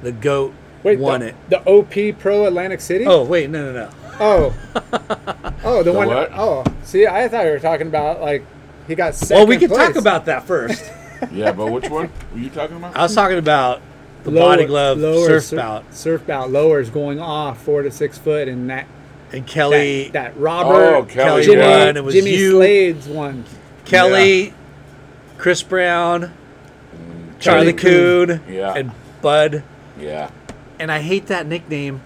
the 0.03 0.13
goat 0.13 0.55
Wait, 0.85 0.99
won 1.01 1.21
the, 1.21 1.29
it. 1.29 1.35
The 1.51 1.65
OP 1.65 2.19
Pro 2.21 2.47
Atlantic 2.47 2.81
City. 2.81 3.07
Oh 3.07 3.25
wait, 3.25 3.51
no, 3.51 3.73
no, 3.73 3.87
no. 3.87 3.91
Oh. 4.21 4.55
oh, 5.65 5.83
the, 5.83 5.93
one. 5.93 6.07
what? 6.07 6.31
Oh, 6.35 6.63
see, 6.85 7.07
I 7.07 7.27
thought 7.27 7.45
you 7.45 7.51
were 7.51 7.59
talking 7.59 7.89
about 7.89 8.21
like 8.21 8.45
he 8.87 8.95
got 8.95 9.15
second. 9.15 9.37
Well, 9.37 9.47
we 9.47 9.57
can 9.57 9.69
place. 9.69 9.89
talk 9.89 9.97
about 9.97 10.27
that 10.27 10.45
first. 10.45 10.91
Yeah, 11.33 11.53
but 11.53 11.73
which 11.73 11.89
one 11.89 12.11
were 12.35 12.39
you 12.39 12.51
talking 12.51 12.77
about? 12.77 12.95
I 12.95 13.03
was 13.05 13.15
talking 13.15 13.39
about 13.39 13.81
the 14.25 14.31
Lower- 14.31 14.57
body 14.57 14.67
glove 14.67 14.99
lower 14.99 15.41
surf 15.41 15.57
bout 15.57 15.95
Surf 15.95 16.27
bout 16.27 16.51
lowers 16.51 16.91
going 16.91 17.19
off 17.19 17.63
four 17.63 17.81
to 17.83 17.91
six 17.91 18.19
foot, 18.19 18.47
and 18.47 18.69
that 18.69 18.87
and 19.37 19.47
Kelly, 19.47 20.05
that, 20.05 20.13
that 20.13 20.33
oh, 20.37 20.41
Robert 20.41 20.95
Oh, 20.97 21.05
Kelly, 21.05 21.45
Jimmy, 21.45 21.59
yeah. 21.61 21.87
won. 21.87 21.97
It 21.97 22.05
was 22.05 22.15
Jimmy 22.15 22.35
you. 22.37 22.53
Slade's 22.53 23.07
one. 23.09 23.45
Kelly, 23.85 24.55
Chris 25.39 25.63
Brown, 25.63 26.23
mm. 26.95 27.39
Charlie 27.41 27.73
Coon, 27.73 28.41
Yeah. 28.49 28.75
and 28.75 28.93
Bud. 29.21 29.63
Yeah. 29.99 30.31
And 30.79 30.91
I 30.91 31.01
hate 31.01 31.27
that 31.27 31.47
nickname. 31.47 32.03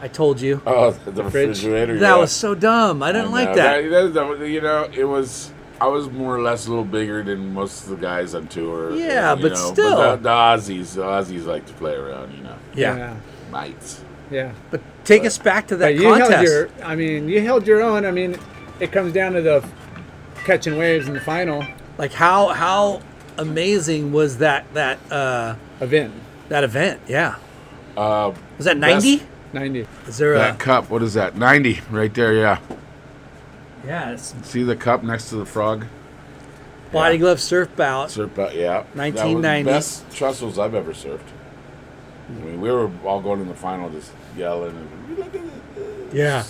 I 0.00 0.08
told 0.08 0.40
you 0.40 0.60
Oh, 0.66 0.90
the 0.90 1.24
refrigerator. 1.24 1.98
that 1.98 2.14
yeah. 2.14 2.20
was 2.20 2.30
so 2.30 2.54
dumb. 2.54 3.02
I 3.02 3.12
didn't 3.12 3.28
I 3.28 3.32
like 3.32 3.48
know. 3.50 3.54
that. 3.56 3.90
that- 4.12 4.38
that- 4.38 4.48
You 4.48 4.60
know, 4.60 4.88
it 4.94 5.04
was. 5.04 5.52
I 5.78 5.88
was 5.88 6.08
more 6.10 6.34
or 6.34 6.40
less 6.40 6.66
a 6.66 6.70
little 6.70 6.84
bigger 6.86 7.22
than 7.22 7.52
most 7.52 7.84
of 7.84 7.90
the 7.90 7.96
guys 7.96 8.34
on 8.34 8.46
tour. 8.46 8.94
Yeah, 8.94 9.34
you 9.34 9.42
but 9.42 9.52
know. 9.52 9.72
still. 9.72 9.96
the, 9.96 10.16
the 10.16 10.28
Aussies, 10.30 10.94
the 10.94 11.02
Aussies 11.02 11.44
like 11.44 11.66
to 11.66 11.72
play 11.74 11.94
around. 11.94 12.32
You 12.34 12.44
know, 12.44 12.54
Yeah. 12.74 12.96
yeah. 12.96 13.16
mites. 13.50 14.00
yeah. 14.30 14.52
but 14.70 14.80
take 15.06 15.24
us 15.24 15.38
back 15.38 15.68
to 15.68 15.76
that 15.76 15.86
But 15.86 15.94
you 15.94 16.12
held 16.12 16.20
contest. 16.32 16.44
your. 16.52 16.68
I 16.84 16.94
mean, 16.94 17.28
you 17.28 17.40
held 17.40 17.66
your 17.66 17.80
own. 17.82 18.04
I 18.04 18.10
mean, 18.10 18.36
it 18.80 18.92
comes 18.92 19.12
down 19.14 19.32
to 19.32 19.40
the 19.40 19.66
catching 20.44 20.76
waves 20.76 21.08
in 21.08 21.14
the 21.14 21.20
final 21.20 21.64
like 21.98 22.12
how 22.12 22.48
how 22.48 23.00
amazing 23.38 24.12
was 24.12 24.38
that 24.38 24.66
that 24.74 24.98
uh, 25.10 25.56
event. 25.80 26.12
that 26.48 26.62
event? 26.64 27.00
Yeah, 27.08 27.36
Uh, 27.96 28.32
was 28.56 28.66
that 28.66 28.76
ninety? 28.76 29.22
Ninety. 29.52 29.86
Is 30.06 30.18
there 30.18 30.34
a 30.34 30.38
that 30.38 30.58
cup, 30.58 30.90
what 30.90 31.02
is 31.02 31.14
that? 31.14 31.36
Ninety, 31.36 31.80
right 31.90 32.12
there. 32.12 32.34
Yeah. 32.34 32.58
yeah? 33.86 34.16
See 34.16 34.62
the 34.62 34.76
cup 34.76 35.02
next 35.02 35.30
to 35.30 35.36
the 35.36 35.46
frog. 35.46 35.86
body 36.92 37.18
glove 37.18 37.40
surf 37.40 37.74
bout. 37.76 38.10
Surf 38.10 38.38
out, 38.38 38.54
yeah. 38.54 38.84
That 38.94 39.12
was 39.14 39.22
the 39.22 39.28
1990s. 39.28 39.64
Best 39.64 40.10
Trestles 40.10 40.58
I've 40.58 40.74
ever 40.74 40.92
surfed. 40.92 41.20
I 42.28 42.32
mean, 42.44 42.60
we 42.60 42.70
were 42.70 42.90
all 43.04 43.20
going 43.20 43.40
in 43.40 43.48
the 43.48 43.54
final 43.54 43.88
just 43.88 44.12
yelling. 44.36 44.76
And, 44.76 44.88
Look 44.88 44.92
at 44.92 44.94
this. 44.94 44.95
Yeah. 46.16 46.44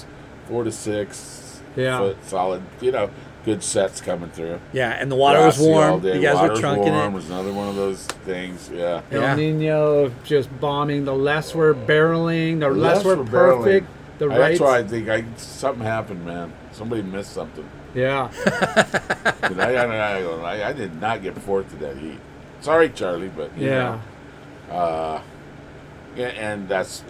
Four 0.48 0.64
to 0.64 0.72
six. 0.72 1.60
Yeah. 1.76 1.98
Foot 1.98 2.24
solid. 2.24 2.62
You 2.80 2.92
know, 2.92 3.10
good 3.44 3.62
sets 3.62 4.00
coming 4.00 4.30
through. 4.30 4.60
Yeah, 4.72 4.90
and 4.90 5.10
the 5.10 5.16
water 5.16 5.40
was 5.40 5.56
Glassy 5.58 5.72
all 5.72 5.90
warm. 5.90 6.00
day. 6.02 6.16
You 6.16 6.22
guys 6.22 6.34
Water 6.36 6.46
were 6.48 6.52
was 6.52 6.60
trunking 6.60 6.90
warm 6.92 7.12
it. 7.12 7.16
was 7.16 7.26
another 7.30 7.52
one 7.52 7.68
of 7.68 7.76
those 7.76 8.06
things. 8.06 8.70
Yeah. 8.72 9.02
El 9.10 9.20
Yeah. 9.20 9.34
Nino 9.34 10.10
just 10.24 10.48
bombing. 10.60 11.04
The 11.04 11.14
less 11.14 11.54
we're 11.54 11.74
barreling, 11.74 12.60
the 12.60 12.70
less, 12.70 13.04
we're 13.04 13.16
Less 13.16 13.28
barreling. 13.28 13.62
perfect. 13.64 13.86
The 14.18 14.28
right. 14.28 14.38
That's 14.38 14.60
why 14.60 14.78
I 14.78 14.82
think 14.84 15.08
I, 15.10 15.24
something 15.36 15.84
happened, 15.84 16.24
man. 16.24 16.52
Somebody 16.72 17.02
missed 17.02 17.32
something. 17.32 17.68
Yeah. 17.94 18.30
I, 19.42 19.74
I, 19.74 20.20
I, 20.22 20.68
I 20.68 20.72
did 20.72 21.00
not 21.00 21.22
get 21.22 21.36
fourth 21.38 21.68
to 21.70 21.76
that 21.76 21.96
heat. 21.98 22.18
Sorry, 22.60 22.88
Charlie, 22.88 23.28
but 23.28 23.56
you 23.58 23.66
Yeah. 23.68 24.00
know, 24.70 24.74
uh, 24.74 25.22
yeah, 26.16 26.28
and 26.28 26.66
that's 26.68 27.04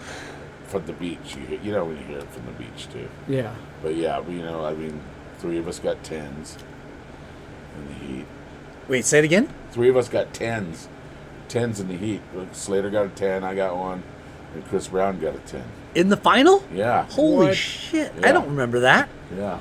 from 0.79 0.87
the 0.87 0.93
beach. 0.95 1.37
You, 1.37 1.43
hear- 1.47 1.61
you 1.63 1.73
know 1.73 1.85
when 1.85 1.97
you 1.99 2.05
hear 2.05 2.19
it 2.19 2.31
from 2.31 2.47
the 2.47 2.53
beach 2.53 2.89
too. 2.93 3.09
Yeah. 3.29 3.55
But 3.83 3.97
yeah, 3.97 4.21
we, 4.21 4.35
you 4.37 4.43
know, 4.43 4.65
I 4.65 4.75
mean, 4.75 5.01
three 5.39 5.59
of 5.59 5.69
us 5.69 5.79
got 5.79 6.03
tens 6.03 6.57
in 7.77 7.89
the 7.89 7.95
heat. 7.95 8.27
Wait, 8.89 9.05
say 9.05 9.19
it 9.19 9.25
again. 9.25 9.49
Three 9.73 9.89
of 9.89 9.97
us 9.97 10.09
got 10.09 10.33
tens, 10.33 10.89
tens 11.49 11.81
in 11.81 11.89
the 11.89 11.97
heat. 11.97 12.21
Slater 12.53 12.91
got 12.91 13.07
a 13.07 13.09
ten, 13.11 13.45
I 13.45 13.55
got 13.55 13.77
one, 13.77 14.03
and 14.55 14.65
Chris 14.69 14.89
Brown 14.89 15.19
got 15.21 15.35
a 15.35 15.39
ten. 15.41 15.65
In 15.95 16.09
the 16.09 16.17
final? 16.17 16.63
Yeah, 16.73 17.05
Holy 17.07 17.47
What? 17.49 17.57
shit! 17.57 18.13
Yeah. 18.21 18.29
I 18.29 18.33
don't 18.33 18.49
remember 18.49 18.81
that. 18.81 19.09
yeah, 19.37 19.59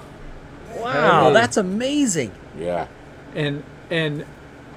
Wow, 0.78 1.28
Hey. 1.28 1.34
that's 1.34 1.58
amazing. 1.58 2.32
yeah. 2.58 2.88
And 3.34 3.64
and 3.90 4.26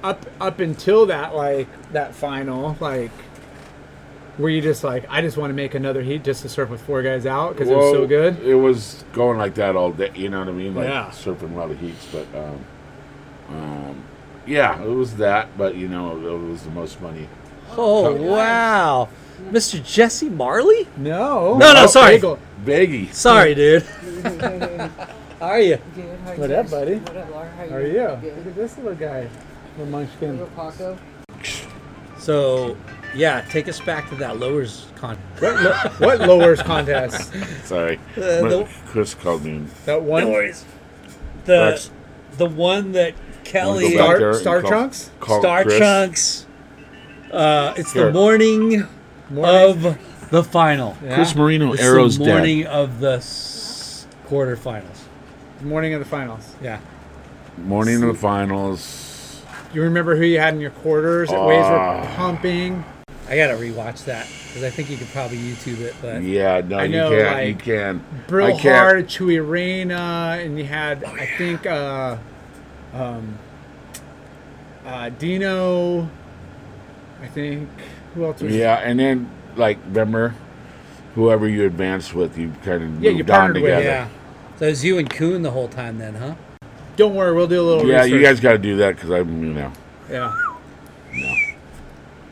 up 0.03 0.25
up 0.41 0.59
until 0.59 1.05
that 1.07 1.35
like 1.35 1.67
that 1.93 2.15
final 2.15 2.75
like. 2.79 3.11
Were 4.39 4.49
you 4.49 4.61
just 4.61 4.85
like, 4.85 5.05
I 5.09 5.21
just 5.21 5.35
want 5.35 5.49
to 5.49 5.53
make 5.53 5.75
another 5.75 6.01
heat 6.01 6.23
just 6.23 6.41
to 6.43 6.49
surf 6.49 6.69
with 6.69 6.81
four 6.81 7.03
guys 7.03 7.25
out 7.25 7.49
because 7.53 7.69
it 7.69 7.75
was 7.75 7.91
so 7.91 8.07
good? 8.07 8.39
It 8.39 8.55
was 8.55 9.03
going 9.11 9.37
like 9.37 9.53
that 9.55 9.75
all 9.75 9.91
day. 9.91 10.11
You 10.15 10.29
know 10.29 10.39
what 10.39 10.47
I 10.47 10.53
mean? 10.53 10.73
Like 10.73 10.87
Yeah. 10.87 11.09
surfing 11.11 11.53
a 11.53 11.57
lot 11.57 11.69
of 11.69 11.77
heats, 11.79 12.07
but 12.11 12.25
um, 12.33 12.65
um, 13.49 14.03
yeah, 14.47 14.81
it 14.81 14.87
was 14.89 15.17
that. 15.17 15.49
But 15.57 15.75
you 15.75 15.89
know, 15.89 16.15
it 16.17 16.49
was 16.49 16.63
the 16.63 16.69
most 16.71 17.01
money. 17.01 17.27
Oh 17.75 18.13
wow, 18.15 19.09
Mr. 19.51 19.83
Jesse 19.83 20.29
Marley. 20.29 20.87
No. 20.95 21.57
No, 21.57 21.73
no, 21.73 21.85
sorry. 21.85 22.15
Bagel. 22.15 22.39
Baggy. 22.65 23.07
Sorry, 23.11 23.53
dude. 23.61 23.83
How 25.39 25.47
are 25.47 25.59
you? 25.59 25.77
Good. 25.95 26.19
How 26.25 26.31
you 26.33 26.39
What 26.39 26.51
up, 26.51 26.69
buddy? 26.71 26.95
What 26.95 27.17
up, 27.17 27.29
Laura? 27.31 27.49
How 27.57 27.63
you? 27.63 27.69
How 27.69 27.75
are 27.75 27.81
doing? 27.83 27.93
you? 27.95 28.31
Look 28.37 28.47
at 28.47 28.55
this 28.55 28.77
little 28.77 28.95
guy. 28.95 29.29
Little 29.77 29.91
munchkin. 29.91 30.39
Little 30.39 30.47
Paco. 30.71 30.97
So, 32.17 32.75
yeah, 33.15 33.41
take 33.49 33.67
us 33.67 33.79
back 33.79 34.09
to 34.09 34.15
that 34.15 34.37
lowers 34.39 34.87
con. 34.95 35.17
What, 35.39 35.55
lo- 35.61 35.73
what 35.99 36.19
lowers 36.21 36.61
contest? 36.61 37.33
Sorry, 37.65 37.97
Uh, 38.17 38.41
But 38.41 38.49
the- 38.49 38.67
Chris 38.87 39.13
called 39.13 39.43
me. 39.43 39.65
That 39.85 40.01
one? 40.01 40.23
No 40.25 40.29
worries. 40.31 40.65
The 41.45 41.69
Rex. 41.71 41.91
the 42.37 42.45
one 42.47 42.91
that 42.93 43.13
Kelly 43.43 43.85
Wanna 43.85 43.97
back 43.97 44.05
Star- 44.05 44.19
there 44.19 44.29
and 44.31 44.39
Star 44.39 44.61
call- 44.61 44.69
Trunks? 44.71 45.11
call 45.19 45.39
Star 45.41 45.63
Chris? 45.63 45.77
Trunks. 45.77 46.45
Uh, 47.31 47.73
it's 47.77 47.93
Here. 47.93 48.05
the 48.07 48.11
morning 48.13 48.87
Morning? 49.29 49.55
of 49.87 50.29
the 50.31 50.43
final. 50.43 50.95
Yeah. 51.03 51.15
Chris 51.15 51.35
Marino, 51.35 51.73
It's 51.73 51.81
Arrows 51.81 52.17
the 52.17 52.25
dead. 52.25 52.33
morning 52.33 52.65
of 52.67 52.99
the 52.99 53.13
s- 53.17 54.07
quarterfinals. 54.27 54.83
Morning 55.61 55.93
of 55.93 55.99
the 55.99 56.05
finals. 56.05 56.55
Yeah. 56.61 56.79
Morning 57.57 58.01
of 58.03 58.13
the 58.13 58.19
finals. 58.19 59.41
You 59.73 59.83
remember 59.83 60.15
who 60.15 60.23
you 60.23 60.39
had 60.39 60.53
in 60.55 60.59
your 60.61 60.71
quarters? 60.71 61.29
That 61.29 61.45
waves 61.45 61.67
were 61.67 61.75
Ah. 61.77 62.13
pumping. 62.15 62.83
I 63.29 63.35
gotta 63.37 63.53
rewatch 63.53 64.05
that 64.05 64.27
because 64.47 64.63
I 64.63 64.71
think 64.71 64.89
you 64.89 64.97
could 64.97 65.07
probably 65.09 65.37
YouTube 65.37 65.81
it. 65.81 65.93
But 66.01 66.23
Yeah, 66.23 66.61
no, 66.61 66.79
I 66.79 66.85
you 66.85 66.99
can't. 66.99 67.47
you 67.47 67.55
can. 67.55 68.03
Brill 68.27 68.47
I 68.47 68.51
can't. 68.59 68.63
Hard, 68.63 69.07
Chewy 69.07 69.47
Reyna, 69.47 70.39
and 70.41 70.57
you 70.57 70.65
had, 70.65 71.03
Oh, 71.05 71.11
I 71.11 71.25
think, 71.37 71.65
uh, 71.67 72.17
um, 72.93 73.37
uh, 74.85 75.09
Dino. 75.09 76.09
I 77.21 77.27
think. 77.27 77.69
Who 78.15 78.25
else 78.25 78.41
was 78.41 78.55
Yeah, 78.55 78.75
and 78.77 78.99
then 78.99 79.29
like 79.55 79.77
remember, 79.89 80.33
whoever 81.13 81.47
you 81.47 81.65
advanced 81.67 82.15
with, 82.15 82.35
you 82.37 82.51
kind 82.63 82.81
of 82.83 83.03
Yeah, 83.03 83.11
you 83.11 83.17
moved 83.17 83.29
on 83.29 83.37
partnered 83.37 83.55
with, 83.61 83.71
together. 83.71 83.85
yeah. 83.85 84.07
So 84.57 84.65
it 84.65 84.69
was 84.69 84.83
you 84.83 84.97
and 84.97 85.07
Coon 85.09 85.43
the 85.43 85.51
whole 85.51 85.67
time 85.67 85.99
then, 85.99 86.15
huh? 86.15 86.33
Don't 86.97 87.13
worry, 87.13 87.33
we'll 87.35 87.47
do 87.47 87.61
a 87.61 87.63
little 87.63 87.87
Yeah, 87.87 87.97
research. 88.03 88.11
you 88.11 88.21
guys 88.21 88.39
got 88.39 88.51
to 88.53 88.57
do 88.57 88.77
that 88.77 88.95
because 88.95 89.11
I'm, 89.11 89.43
you 89.43 89.53
know. 89.53 89.71
Yeah. 90.09 90.33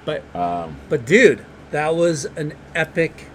But 0.07 0.23
But 0.89 1.05
dude, 1.05 1.43
that 1.71 1.93
was 1.95 2.25
an 2.37 2.53
epic. 2.73 3.27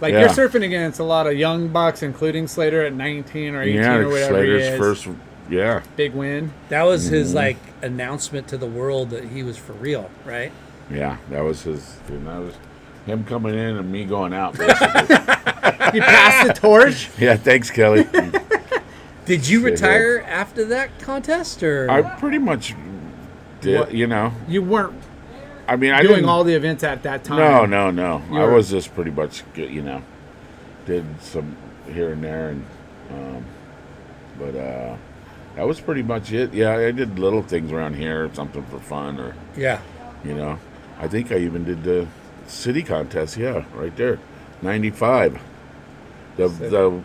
like 0.00 0.12
Yeah. 0.14 0.20
you're 0.20 0.28
surfing 0.30 0.64
against 0.64 0.98
a 0.98 1.04
lot 1.04 1.26
of 1.26 1.34
young 1.36 1.68
bucks, 1.68 2.02
including 2.02 2.48
Slater 2.48 2.82
at 2.86 2.94
19 2.94 3.54
or 3.54 3.60
18 3.62 3.74
Yeah, 3.76 3.94
or 3.96 4.08
whatever 4.08 4.34
Slater's 4.34 4.62
he 4.66 4.68
is. 4.72 4.78
first. 4.78 5.08
Yeah, 5.50 5.80
Big 5.96 6.14
win. 6.14 6.52
That 6.70 6.84
was 6.84 7.04
Mm-hmm. 7.06 7.14
his 7.16 7.34
like 7.34 7.56
announcement 7.82 8.48
to 8.48 8.56
the 8.56 8.66
world 8.66 9.10
that 9.10 9.24
he 9.24 9.42
was 9.42 9.56
for 9.58 9.74
real, 9.74 10.08
right? 10.24 10.52
yeah, 10.90 11.18
that 11.30 11.44
was 11.44 11.62
his. 11.64 11.96
And 12.08 12.26
that 12.26 12.40
was 12.40 12.54
him 13.06 13.24
coming 13.24 13.54
in 13.54 13.76
and 13.76 13.92
me 13.92 14.04
going 14.04 14.32
out. 14.32 14.56
Basically. 14.56 15.16
You 15.94 16.02
passed 16.02 16.46
the 16.46 16.52
torch. 16.54 17.10
yeah, 17.18 17.34
thanks, 17.36 17.68
Kelly. 17.70 18.06
Did 19.26 19.46
you 19.48 19.60
retire 19.60 20.24
after 20.26 20.64
that 20.66 20.98
contest, 21.00 21.62
or 21.62 21.90
I 21.90 22.02
pretty 22.02 22.38
much 22.38 22.74
did. 23.60 23.78
What? 23.78 23.92
You 23.94 24.06
know, 24.06 24.32
You 24.48 24.62
weren't 24.62 24.94
I 25.70 25.76
mean, 25.76 25.92
I 25.92 26.02
doing 26.02 26.24
all 26.24 26.42
the 26.42 26.54
events 26.54 26.82
at 26.82 27.04
that 27.04 27.22
time. 27.22 27.38
no, 27.38 27.64
no, 27.64 27.92
no. 27.92 28.22
I 28.36 28.40
You're- 28.42 28.54
was 28.54 28.70
just 28.70 28.92
pretty 28.92 29.12
much, 29.12 29.44
you 29.54 29.82
know, 29.82 30.02
did 30.84 31.04
some 31.22 31.56
here 31.86 32.10
and 32.12 32.24
there, 32.24 32.48
and 32.48 32.66
um, 33.12 33.44
but 34.36 34.56
uh, 34.56 34.96
that 35.54 35.68
was 35.68 35.80
pretty 35.80 36.02
much 36.02 36.32
it. 36.32 36.52
Yeah, 36.52 36.76
I 36.76 36.90
did 36.90 37.20
little 37.20 37.42
things 37.42 37.70
around 37.70 37.94
here, 37.94 38.28
something 38.34 38.64
for 38.64 38.80
fun, 38.80 39.20
or 39.20 39.36
yeah? 39.56 39.80
you 40.24 40.34
know, 40.34 40.58
I 40.98 41.06
think 41.06 41.30
I 41.30 41.36
even 41.36 41.62
did 41.62 41.84
the 41.84 42.08
city 42.48 42.82
contest. 42.82 43.36
Yeah, 43.36 43.64
right 43.72 43.94
there, 43.96 44.18
ninety 44.62 44.90
five, 44.90 45.40
the 46.36 46.48
the 46.48 47.00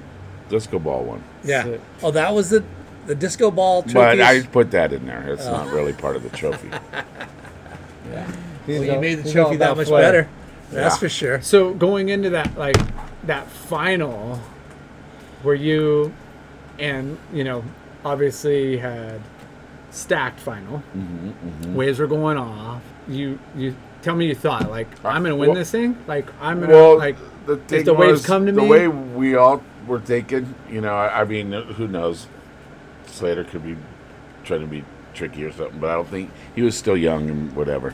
disco 0.49 0.79
ball 0.79 1.03
one. 1.03 1.23
Yeah. 1.43 1.65
Sick. 1.65 1.81
Oh, 2.01 2.09
that 2.09 2.33
was 2.33 2.49
the 2.49 2.63
the 3.05 3.13
disco 3.13 3.51
ball 3.51 3.83
trophy. 3.83 4.17
But 4.17 4.21
I 4.21 4.41
put 4.41 4.71
that 4.71 4.91
in 4.91 5.05
there. 5.05 5.31
It's 5.31 5.45
not 5.45 5.67
really 5.71 5.93
part 5.93 6.15
of 6.15 6.23
the 6.23 6.35
trophy. 6.35 6.71
well, 8.67 8.83
you 8.83 8.99
made 8.99 9.15
the 9.23 9.31
trophy 9.31 9.57
that 9.57 9.75
much 9.77 9.87
flair. 9.87 10.01
better. 10.01 10.29
That's 10.71 10.95
Yeah. 10.95 10.99
for 10.99 11.09
sure. 11.09 11.41
So 11.41 11.73
going 11.73 12.09
into 12.09 12.29
that 12.31 12.57
like 12.57 12.77
that 13.25 13.47
final, 13.49 14.39
were 15.43 15.55
you, 15.55 16.13
and 16.79 17.17
you 17.33 17.43
know, 17.43 17.63
obviously 18.03 18.77
had 18.77 19.21
stacked 19.91 20.39
final. 20.39 20.83
Mm-hmm, 20.97 21.75
Waves 21.75 21.99
were 21.99 22.07
going 22.07 22.37
off. 22.37 22.81
You 23.07 23.39
you 23.55 23.75
tell 24.01 24.15
me 24.15 24.25
you 24.27 24.35
thought 24.35 24.69
like 24.69 24.87
I'm 25.05 25.23
gonna 25.23 25.35
win 25.35 25.49
well- 25.49 25.57
this 25.57 25.71
thing. 25.71 25.97
Like 26.07 26.25
I'm 26.41 26.59
gonna 26.59 26.73
well, 26.73 26.97
like 26.97 27.15
the 27.45 27.57
thing 27.57 27.83
the 27.85 27.93
waves 27.93 28.11
was, 28.21 28.25
come 28.25 28.45
to 28.47 28.51
the 28.51 28.61
me? 28.61 28.67
The 28.67 28.71
way 28.71 28.87
we 28.87 29.35
all 29.35 29.61
were 29.87 29.99
thinking, 29.99 30.55
you 30.69 30.81
know, 30.81 30.93
I, 30.95 31.21
I 31.21 31.23
mean, 31.25 31.51
who 31.51 31.87
knows? 31.87 32.25
Slater 33.05 33.43
could 33.43 33.63
be 33.63 33.77
trying 34.43 34.61
to 34.61 34.67
be 34.67 34.83
tricky 35.13 35.43
or 35.45 35.51
something, 35.51 35.79
but 35.79 35.91
I 35.91 35.93
don't 35.93 36.07
think 36.09 36.31
he 36.55 36.63
was 36.63 36.75
still 36.75 36.97
young 36.97 37.29
and 37.29 37.55
whatever. 37.55 37.93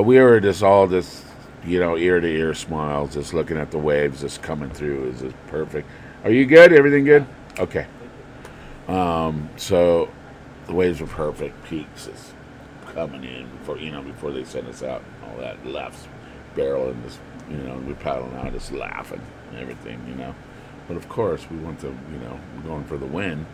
But 0.00 0.06
we 0.06 0.18
were 0.18 0.40
just 0.40 0.62
all 0.62 0.88
just, 0.88 1.26
you 1.62 1.78
know, 1.78 1.94
ear 1.94 2.20
to 2.20 2.26
ear 2.26 2.54
smiles, 2.54 3.12
just 3.12 3.34
looking 3.34 3.58
at 3.58 3.70
the 3.70 3.76
waves 3.76 4.22
just 4.22 4.40
coming 4.40 4.70
through. 4.70 5.10
Is 5.10 5.20
this 5.20 5.34
perfect? 5.48 5.86
Are 6.24 6.30
you 6.30 6.46
good? 6.46 6.72
Everything 6.72 7.04
good? 7.04 7.26
Okay. 7.58 7.86
Um, 8.88 9.50
so 9.58 10.08
the 10.64 10.72
waves 10.72 11.02
were 11.02 11.06
perfect. 11.06 11.62
Peaks 11.64 12.06
is 12.06 12.32
coming 12.94 13.24
in 13.24 13.46
before 13.58 13.76
you 13.76 13.90
know 13.90 14.00
before 14.00 14.32
they 14.32 14.42
send 14.42 14.68
us 14.68 14.82
out. 14.82 15.04
All 15.22 15.36
that 15.36 15.66
left 15.66 16.08
barrel 16.56 16.88
and 16.88 17.04
just 17.04 17.18
you 17.50 17.58
know 17.58 17.76
we 17.80 17.92
paddling 17.92 18.34
out 18.36 18.54
just 18.54 18.72
laughing 18.72 19.20
and 19.50 19.58
everything 19.58 20.02
you 20.08 20.14
know. 20.14 20.34
But 20.88 20.96
of 20.96 21.10
course 21.10 21.44
we 21.50 21.58
want 21.58 21.78
to 21.80 21.88
you 21.88 22.18
know 22.20 22.40
going 22.64 22.84
for 22.84 22.96
the 22.96 23.04
win. 23.04 23.44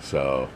So 0.00 0.48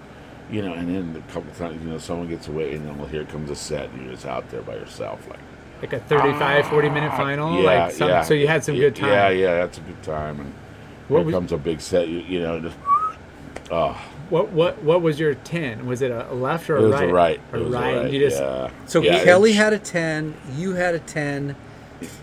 you 0.50 0.62
know, 0.62 0.72
and 0.72 0.88
then 0.88 1.22
a 1.28 1.32
couple 1.32 1.52
times 1.54 1.82
you 1.82 1.90
know 1.90 1.98
someone 1.98 2.28
gets 2.28 2.48
away 2.48 2.74
and 2.74 2.86
then 2.86 2.96
well 2.98 3.06
here 3.08 3.24
comes 3.24 3.50
a 3.50 3.56
set 3.56 3.90
and 3.90 4.02
you're 4.04 4.12
just 4.14 4.26
out 4.26 4.48
there 4.50 4.62
by 4.62 4.74
yourself 4.74 5.28
like. 5.28 5.38
like 5.82 5.92
a 5.92 6.00
35, 6.00 6.66
40 6.68 6.88
minute 6.90 7.12
final. 7.16 7.48
Ah, 7.48 7.58
Yeah, 7.60 7.84
like 7.84 7.92
some, 7.92 8.08
yeah. 8.08 8.22
So 8.22 8.34
you 8.34 8.48
had 8.48 8.64
some 8.64 8.74
good 8.76 8.96
time. 8.96 9.10
Yeah, 9.10 9.28
yeah, 9.30 9.54
that's 9.58 9.78
a 9.78 9.82
good 9.82 10.02
time. 10.02 10.40
And 10.40 10.52
What 11.08 11.18
here 11.18 11.26
was- 11.26 11.34
comes 11.34 11.52
a 11.52 11.58
big 11.58 11.80
set. 11.80 12.08
You, 12.08 12.18
you 12.20 12.40
know, 12.40 12.60
just 12.60 12.76
oh, 13.70 14.00
What 14.30 14.50
what 14.52 14.82
what 14.82 15.02
was 15.02 15.18
your 15.20 15.34
ten? 15.34 15.86
Was 15.86 16.02
it 16.02 16.10
a 16.10 16.32
left 16.34 16.68
or 16.70 16.76
it 16.76 16.80
a 16.80 16.82
was 16.84 16.92
right? 16.94 17.08
a 17.08 17.12
right. 17.12 17.40
A 17.52 17.56
It 17.56 17.64
was 17.64 17.74
a 17.74 17.78
right. 17.78 17.96
right. 17.96 18.12
You 18.12 18.20
just 18.20 18.40
yeah. 18.40 18.70
So 18.86 19.02
yeah, 19.02 19.24
Kelly 19.24 19.52
had 19.52 19.72
a 19.72 19.78
ten, 19.78 20.34
you 20.56 20.72
had 20.74 20.94
a 20.94 20.98
ten, 21.00 21.54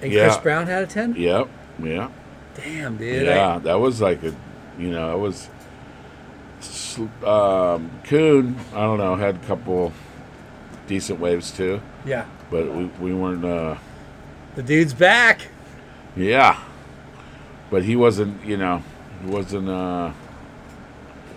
and 0.02 0.11
Yeah. 0.11 0.26
Chris 0.27 0.38
Brown 0.38 0.68
had 0.68 0.84
a 0.84 0.88
ten. 0.88 1.15
Yep. 1.15 1.47
Yeah. 1.84 2.10
Damn, 2.56 2.97
dude. 2.97 3.26
Yeah, 3.26 3.60
that 3.60 3.76
was 3.80 3.99
like 4.02 4.23
a, 4.23 4.34
you 4.80 4.89
know, 4.89 5.14
it 5.15 5.19
was. 5.19 5.49
Sl- 6.66 7.26
Um, 7.28 7.92
Coon, 8.04 8.56
I 8.74 8.82
don't 8.82 8.98
know, 8.98 9.16
had 9.16 9.36
a 9.36 9.40
couple 9.48 9.94
decent 10.88 11.20
waves 11.20 11.52
too, 11.52 11.82
yeah. 12.06 12.26
but 12.52 12.74
we, 12.74 12.86
we 13.00 13.14
weren't. 13.14 13.44
Uh, 13.46 13.76
The 14.56 14.64
dude's 14.64 14.94
back. 14.94 15.48
yeah, 16.16 16.60
but 17.70 17.84
he 17.84 17.96
wasn't. 17.96 18.44
You 18.46 18.58
know, 18.58 18.84
he 19.24 19.30
wasn't. 19.32 19.70
Uh, 19.70 20.12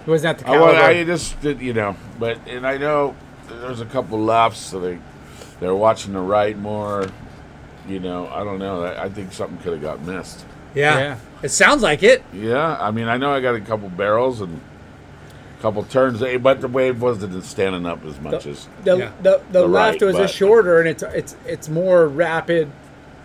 it 0.07 0.11
was 0.11 0.23
not 0.23 0.31
at 0.31 0.39
the 0.39 0.49
I, 0.49 0.53
caliber. 0.53 0.79
I 0.81 1.05
just 1.05 1.41
did, 1.41 1.61
you 1.61 1.73
know, 1.75 1.97
but 2.19 2.39
and 2.47 2.67
I 2.67 2.77
know 2.79 3.15
there's 3.49 3.81
a 3.81 3.87
couple 3.87 4.19
lefts, 4.21 4.59
so 4.61 4.81
they 4.81 4.99
they're 5.61 5.75
watching 5.75 6.13
the 6.13 6.21
right 6.21 6.57
more. 6.59 7.07
You 7.89 8.01
know, 8.01 8.29
I 8.29 8.45
don't 8.45 8.59
know. 8.59 8.85
I, 8.85 9.05
I 9.05 9.09
think 9.09 9.33
something 9.33 9.59
could 9.59 9.73
have 9.73 9.83
got 9.83 10.03
missed. 10.03 10.45
Yeah. 10.75 10.99
Yeah. 10.99 11.19
It 11.43 11.49
sounds 11.51 11.83
like 11.83 12.03
it. 12.03 12.23
Yeah, 12.35 12.77
I 12.79 12.91
mean, 12.91 13.09
I 13.09 13.17
know 13.17 13.33
I 13.33 13.41
got 13.41 13.55
a 13.55 13.61
couple 13.61 13.89
barrels 13.89 14.41
and 14.43 14.61
a 14.61 14.78
couple 15.61 15.83
turns, 15.85 16.23
eh, 16.23 16.39
but 16.39 16.61
the 16.61 16.69
wave 16.69 17.01
wasn't 17.03 17.45
standing 17.45 17.85
up 17.87 18.05
as 18.05 18.21
much 18.21 18.47
as. 18.47 18.69
the 18.85 18.97
Yeah. 18.97 19.11
the, 19.23 19.41
the, 19.51 19.61
The 19.61 19.67
left 19.67 20.01
right, 20.03 20.07
was 20.07 20.19
a 20.19 20.29
shorter 20.29 20.79
and 20.81 20.89
it's 20.89 21.03
it's 21.03 21.37
it's 21.47 21.69
more 21.69 22.07
rapid 22.07 22.71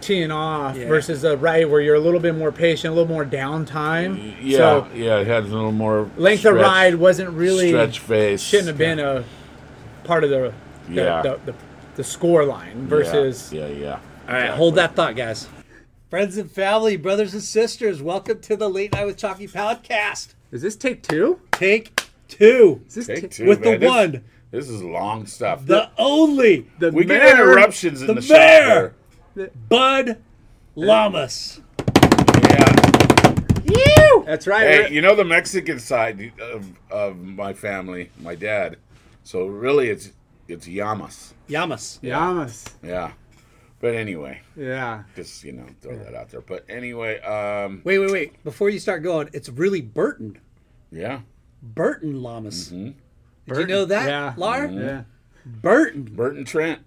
teeing 0.01 0.31
off 0.31 0.75
Yeah. 0.75 0.87
versus 0.87 1.21
the 1.21 1.37
right 1.37 1.69
where 1.69 1.79
you're 1.79 1.95
a 1.95 1.99
little 1.99 2.19
bit 2.19 2.35
more 2.35 2.51
patient, 2.51 2.91
a 2.91 2.95
little 2.95 3.09
more 3.13 3.23
downtime. 3.25 4.33
Yeah, 4.41 4.57
So 4.57 4.87
yeah, 4.95 5.19
it 5.19 5.27
had 5.27 5.43
a 5.43 5.47
little 5.47 5.71
more 5.71 6.09
length 6.17 6.45
of 6.45 6.55
ride 6.55 6.95
wasn't 6.95 7.29
really 7.31 7.69
stretch 7.69 7.99
face. 7.99 8.41
shouldn't 8.41 8.67
have 8.67 8.77
been 8.77 8.99
a 8.99 9.23
part 10.03 10.23
of 10.23 10.29
the 10.29 10.53
the, 10.89 10.93
Yeah. 10.93 11.21
the, 11.21 11.39
the, 11.45 11.53
the 11.95 12.03
score 12.03 12.43
line 12.45 12.87
versus 12.87 13.53
Yeah, 13.53 13.67
yeah, 13.67 13.75
yeah. 13.79 13.99
All 14.27 14.33
right, 14.35 14.49
hold 14.49 14.75
that 14.75 14.95
thought, 14.95 15.15
guys. 15.15 15.47
Friends 16.09 16.37
and 16.37 16.49
family, 16.51 16.95
brothers 16.97 17.33
and 17.33 17.41
sisters, 17.41 18.01
welcome 18.01 18.39
to 18.41 18.55
the 18.55 18.69
Late 18.69 18.91
Night 18.93 19.05
with 19.05 19.17
Chalky 19.17 19.47
podcast. 19.47 20.33
is 20.51 20.61
this 20.61 20.75
take 20.75 21.01
two? 21.03 21.39
Take 21.51 22.02
two 22.27 22.81
Is 22.87 22.95
this 22.95 23.07
Take 23.07 23.31
two, 23.31 23.47
with 23.47 23.61
man. 23.61 23.73
the 23.73 23.77
This- 23.79 23.89
one, 23.89 24.23
This 24.51 24.69
is 24.69 24.83
long 24.83 25.25
stuff. 25.25 25.65
the 25.65 25.89
only, 25.97 26.67
the 26.79 26.91
we 26.91 27.05
get 27.05 27.31
interruptions 27.33 28.01
in 28.01 28.07
the 28.07 28.13
the, 28.15 28.21
shop 28.21 28.37
mayor. 28.37 28.93
here. 29.35 29.51
Bud 29.69 30.17
Llamas. 30.75 31.59
Yeah. 32.49 34.23
That's 34.25 34.47
right. 34.47 34.67
Hey, 34.87 34.93
you 34.93 35.01
know 35.01 35.15
the 35.15 35.23
Mexican 35.25 35.79
side 35.79 36.31
of, 36.39 36.65
of 36.91 37.17
my 37.19 37.53
family, 37.53 38.09
my 38.21 38.35
dad. 38.35 38.77
So 39.23 39.45
really, 39.47 39.89
it's 39.89 40.11
it's 40.47 40.67
Llamas. 40.67 41.33
Yamas. 41.49 41.99
Yamas. 42.01 42.65
Yeah. 42.83 43.11
But 43.79 43.95
anyway, 43.95 44.41
Yeah. 44.55 45.03
just 45.15 45.43
you 45.43 45.51
know, 45.53 45.65
throw 45.81 45.97
that 45.97 46.13
out 46.15 46.29
there. 46.29 46.41
But 46.41 46.65
anyway, 46.69 47.19
um, 47.21 47.81
Wait, 47.83 47.99
wait, 47.99 48.11
wait. 48.11 48.43
Before 48.43 48.69
you 48.69 48.79
start 48.79 49.03
going, 49.03 49.29
it's 49.33 49.49
really 49.49 49.81
Burton. 49.81 50.37
yeah, 50.91 51.21
Burton 51.63 52.21
Llamas. 52.21 52.69
Mm-hmm. 52.69 52.91
Did 53.47 53.57
you 53.57 53.67
know 53.67 53.85
that, 53.85 54.07
Yeah. 54.07 54.33
Lar? 54.37 54.65
Yeah. 54.67 55.03
Burton. 55.45 56.03
Burton 56.03 56.45
Trent. 56.45 56.81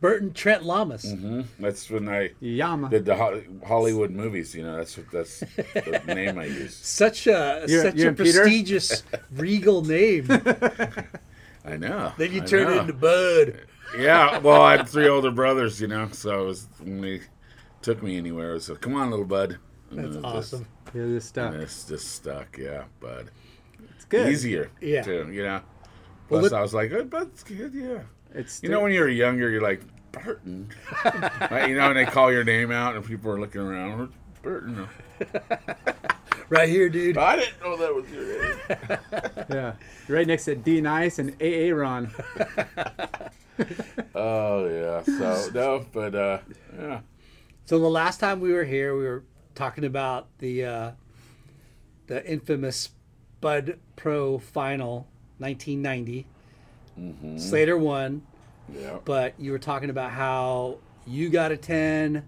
Burton 0.00 0.32
Trent 0.34 0.64
Llamas. 0.64 1.02
hmm 1.10 1.42
That's 1.58 1.88
when 1.90 2.08
I 2.08 2.30
Yama. 2.40 2.90
did 2.90 3.04
the 3.06 3.16
Ho- 3.16 3.42
Hollywood 3.66 4.10
movies. 4.10 4.54
You 4.54 4.62
know, 4.64 4.76
that's 4.76 4.96
what 4.98 5.10
that's 5.10 5.40
the 5.40 6.02
name 6.14 6.38
I 6.38 6.44
use. 6.46 6.76
Such 6.82 7.26
a 7.26 7.64
You- 7.66 7.80
such 7.82 7.94
you 7.96 8.08
a 8.08 8.12
prestigious 8.12 9.02
regal 9.32 9.82
name. 9.82 10.26
I 11.64 11.76
know. 11.76 12.12
then 12.18 12.32
you 12.32 12.42
I 12.42 12.44
turn 12.44 12.62
it 12.72 12.74
know. 12.74 12.80
into 12.80 12.92
Bud. 12.92 13.60
Yeah, 13.98 14.38
well, 14.38 14.60
I 14.62 14.76
had 14.78 14.88
three 14.88 15.08
older 15.08 15.30
brothers, 15.30 15.80
you 15.80 15.86
know, 15.86 16.08
so 16.12 16.42
it 16.42 16.46
was, 16.46 16.66
when 16.80 17.00
they 17.00 17.20
took 17.80 18.02
me 18.02 18.16
anywhere, 18.18 18.50
it 18.50 18.54
was 18.54 18.70
come 18.80 18.96
on, 18.96 19.08
little 19.10 19.24
bud. 19.24 19.58
And 19.90 19.98
That's 20.00 20.16
it 20.16 20.22
was 20.22 20.34
just- 20.34 20.54
awesome. 20.54 20.66
Yeah, 20.92 21.02
this 21.06 21.24
stuff. 21.24 21.54
and 21.54 21.62
it's 21.62 21.84
just 21.84 22.10
stuck, 22.12 22.58
yeah, 22.58 22.84
bud. 23.00 23.30
It's 24.04 24.10
good. 24.10 24.30
Easier, 24.30 24.70
Yeah. 24.82 25.00
too, 25.02 25.30
you 25.32 25.42
know. 25.42 25.60
Well, 26.28 26.40
Plus, 26.40 26.52
let- 26.52 26.58
I 26.58 26.60
was 26.62 26.74
like, 26.74 26.92
oh, 26.92 27.08
it's 27.22 27.42
good, 27.42 27.72
yeah. 27.74 28.00
It's 28.34 28.62
You 28.62 28.68
know, 28.68 28.80
when 28.82 28.92
you're 28.92 29.08
younger, 29.08 29.48
you're 29.48 29.62
like, 29.62 29.80
Burton. 30.12 30.68
You 31.50 31.74
know, 31.76 31.88
and 31.88 31.96
they 31.96 32.04
call 32.04 32.30
your 32.30 32.44
name 32.44 32.70
out, 32.70 32.96
and 32.96 33.04
people 33.04 33.30
are 33.30 33.40
looking 33.40 33.62
around, 33.62 33.96
"Where's 33.98 34.10
Burton. 34.42 34.88
Right 36.50 36.68
here, 36.68 36.90
dude. 36.90 37.16
I 37.16 37.36
didn't 37.36 37.58
know 37.62 37.76
that 37.78 37.94
was 37.94 38.04
your 38.10 38.22
name. 38.26 39.46
yeah, 39.50 39.72
right 40.08 40.26
next 40.26 40.44
to 40.44 40.54
D 40.54 40.82
Nice 40.82 41.18
and 41.18 41.30
AA 41.42 41.74
Ron. 41.74 42.10
Oh, 44.14 44.66
yeah, 44.68 45.02
so, 45.04 45.48
no, 45.54 45.86
but, 45.92 46.14
uh, 46.14 46.38
yeah. 46.78 47.00
So 47.64 47.78
the 47.78 47.88
last 47.88 48.20
time 48.20 48.40
we 48.40 48.52
were 48.52 48.64
here, 48.64 48.94
we 48.94 49.04
were 49.04 49.24
talking 49.54 49.84
about 49.84 50.28
the 50.38 50.64
uh, 50.66 50.90
the 52.08 52.24
infamous 52.30 52.90
Bud 53.44 53.78
Pro 53.94 54.38
Final 54.38 55.06
1990. 55.36 56.26
Mm-hmm. 56.98 57.36
Slater 57.36 57.76
won, 57.76 58.22
Yeah. 58.74 59.00
but 59.04 59.34
you 59.38 59.52
were 59.52 59.58
talking 59.58 59.90
about 59.90 60.12
how 60.12 60.78
you 61.06 61.28
got 61.28 61.52
a 61.52 61.58
10. 61.58 62.24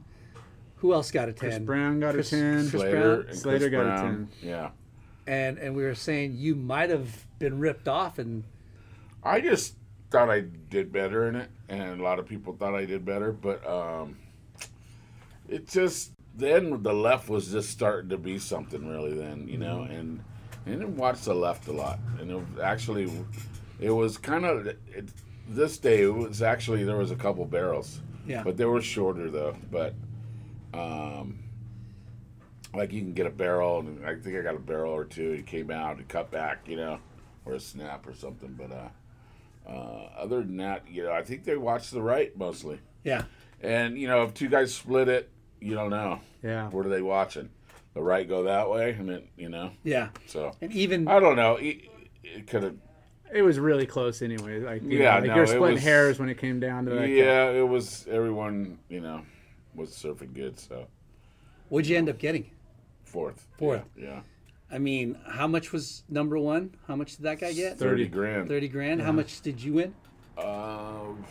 Who 0.77 0.93
else 0.93 1.11
got 1.11 1.31
a 1.31 1.33
10? 1.33 1.39
Chris 1.39 1.59
Brown 1.61 2.01
got 2.01 2.13
Chris- 2.13 2.35
a 2.35 2.37
ten. 2.37 2.69
Chris 2.69 2.83
Slater 2.83 3.01
Brown? 3.01 3.23
Chris 3.25 3.41
Slater 3.41 3.71
got 3.71 3.81
a 3.81 3.85
Brown, 3.85 4.29
Yeah. 4.43 4.71
And 5.27 5.57
and 5.57 5.75
we 5.75 5.85
were 5.85 5.95
saying 5.95 6.35
you 6.37 6.55
might 6.55 6.91
have 6.91 7.25
been 7.39 7.59
ripped 7.61 7.89
off 7.89 8.19
and 8.19 8.45
I 9.25 9.41
just 9.41 9.75
thought 10.11 10.29
I 10.29 10.41
did 10.69 10.93
better 10.93 11.27
in 11.29 11.35
it, 11.35 11.49
and 11.71 11.99
a 11.99 12.03
lot 12.03 12.19
of 12.19 12.27
people 12.29 12.53
thought 12.53 12.75
I 12.75 12.85
did 12.85 13.05
better. 13.07 13.33
But 13.33 13.67
um, 13.67 14.19
it 15.49 15.67
just 15.67 16.13
then 16.37 16.83
the 16.83 16.93
left 16.93 17.31
was 17.31 17.51
just 17.51 17.71
starting 17.71 18.11
to 18.11 18.19
be 18.19 18.39
something 18.39 18.87
really 18.87 19.15
then 19.15 19.49
you 19.49 19.57
know 19.57 19.83
and 19.83 20.23
and 20.67 20.81
then 20.81 20.97
watch 20.97 21.21
the 21.23 21.35
left 21.35 21.69
a 21.69 21.73
lot 21.73 21.99
and 22.21 22.31
it 22.31 22.35
was 22.35 22.61
actually 22.63 23.11
it 23.81 23.91
was 23.91 24.19
kind 24.19 24.45
of 24.45 24.69
this 25.49 25.79
day 25.79 26.03
it 26.03 26.15
was 26.15 26.43
actually 26.43 26.83
there 26.85 26.97
was 26.97 27.11
a 27.11 27.17
couple 27.17 27.45
barrels 27.45 28.01
Yeah. 28.27 28.43
but 28.43 28.57
they 28.57 28.65
were 28.65 28.81
shorter 28.83 29.31
though 29.31 29.57
but 29.71 29.95
um 30.75 31.39
like 32.75 32.93
you 32.93 33.01
can 33.01 33.13
get 33.13 33.27
a 33.27 33.31
barrel 33.31 33.79
and 33.81 34.05
i 34.07 34.15
think 34.17 34.37
i 34.37 34.43
got 34.43 34.55
a 34.55 34.59
barrel 34.59 34.93
or 34.93 35.05
two 35.05 35.33
it 35.33 35.47
came 35.47 35.71
out 35.71 35.97
and 35.97 36.09
cut 36.09 36.31
back 36.31 36.67
you 36.69 36.77
know 36.77 36.99
or 37.45 37.55
a 37.55 37.61
snap 37.61 38.07
or 38.07 38.13
something 38.15 38.55
but 38.59 38.71
uh 38.73 39.71
uh 39.71 40.09
other 40.19 40.39
than 40.43 40.57
that 40.59 40.83
you 40.91 41.03
know 41.03 41.13
i 41.13 41.23
think 41.23 41.45
they 41.45 41.57
watch 41.57 41.91
the 41.91 42.03
right 42.03 42.37
mostly 42.37 42.79
Yeah. 43.05 43.23
and 43.63 43.97
you 43.99 44.09
know, 44.09 44.25
if 44.25 44.35
two 44.35 44.49
guys 44.49 44.75
split 44.75 45.09
it, 45.09 45.31
you 45.61 45.75
don't 45.75 45.91
know. 45.91 46.21
Yeah. 46.43 46.69
What 46.69 46.85
are 46.87 46.89
they 46.91 47.01
watching? 47.03 47.49
The 47.97 48.03
right 48.03 48.29
go 48.29 48.43
that 48.43 48.69
way, 48.69 48.91
and 48.93 49.09
then 49.09 49.23
you 49.39 49.49
know. 49.49 49.71
Yeah. 49.83 50.11
So 50.27 50.53
And 50.61 50.71
even 50.73 51.09
I 51.09 51.19
don't 51.19 51.35
know. 51.35 51.57
It, 51.57 51.79
it 52.23 52.47
could 52.47 52.63
have. 52.63 52.75
It 53.33 53.41
was 53.41 53.59
really 53.59 53.87
close 53.87 54.21
anyway. 54.21 54.61
Like 54.61 54.83
you 54.83 54.99
Yeah, 54.99 55.15
know, 55.15 55.21
like 55.21 55.29
no, 55.29 55.35
you're 55.37 55.45
it 55.45 55.49
splitting 55.49 55.75
was- 55.77 55.83
hairs 55.83 56.19
when 56.19 56.29
it 56.29 56.37
came 56.37 56.61
down 56.61 56.85
to 56.85 56.91
that. 56.91 57.09
yeah, 57.09 57.49
it 57.53 57.67
was 57.67 58.07
everyone. 58.11 58.77
You 58.91 59.01
know, 59.01 59.23
was 59.75 59.93
surfing 59.93 60.35
good. 60.35 60.61
So 60.61 60.87
what'd 61.71 61.89
you 61.89 61.97
end 61.97 62.11
up 62.11 62.19
getting? 62.19 62.51
fourth. 63.05 63.47
Fourth. 63.57 63.85
Yeah. 63.97 64.21
I 64.71 64.77
mean, 64.77 65.17
how 65.27 65.47
much 65.47 65.73
was 65.73 66.03
number 66.11 66.37
one? 66.39 66.75
How 66.87 66.97
much 66.97 67.17
did 67.17 67.23
that 67.23 67.41
guy 67.41 67.55
get? 67.55 67.79
Thirty 67.79 68.07
grand. 68.09 68.47
Thirty 68.47 68.69
grand. 68.69 69.01
How 69.01 69.13
much 69.13 69.41
did 69.41 69.63
you 69.63 69.73
win? 69.73 69.95
Um, 70.37 71.25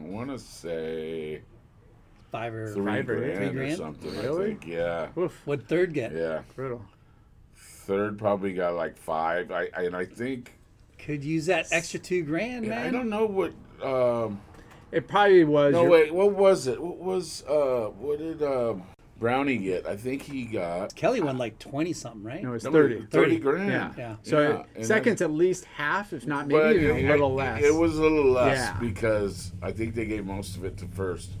want 0.00 0.30
to 0.30 0.38
say 0.38 1.42
Five 2.32 2.54
or 2.54 2.72
three 2.72 2.86
Five 2.86 3.08
or 3.10 3.16
grand, 3.16 3.30
eight? 3.30 3.36
Three 3.36 3.46
or 3.46 3.52
grand? 3.52 3.76
something. 3.76 4.18
I 4.18 4.22
Really? 4.22 4.46
think. 4.48 4.66
Yeah. 4.66 5.08
Oof, 5.18 5.38
what 5.44 5.68
third 5.68 5.92
get? 5.92 6.12
Yeah. 6.12 6.40
brutal. 6.56 6.82
Third 7.54 8.18
probably 8.18 8.54
got 8.54 8.74
like 8.74 8.96
five. 8.96 9.50
I, 9.50 9.68
I 9.76 9.82
and 9.82 9.94
I 9.94 10.06
think 10.06 10.52
Could 10.98 11.22
use 11.22 11.46
that 11.46 11.66
extra 11.72 12.00
two 12.00 12.22
grand, 12.22 12.66
man. 12.66 12.86
I 12.86 12.90
don't 12.90 13.10
know 13.10 13.26
what. 13.26 13.52
Um, 13.86 14.40
It 14.92 15.08
probably 15.08 15.44
was. 15.44 15.72
No, 15.74 15.82
your- 15.82 15.90
wait. 15.90 16.14
What 16.14 16.32
was 16.32 16.66
it? 16.66 16.80
What 16.82 16.96
was 16.96 17.44
uh? 17.46 17.90
What 17.98 18.18
did 18.18 18.42
uh, 18.42 18.76
Brownie 19.20 19.58
get? 19.58 19.86
I 19.86 19.96
think 19.96 20.22
he 20.22 20.44
got 20.44 20.94
Kelly 20.94 21.20
won 21.20 21.36
like 21.36 21.58
twenty 21.58 21.92
something, 21.92 22.22
right? 22.22 22.42
No, 22.42 22.54
it's 22.54 22.64
no, 22.64 22.70
thirty. 22.72 23.04
30 23.10 23.38
grand. 23.40 23.68
Yeah. 23.70 23.92
Yeah. 23.98 24.16
So 24.22 24.40
Yeah, 24.40 24.62
and 24.74 24.86
seconds 24.86 25.20
at 25.20 25.30
least 25.30 25.66
half, 25.66 26.14
if 26.14 26.26
not 26.26 26.46
maybe 26.46 26.60
But 26.60 26.76
even 26.76 26.96
it- 26.96 27.04
a 27.04 27.10
little 27.10 27.34
less. 27.34 27.62
It 27.62 27.74
was 27.74 27.98
a 27.98 28.02
little 28.02 28.30
less 28.32 28.56
Yeah. 28.58 28.78
because 28.80 29.52
I 29.60 29.70
think 29.70 29.94
they 29.94 30.06
gave 30.06 30.24
most 30.24 30.56
of 30.56 30.64
it 30.64 30.78
to 30.78 30.86
first. 30.86 31.32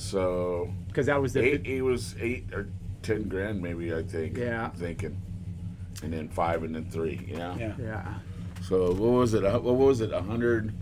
So 0.00 0.72
because 0.88 1.06
that 1.06 1.20
was 1.20 1.34
the 1.34 1.42
eight, 1.44 1.66
it 1.66 1.82
was 1.82 2.14
eight 2.18 2.46
or 2.54 2.68
ten 3.02 3.28
grand, 3.28 3.60
maybe. 3.60 3.94
I 3.94 4.02
think. 4.02 4.36
Yeah. 4.38 4.64
I'm 4.64 4.70
thinking, 4.72 5.20
and 6.02 6.12
then 6.12 6.28
five, 6.30 6.62
and 6.64 6.74
then 6.74 6.86
three. 6.86 7.26
Yeah. 7.30 7.54
Yeah. 7.58 7.74
yeah 7.78 8.14
So 8.66 8.88
what 8.92 9.10
was 9.12 9.34
it? 9.34 9.42
What 9.42 9.62
was 9.62 10.00
it? 10.00 10.10
A 10.12 10.22
hundred. 10.22 10.72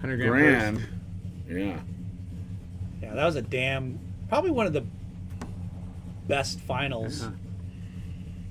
hundred 0.00 0.20
hundred 0.20 0.28
grand. 0.28 0.76
grand. 1.46 1.58
Yeah. 1.68 1.78
Yeah, 3.00 3.14
that 3.14 3.24
was 3.24 3.36
a 3.36 3.42
damn 3.42 4.00
probably 4.28 4.50
one 4.50 4.66
of 4.66 4.72
the 4.72 4.84
best 6.26 6.58
finals 6.60 7.22
Uh-huh. 7.22 7.32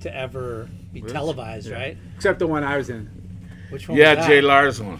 to 0.01 0.15
ever 0.15 0.69
be 0.93 1.01
televised, 1.01 1.69
right? 1.69 1.97
Except 2.15 2.39
the 2.39 2.47
one 2.47 2.63
I 2.63 2.77
was 2.77 2.89
in. 2.89 3.09
Which 3.71 3.89
one? 3.89 3.97
Yeah, 3.97 4.15
was 4.15 4.25
Jay 4.27 4.39
that? 4.39 4.47
Lars 4.47 4.79
one. 4.81 4.99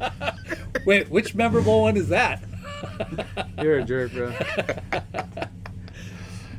Wait, 0.86 1.10
which 1.10 1.34
memorable 1.34 1.82
one 1.82 1.96
is 1.98 2.08
that? 2.08 2.42
You're 3.62 3.78
a 3.78 3.84
jerk, 3.84 4.12
bro. 4.12 4.32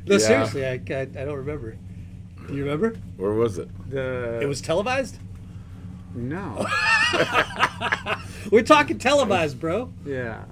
No, 0.08 0.16
Yeah. 0.16 0.18
seriously, 0.18 0.66
I, 0.66 0.72
I, 0.90 1.02
I 1.02 1.06
don't 1.06 1.36
remember. 1.38 1.78
Do 2.48 2.56
you 2.56 2.64
remember? 2.64 2.96
Where 3.18 3.34
was 3.34 3.60
it? 3.60 3.70
The 3.92 4.40
It 4.42 4.48
was 4.48 4.60
televised. 4.62 5.20
no. 6.16 6.66
We're 8.52 8.64
talking 8.64 8.98
televised, 8.98 9.60
bro. 9.60 9.94
Yeah. 10.06 10.44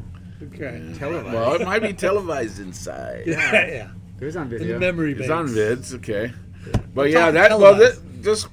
Okay. 0.44 0.94
Televised. 0.98 1.34
Well, 1.34 1.54
it 1.56 1.66
might 1.66 1.82
be 1.82 1.94
televised 1.94 2.60
inside. 2.60 3.24
Yeah, 3.26 3.52
yeah. 3.68 3.90
It 4.22 4.26
was 4.26 4.36
on 4.38 4.54
In 4.54 4.68
the 4.68 4.78
memory 4.80 5.12
It's 5.14 5.28
banks. 5.28 5.32
on 5.32 5.48
vids, 5.58 5.94
okay. 5.96 6.32
But 6.94 7.08
I'm 7.08 7.12
yeah, 7.12 7.20
talking 7.20 7.34
that 7.36 7.60
well, 7.60 7.76
that, 7.76 7.94
televised. 7.96 8.24
just 8.24 8.48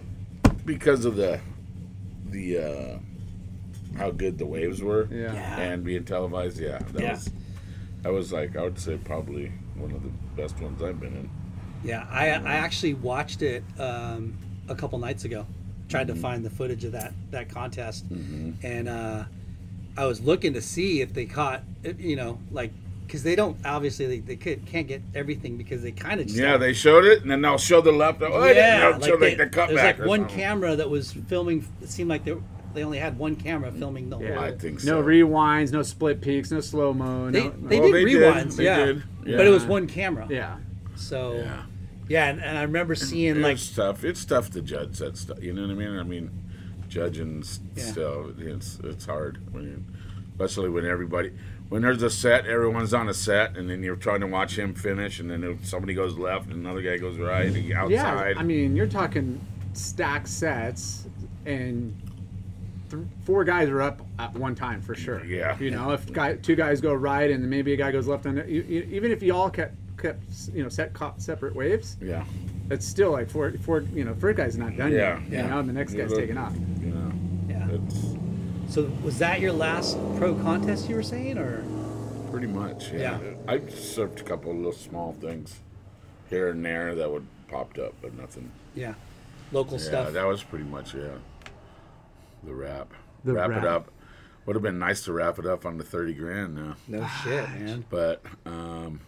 because 0.65 1.05
of 1.05 1.17
the 1.17 1.39
the 2.31 2.59
uh, 2.59 2.99
how 3.97 4.11
good 4.11 4.39
the 4.39 4.47
waves 4.47 4.83
were, 4.83 5.09
Yeah. 5.11 5.33
Yeah. 5.33 5.59
and 5.61 5.85
being 5.85 6.05
televised, 6.05 6.59
yeah, 6.61 6.79
that 6.93 7.03
Yeah. 7.03 7.13
was 7.13 7.31
that 8.03 8.13
was 8.13 8.33
like 8.33 8.57
I 8.57 8.63
would 8.63 8.79
say 8.79 8.97
probably 8.99 9.51
one 9.75 9.91
of 9.93 10.03
the 10.03 10.11
best 10.41 10.61
ones 10.61 10.83
I've 10.83 11.01
been 11.01 11.15
in. 11.17 11.31
Yeah, 11.85 12.07
I 12.11 12.29
I 12.31 12.55
actually 12.55 12.95
watched 12.95 13.43
it 13.43 13.63
um, 13.79 14.35
a 14.69 14.75
couple 14.75 14.99
nights 14.99 15.25
ago. 15.25 15.47
Tried 15.89 16.09
to 16.09 16.15
find 16.17 16.45
the 16.45 16.51
footage 16.51 16.85
of 16.85 16.93
that 16.93 17.13
that 17.31 17.49
contest, 17.49 18.05
and 18.63 18.89
uh, 18.89 19.25
I 19.97 20.05
was 20.07 20.21
looking 20.21 20.53
to 20.55 20.61
see 20.61 21.01
if 21.01 21.15
they 21.15 21.27
caught, 21.27 21.63
you 21.99 22.17
know, 22.17 22.39
like 22.51 22.73
because 23.07 23.23
they 23.23 23.37
don't 23.37 23.57
obviously 23.65 24.07
they, 24.07 24.19
they 24.19 24.35
could, 24.37 24.67
can't 24.67 24.89
get 24.89 25.01
everything 25.15 25.57
because 25.57 25.83
they 25.83 25.93
kind 25.93 26.21
of 26.21 26.27
just 26.27 26.39
Yeah, 26.39 26.57
they 26.57 26.73
showed 26.73 27.05
it, 27.05 27.23
and 27.23 27.31
then 27.31 27.41
they'll 27.41 27.57
show 27.57 27.81
the 27.81 27.93
left. 27.93 28.21
Oh, 28.21 28.45
yeah, 28.47 28.53
yeah, 28.53 28.91
they'll 28.99 29.01
show 29.01 29.11
like 29.13 29.21
they, 29.21 29.37
like 29.37 29.53
the 29.53 29.57
cutback. 29.61 29.69
there's 29.69 29.83
like 29.83 30.01
or 30.01 30.09
one 30.09 30.21
something. 30.23 30.37
camera 30.37 30.75
that 30.77 30.91
was 30.91 31.13
filming. 31.13 31.65
It 31.81 31.89
seemed 31.89 32.09
like 32.11 32.25
they 32.25 32.37
they 32.77 32.85
only 32.85 32.99
had 32.99 33.19
one 33.19 33.35
camera 33.35 33.73
filming 33.73 34.09
the 34.11 34.19
Yeah. 34.21 34.35
whole. 34.35 34.45
I 34.45 34.53
think 34.57 34.81
so. 34.81 35.01
No 35.01 35.03
rewinds, 35.07 35.73
no 35.73 35.83
split 35.83 36.21
peaks, 36.21 36.51
no 36.53 36.61
slow 36.61 36.93
mo. 36.95 37.31
They, 37.31 37.43
No, 37.45 37.51
they 37.63 37.81
Well, 37.81 37.89
did 37.91 37.91
oh, 37.91 37.93
they 37.93 38.05
did, 38.05 38.23
rewinds, 38.23 38.57
they 38.57 38.65
yeah. 38.65 38.85
did, 38.85 39.03
but 39.25 39.47
it 39.47 39.51
was 39.51 39.65
one 39.65 39.87
camera. 39.89 40.27
yeah. 40.31 40.57
So 40.95 41.35
yeah, 41.37 41.63
Yeah. 42.09 42.27
and, 42.29 42.41
and 42.43 42.57
I 42.59 42.63
remember 42.63 42.95
seeing 42.95 43.41
like 43.43 43.55
it's 43.55 43.75
tough. 43.75 44.05
It's 44.05 44.25
tough 44.25 44.51
to 44.51 44.63
judge 44.63 44.99
that 44.99 45.17
stuff. 45.17 45.43
You 45.43 45.53
know 45.55 45.63
what 45.63 45.71
I 45.71 45.75
mean? 45.75 45.99
I 45.99 46.03
mean, 46.05 46.31
judging 46.89 47.41
s- 47.41 47.61
Yeah. 47.75 47.83
still, 47.85 48.33
it's 48.39 48.79
it's 48.85 49.07
hard 49.07 49.39
when, 49.53 49.65
you, 49.65 49.85
especially 50.33 50.69
when 50.69 50.85
everybody, 50.87 51.33
when 51.71 51.83
there's 51.83 52.03
a 52.03 52.11
set, 52.11 52.47
everyone's 52.47 52.95
on 52.95 53.09
a 53.09 53.15
set, 53.15 53.57
and 53.57 53.69
then 53.71 53.83
you're 53.83 53.97
trying 53.97 54.21
to 54.21 54.27
watch 54.27 54.57
him 54.59 54.75
finish, 54.75 55.19
and 55.19 55.31
then 55.31 55.59
somebody 55.63 55.95
goes 55.95 56.17
left, 56.17 56.47
and 56.51 56.57
another 56.65 56.83
guy 56.83 56.97
goes 56.99 57.17
right, 57.19 57.47
and 57.47 57.57
Yeah. 57.65 57.83
outside. 57.83 58.37
I 58.37 58.43
mean, 58.43 58.77
you're 58.77 58.87
talking 58.87 59.41
stack 59.73 60.27
sets, 60.29 61.07
and 61.45 61.95
th- 62.91 63.03
four 63.25 63.45
guys 63.45 63.69
are 63.69 63.83
up 63.83 64.01
at 64.19 64.33
one 64.35 64.55
time 64.55 64.81
for 64.81 64.95
sure. 64.95 65.25
Yeah. 65.25 65.59
You 65.59 65.71
know, 65.71 65.91
if 65.93 66.13
guy, 66.13 66.37
two 66.37 66.55
guys 66.57 66.81
go 66.81 66.93
right, 66.95 67.31
and 67.31 67.49
maybe 67.49 67.73
a 67.73 67.77
guy 67.77 67.91
goes 67.93 68.07
left 68.07 68.27
on 68.27 68.39
it, 68.39 68.49
you, 68.49 68.63
you, 68.63 68.83
even 68.91 69.11
if 69.13 69.23
you 69.23 69.35
all 69.35 69.51
kept 69.51 69.75
kept 69.99 70.21
you 70.53 70.63
know 70.63 70.69
set 70.69 70.93
caught 70.93 71.21
separate 71.23 71.55
waves, 71.55 71.97
yeah, 72.03 72.25
it's 72.71 72.87
still 72.87 73.11
like 73.13 73.29
four 73.31 73.53
four. 73.63 73.81
You 73.95 74.05
know, 74.05 74.15
first 74.15 74.37
guy's 74.37 74.57
not 74.59 74.77
done 74.77 74.93
Yeah. 74.93 75.19
yet. 75.21 75.29
Yeah. 75.31 75.43
You 75.45 75.49
know, 75.51 75.59
and 75.61 75.69
the 75.69 75.73
next 75.73 75.93
Yeah, 75.95 76.03
guy's 76.03 76.11
look- 76.11 76.21
taking 76.21 76.37
off. 76.39 76.55
you 76.81 76.87
know, 76.93 77.13
yeah. 77.49 77.69
it's 77.71 78.75
So 78.75 78.91
was 79.05 79.19
that 79.19 79.41
your 79.41 79.53
last 79.53 79.97
pro 80.17 80.35
contest 80.35 80.89
you 80.89 80.97
were 80.97 81.03
saying, 81.03 81.39
or 81.39 81.63
pretty 82.31 82.47
much. 82.49 82.93
Yeah, 82.93 83.19
Yeah. 83.21 83.35
I 83.49 83.59
surfed 83.59 84.21
a 84.21 84.25
couple 84.25 84.51
of 84.51 84.57
little 84.57 84.73
small 84.73 85.13
things 85.21 85.61
here 86.29 86.49
and 86.51 86.65
there 86.65 86.95
that 86.95 87.11
would 87.11 87.27
popped 87.49 87.79
up, 87.79 87.95
but 88.03 88.13
nothing. 88.19 88.51
yeah, 88.75 88.95
local 89.53 89.79
Yeah, 89.79 89.85
stuff? 89.85 90.13
that 90.13 90.27
was 90.27 90.43
pretty 90.43 90.65
much 90.65 90.95
yeah. 90.95 91.05
The 92.47 92.55
wrap. 92.55 92.95
The 93.25 93.33
wrap, 93.33 93.51
wrap. 93.51 93.63
it 93.63 93.69
up. 93.69 93.91
Would 94.47 94.55
have 94.55 94.63
been 94.63 94.79
nice 94.79 95.03
to 95.05 95.13
wrap 95.13 95.39
it 95.41 95.47
up 95.47 95.67
on 95.67 95.77
the 95.79 95.85
thirty 95.85 96.15
grand 96.15 96.55
now, 96.55 96.77
no 96.87 97.07
shit, 97.25 97.49
man. 97.51 97.85
but 97.91 98.23
um, 98.45 99.01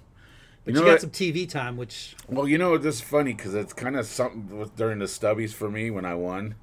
But 0.65 0.75
you 0.75 0.81
you, 0.81 0.87
got 0.87 0.93
what? 0.93 1.01
some 1.03 1.11
TV 1.11 1.49
time, 1.49 1.77
which 1.77 2.17
Well, 2.29 2.49
you 2.49 2.59
know, 2.59 2.77
this 2.77 2.97
is 2.97 3.01
funny 3.01 3.35
because 3.35 3.55
it's 3.55 3.73
kind 3.73 3.97
of 3.97 4.05
something 4.07 4.59
with, 4.59 4.75
during 4.75 4.99
the 4.99 5.05
stubbies 5.05 5.53
for 5.53 5.71
me 5.71 5.91
when 5.93 6.05
I 6.05 6.15
won. 6.15 6.57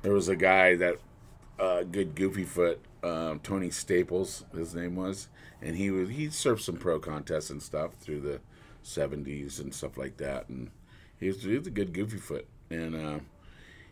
There 0.00 0.14
was 0.14 0.28
a 0.28 0.36
guy 0.36 0.74
that, 0.76 0.96
uh, 1.58 1.82
good 1.82 2.14
goofy 2.14 2.44
foot, 2.44 2.80
um, 3.02 3.40
Tony 3.40 3.68
Staples, 3.68 4.44
his 4.56 4.74
name 4.74 4.96
was, 4.96 5.28
and 5.60 5.76
he 5.76 5.90
was 5.90 6.08
he 6.08 6.30
served 6.30 6.62
some 6.62 6.76
pro 6.78 6.98
contests 6.98 7.50
and 7.50 7.62
stuff 7.62 7.92
through 8.00 8.20
the 8.22 8.40
'70s 8.82 9.60
and 9.60 9.74
stuff 9.74 9.98
like 9.98 10.16
that, 10.16 10.48
and 10.48 10.70
he 11.20 11.26
was, 11.26 11.42
he 11.42 11.58
was 11.58 11.66
a 11.66 11.70
good 11.70 11.92
goofy 11.92 12.16
foot, 12.16 12.46
and 12.70 12.94
uh, 12.96 13.18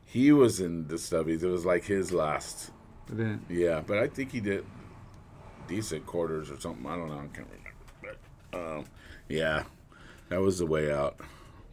he 0.07 0.33
was 0.33 0.61
in 0.61 0.89
the 0.89 0.95
stubbies. 0.95 1.43
It 1.43 1.49
was 1.49 1.65
like 1.66 1.85
his 1.85 2.12
last, 2.12 2.70
Event. 3.11 3.43
yeah, 3.51 3.83
but 3.87 3.99
I 3.99 4.07
think 4.07 4.33
he 4.33 4.41
did 4.41 4.65
decent 5.69 6.07
quarters 6.07 6.51
or 6.51 6.59
something. 6.59 6.87
I 6.87 6.97
don't 6.97 7.09
know, 7.09 7.15
I 7.16 7.27
can't 7.37 7.49
remember, 8.03 8.16
but 8.53 8.78
um, 8.78 8.85
yeah, 9.28 9.65
that 10.28 10.41
was 10.41 10.59
the 10.59 10.66
way 10.66 10.93
out. 10.93 11.19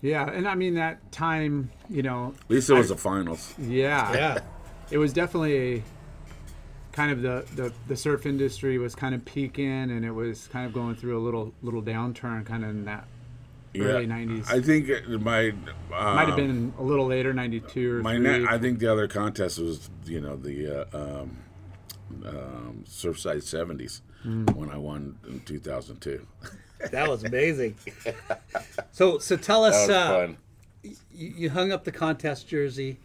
Yeah, 0.01 0.29
and 0.29 0.47
I 0.47 0.55
mean 0.55 0.73
that 0.75 1.11
time, 1.13 1.71
you 1.89 2.01
know, 2.03 2.33
At 2.43 2.49
least 2.49 2.69
it 2.69 2.73
was 2.73 2.89
the 2.89 2.97
finals. 2.97 3.53
yeah, 3.57 4.13
yeah, 4.13 4.39
it 4.91 4.97
was 4.97 5.13
definitely 5.13 5.75
a 5.77 5.83
kind 6.91 7.11
of 7.11 7.21
the, 7.21 7.45
the 7.55 7.73
the 7.87 7.95
surf 7.95 8.25
industry 8.25 8.77
was 8.77 8.93
kind 8.95 9.15
of 9.15 9.23
peaking 9.25 9.65
and 9.89 10.03
it 10.05 10.11
was 10.11 10.47
kind 10.49 10.65
of 10.67 10.73
going 10.73 10.95
through 10.95 11.17
a 11.17 11.23
little 11.23 11.51
little 11.63 11.81
downturn 11.81 12.45
kind 12.45 12.63
of 12.63 12.69
in 12.69 12.85
that 12.85 13.07
early 13.81 14.05
90s 14.07 14.49
I 14.49 14.61
think 14.61 14.89
it- 14.89 15.09
my 15.21 15.49
uh, 15.93 16.13
might 16.15 16.27
have 16.27 16.35
been 16.35 16.73
a 16.77 16.83
little 16.83 17.05
later 17.07 17.33
92 17.33 17.97
or 17.97 18.01
my. 18.03 18.15
three. 18.15 18.39
Ne- 18.39 18.45
I 18.47 18.57
think 18.57 18.79
the 18.79 18.91
other 18.91 19.07
contest 19.07 19.59
was 19.59 19.89
you 20.05 20.21
know 20.21 20.35
the 20.35 20.87
uh, 20.93 20.97
um, 21.21 21.37
um, 22.25 22.83
Surfside 22.87 23.43
Seventies 23.43 24.01
Mm. 24.25 24.55
when 24.55 24.69
I 24.69 24.77
won 24.77 25.17
in 25.27 25.41
two 25.41 25.59
thousand 25.59 25.99
two. 26.01 26.25
That 26.91 27.07
was 27.09 27.23
amazing. 27.23 27.75
So, 28.91 29.17
so 29.17 29.35
tell 29.37 29.63
us, 29.63 29.87
That 29.87 29.87
was 29.87 29.89
uh, 29.89 30.27
fun. 30.27 30.37
you, 31.13 31.33
you 31.37 31.49
hung 31.49 31.71
up 31.71 31.83
the 31.83 31.91
contest 31.91 32.47
jersey. 32.47 32.99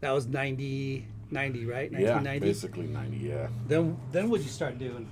That 0.00 0.10
was 0.12 0.26
90, 0.26 1.06
90 1.30 1.64
right? 1.66 1.90
Yeah, 1.90 2.14
1990. 2.20 2.40
basically 2.46 2.86
90, 2.86 3.16
yeah. 3.16 3.48
Then, 3.68 3.96
then 4.12 4.28
what'd 4.28 4.44
you 4.44 4.52
start 4.52 4.78
doing? 4.78 5.08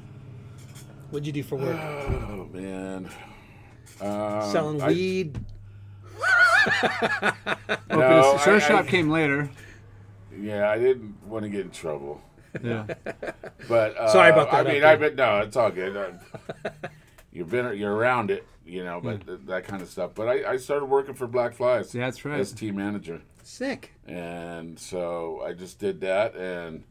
What'd 1.10 1.26
you 1.26 1.32
do 1.32 1.42
for 1.42 1.56
work? 1.56 1.76
Oh, 1.80 2.48
man. 2.52 3.08
Um, 4.02 4.50
Selling 4.50 4.82
I- 4.82 4.88
weed. 4.88 5.38
No, 7.90 8.38
Sure 8.44 8.56
I- 8.56 8.58
Shop 8.58 8.84
I- 8.84 8.88
came 8.88 9.08
later. 9.10 9.50
Yeah, 10.38 10.70
I 10.70 10.78
didn't 10.78 11.14
want 11.26 11.44
to 11.44 11.48
get 11.48 11.60
in 11.62 11.70
trouble. 11.70 12.20
Yeah. 12.62 12.86
But 13.68 13.96
uh, 13.96 14.08
Sorry 14.08 14.30
about 14.30 14.50
that, 14.50 14.66
I 14.66 14.72
mean, 14.72 14.82
I 14.84 14.96
there. 14.96 15.10
bet 15.10 15.16
no, 15.16 15.40
it's 15.40 15.56
all 15.56 15.70
good. 15.70 15.96
Uh, 15.96 16.70
You've 17.32 17.48
been 17.50 17.74
you're 17.78 17.94
around 17.94 18.30
it, 18.30 18.46
you 18.66 18.84
know, 18.84 19.00
but 19.02 19.26
th- 19.26 19.40
that 19.46 19.64
kind 19.66 19.80
of 19.80 19.88
stuff. 19.88 20.10
But 20.14 20.28
I, 20.28 20.52
I 20.52 20.56
started 20.58 20.84
working 20.86 21.14
for 21.14 21.26
Black 21.26 21.54
Flys. 21.54 21.94
Yeah, 21.94 22.04
that's 22.04 22.24
right. 22.26 22.38
As 22.38 22.52
team 22.52 22.76
manager, 22.76 23.22
Sick. 23.42 23.92
and 24.06 24.78
so 24.78 25.42
I 25.42 25.54
just 25.54 25.78
did 25.78 26.02
that, 26.02 26.34
and 26.34 26.84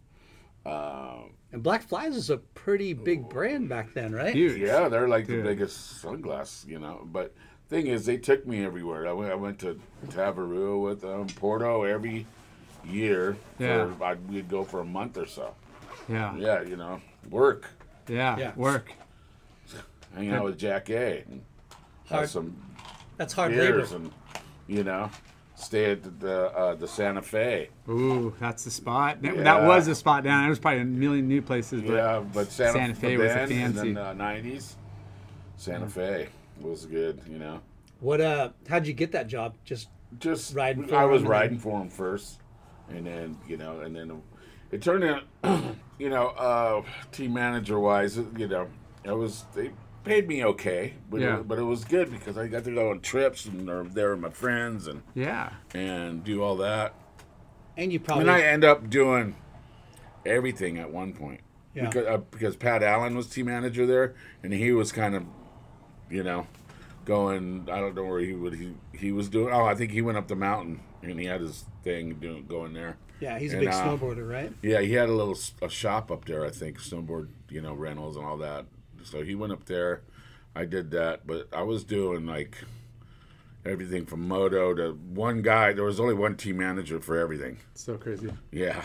um, 0.65 1.31
And 1.51 1.61
Black 1.63 1.83
Flys 1.83 2.13
was 2.15 2.29
a 2.29 2.37
pretty 2.37 2.93
big 2.93 3.27
brand 3.29 3.67
back 3.69 3.93
then, 3.93 4.13
right? 4.13 4.33
Huge. 4.33 4.59
yeah, 4.59 4.87
they're 4.89 5.07
like 5.07 5.27
Dude. 5.27 5.39
the 5.43 5.49
biggest 5.49 6.01
sunglass, 6.03 6.67
you 6.67 6.79
know. 6.79 7.01
But 7.11 7.33
thing 7.69 7.87
is, 7.87 8.05
they 8.05 8.17
took 8.17 8.45
me 8.47 8.63
everywhere. 8.65 9.07
I 9.07 9.13
went 9.13 9.31
I 9.31 9.35
went 9.35 9.59
to 9.59 9.79
Tavarua 10.07 10.81
with 10.81 11.01
them, 11.01 11.27
Porto 11.27 11.83
every 11.83 12.25
year. 12.85 13.37
Yeah. 13.59 13.93
For, 13.95 14.03
I'd, 14.03 14.29
we'd 14.29 14.49
go 14.49 14.63
for 14.63 14.79
a 14.81 14.85
month 14.85 15.17
or 15.17 15.25
so. 15.27 15.53
Yeah. 16.09 16.35
Yeah, 16.37 16.61
you 16.61 16.75
know, 16.77 16.99
work. 17.29 17.67
Yeah. 18.07 18.37
Yeah. 18.37 18.53
Work. 18.55 18.91
Hanging 20.15 20.33
out 20.33 20.43
with 20.43 20.57
Jack 20.57 20.89
A. 20.89 21.23
And 21.29 21.41
have 22.05 22.17
Hard- 22.17 22.29
some 22.29 22.55
That's 23.17 23.33
hard 23.33 23.55
labor. 23.55 23.85
and 23.95 24.11
you 24.67 24.83
know 24.83 25.09
stay 25.61 25.91
at 25.91 26.03
the 26.03 26.09
the, 26.09 26.41
uh, 26.57 26.75
the 26.75 26.87
Santa 26.87 27.21
Fe. 27.21 27.69
Ooh, 27.89 28.33
that's 28.39 28.63
the 28.63 28.71
spot. 28.71 29.21
That, 29.21 29.35
Yeah. 29.35 29.43
that 29.43 29.63
was 29.67 29.85
the 29.85 29.95
spot 29.95 30.23
down. 30.23 30.41
There 30.43 30.49
was 30.49 30.59
probably 30.59 30.81
a 30.81 30.85
million 30.85 31.27
new 31.27 31.41
places, 31.41 31.81
but 31.81 31.93
yeah, 31.93 32.19
but 32.33 32.51
Santa, 32.51 32.73
Santa 32.73 32.95
Fe 32.95 33.17
was 33.17 33.31
a 33.31 33.33
then, 33.35 33.47
fancy- 33.49 33.87
in 33.89 33.93
the 33.95 34.13
nineties. 34.13 34.75
Santa 35.57 35.87
Fe 35.87 36.27
was 36.59 36.85
good, 36.85 37.21
you 37.29 37.37
know. 37.37 37.61
What? 37.99 38.19
Uh, 38.21 38.49
how'd 38.67 38.87
you 38.87 38.93
get 38.93 39.11
that 39.11 39.27
job? 39.27 39.53
Just 39.63 39.89
Just 40.19 40.55
Riding 40.55 40.85
for 40.87 40.95
I 40.95 41.03
him 41.05 41.11
was 41.11 41.21
and 41.21 41.29
riding 41.29 41.57
for 41.59 41.79
him 41.81 41.89
first, 41.89 42.39
and 42.89 43.05
then 43.05 43.37
you 43.47 43.57
know, 43.57 43.79
and 43.81 43.95
then 43.95 44.21
it 44.71 44.81
turned 44.81 45.03
out, 45.03 45.23
you 45.99 46.09
know, 46.09 46.27
uh, 46.29 46.81
team 47.11 47.33
manager 47.33 47.79
wise, 47.79 48.17
you 48.17 48.47
know, 48.47 48.67
it 49.03 49.11
was 49.11 49.45
they 49.55 49.71
paid 50.03 50.27
me 50.27 50.43
okay, 50.45 50.93
but 51.09 51.21
Yeah. 51.21 51.39
it, 51.39 51.47
but 51.47 51.59
it 51.59 51.63
was 51.63 51.83
good 51.85 52.11
because 52.11 52.37
I 52.37 52.47
got 52.47 52.63
to 52.65 52.71
go 52.71 52.89
on 52.91 53.01
trips 53.01 53.45
and 53.45 53.67
they're 53.67 53.83
there 53.83 54.11
with 54.11 54.19
my 54.19 54.29
friends 54.29 54.87
and 54.87 55.03
yeah. 55.15 55.51
and 55.73 56.23
do 56.23 56.41
all 56.43 56.55
that. 56.57 56.93
and 57.77 57.91
you 57.93 57.99
probably 57.99 58.23
And 58.23 58.31
I 58.31 58.41
end 58.41 58.63
up 58.63 58.89
doing 58.89 59.35
everything 60.25 60.77
at 60.77 60.91
one 60.91 61.13
point 61.13 61.41
Yeah. 61.73 61.87
because 61.87 62.05
uh, 62.07 62.17
because 62.31 62.55
Pat 62.55 62.83
Allen 62.83 63.15
was 63.15 63.27
team 63.27 63.45
manager 63.47 63.85
there, 63.85 64.13
and 64.43 64.53
he 64.53 64.71
was 64.71 64.91
kind 64.91 65.15
of, 65.15 65.23
you 66.09 66.23
know, 66.23 66.47
going. 67.05 67.67
I 67.71 67.79
don't 67.79 67.95
know 67.95 68.03
where 68.05 68.19
he 68.19 68.33
would 68.33 68.53
he 68.55 68.73
he 68.93 69.11
was 69.11 69.29
doing. 69.29 69.53
Oh, 69.53 69.65
I 69.65 69.75
think 69.75 69.91
he 69.91 70.01
went 70.01 70.17
up 70.17 70.27
the 70.27 70.35
mountain 70.35 70.81
and 71.03 71.19
he 71.19 71.25
had 71.25 71.41
his 71.41 71.65
thing 71.83 72.15
doing 72.15 72.45
going 72.45 72.73
there. 72.73 72.97
yeah, 73.19 73.39
he's 73.39 73.53
a 73.53 73.57
big 73.57 73.69
uh, 73.69 73.71
snowboarder, 73.83 74.29
right? 74.29 74.51
Yeah, 74.61 74.81
he 74.81 74.93
had 74.93 75.09
a 75.09 75.13
little 75.13 75.33
s- 75.35 75.53
a 75.61 75.69
shop 75.69 76.11
up 76.11 76.25
there. 76.25 76.45
I 76.45 76.49
think 76.51 76.79
snowboard, 76.79 77.29
you 77.49 77.61
know, 77.61 77.73
rentals 77.73 78.17
and 78.17 78.25
all 78.25 78.37
that. 78.37 78.65
So 79.05 79.23
he 79.23 79.35
went 79.35 79.53
up 79.53 79.65
there. 79.65 80.01
I 80.55 80.65
did 80.65 80.91
that, 80.91 81.25
but 81.25 81.47
I 81.53 81.61
was 81.61 81.83
doing 81.83 82.25
like 82.25 82.57
everything 83.65 84.05
from 84.05 84.27
moto 84.27 84.73
to 84.73 84.91
one 85.13 85.41
guy. 85.41 85.73
There 85.73 85.85
was 85.85 85.99
only 85.99 86.13
one 86.13 86.35
team 86.35 86.57
manager 86.57 86.99
for 86.99 87.17
everything. 87.17 87.57
So 87.73 87.97
crazy. 87.97 88.31
Yeah. 88.51 88.83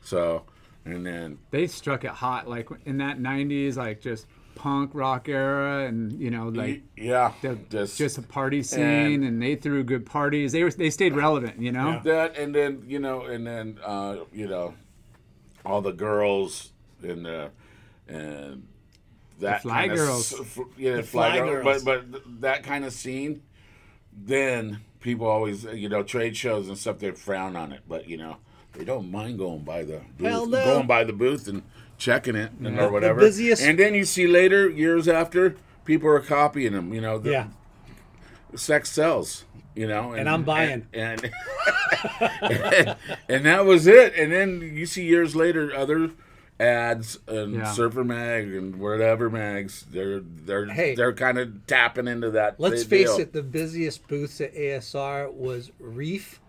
So, 0.00 0.44
and 0.84 1.04
then 1.06 1.38
They 1.50 1.66
struck 1.66 2.04
it 2.04 2.10
hot, 2.10 2.48
like 2.48 2.68
in 2.84 2.98
that 2.98 3.18
'90s, 3.18 3.76
like 3.76 4.00
just 4.00 4.26
punk 4.54 4.90
rock 4.94 5.28
era, 5.28 5.86
and 5.86 6.12
you 6.12 6.30
know, 6.30 6.48
like 6.48 6.82
yeah, 6.96 7.32
the, 7.42 7.56
just, 7.70 7.98
just 7.98 8.18
a 8.18 8.22
party 8.22 8.62
scene, 8.62 9.24
and, 9.24 9.42
they 9.42 9.54
threw 9.54 9.84
good 9.84 10.06
parties. 10.06 10.52
They 10.52 10.64
were 10.64 10.70
they 10.70 10.90
stayed 10.90 11.14
relevant, 11.14 11.60
you 11.60 11.72
know. 11.72 12.00
that, 12.04 12.36
and 12.36 12.54
then 12.54 12.84
you 12.86 12.98
know, 12.98 13.22
and 13.22 13.46
then 13.46 13.78
uh, 13.84 14.18
you 14.32 14.48
know, 14.48 14.74
all 15.64 15.80
the 15.80 15.92
girls 15.92 16.72
and 17.02 17.26
the 17.26 17.50
and 18.08 18.66
that 19.40 19.62
fly 19.62 19.86
kind 19.88 19.96
girls. 19.96 20.32
Of, 20.32 20.58
yeah, 20.76 20.96
The 20.96 21.02
fly, 21.02 21.36
fly 21.36 21.46
girls. 21.46 21.64
girls. 21.64 21.84
But 21.84 22.10
but 22.10 22.40
that 22.40 22.62
kind 22.62 22.84
of 22.84 22.92
scene, 22.92 23.42
then 24.12 24.80
people 25.00 25.26
always 25.26 25.66
uh, 25.66 25.72
you 25.72 25.88
know 25.88 26.02
trade 26.02 26.36
shows 26.36 26.68
and 26.68 26.78
stuff 26.78 26.98
they 26.98 27.10
frown 27.12 27.56
on 27.56 27.72
it, 27.72 27.80
but 27.88 28.08
you 28.08 28.16
know 28.16 28.36
they 28.72 28.84
don't 28.84 29.10
mind 29.10 29.38
going 29.38 29.62
by 29.64 29.82
the 29.84 30.00
booth, 30.16 30.48
no. 30.48 30.64
going 30.64 30.86
by 30.86 31.04
the 31.04 31.12
booth 31.12 31.48
and 31.48 31.62
checking 31.98 32.34
it 32.36 32.50
and 32.62 32.78
or 32.80 32.90
whatever. 32.90 33.20
busiest- 33.20 33.62
And 33.62 33.78
then 33.78 33.94
you 33.94 34.04
see 34.04 34.26
later 34.26 34.68
years 34.68 35.06
after 35.08 35.56
people 35.84 36.08
are 36.08 36.20
copying 36.20 36.72
them. 36.72 36.92
You 36.92 37.00
know, 37.00 37.18
the, 37.18 37.30
Yeah. 37.30 37.46
sex 38.54 38.90
sells. 38.90 39.44
You 39.74 39.86
know, 39.86 40.12
and, 40.12 40.28
I'm 40.28 40.42
buying. 40.42 40.86
And 40.92 41.30
and, 42.42 42.96
and 43.28 43.46
that 43.46 43.64
was 43.64 43.86
it. 43.86 44.14
And 44.14 44.30
then 44.30 44.60
you 44.60 44.84
see 44.84 45.04
years 45.04 45.34
later 45.34 45.74
other 45.74 46.10
ads 46.62 47.18
and 47.26 47.54
Yeah. 47.54 47.72
Surfer 47.72 48.04
Mag 48.04 48.54
and 48.54 48.76
whatever 48.76 49.28
mags. 49.28 49.84
They're 49.90 50.20
they're 50.20 50.66
Hey. 50.66 50.94
they're 50.94 51.12
kind 51.12 51.38
of 51.38 51.66
tapping 51.66 52.06
into 52.08 52.30
that. 52.30 52.58
Let's 52.58 52.84
deal. 52.84 53.08
face 53.08 53.18
it, 53.18 53.32
the 53.32 53.42
busiest 53.42 54.06
booths 54.06 54.40
at 54.40 54.54
ASR 54.54 55.32
was 55.32 55.70
Reef 55.80 56.40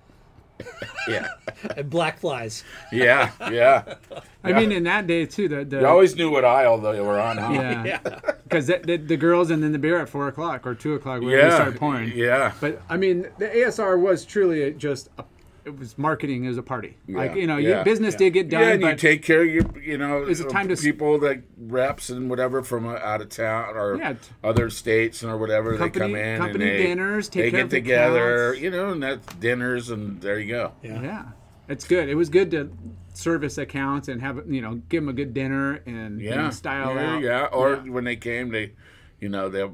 Yeah, 1.08 1.28
and 1.78 1.90
Black 1.90 2.20
Flys. 2.20 2.64
yeah, 2.92 3.32
yeah. 3.52 3.96
I 4.44 4.54
mean, 4.54 4.72
in 4.72 4.84
that 4.84 5.08
day 5.08 5.26
too, 5.26 5.48
the, 5.48 5.66
the 5.66 5.80
You 5.80 5.88
always 5.88 6.16
knew 6.16 6.30
what 6.30 6.46
aisle 6.46 6.78
they 6.78 7.02
were 7.02 7.20
on. 7.20 7.38
Huh? 7.38 7.52
yeah, 7.52 7.98
because 8.44 8.68
the, 8.68 8.80
the, 8.84 8.98
the 8.98 9.18
girls 9.18 9.50
and 9.50 9.64
then 9.64 9.72
the 9.72 9.80
beer 9.80 10.00
at 10.00 10.10
four 10.10 10.28
o'clock 10.28 10.66
or 10.66 10.76
two 10.76 10.94
o'clock 10.94 11.22
when 11.22 11.32
yeah. 11.32 11.50
they 11.50 11.56
start 11.56 11.76
pouring. 11.78 12.12
Yeah, 12.16 12.54
But 12.62 12.82
I 12.90 12.98
mean, 12.98 13.28
the 13.38 13.48
ASR 13.48 14.00
was 14.00 14.26
truly 14.26 14.72
just 14.74 15.10
a, 15.18 15.26
it 15.66 15.78
was 15.78 15.98
marketing 15.98 16.46
as 16.48 16.58
a 16.58 16.64
party. 16.64 16.98
like 17.08 17.36
you 17.36 17.48
know, 17.48 17.58
yeah. 17.58 17.80
you, 17.80 17.84
business 17.86 18.16
did 18.16 18.32
get 18.34 18.50
done, 18.50 18.62
yeah, 18.62 18.70
and 18.74 18.82
you 18.82 18.96
take 18.96 19.24
care 19.24 19.42
of 19.44 19.48
your, 19.50 19.80
you 19.82 19.98
know, 19.98 20.24
It's 20.24 20.40
a 20.40 20.46
time 20.48 20.68
to 20.70 20.76
people 20.76 21.20
that 21.20 21.42
reps 21.58 22.10
and 22.10 22.30
whatever 22.30 22.64
from 22.64 22.88
uh, 22.88 22.94
out 22.96 23.22
of 23.22 23.30
town 23.30 23.76
or 23.76 23.98
Yeah, 23.98 24.16
other 24.44 24.70
states 24.70 25.24
or 25.24 25.38
whatever. 25.38 25.78
Company- 25.78 25.90
they 25.92 26.00
come 26.00 26.16
in 26.16 26.38
company 26.40 26.70
and 26.70 26.80
they, 26.80 26.84
dinners, 26.88 27.30
take 27.30 27.52
they 27.52 27.52
get 27.52 27.70
together, 27.70 28.50
accounts. 28.50 28.62
you 28.62 28.72
know, 28.72 28.90
and 28.92 29.04
that's 29.04 29.36
dinners, 29.36 29.90
and 29.90 30.22
there 30.22 30.40
you 30.40 30.50
go. 30.50 30.74
yeah, 30.84 31.26
it's 31.70 31.86
good. 31.88 32.10
It 32.10 32.16
was 32.16 32.30
good 32.30 32.52
to 32.52 32.72
service 33.14 33.58
accounts 33.58 34.08
and 34.08 34.22
have 34.22 34.42
you 34.50 34.62
know 34.62 34.82
give 34.90 35.04
them 35.04 35.10
a 35.10 35.14
good 35.14 35.34
dinner 35.34 35.76
and 35.86 36.20
you 36.20 36.30
know, 36.32 36.36
Yeah, 36.36 36.50
style 36.50 36.96
yeah, 36.96 37.14
out. 37.16 37.22
yeah. 37.22 37.46
Or 37.46 37.74
Yeah. 37.76 37.92
when 37.92 38.04
they 38.06 38.16
came, 38.16 38.50
they, 38.50 38.72
you 39.20 39.30
know, 39.30 39.50
they'll 39.50 39.74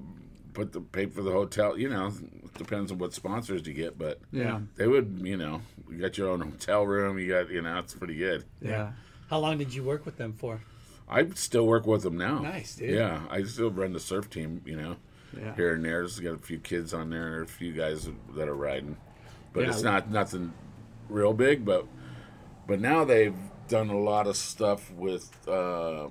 put 0.59 0.73
the 0.73 0.81
pay 0.81 1.05
for 1.05 1.21
the 1.21 1.31
hotel. 1.31 1.77
You 1.77 1.89
know, 1.89 2.11
depends 2.57 2.91
on 2.91 2.97
what 2.97 3.13
sponsors 3.13 3.65
you 3.65 3.73
get, 3.73 3.97
but 3.97 4.19
Yeah. 4.31 4.59
they 4.75 4.87
would, 4.87 5.21
you 5.23 5.37
know, 5.37 5.61
you 5.89 5.97
got 5.99 6.17
your 6.17 6.29
own 6.29 6.41
hotel 6.41 6.85
room. 6.85 7.17
You 7.17 7.29
got, 7.29 7.49
you 7.49 7.61
know, 7.61 7.79
it's 7.79 7.93
pretty 7.93 8.15
good. 8.15 8.43
yeah. 8.61 8.91
How 9.29 9.37
long 9.39 9.57
did 9.59 9.73
you 9.73 9.83
work 9.83 10.05
with 10.05 10.17
them 10.17 10.33
for? 10.33 10.59
I 11.07 11.27
still 11.35 11.65
work 11.67 11.85
with 11.87 12.01
them 12.03 12.17
now. 12.17 12.39
Nice, 12.39 12.75
dude. 12.75 12.89
Yeah, 12.95 13.21
I 13.29 13.43
still 13.43 13.71
run 13.71 13.93
the 13.93 13.99
surf 13.99 14.29
team. 14.29 14.61
You 14.65 14.75
know, 14.75 14.95
Yeah. 15.37 15.55
here 15.55 15.73
and 15.75 15.85
there. 15.85 16.03
Just 16.03 16.21
got 16.23 16.33
a 16.33 16.37
few 16.39 16.57
kids 16.59 16.93
on 16.93 17.09
there, 17.11 17.35
and 17.35 17.43
a 17.45 17.51
few 17.51 17.71
guys 17.71 18.09
that 18.35 18.47
are 18.49 18.55
riding, 18.55 18.97
but 19.53 19.61
Yeah. 19.63 19.69
it's 19.69 19.83
not 19.83 20.09
nothing 20.11 20.51
real 21.09 21.33
big. 21.33 21.63
But 21.63 21.85
but 22.67 22.79
now 22.81 23.05
they've 23.05 23.35
done 23.67 23.89
a 23.89 23.97
lot 23.99 24.25
of 24.27 24.35
stuff 24.35 24.91
with 24.93 25.29
uh, 25.47 26.09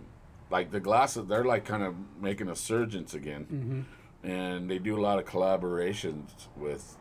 like 0.51 0.71
the 0.71 0.81
glasses. 0.81 1.27
They're 1.27 1.45
like 1.45 1.65
kind 1.65 1.83
of 1.83 1.95
making 2.21 2.49
a 2.49 2.57
surgence 2.57 3.15
again, 3.15 3.85
and 4.29 4.71
they 4.71 4.79
do 4.79 4.99
a 4.99 5.03
lot 5.03 5.19
of 5.19 5.25
collaborations 5.25 6.29
with. 6.57 6.97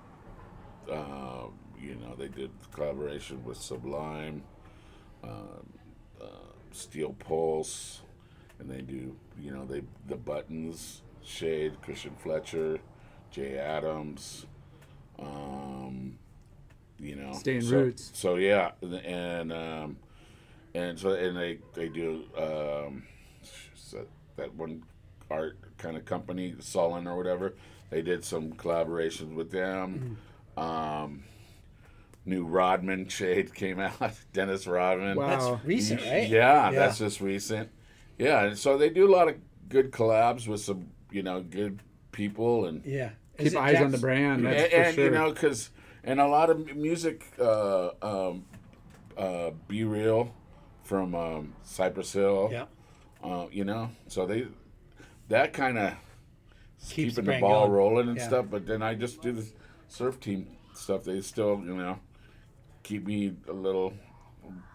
Uh, 0.92 1.48
you 1.80 1.96
know, 1.96 2.16
they 2.18 2.28
did 2.28 2.50
collaboration 2.72 3.44
with 3.44 3.58
Sublime, 3.58 4.42
uh, 5.24 5.28
Steel 6.72 7.14
Pulse, 7.14 8.02
and 8.60 8.70
they 8.70 8.82
do 8.82 9.16
you 9.40 9.52
know 9.52 9.66
they 9.66 9.82
the 10.08 10.16
buttons 10.16 11.02
shade 11.24 11.82
Christian 11.82 12.16
Fletcher, 12.16 12.80
Jay 13.32 13.58
Adams, 13.58 14.46
um, 15.20 16.18
you 17.00 17.16
know 17.16 17.34
Staying 17.34 17.62
so, 17.62 17.76
roots. 17.76 18.12
So 18.14 18.36
yeah, 18.36 18.72
and 18.82 19.52
um, 19.52 19.98
and 20.74 20.98
so 21.00 21.12
and 21.12 21.36
they 21.36 21.60
they 21.74 21.90
do 21.90 22.24
um, 22.38 23.04
so 23.76 24.06
that 24.36 24.54
one 24.56 24.84
art 25.30 25.58
kind 25.78 25.98
of 25.98 26.06
company 26.06 26.56
Sullen 26.60 27.08
or 27.08 27.16
whatever. 27.16 27.56
They 27.90 28.02
did 28.02 28.24
some 28.24 28.54
collaborations 28.54 29.34
with 29.34 29.52
them. 29.52 30.18
Um, 30.58 31.24
new 32.26 32.46
Rodman 32.46 33.08
shade 33.10 33.54
came 33.54 33.80
out. 33.80 34.14
Dennis 34.34 34.68
Rodman. 34.68 35.18
Wow. 35.18 35.28
That's 35.28 35.66
recent, 35.66 36.02
right? 36.02 36.28
Yeah, 36.28 36.72
that's 36.72 36.98
just 36.98 37.22
recent. 37.22 37.70
Yeah, 38.18 38.44
and 38.46 38.58
so 38.58 38.78
they 38.78 38.90
do 38.90 39.10
a 39.10 39.14
lot 39.14 39.28
of 39.28 39.36
good 39.70 39.92
collabs 39.92 40.48
with 40.48 40.62
some, 40.62 40.88
you 41.12 41.22
know, 41.24 41.42
good 41.42 41.82
people 42.12 42.66
and 42.66 42.84
Yeah. 42.86 43.12
Is 43.38 43.54
Keep 43.54 43.54
it 43.54 43.58
eyes 43.60 43.82
on 43.82 43.92
the 43.92 44.00
brand. 44.00 44.46
That's 44.48 44.64
and, 44.64 44.72
for 44.72 44.78
and, 44.78 44.96
sure. 44.96 45.06
you 45.06 45.12
know 45.12 45.32
because 45.32 45.70
and 46.04 46.20
a 46.20 46.26
lot 46.28 46.50
of 46.50 46.76
music 46.76 47.24
uh, 47.40 47.90
um, 48.02 48.46
uh, 49.16 49.52
B-Real 49.68 50.34
from 50.84 51.14
um, 51.14 51.54
cypress 51.64 52.12
hill 52.14 52.50
Yeah. 52.52 52.66
uh, 53.24 53.46
you 53.52 53.64
know 53.64 53.92
so 54.08 54.26
they 54.26 54.48
that 55.30 55.54
kind 55.54 55.78
of 55.78 55.94
Keeps 56.90 57.16
keeping 57.16 57.26
the 57.26 57.32
the, 57.34 57.40
ball 57.42 57.66
going. 57.68 57.72
rolling 57.72 58.08
and 58.10 58.18
Yeah. 58.18 58.28
stuff 58.28 58.46
but 58.52 58.66
then 58.68 58.82
i 58.84 58.94
just 58.94 59.22
do 59.22 59.32
the 59.32 59.46
surf 59.88 60.20
team 60.20 60.48
stuff 60.74 61.04
they 61.04 61.22
still 61.22 61.60
you 61.66 61.76
know 61.76 62.00
keep 62.84 63.06
me 63.06 63.34
a 63.48 63.54
little 63.54 63.94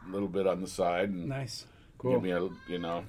little 0.09 0.29
bit 0.29 0.47
on 0.47 0.61
the 0.61 0.67
side 0.67 1.09
and 1.11 1.29
Nice. 1.29 1.67
Cool. 1.99 2.13
give 2.15 2.23
me 2.25 2.31
a 2.33 2.49
you 2.69 2.79
know 2.79 3.05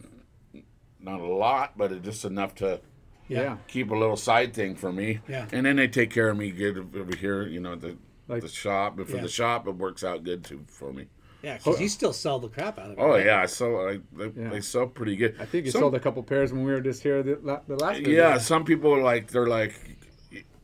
not 1.00 1.20
a 1.20 1.26
lot 1.26 1.78
but 1.78 1.92
it's 1.92 2.06
just 2.06 2.24
enough 2.26 2.54
to 2.56 2.80
yeah. 3.28 3.58
keep 3.68 3.90
a 3.90 3.96
little 3.96 4.18
side 4.18 4.54
thing 4.54 4.76
for 4.76 4.92
me. 4.92 5.20
Yeah. 5.30 5.48
And 5.52 5.66
then 5.66 5.78
they 5.78 5.88
take 5.88 6.12
care 6.12 6.30
of 6.30 6.38
me 6.38 6.52
good 6.52 6.78
over 6.78 7.16
here, 7.16 7.44
you 7.48 7.60
know, 7.62 7.76
the 7.76 7.98
Like- 8.28 8.42
the 8.44 8.48
shop. 8.50 8.98
But 8.98 9.08
for 9.10 9.16
Yeah. 9.16 9.24
the 9.24 9.30
shop, 9.30 9.66
it 9.68 9.72
works 9.76 10.04
out 10.04 10.24
good 10.24 10.44
too 10.44 10.66
for 10.68 10.92
me. 10.94 11.08
Yeah, 11.44 11.58
because 11.58 11.80
you 11.82 11.90
still 11.90 12.14
sell 12.14 12.40
the 12.40 12.48
crap 12.48 12.80
out 12.80 12.86
of 12.86 12.92
it. 12.94 12.98
Oh 13.00 13.10
right? 13.10 13.26
yeah, 13.26 13.42
I 13.42 13.46
sell. 13.48 13.88
I, 13.88 14.00
they, 14.14 14.32
Yeah. 14.42 14.50
they 14.50 14.62
sell 14.62 14.88
pretty 14.88 15.18
good. 15.18 15.36
I 15.40 15.46
think 15.46 15.66
you 15.66 15.72
Some- 15.72 15.82
sold 15.82 15.96
a 15.96 16.00
couple 16.00 16.24
pairs 16.24 16.54
when 16.54 16.64
we 16.64 16.72
were 16.72 16.80
just 16.82 17.04
here 17.04 17.22
the, 17.22 17.36
the 17.68 17.76
last. 17.76 17.98
visit. 18.00 18.14
Yeah, 18.14 18.38
some 18.38 18.64
people 18.64 18.94
are 18.94 19.02
like 19.02 19.30
they're 19.30 19.48
like, 19.48 19.76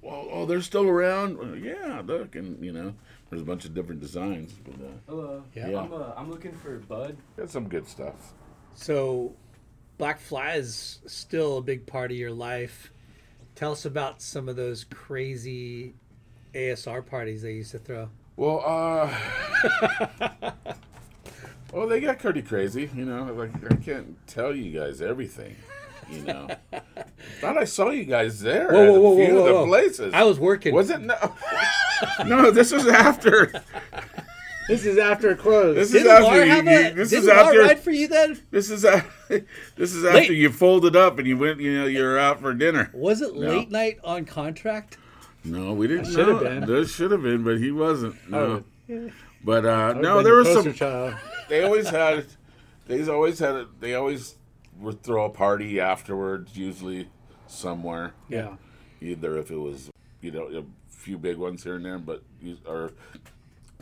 well, 0.01 0.25
oh, 0.31 0.45
they're 0.45 0.61
still 0.61 0.87
around. 0.87 1.37
Well, 1.37 1.55
yeah, 1.57 2.01
look, 2.05 2.35
and 2.35 2.63
you 2.63 2.71
know, 2.71 2.93
there's 3.29 3.41
a 3.41 3.45
bunch 3.45 3.65
of 3.65 3.73
different 3.73 3.99
designs. 3.99 4.53
But 4.53 4.75
uh, 4.75 4.89
Hello. 5.07 5.43
Yeah. 5.53 5.67
Yeah. 5.69 5.81
I'm, 5.81 5.93
uh, 5.93 6.13
I'm 6.15 6.29
looking 6.31 6.53
for 6.53 6.77
Bud. 6.79 7.17
got 7.35 7.49
some 7.49 7.67
good 7.67 7.85
stuff. 7.87 8.33
So, 8.73 9.35
Black 9.97 10.19
Fly 10.21 10.53
is 10.53 10.99
still 11.07 11.57
a 11.57 11.61
big 11.61 11.85
part 11.85 12.09
of 12.11 12.17
your 12.17 12.31
life. 12.31 12.93
Tell 13.55 13.73
us 13.73 13.83
about 13.83 14.21
some 14.21 14.47
of 14.47 14.55
those 14.55 14.85
crazy 14.85 15.93
ASR 16.55 17.05
parties 17.05 17.41
they 17.41 17.51
used 17.53 17.71
to 17.71 17.79
throw. 17.79 18.07
Well, 18.39 18.63
uh, 18.65 19.13
well, 21.73 21.89
they 21.89 21.99
got 21.99 22.19
pretty 22.19 22.41
crazy. 22.41 22.89
You 22.95 23.03
know, 23.03 23.23
like 23.33 23.51
I 23.69 23.75
can't 23.75 24.15
tell 24.27 24.55
you 24.55 24.79
guys 24.79 25.01
everything. 25.01 25.57
You 26.09 26.21
know, 26.21 26.47
thought 27.41 27.57
I 27.57 27.65
saw 27.65 27.89
you 27.89 28.05
guys 28.05 28.39
there 28.39 28.69
Whoa, 28.71 28.83
at 28.85 28.91
whoa, 28.91 28.99
whoa, 29.01 29.21
a 29.21 29.25
few 29.25 29.33
whoa, 29.35 29.39
of 29.41 29.45
the 29.45 29.53
whoa. 29.55 29.67
places. 29.67 30.13
I 30.13 30.23
was 30.23 30.39
working. 30.39 30.73
Was 30.73 30.89
it 30.89 31.01
no? 31.01 31.17
no, 32.25 32.49
this 32.49 32.71
was 32.71 32.87
after. 32.87 33.51
This 34.69 34.85
is 34.85 34.97
after 34.97 35.31
it 35.31 35.39
closed. 35.39 35.77
This 35.77 35.87
is 35.87 36.03
Didn't 36.03 36.11
after 36.11 36.23
Lar 36.23 36.45
you. 36.45 36.51
have 36.51 36.65
you- 36.65 36.71
a, 36.71 36.91
this 36.93 37.11
is 37.11 37.27
after. 37.27 37.59
ride 37.59 37.79
for 37.79 37.91
you 37.91 38.07
then? 38.07 38.39
This 38.51 38.69
is 38.69 38.85
a, 38.85 39.03
This 39.75 39.93
is 39.93 40.05
after 40.05 40.31
you 40.31 40.49
folded 40.49 40.95
up 40.95 41.19
and 41.19 41.27
you 41.27 41.37
went. 41.37 41.59
You 41.59 41.77
know, 41.79 41.87
you're 41.87 42.17
out 42.17 42.39
for 42.39 42.53
dinner. 42.53 42.89
Was 42.93 43.21
it 43.21 43.35
No. 43.35 43.49
late 43.49 43.69
night 43.69 43.97
on 44.01 44.23
contract? 44.23 44.97
No, 45.43 45.73
we 45.73 45.87
didn't. 45.87 46.05
should 46.11 46.27
have 46.27 46.39
been. 46.41 46.65
There 46.65 46.85
should 46.85 47.11
have 47.11 47.23
been, 47.23 47.43
but 47.43 47.57
he 47.59 47.71
wasn't. 47.71 48.15
No. 48.29 48.63
Oh. 48.91 49.09
But 49.43 49.65
uh, 49.65 49.93
no, 49.93 50.21
there 50.21 50.43
the 50.43 50.49
was 50.55 50.63
some. 50.63 50.73
child. 50.73 51.15
They 51.49 51.63
always 51.63 51.89
had. 51.89 52.25
They 52.87 53.07
always 53.07 53.39
had. 53.39 53.55
A, 53.55 53.67
they 53.79 53.95
always 53.95 54.35
would 54.79 55.01
throw 55.01 55.25
a 55.25 55.29
party 55.29 55.79
afterwards, 55.79 56.55
usually 56.57 57.09
somewhere. 57.47 58.13
Yeah. 58.27 58.55
Either 59.01 59.37
if 59.37 59.49
it 59.49 59.57
was, 59.57 59.89
you 60.21 60.31
know, 60.31 60.43
a 60.47 60.63
few 60.89 61.17
big 61.17 61.37
ones 61.37 61.63
here 61.63 61.75
and 61.75 61.85
there, 61.85 61.97
but 61.97 62.21
or 62.65 62.91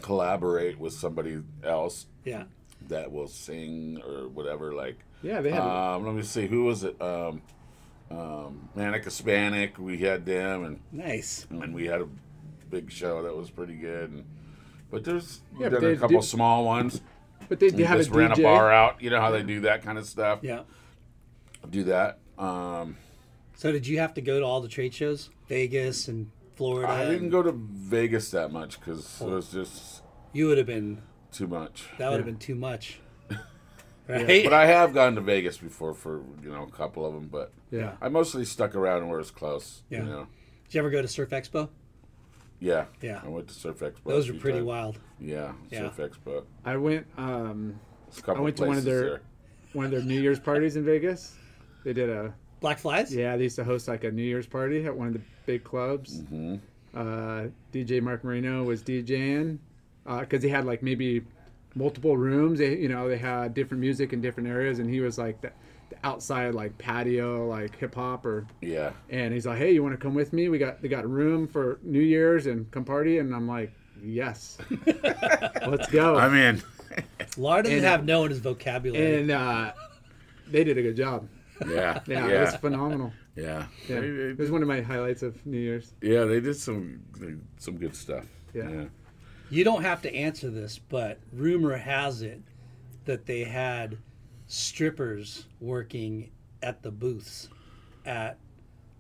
collaborate 0.01 0.79
with 0.79 0.93
somebody 0.93 1.39
else 1.63 2.05
Yeah. 2.23 2.43
that 2.88 3.11
will 3.11 3.27
sing 3.27 4.01
or 4.05 4.27
whatever. 4.29 4.73
Like, 4.73 4.97
Yeah, 5.23 5.41
they 5.41 5.51
had. 5.51 5.61
um, 5.61 6.05
let 6.05 6.15
me 6.15 6.21
see, 6.21 6.47
who 6.47 6.63
was 6.65 6.84
it? 6.84 7.01
Um, 7.01 7.41
um, 8.11 8.69
Manic 8.75 9.03
Hispanic. 9.03 9.77
We 9.77 9.97
had 9.99 10.25
them, 10.25 10.63
and 10.63 10.79
Nice. 10.91 11.45
and 11.49 11.73
we 11.73 11.85
had 11.85 12.01
a 12.01 12.07
big 12.69 12.91
show 12.91 13.23
that 13.23 13.35
was 13.35 13.49
pretty 13.49 13.75
good. 13.75 14.11
And, 14.11 14.25
but 14.91 15.03
there's 15.03 15.41
Yeah, 15.59 15.69
but 15.69 15.84
a 15.84 15.95
couple 15.97 16.19
do- 16.21 16.25
small 16.25 16.65
ones. 16.65 17.01
but 17.49 17.59
they, 17.59 17.69
they 17.69 17.84
have 17.84 17.99
a 17.99 18.03
just 18.03 18.15
ran 18.15 18.31
a 18.31 18.35
bar 18.35 18.71
out. 18.71 19.01
You 19.01 19.09
know 19.09 19.19
how 19.21 19.31
they 19.31 19.43
do 19.43 19.61
that 19.61 19.84
kind 19.84 19.97
of 19.97 20.05
stuff. 20.05 20.39
Yeah. 20.41 20.61
Do 21.69 21.84
that. 21.85 22.19
Um, 22.38 22.97
So 23.55 23.71
did 23.71 23.88
you 23.88 23.99
have 23.99 24.13
to 24.15 24.21
go 24.21 24.39
to 24.39 24.45
all 24.45 24.61
the 24.61 24.67
trade 24.69 24.93
shows? 24.93 25.29
Vegas 25.47 26.07
and 26.07 26.29
Florida? 26.55 26.91
I 26.91 27.05
didn't 27.05 27.23
and- 27.23 27.31
go 27.31 27.41
to 27.43 27.51
Vegas 27.53 28.31
that 28.31 28.51
much 28.51 28.79
because 28.79 29.19
it 29.21 29.27
was 29.27 29.51
just 29.51 30.01
You 30.34 30.47
would 30.47 30.57
have 30.57 30.67
been, 30.67 31.01
too 31.31 31.47
much. 31.47 31.85
that 31.97 32.09
would 32.09 32.17
have 32.17 32.25
been 32.25 32.38
too 32.38 32.55
much. 32.55 32.99
Right? 34.07 34.43
But 34.43 34.53
I 34.53 34.65
have 34.67 34.93
gone 34.93 35.15
to 35.15 35.21
Vegas 35.21 35.57
before 35.57 35.93
for 35.93 36.21
you 36.41 36.49
know 36.51 36.63
a 36.63 36.71
couple 36.71 37.05
of 37.05 37.13
them, 37.13 37.27
but 37.31 37.51
Yeah. 37.71 37.93
I 38.01 38.07
mostly 38.09 38.45
stuck 38.45 38.75
around 38.75 39.07
where 39.09 39.19
it's 39.19 39.31
close. 39.31 39.84
Yeah. 39.89 39.99
You 39.99 40.05
know. 40.05 40.27
Did 40.65 40.73
you 40.75 40.79
ever 40.79 40.89
go 40.89 41.01
to 41.01 41.07
Surf 41.07 41.29
Expo? 41.31 41.69
Yeah. 42.59 42.85
Yeah. 43.01 43.21
I 43.23 43.27
went 43.27 43.47
to 43.49 43.53
Surf 43.53 43.79
Expo. 43.79 44.03
Those 44.05 44.29
are 44.29 44.34
pretty 44.34 44.59
times. 44.59 44.67
wild. 44.67 44.99
Yeah. 45.19 45.51
Yeah. 45.69 45.91
Surf 45.91 46.11
Expo. 46.11 46.43
I 46.65 46.77
went. 46.77 47.05
Um, 47.17 47.79
a 48.17 48.21
couple 48.21 48.38
I 48.38 48.39
went 48.45 48.57
to 48.57 48.65
one 48.65 48.77
of 48.77 48.84
their 48.84 49.01
there. 49.01 49.21
one 49.73 49.85
of 49.85 49.91
their 49.91 50.01
New 50.01 50.19
Year's 50.19 50.39
parties 50.39 50.75
in 50.75 50.85
Vegas. 50.85 51.35
They 51.84 51.93
did 51.93 52.09
a 52.09 52.34
Black 52.59 52.79
Flys? 52.79 53.13
yeah. 53.13 53.35
They 53.38 53.43
used 53.43 53.57
to 53.57 53.63
host 53.63 53.88
like 53.88 54.03
a 54.03 54.11
New 54.11 54.23
Year's 54.23 54.47
party 54.47 54.85
at 54.85 54.95
one 54.95 55.07
of 55.07 55.13
the 55.13 55.21
big 55.45 55.63
clubs. 55.63 56.21
Mm-hmm. 56.21 56.55
Uh, 56.95 57.47
DJ 57.73 58.01
Mark 58.01 58.23
Marino 58.23 58.63
was 58.63 58.81
DJing 58.81 59.59
because 60.05 60.41
he 60.41 60.49
had 60.49 60.65
like 60.65 60.81
maybe 60.81 61.23
multiple 61.76 62.18
rooms. 62.18 62.60
They, 62.60 62.77
you 62.77 62.89
know, 62.89 63.07
they 63.10 63.18
had 63.18 63.53
different 63.53 63.81
music 63.81 64.14
in 64.14 64.22
different 64.22 64.49
areas, 64.49 64.80
and 64.80 64.89
he 64.89 64.99
was 65.02 65.18
like 65.18 65.41
the, 65.41 65.52
the 65.89 65.98
outside 66.03 66.53
like 66.56 66.77
patio, 66.77 67.48
like 67.48 67.76
hip 67.77 67.95
hop 67.95 68.26
or 68.26 68.45
Yeah. 68.61 68.91
and 69.10 69.34
he's 69.34 69.45
like, 69.45 69.57
"Hey, 69.57 69.72
you 69.73 69.84
want 69.84 69.94
to 69.94 69.98
come 70.02 70.14
with 70.14 70.34
me? 70.34 70.49
We 70.49 70.57
got 70.57 70.81
they 70.81 70.88
got 70.88 71.10
room 71.10 71.48
for 71.48 71.80
New 71.84 72.02
Year's 72.02 72.45
and 72.48 72.69
come 72.72 72.84
party." 72.85 73.19
And 73.19 73.34
I'm 73.35 73.48
like, 73.48 73.72
"Yes, 74.03 74.57
let's 75.68 75.89
go." 75.89 76.18
I'm 76.18 76.35
in. 76.35 76.61
Lar 77.38 77.61
doesn't 77.61 77.77
And- 77.77 77.85
have 77.85 78.06
no 78.06 78.23
in 78.23 78.31
his 78.31 78.39
vocabulary. 78.39 79.22
and 79.22 79.31
uh, 79.31 79.73
they 80.49 80.64
did 80.64 80.77
a 80.77 80.81
good 80.81 80.95
job. 80.98 81.27
Yeah. 81.68 81.99
Yeah, 82.07 82.27
Yeah. 82.27 82.38
it 82.38 82.41
was 82.41 82.56
phenomenal. 82.57 83.11
Yeah. 83.35 83.65
Yeah, 83.88 83.98
it 83.98 84.38
was 84.39 84.49
one 84.52 84.61
of 84.64 84.68
my 84.68 84.81
highlights 84.81 85.22
of 85.23 85.44
New 85.45 85.60
Year's. 85.60 85.94
yeah, 86.02 86.23
they 86.26 86.39
did 86.39 86.56
some 86.56 87.02
some 87.57 87.77
good 87.77 87.95
stuff. 87.95 88.26
Yeah. 88.53 88.85
You 89.49 89.63
don't 89.63 89.81
have 89.83 90.01
to 90.01 90.13
answer 90.13 90.49
this, 90.49 90.77
but 90.89 91.19
rumor 91.31 91.77
has 91.77 92.21
it 92.21 92.41
that 93.05 93.25
they 93.25 93.43
had 93.45 93.97
strippers 94.47 95.45
working 95.61 96.29
at 96.61 96.81
the 96.83 96.91
booths 96.91 97.49
at 98.05 98.37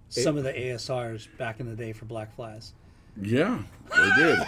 some 0.09 0.37
of 0.37 0.43
the 0.43 0.53
ASRs 0.53 1.27
back 1.37 1.59
in 1.59 1.65
the 1.67 1.75
day 1.75 1.91
for 1.91 2.05
Black 2.05 2.33
Flys. 2.35 2.73
Yeah, 3.21 3.59
they 3.95 4.09
did. 4.15 4.39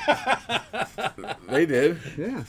they 1.50 1.66
did, 1.66 1.98
Yeah, 2.18 2.44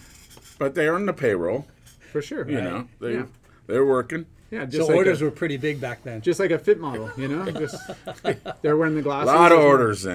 but 0.58 0.74
they 0.74 0.86
earned 0.88 1.08
the 1.08 1.12
payroll. 1.12 1.66
for 2.12 2.20
sure. 2.22 2.48
You 2.48 2.60
know, 2.60 2.88
they 3.00 3.14
Yeah. 3.14 3.26
they're 3.66 3.86
working. 3.86 4.26
yeah, 4.50 4.64
So 4.66 4.70
just 4.78 4.88
like 4.88 4.96
orders 4.98 5.22
a, 5.22 5.24
were 5.24 5.30
pretty 5.30 5.56
big 5.56 5.80
back 5.80 6.02
then. 6.04 6.20
just 6.20 6.38
like 6.38 6.50
a 6.52 6.58
fit 6.58 6.78
model. 6.78 7.10
You 7.16 7.28
know, 7.28 7.50
just 7.50 7.76
they're 8.62 8.76
wearing 8.76 8.94
the 8.96 9.02
glasses. 9.02 9.32
A 9.32 9.34
lot 9.34 9.50
of 9.52 9.58
orders 9.60 10.04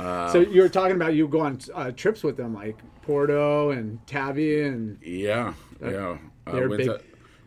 in. 0.00 0.32
So 0.32 0.40
you 0.40 0.62
were 0.62 0.68
talking 0.68 0.96
about 0.96 1.14
you 1.14 1.26
go 1.28 1.40
on 1.40 1.58
uh, 1.74 1.90
trips 1.92 2.22
with 2.22 2.36
them, 2.36 2.54
like 2.54 2.76
Porto 3.02 3.70
and 3.70 4.04
Tavi, 4.06 4.62
and 4.62 4.98
Yeah, 5.02 5.54
yeah. 5.82 6.18
I 6.46 6.54
went 6.54 6.76
big- 6.78 6.86
to 6.86 7.00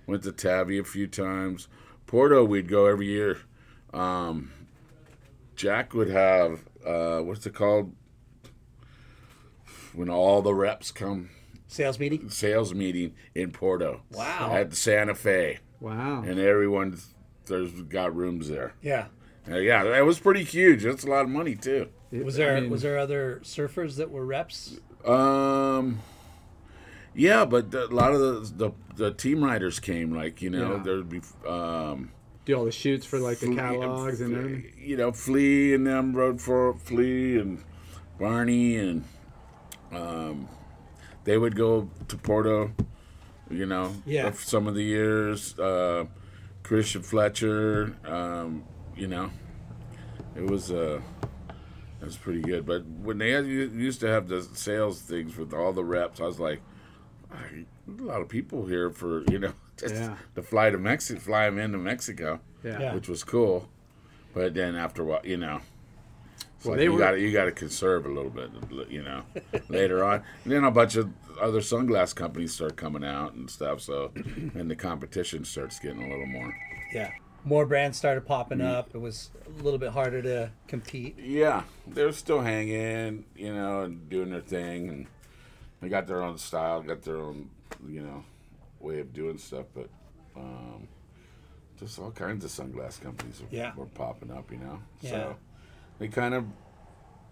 went 0.08 0.24
to 0.24 0.32
Tabby 0.32 0.78
a 0.80 0.84
few 0.84 1.08
times. 1.08 1.68
Porto, 2.06 2.44
we'd 2.44 2.68
go 2.70 2.86
every 2.86 3.08
year. 3.08 3.40
Um, 3.94 4.52
Jack 5.56 5.94
would 5.94 6.10
have 6.10 6.66
uh, 6.86 7.20
what's 7.20 7.46
it 7.46 7.54
called 7.54 7.94
when 9.94 10.10
all 10.10 10.42
the 10.42 10.54
reps 10.54 10.92
come 10.92 11.30
Sales 11.68 12.00
meeting? 12.00 12.30
sales 12.30 12.74
meeting 12.74 13.14
in 13.36 13.52
Porto. 13.52 14.02
Wow. 14.12 14.52
At 14.54 14.70
the 14.72 14.76
Santa 14.76 15.16
Fe, 15.16 15.60
wow, 15.80 16.22
and 16.26 16.40
everyone 16.40 16.98
there's 17.46 17.72
got 17.84 18.16
rooms 18.16 18.50
there. 18.50 18.74
Yeah. 18.82 19.08
Uh, 19.50 19.58
yeah, 19.58 19.84
that 19.84 20.06
was 20.06 20.20
pretty 20.20 20.44
huge. 20.44 20.84
That's 20.84 21.04
a 21.04 21.08
lot 21.10 21.24
of 21.24 21.30
money 21.30 21.56
too. 21.56 21.90
Was 22.22 22.36
there 22.36 22.56
I 22.58 22.62
mean, 22.62 22.70
was 22.70 22.82
there 22.84 22.98
other 23.00 23.40
surfers 23.44 23.96
that 23.98 24.12
were 24.12 24.26
reps? 24.26 24.80
Um, 25.06 26.00
yeah, 27.16 27.46
but 27.46 27.72
the, 27.72 27.86
a 27.86 27.88
lot 27.88 28.14
of 28.14 28.20
the, 28.20 28.54
the 28.68 28.72
the 28.96 29.12
team 29.14 29.44
riders 29.44 29.80
came. 29.80 30.14
Like 30.16 30.42
you 30.42 30.50
know, 30.50 30.76
Yeah. 30.78 30.84
there'd 30.84 31.10
be 31.10 31.22
um, 31.48 32.12
do 32.46 32.54
all 32.56 32.66
the 32.66 32.72
shoots 32.72 33.06
for 33.06 33.20
like 33.20 33.40
the 33.40 33.48
Flea- 33.48 33.56
catalogs 33.56 34.22
and 34.22 34.32
Flea- 34.34 34.40
everything. 34.40 34.74
You 34.78 34.98
know, 34.98 35.12
Flea 35.12 35.74
and 35.74 35.88
them 35.88 36.14
rode 36.16 36.42
for 36.42 36.74
Flea 36.76 37.38
and 37.40 37.64
Barney 38.20 38.76
and 38.78 39.04
um, 39.92 40.48
they 41.24 41.38
would 41.38 41.56
go 41.56 41.90
to 42.10 42.18
Porto. 42.18 42.72
You 43.50 43.66
know, 43.66 43.94
Yeah. 44.06 44.28
of 44.28 44.40
some 44.40 44.68
of 44.68 44.76
the 44.76 44.84
years. 44.84 45.58
Uh, 45.60 46.06
Christian 46.64 47.02
Fletcher. 47.04 47.96
Um, 48.06 48.64
you 48.96 49.08
know, 49.08 49.30
it 50.36 50.46
was 50.50 50.72
uh, 50.72 51.02
it 52.04 52.06
was 52.06 52.18
pretty 52.18 52.42
good. 52.42 52.66
But 52.66 52.86
when 52.86 53.18
they 53.18 53.32
had, 53.32 53.48
used 53.48 54.02
to 54.02 54.08
have 54.08 54.28
the 54.28 54.42
sales 54.44 55.02
things 55.02 55.38
with 55.38 55.54
all 55.54 55.72
the 55.74 55.84
reps, 55.84 56.20
I 56.20 56.26
was 56.26 56.40
like, 56.40 56.62
I, 57.32 57.66
a 57.88 58.02
lot 58.04 58.22
of 58.22 58.30
people 58.30 58.66
here 58.68 58.90
for 58.92 59.24
you 59.32 59.40
know 59.40 59.54
just 59.78 59.96
Yeah. 59.96 60.18
to 60.36 60.44
fly 60.44 60.70
to 60.70 60.78
Mexico, 60.78 61.20
fly 61.20 61.46
them 61.46 61.58
into 61.60 61.78
Mexico 61.80 62.40
Yeah. 62.64 62.80
Yeah. 62.80 62.94
which 62.94 63.08
was 63.10 63.24
cool. 63.24 63.70
But 64.34 64.54
then 64.54 64.76
after 64.76 65.02
a 65.04 65.06
while, 65.06 65.22
you 65.26 65.38
know, 65.38 65.62
it's 66.58 66.66
Well, 66.66 66.74
like 66.74 66.78
they 66.80 66.84
you 66.86 66.94
were- 66.94 67.00
got 67.00 67.20
you 67.20 67.32
got 67.32 67.46
to 67.46 67.52
conserve 67.52 68.06
a 68.06 68.10
little 68.10 68.30
bit, 68.32 68.50
you 68.90 69.02
know, 69.04 69.24
later 69.70 70.04
on. 70.04 70.24
And 70.44 70.54
then 70.54 70.64
a 70.64 70.72
bunch 70.72 70.96
of 70.96 71.10
other 71.42 71.60
sunglass 71.62 72.14
companies 72.16 72.54
start 72.54 72.76
coming 72.76 73.04
out 73.04 73.34
and 73.34 73.50
stuff. 73.50 73.82
So, 73.82 74.12
and 74.16 74.70
the 74.70 74.76
competition 74.76 75.46
starts 75.46 75.80
getting 75.80 76.04
a 76.04 76.10
little 76.10 76.28
more. 76.28 76.54
Yeah. 76.94 77.12
More 77.46 77.66
brands 77.66 77.98
started 77.98 78.26
popping 78.26 78.60
Mm. 78.60 78.72
up. 78.72 78.96
It 78.96 79.00
was 79.00 79.30
a 79.46 79.62
little 79.64 79.80
bit 79.80 79.90
harder 79.92 80.22
to 80.22 80.52
compete. 80.68 81.18
Yeah, 81.20 81.64
they're 81.86 82.14
still 82.14 82.42
hanging, 82.42 83.26
you 83.36 83.54
know, 83.54 83.82
and 83.82 84.10
doing 84.10 84.30
their 84.32 84.40
thing, 84.42 84.88
and 84.90 85.08
they 85.82 85.90
got 85.90 86.08
their 86.08 86.22
own 86.24 86.38
style, 86.38 86.82
got 86.82 87.02
their 87.02 87.18
own, 87.18 87.50
you 87.88 88.02
know, 88.02 88.24
way 88.80 89.00
of 89.02 89.14
doing 89.14 89.38
stuff. 89.38 89.66
But 89.74 89.90
um, 90.38 90.88
just 91.78 92.00
all 92.00 92.12
kinds 92.12 92.46
of 92.46 92.52
sunglass 92.52 93.00
companies 93.02 93.42
were, 93.42 93.48
Yeah. 93.52 93.76
were 93.76 93.88
popping 93.88 94.32
up, 94.32 94.50
you 94.52 94.58
know. 94.60 94.80
Yeah. 95.02 95.10
So 95.10 95.36
they 96.00 96.08
kind 96.08 96.34
of, 96.34 96.46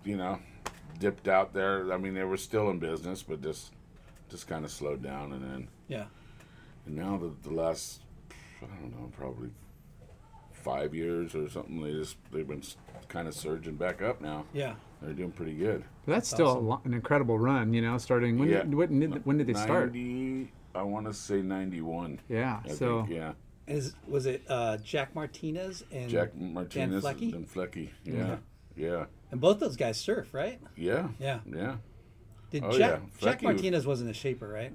you 0.04 0.18
know, 0.18 0.40
dipped 1.00 1.30
out 1.30 1.54
there. 1.54 1.92
I 1.94 1.98
mean, 1.98 2.14
they 2.16 2.24
were 2.26 2.38
still 2.38 2.70
in 2.70 2.80
business, 2.80 3.24
but 3.24 3.42
just 3.42 3.72
just 4.30 4.48
kind 4.48 4.64
of 4.66 4.72
slowed 4.72 5.02
down, 5.04 5.32
and 5.34 5.44
then 5.44 5.68
Yeah. 5.88 6.06
and 6.86 6.96
now 6.96 7.18
the, 7.18 7.34
the 7.44 7.54
last, 7.54 8.02
I 8.62 8.66
don't 8.82 8.92
know, 8.98 9.10
probably 9.18 9.50
five 10.62 10.94
years 10.94 11.36
or 11.36 11.50
something, 11.50 11.82
they 11.82 11.92
just 11.92 12.18
they've 12.32 12.48
been 12.48 12.64
kind 13.08 13.28
of 13.28 13.34
surging 13.34 13.76
back 13.76 14.02
up 14.02 14.22
now. 14.22 14.46
Yeah. 14.54 14.76
They're 15.02 15.14
doing 15.14 15.32
pretty 15.32 15.54
good. 15.54 15.84
But 16.06 16.14
that's 16.14 16.30
still 16.30 16.58
a 16.58 16.60
lo- 16.60 16.82
an 16.86 16.94
incredible 16.94 17.40
run, 17.40 17.74
you 17.74 17.82
know. 17.82 17.98
Starting 17.98 18.38
when 18.38 18.50
Yeah. 18.50 18.60
did, 18.64 18.74
when, 18.76 19.00
did, 19.00 19.26
when 19.26 19.38
did 19.38 19.48
they 19.48 19.54
start? 19.54 19.94
90, 19.94 20.52
I 20.76 20.84
want 20.84 21.08
to 21.08 21.14
say 21.14 21.42
91. 21.42 22.20
Yeah, 22.30 22.60
I 22.64 22.70
so 22.70 23.04
think, 23.04 23.16
yeah. 23.18 23.34
Is 23.68 23.96
was 24.08 24.26
it 24.28 24.44
uh, 24.50 24.78
Jack 24.78 25.16
Martinez 25.16 25.84
and 25.92 26.10
Jack 26.10 26.36
Martinez 26.36 27.04
Flecky? 27.04 27.34
and 27.34 27.48
Flecky. 27.52 27.90
Yeah. 28.04 28.38
Yeah. 28.76 29.06
and 29.32 29.42
both 29.42 29.60
those 29.60 29.76
guys 29.76 29.98
surf, 30.00 30.34
right? 30.34 30.60
Yeah. 30.76 31.10
Yeah. 31.20 31.40
Yeah. 31.46 31.76
Did 32.52 32.64
Oh, 32.64 32.72
Jack 32.78 33.02
yeah. 33.02 33.10
Jack 33.20 33.40
Flecky- 33.40 33.44
Martinez 33.44 33.86
wasn't 33.88 34.10
a 34.10 34.14
shaper, 34.14 34.48
right? 34.48 34.74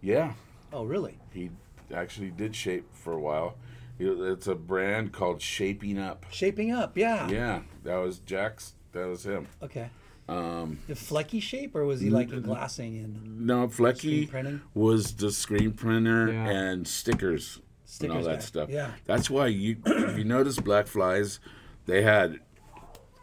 Yeah. 0.00 0.32
Oh, 0.72 0.84
really? 0.84 1.18
He 1.32 1.50
actually 1.94 2.30
did 2.30 2.54
shape 2.54 2.86
for 2.94 3.12
a 3.14 3.20
while. 3.20 3.56
He- 4.00 4.06
It's 4.08 4.46
a 4.46 4.54
brand 4.54 5.12
called 5.12 5.42
Shaping 5.42 5.98
Up. 5.98 6.24
Shaping 6.30 6.72
up, 6.72 6.96
yeah. 6.96 7.28
Yeah. 7.28 7.60
That 7.84 7.96
was 7.96 8.18
Jack's. 8.18 8.74
That 8.92 9.06
was 9.06 9.24
him. 9.26 9.46
Okay. 9.62 9.90
Um, 10.28 10.78
The 10.86 10.94
flecky 10.94 11.42
shape, 11.42 11.74
or 11.74 11.84
was 11.84 12.00
he 12.00 12.08
like 12.10 12.30
in 12.32 12.42
glassing 12.42 12.96
and 12.98 13.46
no, 13.46 13.66
Flecky 13.68 14.30
printing? 14.30 14.60
was 14.74 15.14
the 15.14 15.30
screen 15.32 15.72
printer 15.72 16.32
Yeah. 16.32 16.48
and 16.48 16.86
stickers, 16.88 17.60
and 18.00 18.12
all 18.12 18.22
that 18.22 18.34
guy. 18.38 18.44
stuff. 18.44 18.68
Yeah. 18.70 18.92
That's 19.06 19.28
why 19.28 19.48
you, 19.48 19.76
if 19.86 20.16
you 20.18 20.24
notice 20.24 20.58
Black 20.58 20.86
Flys, 20.86 21.40
they 21.86 22.02
had 22.02 22.38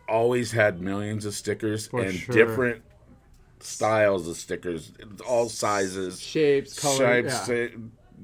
always 0.09 0.51
had 0.51 0.81
millions 0.81 1.25
of 1.25 1.33
stickers 1.33 1.87
For 1.87 2.01
and 2.03 2.13
sure. 2.13 2.35
different 2.35 2.81
styles 3.59 4.27
of 4.27 4.35
stickers, 4.37 4.91
all 5.27 5.49
sizes, 5.49 6.19
shapes, 6.19 6.77
color, 6.79 6.97
shapes, 7.29 7.47
yeah. 7.49 7.67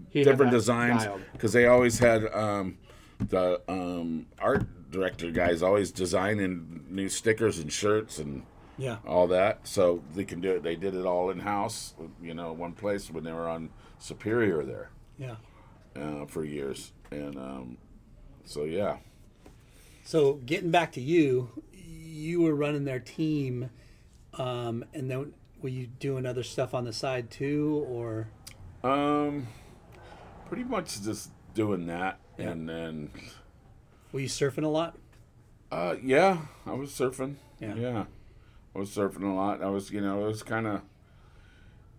He 0.10 0.24
different 0.24 0.52
designs 0.52 1.08
because 1.32 1.54
they 1.54 1.66
always 1.68 2.00
had 2.00 2.26
um, 2.34 2.78
the 3.20 3.62
um, 3.68 4.28
art 4.40 4.66
director 4.92 5.32
guys 5.32 5.64
always 5.64 5.92
designing 5.92 6.86
new 6.90 7.10
stickers 7.10 7.60
and 7.60 7.72
shirts 7.72 8.20
and 8.20 8.44
yeah, 8.78 8.98
all 9.08 9.28
that. 9.28 9.68
So 9.68 10.04
they 10.16 10.24
can 10.24 10.42
do 10.42 10.52
it. 10.52 10.64
They 10.64 10.76
did 10.76 10.96
it 10.96 11.06
all 11.06 11.30
in 11.30 11.40
house 11.40 11.94
you 12.22 12.34
know 12.34 12.54
one 12.54 12.74
place 12.74 13.10
when 13.10 13.24
they 13.24 13.32
were 13.34 13.48
on 13.50 13.70
superior 14.00 14.64
there. 14.64 14.90
Yeah. 15.18 15.36
uh, 15.96 16.26
for 16.26 16.44
years. 16.44 16.92
And 17.12 17.38
um, 17.38 17.78
so 18.46 18.64
yeah. 18.64 18.98
So 20.04 20.34
getting 20.46 20.72
back 20.72 20.92
to 20.94 21.02
you, 21.02 21.64
you 21.72 22.42
were 22.42 22.56
running 22.56 22.84
their 22.84 23.00
team, 23.00 23.70
um, 24.34 24.84
and 24.94 25.10
then 25.10 25.34
were 25.62 25.70
you 25.70 25.88
doing 25.88 26.26
other 26.26 26.44
stuff 26.44 26.74
on 26.74 26.84
the 26.84 26.94
side 26.94 27.32
too, 27.32 27.86
or? 27.88 28.28
Um 28.84 29.48
pretty 30.54 30.70
much 30.70 31.02
just 31.02 31.32
doing 31.56 31.88
that 31.88 32.20
and 32.38 32.70
then 32.70 33.10
were 34.12 34.20
you 34.20 34.28
surfing 34.28 34.64
a 34.64 34.68
lot? 34.68 34.96
uh 35.72 35.96
yeah 36.04 36.38
i 36.68 36.72
was 36.74 36.92
surfing 36.92 37.36
Yeah. 37.60 37.74
yeah 37.74 38.06
i 38.76 38.78
was 38.80 38.92
surfing 38.92 39.24
a 39.24 39.34
lot 39.34 39.64
i 39.64 39.70
was 39.70 39.90
you 39.90 40.00
know 40.00 40.24
it 40.24 40.28
was 40.28 40.44
kind 40.44 40.68
of 40.68 40.82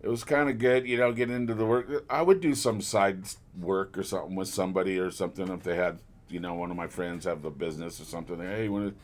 it 0.03 0.09
was 0.09 0.23
kind 0.23 0.51
of 0.51 0.59
good, 0.59 0.87
you 0.87 0.99
know, 0.99 1.13
getting 1.15 1.35
into 1.35 1.55
the 1.55 1.65
work. 1.65 2.05
I 2.11 2.21
would 2.21 2.43
do 2.43 2.55
some 2.55 2.83
side 2.83 3.21
work 3.59 3.97
or 3.97 4.03
something 4.03 4.37
with 4.37 4.49
somebody 4.49 4.99
or 4.99 5.11
something 5.11 5.49
if 5.49 5.63
they 5.63 5.77
had, 5.77 5.99
you 6.29 6.41
know, 6.41 6.53
one 6.53 6.71
of 6.71 6.77
my 6.77 6.89
friends 6.89 7.25
have 7.25 7.43
a 7.47 7.51
business 7.51 7.99
or 8.03 8.05
something. 8.05 8.39
Hey, 8.39 8.65
you 8.65 8.73
want 8.73 8.91
to 8.91 8.95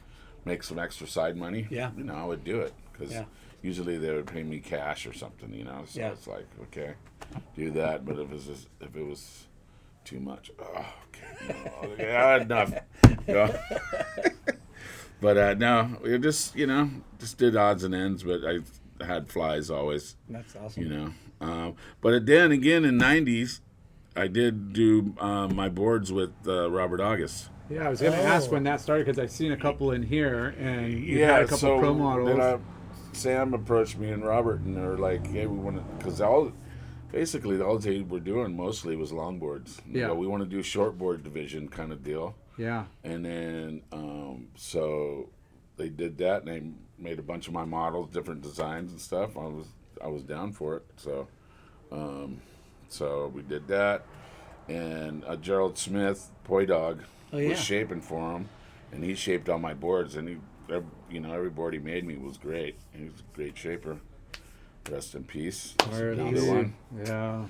make 0.44 0.62
some 0.62 0.78
extra 0.78 1.06
side 1.06 1.38
money? 1.38 1.66
Yeah. 1.70 1.92
You 1.96 2.04
know, 2.04 2.14
I 2.14 2.24
would 2.24 2.44
do 2.44 2.60
it 2.60 2.74
because 2.92 3.12
Yeah. 3.12 3.24
Usually 3.62 3.98
they 3.98 4.12
would 4.12 4.26
pay 4.26 4.42
me 4.42 4.58
cash 4.58 5.06
or 5.06 5.12
something, 5.12 5.52
you 5.52 5.64
know. 5.64 5.82
So 5.86 6.00
Yeah. 6.00 6.10
it's 6.12 6.26
like, 6.26 6.46
okay, 6.64 6.94
do 7.56 7.70
that. 7.72 8.04
But 8.04 8.14
if 8.18 8.20
it 8.22 8.30
was 8.30 8.44
just, 8.46 8.68
if 8.80 8.94
it 8.96 9.04
was 9.06 9.46
too 10.04 10.20
much, 10.20 10.50
oh, 10.58 10.86
okay, 11.08 11.54
no, 11.82 11.88
okay, 11.90 12.40
enough. 12.42 12.74
No. 13.28 13.54
but 15.20 15.36
uh, 15.36 15.54
no, 15.54 15.96
we 16.02 16.18
just, 16.18 16.56
you 16.56 16.66
know, 16.66 16.90
just 17.18 17.38
did 17.38 17.56
odds 17.56 17.84
and 17.84 17.94
ends. 17.94 18.22
But 18.22 18.40
I 18.44 18.58
had 19.04 19.28
flies 19.30 19.70
always 19.70 20.16
That's 20.28 20.56
awesome. 20.56 20.82
you 20.82 20.88
know. 20.88 21.12
Um, 21.40 21.74
but 22.00 22.26
then 22.26 22.52
again, 22.52 22.84
in 22.84 22.98
'90s, 22.98 23.60
I 24.16 24.26
did 24.26 24.72
do 24.72 25.14
um, 25.18 25.54
my 25.54 25.68
boards 25.68 26.12
with 26.12 26.32
uh, 26.46 26.70
Robert 26.70 27.00
August. 27.00 27.48
Yeah, 27.70 27.86
I 27.86 27.88
was 27.88 28.00
going 28.00 28.12
to 28.14 28.18
ask 28.18 28.48
Oh. 28.48 28.54
when 28.54 28.64
that 28.64 28.80
started 28.80 29.06
because 29.06 29.18
I've 29.20 29.30
seen 29.30 29.52
a 29.52 29.56
couple 29.56 29.92
in 29.92 30.02
here, 30.02 30.56
and 30.58 30.92
you 30.92 31.22
had 31.24 31.42
a 31.42 31.44
couple 31.44 31.58
so 31.58 31.78
pro 31.78 31.94
models. 31.94 32.60
Sam 33.12 33.54
approached 33.54 33.98
me 33.98 34.10
and 34.10 34.24
Robert, 34.24 34.60
and 34.60 34.76
they're 34.76 34.96
like, 34.96 35.26
"Hey, 35.26 35.46
we 35.46 35.58
want 35.58 35.76
to," 35.76 35.82
because 35.96 36.20
all 36.20 36.52
basically 37.12 37.60
all 37.60 37.78
they 37.78 38.02
were 38.02 38.20
doing 38.20 38.56
mostly 38.56 38.94
was 38.96 39.10
longboards. 39.12 39.80
You 39.86 40.00
Yeah. 40.00 40.06
know, 40.08 40.14
we 40.14 40.26
want 40.26 40.42
to 40.42 40.48
do 40.48 40.60
shortboard 40.62 41.22
division 41.24 41.68
kind 41.68 41.92
of 41.92 42.04
deal. 42.04 42.34
yeah, 42.56 42.84
And 43.04 43.24
then, 43.24 43.82
um, 43.90 44.48
so 44.54 45.30
they 45.76 45.88
did 45.88 46.18
that, 46.18 46.42
and 46.44 46.48
they 46.48 46.62
made 47.02 47.18
a 47.18 47.22
bunch 47.22 47.48
of 47.48 47.54
my 47.54 47.64
models, 47.64 48.10
different 48.10 48.42
designs 48.42 48.90
and 48.92 49.00
stuff. 49.00 49.36
I 49.36 49.46
was 49.46 49.66
I 50.02 50.08
was 50.08 50.22
down 50.22 50.52
for 50.52 50.76
it. 50.76 50.84
So, 50.96 51.26
um, 51.90 52.40
so 52.88 53.30
we 53.34 53.42
did 53.42 53.66
that, 53.68 54.04
and 54.68 55.24
uh, 55.26 55.36
Gerald 55.36 55.76
Smith, 55.78 56.30
Poi 56.44 56.64
Dog, 56.66 57.02
Oh, 57.32 57.38
yeah. 57.38 57.48
was 57.50 57.58
shaping 57.58 58.00
for 58.00 58.32
him, 58.36 58.48
and 58.92 59.02
he 59.04 59.14
shaped 59.14 59.48
all 59.48 59.58
my 59.58 59.74
boards, 59.74 60.16
and 60.16 60.28
he, 60.28 60.36
you 61.10 61.20
know, 61.20 61.32
every 61.32 61.50
board 61.50 61.74
he 61.74 61.80
made 61.80 62.04
me 62.06 62.16
was 62.16 62.36
great. 62.38 62.76
He 62.92 63.04
was 63.04 63.20
a 63.20 63.36
great 63.36 63.56
shaper. 63.56 63.98
Rest 64.90 65.14
in 65.14 65.24
peace. 65.24 65.74
That's 65.78 65.96
another 65.98 66.36
easy. 66.36 66.48
one. 66.48 66.74
yeah. 67.04 67.44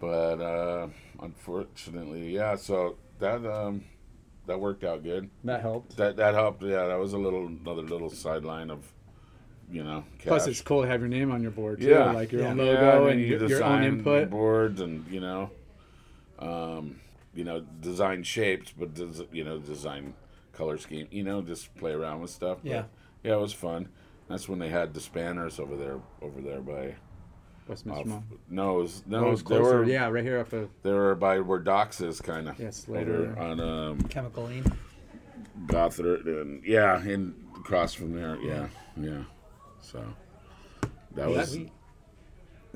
But 0.00 0.40
uh, 0.40 0.88
unfortunately, 1.20 2.34
yeah. 2.34 2.56
So 2.56 2.96
that 3.18 3.44
um, 3.46 3.84
that 4.46 4.58
worked 4.60 4.84
out 4.84 5.02
good. 5.02 5.28
That 5.44 5.60
helped. 5.62 5.96
That 5.96 6.16
that 6.16 6.34
helped. 6.34 6.62
Yeah, 6.62 6.86
that 6.86 6.98
was 6.98 7.12
a 7.12 7.18
little 7.18 7.46
another 7.46 7.82
little 7.82 8.10
sideline 8.10 8.70
of, 8.70 8.84
you 9.70 9.82
know, 9.82 10.04
cash. 10.18 10.28
Plus, 10.28 10.46
it's 10.46 10.60
cool 10.60 10.82
to 10.82 10.88
have 10.88 11.00
your 11.00 11.08
name 11.08 11.30
on 11.32 11.42
your 11.42 11.50
board 11.50 11.80
too, 11.80 11.88
Yeah. 11.88 12.12
like 12.12 12.30
your 12.32 12.42
Yeah. 12.42 12.50
own 12.50 12.58
Yeah, 12.58 12.64
logo 12.64 13.06
I 13.06 13.10
and 13.10 13.20
mean, 13.20 13.28
your, 13.30 13.40
you 13.42 13.48
your 13.48 13.64
own 13.64 13.82
input. 13.82 14.30
boards 14.30 14.80
and 14.80 15.04
you 15.10 15.20
know, 15.20 15.50
um, 16.38 17.00
you 17.34 17.44
know, 17.44 17.60
design 17.80 18.22
shapes, 18.22 18.72
but 18.78 18.94
des- 18.94 19.26
you 19.32 19.44
know, 19.44 19.58
design 19.58 20.14
color 20.56 20.78
scheme. 20.78 21.06
You 21.10 21.22
know, 21.24 21.42
just 21.42 21.74
play 21.76 21.92
around 21.92 22.20
with 22.20 22.30
stuff. 22.30 22.58
But, 22.62 22.70
Yeah. 22.70 22.84
yeah, 23.22 23.34
it 23.34 23.40
was 23.40 23.52
fun. 23.52 23.88
That's 24.28 24.48
when 24.48 24.58
they 24.58 24.68
had 24.70 24.92
the 24.94 25.00
spanners 25.00 25.60
over 25.60 25.76
there, 25.76 26.00
over 26.22 26.40
there 26.40 26.60
by. 26.60 26.94
Westminster 27.68 28.00
off- 28.02 28.06
Mall. 28.06 28.22
no, 28.48 28.78
it 28.78 28.82
was, 28.82 29.02
no, 29.06 29.26
Oh, 29.26 29.32
it's 29.32 29.42
they 29.42 29.46
closer. 29.46 29.78
were 29.78 29.84
yeah, 29.84 30.08
right 30.08 30.22
here 30.22 30.38
up 30.38 30.52
of 30.52 30.70
they 30.84 30.92
were 30.92 31.16
by 31.16 31.40
where 31.40 31.58
Docs 31.58 32.00
is, 32.00 32.20
kind 32.20 32.48
of. 32.48 32.58
Yes, 32.60 32.86
later 32.86 33.18
later. 33.34 33.38
on 33.40 33.58
um, 33.60 33.98
Chemical 34.02 34.44
lean. 34.44 34.64
Gothard 35.66 36.26
and 36.26 36.62
yeah, 36.64 37.00
and 37.02 37.34
across 37.56 37.92
from 37.94 38.12
there, 38.14 38.36
yeah, 38.40 38.68
yeah. 38.96 39.22
So 39.80 40.00
that 41.14 41.28
Yeah, 41.28 41.36
was 41.36 41.56
we- 41.56 41.72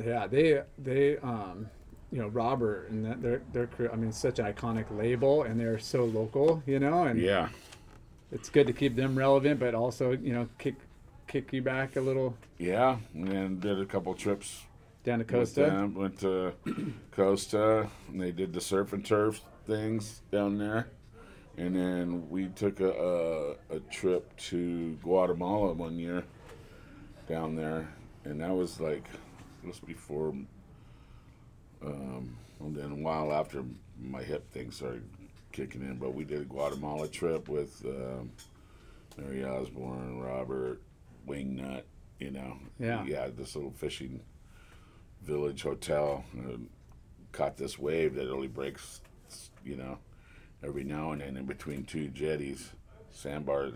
Yeah, 0.04 0.26
they 0.26 0.62
they 0.78 1.18
um, 1.18 1.68
you 2.10 2.20
know 2.20 2.28
Robert 2.28 2.90
and 2.90 3.04
that 3.06 3.22
their 3.22 3.42
their 3.52 3.66
crew. 3.68 3.90
I 3.92 3.96
mean, 3.96 4.10
such 4.12 4.38
an 4.40 4.52
iconic 4.52 4.86
label, 4.90 5.44
and 5.44 5.60
they're 5.60 5.78
so 5.78 6.04
local, 6.04 6.62
you 6.66 6.80
know, 6.80 7.04
and 7.04 7.20
yeah, 7.20 7.48
it's 8.32 8.48
good 8.48 8.66
to 8.66 8.72
keep 8.72 8.96
them 8.96 9.16
relevant, 9.16 9.60
but 9.60 9.74
also 9.74 10.12
you 10.12 10.32
know 10.32 10.48
kick 10.58 10.76
kick 11.26 11.52
you 11.52 11.62
back 11.62 11.96
a 11.96 12.00
little 12.00 12.36
yeah, 12.58 12.96
and 13.14 13.60
did 13.60 13.80
a 13.80 13.86
couple 13.86 14.14
trips 14.14 14.64
down 15.04 15.18
to 15.20 15.24
Costa. 15.24 15.62
them. 15.62 15.94
Went 15.94 16.20
to 16.20 16.52
Costa, 17.12 17.88
and 18.08 18.20
they 18.20 18.32
did 18.32 18.52
the 18.52 18.60
surf 18.60 18.92
and 18.92 19.04
turf 19.04 19.40
things 19.66 20.22
down 20.30 20.58
there. 20.58 20.88
And 21.56 21.76
then 21.76 22.30
we 22.30 22.48
took 22.48 22.80
a, 22.80 23.56
a, 23.70 23.76
a 23.76 23.80
trip 23.90 24.34
to 24.36 24.96
Guatemala 25.02 25.74
one 25.74 25.98
year 25.98 26.24
down 27.28 27.54
there, 27.54 27.88
and 28.24 28.40
that 28.40 28.54
was 28.54 28.80
like 28.80 29.04
just 29.64 29.84
before, 29.86 30.34
um, 31.84 32.36
and 32.60 32.74
then 32.74 32.92
a 32.92 32.94
while 32.94 33.32
after 33.32 33.62
my 34.00 34.22
hip 34.22 34.50
thing 34.52 34.70
started 34.70 35.04
kicking 35.52 35.82
in. 35.82 35.96
But 35.96 36.14
we 36.14 36.24
did 36.24 36.40
a 36.40 36.44
Guatemala 36.44 37.08
trip 37.08 37.48
with 37.48 37.82
um, 37.84 38.30
Mary 39.16 39.44
Osborne, 39.44 40.20
Robert, 40.20 40.80
Wingnut. 41.26 41.82
You 42.18 42.30
know, 42.32 42.58
Yeah. 42.78 43.02
yeah, 43.06 43.28
this 43.34 43.56
little 43.56 43.70
fishing 43.70 44.20
village 45.22 45.62
hotel. 45.62 46.24
And 46.34 46.68
caught 47.32 47.56
this 47.56 47.78
wave 47.78 48.14
that 48.14 48.30
only 48.30 48.48
breaks, 48.48 49.00
you 49.64 49.76
know, 49.76 49.98
every 50.62 50.84
now 50.84 51.12
and 51.12 51.20
then 51.22 51.36
in 51.38 51.46
between 51.46 51.84
two 51.84 52.08
jetties, 52.08 52.70
sandbars, 53.10 53.72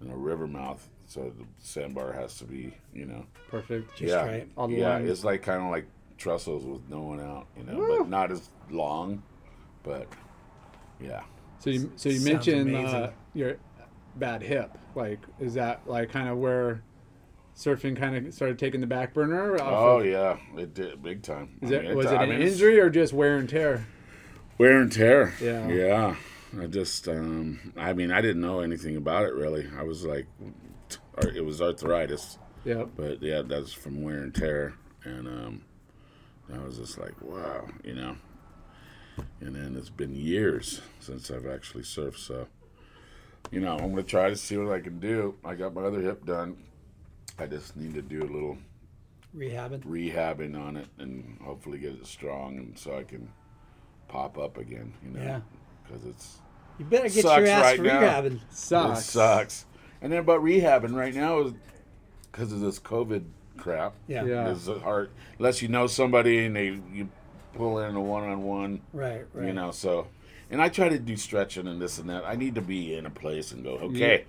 and 0.00 0.12
a 0.12 0.16
river 0.16 0.46
mouth. 0.48 0.88
So 1.06 1.32
the 1.38 1.44
sandbar 1.58 2.12
has 2.12 2.36
to 2.38 2.44
be, 2.44 2.74
you 2.92 3.06
know, 3.06 3.24
Perfect. 3.48 4.00
yeah, 4.00 4.26
right. 4.26 4.48
All 4.56 4.66
the 4.68 4.76
yeah. 4.76 4.88
lines. 4.94 5.08
It's 5.10 5.24
like 5.24 5.42
kind 5.42 5.62
of 5.62 5.70
like 5.70 5.86
trestles 6.18 6.64
with 6.64 6.82
no 6.90 7.00
one 7.02 7.20
out, 7.20 7.46
you 7.56 7.62
know, 7.64 7.98
but 7.98 8.08
not 8.08 8.32
as 8.32 8.50
long, 8.70 9.22
but 9.84 10.06
yeah. 11.00 11.22
So 11.58 11.70
you 11.70 11.92
so 11.96 12.08
you 12.08 12.18
Sounds 12.18 12.46
mentioned 12.46 12.76
uh, 12.76 13.10
your 13.34 13.56
bad 14.16 14.42
hip. 14.42 14.76
Like, 14.94 15.20
is 15.40 15.54
that 15.54 15.80
like 15.86 16.10
kind 16.10 16.28
of 16.28 16.38
where 16.38 16.82
surfing 17.56 17.96
kind 17.96 18.16
of 18.26 18.32
started 18.34 18.58
taking 18.58 18.80
the 18.80 18.86
back 18.86 19.12
burner? 19.14 19.54
off 19.56 19.60
Oh 19.72 19.98
of- 20.00 20.06
yeah, 20.06 20.36
it 20.56 20.74
did 20.74 21.02
big 21.02 21.22
time. 21.22 21.58
Is 21.62 21.72
I 21.72 21.74
it, 21.76 21.82
mean, 21.84 21.96
was 21.96 22.06
it 22.06 22.12
I 22.14 22.22
an 22.24 22.30
mean, 22.30 22.42
injury 22.42 22.78
or 22.80 22.90
just 22.90 23.12
wear 23.12 23.36
and 23.38 23.48
tear? 23.48 23.86
Wear 24.58 24.80
and 24.80 24.90
tear. 24.92 25.34
Yeah. 25.40 25.68
Yeah. 25.68 26.16
I 26.60 26.66
just, 26.66 27.06
um, 27.08 27.74
I 27.76 27.92
mean, 27.92 28.10
I 28.10 28.22
didn't 28.22 28.40
know 28.40 28.60
anything 28.60 28.96
about 28.96 29.24
it 29.24 29.34
really. 29.34 29.68
I 29.78 29.82
was 29.82 30.04
like, 30.04 30.26
it 31.34 31.44
was 31.44 31.60
arthritis. 31.60 32.38
Yep. 32.64 32.90
But 32.96 33.22
yeah, 33.22 33.42
that's 33.42 33.72
from 33.72 34.02
wear 34.02 34.18
and 34.22 34.34
tear, 34.34 34.74
and 35.04 35.28
um, 35.28 35.62
I 36.52 36.58
was 36.58 36.78
just 36.78 36.98
like, 36.98 37.12
wow, 37.20 37.66
you 37.84 37.94
know. 37.94 38.16
And 39.40 39.54
then 39.54 39.76
it's 39.76 39.90
been 39.90 40.14
years 40.14 40.80
since 41.00 41.30
I've 41.30 41.46
actually 41.46 41.84
surfed, 41.84 42.18
so 42.18 42.46
you 43.50 43.60
know, 43.60 43.76
I'm 43.78 43.90
gonna 43.90 44.02
try 44.02 44.28
to 44.28 44.36
see 44.36 44.56
what 44.56 44.72
I 44.72 44.80
can 44.80 44.98
do. 45.00 45.34
I 45.44 45.54
got 45.54 45.74
my 45.74 45.82
other 45.82 46.00
hip 46.00 46.24
done. 46.26 46.56
I 47.38 47.46
just 47.46 47.76
need 47.76 47.94
to 47.94 48.02
do 48.02 48.20
a 48.22 48.30
little 48.30 48.58
Rehabbing. 49.36 49.80
rehabbing 49.84 50.58
on 50.60 50.76
it 50.76 50.86
and 50.98 51.38
hopefully 51.42 51.78
get 51.78 51.92
it 51.92 52.06
strong, 52.06 52.56
and 52.58 52.78
so 52.78 52.96
I 52.98 53.04
can 53.04 53.28
pop 54.08 54.38
up 54.38 54.58
again. 54.58 54.92
You 55.04 55.10
know, 55.12 55.22
Yeah. 55.22 55.40
because 55.86 56.04
it's 56.04 56.38
You 56.78 56.84
better 56.84 57.08
get 57.08 57.22
Sucks 57.22 57.38
your 57.38 57.46
ass 57.48 57.62
right 57.64 57.82
now. 57.82 58.00
rehabbing. 58.00 58.40
Sucks. 58.50 59.00
it 59.00 59.02
sucks. 59.04 59.66
And 60.00 60.12
then 60.12 60.20
about 60.20 60.42
rehabbing 60.42 60.94
right 60.94 61.14
now 61.14 61.40
is 61.40 61.52
because 62.30 62.52
of 62.52 62.60
this 62.60 62.78
COVID 62.78 63.24
crap. 63.56 63.94
Yeah. 64.06 64.24
Yeah. 64.24 64.50
It's 64.50 64.66
hard 64.68 65.10
unless 65.38 65.60
you 65.62 65.68
know 65.68 65.86
somebody 65.88 66.44
and 66.46 66.54
they 66.54 66.66
you 66.92 67.08
pull 67.54 67.78
in 67.80 67.94
a 67.96 68.00
one 68.00 68.24
on 68.28 68.42
one. 68.42 68.80
Right. 68.92 69.24
Right. 69.32 69.46
You 69.48 69.52
know, 69.52 69.70
so 69.70 70.06
and 70.50 70.60
I 70.62 70.68
try 70.68 70.88
to 70.88 70.98
do 70.98 71.16
stretching 71.16 71.66
and 71.66 71.80
this 71.80 71.98
and 71.98 72.08
that. 72.10 72.24
I 72.24 72.34
need 72.36 72.54
to 72.54 72.62
be 72.62 72.94
in 72.94 73.06
a 73.06 73.10
place 73.10 73.52
and 73.52 73.62
go, 73.64 73.72
okay, 73.78 74.24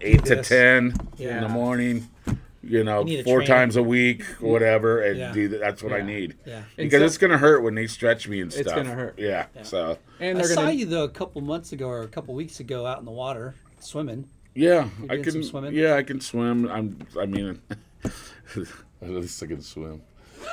eight 0.00 0.24
to 0.26 0.36
this. 0.36 0.48
ten 0.48 0.94
in 1.18 1.40
the 1.42 1.48
morning. 1.48 2.08
You 2.60 2.82
know, 2.82 3.04
need 3.04 3.20
a 3.20 3.24
four 3.24 3.38
trainer. 3.38 3.54
times 3.54 3.76
a 3.76 3.82
week, 3.82 4.24
or 4.42 4.50
whatever, 4.52 5.00
and 5.02 5.16
Yeah. 5.16 5.32
do 5.32 5.48
that. 5.48 5.60
That's 5.60 5.80
what 5.82 5.92
I 5.92 6.00
need. 6.02 6.34
Yeah. 6.44 6.62
Because 6.76 7.00
so- 7.00 7.04
it's 7.06 7.16
gonna 7.18 7.38
hurt 7.38 7.62
when 7.62 7.74
they 7.76 7.86
stretch 7.86 8.28
me 8.28 8.40
and 8.40 8.52
stuff. 8.52 8.66
It's 8.66 8.74
gonna 8.74 8.94
hurt. 8.94 9.14
Yeah. 9.16 9.46
So 9.62 9.96
And 10.20 10.36
I 10.38 10.42
they're 10.42 10.54
saw 10.54 10.68
you 10.68 10.84
though 10.84 11.04
a 11.04 11.08
couple 11.08 11.40
months 11.40 11.72
ago 11.72 11.86
or 11.88 12.02
a 12.02 12.08
couple 12.08 12.34
weeks 12.34 12.58
ago 12.60 12.84
out 12.84 12.98
in 12.98 13.04
the 13.04 13.12
water 13.12 13.54
swimming. 13.78 14.26
yeah, 14.56 14.88
I 15.04 15.06
doing 15.14 15.22
can. 15.22 15.32
some 15.32 15.42
swimming? 15.44 15.72
Yeah, 15.74 15.94
I 15.94 16.02
can 16.02 16.20
swim. 16.20 16.68
I'm. 16.68 16.98
I 17.18 17.26
mean, 17.26 17.62
at 18.04 19.08
least 19.08 19.40
I 19.42 19.46
can 19.46 19.62
swim. 19.62 20.02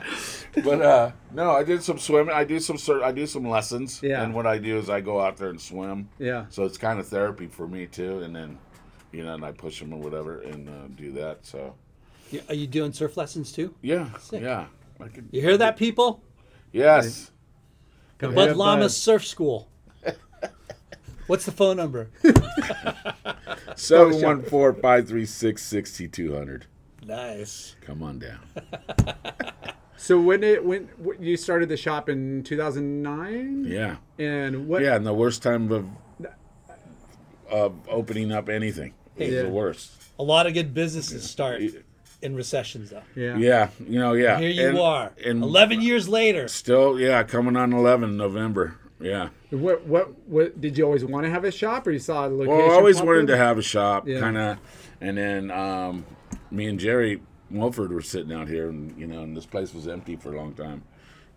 but 0.64 0.82
uh 0.82 1.12
no, 1.32 1.50
I 1.52 1.64
did 1.64 1.82
some 1.82 1.98
swimming. 1.98 2.34
I 2.34 2.44
do 2.44 2.60
some 2.60 2.78
cer- 2.78 3.02
I 3.02 3.12
do 3.12 3.26
some 3.26 3.48
lessons. 3.48 4.00
Yeah. 4.02 4.22
And 4.22 4.34
what 4.34 4.46
I 4.46 4.58
do 4.58 4.76
is 4.78 4.88
I 4.90 5.00
go 5.00 5.20
out 5.20 5.36
there 5.36 5.50
and 5.50 5.60
swim. 5.60 6.08
Yeah. 6.18 6.46
So 6.50 6.64
it's 6.64 6.78
kind 6.78 6.98
of 7.00 7.06
therapy 7.08 7.46
for 7.46 7.66
me 7.66 7.86
too. 7.86 8.20
And 8.20 8.34
then, 8.34 8.58
you 9.12 9.24
know, 9.24 9.34
and 9.34 9.44
I 9.44 9.52
push 9.52 9.78
them 9.80 9.92
or 9.92 10.00
whatever 10.00 10.40
and 10.40 10.68
uh, 10.68 10.72
do 10.96 11.12
that. 11.12 11.44
So 11.46 11.74
You- 12.30 12.42
Are 12.48 12.54
you 12.54 12.66
doing 12.66 12.92
surf 12.92 13.16
lessons 13.16 13.52
too? 13.52 13.74
yeah, 13.82 14.08
Sick. 14.18 14.42
yeah. 14.42 14.66
I 15.00 15.08
can. 15.08 15.28
You 15.32 15.40
hear 15.40 15.56
that, 15.56 15.76
people? 15.76 16.22
Yes. 16.72 17.30
Come 18.18 18.34
Bud 18.34 18.48
hit 18.48 18.56
Llama 18.56 18.88
Surf 18.88 19.26
School. 19.26 19.68
What's 21.26 21.44
the 21.44 21.52
phone 21.52 21.76
number? 21.76 22.10
Seven 23.76 24.20
one 24.22 24.42
four 24.42 24.72
five 24.74 25.08
three 25.08 25.26
six 25.26 25.62
sixty 25.62 26.06
two 26.08 26.34
hundred. 26.34 26.66
Nice. 27.04 27.74
Come 27.80 28.02
on 28.02 28.20
down. 28.20 28.38
So 30.02 30.20
when 30.20 30.42
it 30.42 30.64
when, 30.64 30.88
when 30.98 31.22
you 31.22 31.36
started 31.36 31.68
the 31.68 31.76
shop 31.76 32.08
in 32.08 32.42
2009, 32.42 33.64
Yeah. 33.68 33.96
and 34.18 34.66
what? 34.66 34.82
Yeah, 34.82 34.96
and 34.96 35.06
the 35.06 35.14
worst 35.14 35.44
time 35.44 35.70
of 35.70 35.86
of 37.48 37.74
opening 37.88 38.32
up 38.32 38.48
anything. 38.48 38.94
It 39.16 39.26
was 39.26 39.34
Yeah. 39.34 39.42
the 39.42 39.48
worst. 39.50 39.92
A 40.18 40.24
lot 40.24 40.48
of 40.48 40.54
good 40.54 40.74
businesses 40.74 41.22
start 41.30 41.62
in 42.20 42.34
recessions 42.34 42.90
though. 42.90 43.02
yeah. 43.14 43.36
Yeah, 43.36 43.68
you 43.88 44.00
know, 44.00 44.14
yeah. 44.14 44.40
Here 44.40 44.48
you 44.48 44.68
And- 44.70 44.78
are, 44.78 45.12
And 45.24 45.40
11 45.42 45.80
years 45.82 46.08
later. 46.08 46.48
still, 46.48 46.98
yeah, 46.98 47.22
coming 47.22 47.54
on 47.56 47.72
11 47.72 48.16
November. 48.16 48.74
Yeah. 49.00 49.28
What 49.50 49.86
what 49.86 50.18
what 50.28 50.60
did 50.60 50.76
you 50.78 50.84
always 50.84 51.04
want 51.04 51.26
to 51.26 51.30
have 51.30 51.44
a 51.44 51.52
shop, 51.52 51.86
or 51.86 51.92
you 51.92 52.00
saw 52.00 52.26
a 52.26 52.28
location? 52.28 52.56
Well, 52.58 52.72
I 52.72 52.74
always 52.74 53.00
wanted 53.00 53.22
up? 53.22 53.26
to 53.28 53.36
have 53.36 53.56
a 53.56 53.62
shop, 53.62 54.08
Yeah. 54.08 54.18
kind 54.18 54.36
of, 54.36 54.58
and 55.00 55.16
then 55.16 55.50
um, 55.52 56.04
me 56.50 56.66
and 56.66 56.80
Jerry 56.80 57.20
Wolford 57.52 57.92
were 57.92 58.02
sitting 58.02 58.32
out 58.32 58.48
here, 58.48 58.68
and 58.68 58.98
you 58.98 59.06
know, 59.06 59.22
and 59.22 59.36
this 59.36 59.46
place 59.46 59.72
was 59.74 59.86
empty 59.88 60.16
for 60.16 60.32
a 60.34 60.36
long 60.36 60.54
time. 60.54 60.82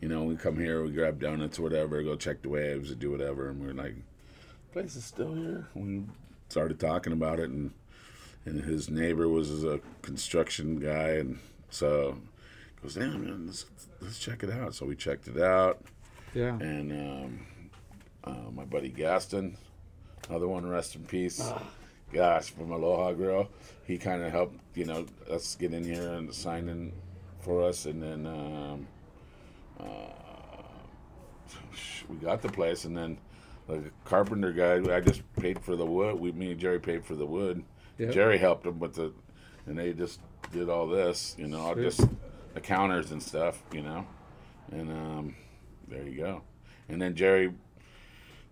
You 0.01 0.09
know, 0.09 0.23
we 0.23 0.35
come 0.35 0.57
here, 0.57 0.83
we 0.83 0.91
grab 0.91 1.19
donuts, 1.19 1.59
or 1.59 1.63
whatever, 1.63 2.01
go 2.03 2.15
check 2.15 2.41
the 2.41 2.49
waves, 2.49 2.91
or 2.91 2.95
do 2.95 3.11
whatever, 3.11 3.49
and 3.49 3.61
we're 3.61 3.73
like, 3.73 3.95
place 4.73 4.95
is 4.95 5.05
still 5.05 5.33
here. 5.33 5.67
We 5.73 6.03
started 6.49 6.79
talking 6.79 7.13
about 7.13 7.39
it, 7.39 7.49
and 7.49 7.71
and 8.45 8.63
his 8.63 8.89
neighbor 8.89 9.27
was 9.27 9.63
a 9.63 9.79
construction 10.03 10.79
guy, 10.79 11.09
and 11.13 11.39
so 11.69 12.17
he 12.75 12.81
goes, 12.83 12.93
damn 12.95 13.23
man, 13.25 13.47
let's, 13.47 13.65
let's 14.01 14.19
check 14.19 14.43
it 14.43 14.51
out. 14.51 14.75
So 14.75 14.85
we 14.85 14.95
checked 14.95 15.27
it 15.27 15.41
out 15.41 15.81
Yeah. 16.35 16.57
and 16.59 16.91
um, 16.91 17.39
uh, 18.23 18.51
my 18.53 18.63
buddy 18.65 18.89
Gaston, 18.89 19.57
another 20.29 20.47
one, 20.47 20.67
rest 20.69 20.95
in 20.95 21.05
peace. 21.05 21.41
Gosh, 22.15 22.51
from 22.51 22.71
Aloha 22.71 23.11
Grill, 23.11 23.49
he 23.83 23.97
kind 23.97 24.23
of 24.23 24.31
helped, 24.31 24.57
you 24.73 24.85
know, 24.85 25.05
us 25.29 25.55
get 25.55 25.73
in 25.73 25.83
here 25.83 26.13
and 26.13 26.33
sign 26.33 26.69
in 26.69 26.93
for 27.41 27.61
us, 27.61 27.85
and 27.87 28.01
then 28.01 28.25
um, 28.25 28.87
uh, 29.77 29.83
we 32.07 32.15
got 32.15 32.41
the 32.41 32.47
place, 32.47 32.85
and 32.85 32.95
then 32.95 33.17
the 33.67 33.83
carpenter 34.05 34.53
guy, 34.53 34.95
I 34.95 35.01
just 35.01 35.23
paid 35.35 35.59
for 35.59 35.75
the 35.75 35.85
wood. 35.85 36.17
We, 36.17 36.31
me 36.31 36.51
and 36.51 36.59
Jerry 36.59 36.79
paid 36.79 37.03
for 37.03 37.15
the 37.15 37.25
wood. 37.25 37.65
Yep. 37.97 38.13
Jerry 38.13 38.37
helped 38.37 38.65
him 38.65 38.79
with 38.79 38.93
the, 38.95 39.11
and 39.65 39.77
they 39.77 39.91
just 39.91 40.21
did 40.53 40.69
all 40.69 40.87
this, 40.87 41.35
you 41.37 41.47
know, 41.47 41.73
Sweet. 41.73 41.83
just 41.83 42.07
the 42.53 42.61
counters 42.61 43.11
and 43.11 43.21
stuff, 43.21 43.61
you 43.73 43.81
know, 43.81 44.07
and 44.71 44.89
um, 44.89 45.35
there 45.89 46.03
you 46.03 46.15
go. 46.15 46.43
And 46.87 47.01
then 47.01 47.13
Jerry 47.13 47.53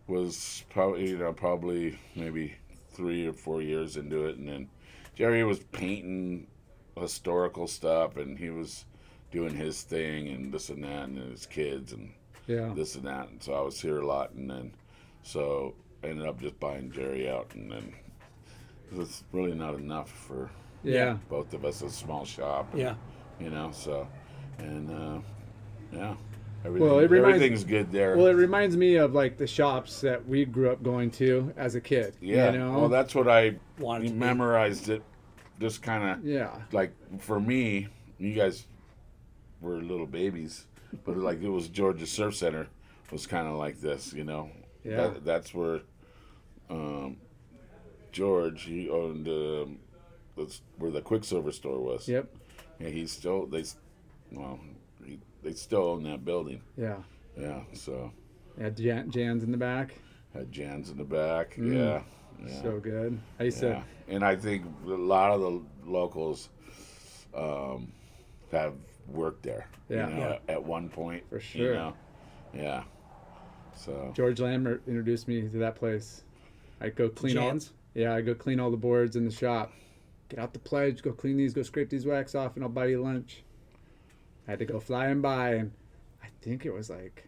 was 0.08 0.66
probably, 0.70 1.12
you 1.12 1.18
know, 1.18 1.32
probably 1.32 1.98
maybe 2.14 2.56
three 2.94 3.28
or 3.28 3.34
four 3.34 3.62
years 3.62 3.98
into 3.98 4.26
it, 4.26 4.38
and 4.38 4.48
then 4.48 4.70
Jerry 5.16 5.44
was 5.44 5.60
painting 5.60 6.48
historical 6.98 7.68
stuff, 7.68 8.18
and 8.18 8.38
he 8.38 8.50
was 8.50 8.86
doing 9.32 9.56
his 9.56 9.82
thing 9.82 10.28
and 10.30 10.54
this 10.54 10.70
and 10.70 10.84
that, 10.84 11.10
and 11.10 11.18
his 11.32 11.46
kids 11.46 11.92
and 11.94 12.12
Yeah. 12.48 12.72
this 12.76 12.96
and 12.96 13.06
that. 13.08 13.30
And 13.30 13.42
so 13.42 13.54
I 13.54 13.62
was 13.62 13.82
here 13.82 14.00
a 14.00 14.06
lot, 14.06 14.32
and 14.32 14.50
then 14.50 14.74
so 15.24 15.74
I 16.04 16.08
ended 16.08 16.28
up 16.28 16.40
just 16.40 16.60
buying 16.60 16.92
Jerry 16.92 17.30
out, 17.30 17.54
and 17.56 17.72
then 17.72 17.94
it's 18.96 19.24
really 19.32 19.56
not 19.56 19.76
enough 19.76 20.10
for 20.12 20.52
Yeah. 20.84 21.18
both 21.30 21.54
of 21.54 21.66
us. 21.66 21.82
A 21.82 21.90
small 21.90 22.26
shop, 22.26 22.68
Yeah. 22.76 22.96
you 23.40 23.50
know. 23.50 23.72
So 23.72 24.08
and 24.60 24.92
uh, 24.92 25.20
yeah, 25.92 26.16
everything, 26.66 26.88
Well, 26.90 27.00
it 27.00 27.10
reminds- 27.10 27.36
everything's 27.36 27.64
good 27.64 27.92
there. 27.92 28.16
Well, 28.18 28.28
it 28.28 28.34
reminds 28.34 28.76
me 28.78 28.96
of 28.96 29.14
like 29.14 29.38
the 29.38 29.48
shops 29.48 30.02
that 30.02 30.26
we 30.28 30.46
grew 30.46 30.70
up 30.72 30.82
going 30.84 31.12
to 31.12 31.54
as 31.58 31.76
a 31.76 31.82
kid. 31.82 32.16
yeah, 32.22 32.52
You 32.52 32.60
know? 32.60 32.72
well, 32.80 32.90
that's 32.90 33.14
what 33.16 33.28
I 33.28 33.56
Wanted 33.80 34.08
to 34.08 34.14
be. 34.14 34.20
memorized 34.20 34.90
it. 34.90 35.02
Just 35.60 35.82
kind 35.82 36.04
of 36.20 36.26
yeah. 36.26 36.50
like 36.72 36.94
for 37.20 37.40
me, 37.40 37.88
you 38.18 38.34
guys 38.34 38.66
were 39.62 39.76
little 39.82 40.08
babies, 40.08 40.66
but 41.06 41.16
like 41.18 41.42
it 41.42 41.50
was 41.50 41.68
George's 41.70 42.12
Surf 42.12 42.36
Center 42.36 42.68
was 43.12 43.28
kind 43.28 43.48
of 43.48 43.56
like 43.56 43.80
this, 43.80 44.14
you 44.14 44.24
know. 44.24 44.50
Yeah. 44.84 44.98
That, 44.98 45.24
that's 45.26 45.54
where 45.54 45.82
um, 46.70 47.18
George 48.12 48.64
he 48.64 48.90
owned 48.90 49.28
um, 49.28 49.80
that's 50.36 50.62
where 50.78 50.92
the 50.92 51.02
Quiksilver 51.02 51.52
store 51.52 51.80
was. 51.80 52.08
Yep. 52.08 52.28
Yeah, 52.80 52.90
he's 52.90 53.12
still 53.12 53.46
they, 53.46 53.62
s- 53.62 53.78
well, 54.32 54.60
he, 54.62 54.72
they 55.44 55.54
still 55.54 55.84
own 55.90 56.04
that 56.04 56.24
building. 56.26 56.62
Yeah. 56.78 56.98
Yeah, 57.38 57.62
so 57.74 58.12
Yeah. 58.60 58.70
Jan, 58.70 59.12
Jan's 59.12 59.44
in 59.44 59.52
the 59.52 59.58
back. 59.58 59.96
had 60.34 60.52
Jan's 60.52 60.90
in 60.90 60.98
the 60.98 61.04
back. 61.04 61.56
Mm. 61.56 61.74
Yeah, 61.74 62.02
yeah. 62.48 62.62
So 62.62 62.80
good. 62.80 63.20
I 63.40 63.44
used 63.44 63.62
Yeah, 63.62 63.84
and 64.08 64.24
I 64.24 64.36
think 64.36 64.66
a 64.86 64.90
lot 64.90 65.32
of 65.32 65.42
the 65.42 65.62
locals 65.90 66.50
um, 67.34 67.92
have 68.52 68.74
worked 69.08 69.44
there. 69.44 69.68
Yeah. 69.90 70.10
you 70.10 70.16
know, 70.16 70.20
Yeah. 70.48 70.54
At 70.54 70.64
one 70.64 70.90
point, 70.90 71.24
For 71.30 71.36
You 71.36 71.42
sure. 71.42 71.74
know? 71.74 71.94
Yeah. 72.54 72.84
So 73.76 74.12
George 74.16 74.40
Lambert 74.40 74.84
introduced 74.88 75.28
me 75.28 75.42
to 75.42 75.58
that 75.58 75.76
place. 75.76 76.24
I 76.80 76.90
go 76.90 77.10
clean 77.10 77.38
all. 77.38 77.58
Yeah, 77.96 78.14
I 78.14 78.22
go 78.22 78.36
clean 78.36 78.60
all 78.60 78.70
the 78.72 78.78
boards 78.78 79.16
in 79.16 79.26
the 79.26 79.32
shop. 79.32 79.72
Get 80.30 80.40
out 80.40 80.54
the 80.54 80.60
pledge, 80.60 81.02
go 81.02 81.12
clean 81.12 81.38
these, 81.38 81.54
go 81.54 81.64
scrape 81.64 81.90
these 81.90 82.06
wax 82.06 82.34
off, 82.36 82.56
and 82.56 82.64
I'll 82.64 82.70
buy 82.70 82.88
you 82.88 83.02
lunch. 83.02 83.44
I 84.48 84.52
had 84.52 84.60
to 84.60 84.66
go 84.66 84.80
flying 84.80 85.22
by, 85.22 85.56
and 85.56 85.72
I 86.24 86.28
think 86.42 86.66
it 86.66 86.74
was 86.74 86.90
like 86.90 87.28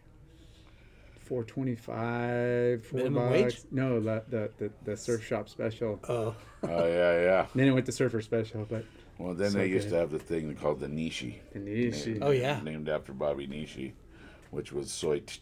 four 1.20 1.44
twenty-five, 1.44 2.84
four 2.84 2.98
Minimum 2.98 3.28
bucks. 3.28 3.42
wage? 3.42 3.60
No, 3.70 4.00
the, 4.00 4.22
the 4.28 4.50
the 4.58 4.72
the 4.84 4.96
surf 4.96 5.24
shop 5.24 5.48
special. 5.48 5.98
Oh, 6.08 6.34
oh 6.64 6.86
yeah, 6.86 7.20
yeah. 7.22 7.46
then 7.54 7.68
it 7.68 7.72
went 7.72 7.86
to 7.86 7.92
surfer 7.92 8.20
special, 8.20 8.66
but 8.68 8.84
Well, 9.18 9.34
then 9.34 9.50
So 9.52 9.58
they 9.58 9.66
used 9.68 9.88
to 9.90 9.96
have 9.96 10.10
the 10.10 10.18
thing 10.18 10.54
called 10.56 10.80
the 10.80 10.88
nishi. 10.88 11.36
the 11.52 11.58
niche. 11.60 12.18
Oh, 12.20 12.30
yeah. 12.30 12.60
named 12.62 12.88
after 12.88 13.12
Bobby 13.12 13.46
Nishi, 13.48 13.92
which 14.50 14.72
was 14.72 14.90
soy 14.92 15.20
t- 15.20 15.40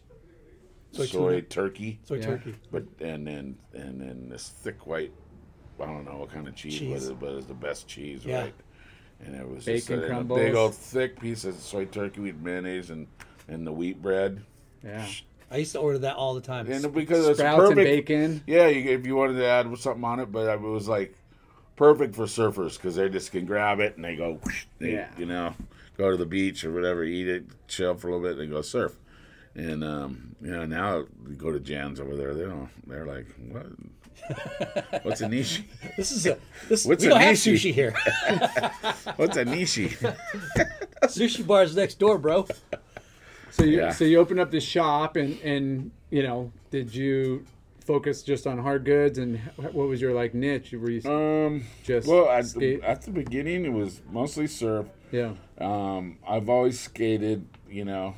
Soy 0.93 1.05
soy, 1.07 1.41
turkey, 1.41 1.99
soy 2.05 2.15
Yeah. 2.19 2.25
turkey. 2.27 2.55
but 2.71 2.83
and 3.01 3.27
then 3.27 3.57
and 3.73 3.99
then 3.99 4.29
this 4.29 4.47
thick 4.47 4.87
white. 4.87 5.11
I 5.77 5.85
don't 5.87 6.05
know 6.05 6.19
what 6.19 6.31
kind 6.31 6.47
of 6.47 6.55
cheese, 6.55 6.79
Cheese. 6.79 6.89
was 6.93 7.09
it, 7.09 7.19
but 7.19 7.33
it 7.33 7.35
was 7.35 7.47
the 7.47 7.53
best 7.53 7.85
cheese, 7.85 8.25
Yeah. 8.25 8.43
right? 8.43 8.53
And 9.23 9.35
it 9.35 9.47
was 9.47 9.65
Bacon 9.65 9.99
just 10.01 10.11
a, 10.11 10.19
a 10.19 10.23
big 10.23 10.55
old 10.55 10.75
thick 10.75 11.19
piece 11.19 11.45
of 11.45 11.55
soy 11.55 11.85
turkey 11.85 12.21
with 12.21 12.37
mayonnaise 12.37 12.89
and 12.89 13.07
and 13.47 13.65
the 13.65 13.71
wheat 13.71 14.01
bread. 14.01 14.41
Yeah, 14.83 15.07
I 15.49 15.57
used 15.57 15.71
to 15.73 15.79
order 15.79 15.99
that 15.99 16.15
all 16.15 16.33
the 16.35 16.41
time. 16.41 16.69
And 16.71 16.93
because 16.93 17.27
it's 17.27 17.39
sprouts 17.39 17.59
and 17.69 17.75
perfect, 17.75 18.07
bacon. 18.07 18.43
Yeah, 18.45 18.67
you, 18.67 18.91
if 18.91 19.05
you 19.05 19.15
wanted 19.15 19.37
to 19.37 19.45
add 19.45 19.77
something 19.77 20.03
on 20.03 20.19
it, 20.19 20.31
but 20.31 20.47
it 20.47 20.61
was 20.61 20.87
like 20.87 21.15
perfect 21.75 22.15
for 22.15 22.25
surfers 22.25 22.75
because 22.77 22.95
they 22.95 23.09
just 23.09 23.31
can 23.31 23.45
grab 23.45 23.79
it 23.79 23.95
and 23.95 24.05
they 24.05 24.15
go, 24.15 24.39
whoosh, 24.43 24.65
they, 24.79 24.93
Yeah. 24.93 25.09
you 25.17 25.25
know, 25.25 25.53
go 25.97 26.11
to 26.11 26.17
the 26.17 26.25
beach 26.25 26.63
or 26.63 26.71
whatever, 26.71 27.03
eat 27.03 27.27
it, 27.27 27.45
chill 27.67 27.95
for 27.95 28.09
a 28.09 28.15
little 28.15 28.27
bit, 28.35 28.41
and 28.41 28.51
go 28.51 28.61
surf. 28.61 28.95
And 29.55 29.83
um, 29.83 30.35
you 30.41 30.51
know, 30.51 30.65
now 30.65 31.05
you 31.27 31.35
go 31.35 31.51
to 31.51 31.59
Jan's 31.59 31.99
over 31.99 32.15
there, 32.15 32.33
they 32.33 32.43
don't. 32.43 32.69
They're 32.87 33.05
like, 33.05 33.27
what? 33.49 33.67
What's 35.03 35.21
a 35.21 35.25
nishi? 35.27 35.63
This 35.97 36.11
is 36.11 36.25
a 36.25 36.37
this. 36.67 36.85
What's 36.85 37.03
we 37.03 37.07
a 37.07 37.11
don't 37.11 37.21
have 37.21 37.35
sushi 37.35 37.73
here. 37.73 37.91
What's 39.17 39.37
a 39.37 39.45
nishi? 39.45 39.89
sushi 41.03 41.45
bar's 41.45 41.75
next 41.75 41.99
door, 41.99 42.17
bro. 42.17 42.47
So 43.51 43.63
you 43.63 43.77
Yeah. 43.77 43.91
so 43.91 44.03
you 44.05 44.19
opened 44.19 44.39
up 44.39 44.51
the 44.51 44.59
shop 44.59 45.15
and 45.15 45.39
and 45.43 45.91
you 46.09 46.23
know 46.23 46.51
did 46.71 46.93
you 46.93 47.45
focus 47.85 48.23
just 48.23 48.47
on 48.47 48.57
hard 48.57 48.83
goods 48.83 49.19
and 49.19 49.39
what 49.57 49.87
was 49.87 50.01
your 50.01 50.13
like 50.13 50.33
niche? 50.33 50.71
Were 50.73 50.89
you 50.89 51.07
Um, 51.09 51.63
just 51.83 52.07
well, 52.07 52.27
at, 52.29 52.45
skate? 52.47 52.81
at 52.83 53.03
the 53.03 53.11
beginning, 53.11 53.63
it 53.65 53.71
was 53.73 54.01
mostly 54.11 54.47
surf. 54.47 54.87
yeah. 55.11 55.33
Um, 55.59 56.17
I've 56.27 56.49
always 56.49 56.79
skated, 56.79 57.45
you 57.69 57.85
know, 57.85 58.15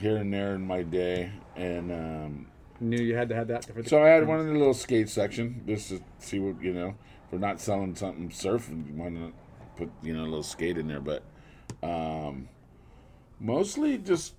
here 0.00 0.16
and 0.16 0.32
there 0.32 0.54
in 0.54 0.66
my 0.66 0.82
day, 0.82 1.30
and 1.54 1.92
um, 1.92 2.46
Knew 2.84 3.02
you 3.02 3.16
had 3.16 3.30
to 3.30 3.34
have 3.34 3.48
that 3.48 3.64
for 3.64 3.82
the 3.82 3.88
so 3.88 4.02
I 4.02 4.08
had 4.08 4.26
one 4.26 4.40
in 4.40 4.46
the 4.46 4.52
little 4.52 4.74
skate 4.74 5.08
section 5.08 5.62
just 5.66 5.88
to 5.88 6.00
see 6.18 6.38
what 6.38 6.62
you 6.62 6.72
know. 6.74 6.94
If 7.26 7.32
we're 7.32 7.38
not 7.38 7.60
selling 7.60 7.94
something 7.94 8.30
surf, 8.30 8.68
and 8.68 8.98
want 8.98 9.16
to 9.16 9.32
put 9.76 9.90
you 10.02 10.14
know 10.14 10.22
a 10.22 10.24
little 10.24 10.42
skate 10.42 10.76
in 10.76 10.86
there, 10.86 11.00
but 11.00 11.22
um, 11.82 12.48
mostly 13.40 13.96
just 13.98 14.34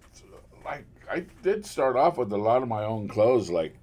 like 0.63 0.85
I 1.09 1.25
did 1.41 1.65
start 1.65 1.95
off 1.95 2.17
with 2.17 2.31
a 2.33 2.37
lot 2.37 2.61
of 2.61 2.67
my 2.67 2.83
own 2.83 3.07
clothes, 3.07 3.49
like 3.49 3.75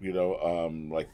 you 0.00 0.12
know, 0.12 0.36
um, 0.36 0.90
like 0.90 1.08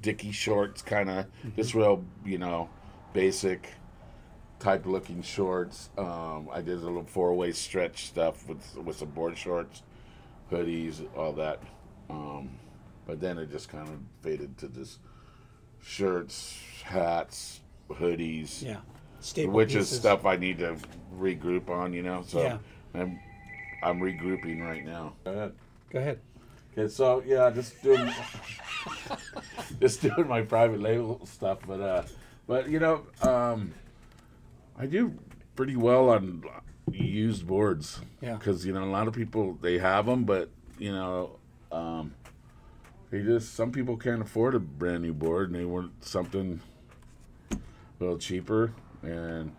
dicky 0.00 0.32
shorts, 0.32 0.82
kind 0.82 1.08
of 1.08 1.26
just 1.56 1.74
real, 1.74 2.04
you 2.24 2.38
know, 2.38 2.68
basic 3.12 3.68
type 4.58 4.86
looking 4.86 5.22
shorts. 5.22 5.90
Um, 5.96 6.48
I 6.52 6.60
did 6.60 6.78
a 6.78 6.80
little 6.80 7.04
four 7.04 7.34
way 7.34 7.52
stretch 7.52 8.06
stuff 8.06 8.48
with 8.48 8.76
with 8.76 8.96
some 8.96 9.10
board 9.10 9.36
shorts, 9.38 9.82
hoodies, 10.50 11.06
all 11.16 11.32
that. 11.34 11.62
Um, 12.10 12.50
but 13.06 13.20
then 13.20 13.38
it 13.38 13.50
just 13.50 13.68
kind 13.68 13.88
of 13.88 13.98
faded 14.22 14.56
to 14.58 14.68
just 14.68 14.98
shirts, 15.82 16.58
hats, 16.84 17.60
hoodies, 17.90 18.62
Yeah, 18.62 18.78
staple 19.20 19.52
which 19.52 19.74
is 19.74 19.88
stuff 19.88 20.24
I 20.24 20.36
need 20.36 20.58
to 20.58 20.76
regroup 21.16 21.68
on. 21.68 21.92
You 21.92 22.02
know, 22.02 22.22
so 22.26 22.40
Yeah. 22.42 22.58
I'm 22.94 23.18
I'm 23.82 24.00
regrouping 24.00 24.60
right 24.60 24.84
now. 24.84 25.14
Go 25.24 25.30
ahead. 25.32 25.52
Go 25.90 25.98
ahead. 25.98 26.20
Okay, 26.72 26.88
so 26.88 27.22
yeah, 27.26 27.50
just 27.50 27.82
doing 27.82 28.10
just 29.80 30.00
doing 30.00 30.26
my 30.28 30.42
private 30.42 30.80
label 30.80 31.24
stuff, 31.26 31.58
but 31.66 31.80
uh, 31.80 32.02
but 32.46 32.68
you 32.68 32.78
know, 32.78 33.06
um, 33.22 33.74
I 34.78 34.86
do 34.86 35.18
pretty 35.54 35.76
well 35.76 36.08
on 36.08 36.42
used 36.90 37.46
boards. 37.46 38.00
Yeah. 38.20 38.34
Because 38.36 38.64
you 38.64 38.72
know 38.72 38.84
a 38.84 38.86
lot 38.86 39.06
of 39.08 39.14
people 39.14 39.58
they 39.60 39.78
have 39.78 40.06
them, 40.06 40.24
but 40.24 40.48
you 40.78 40.92
know, 40.92 41.38
um, 41.72 42.14
they 43.10 43.22
just 43.22 43.54
some 43.54 43.72
people 43.72 43.96
can't 43.96 44.22
afford 44.22 44.54
a 44.54 44.60
brand 44.60 45.02
new 45.02 45.12
board, 45.14 45.50
and 45.50 45.58
they 45.58 45.64
want 45.64 46.04
something 46.04 46.60
a 47.50 47.56
little 48.00 48.18
cheaper, 48.18 48.72
and 49.02 49.52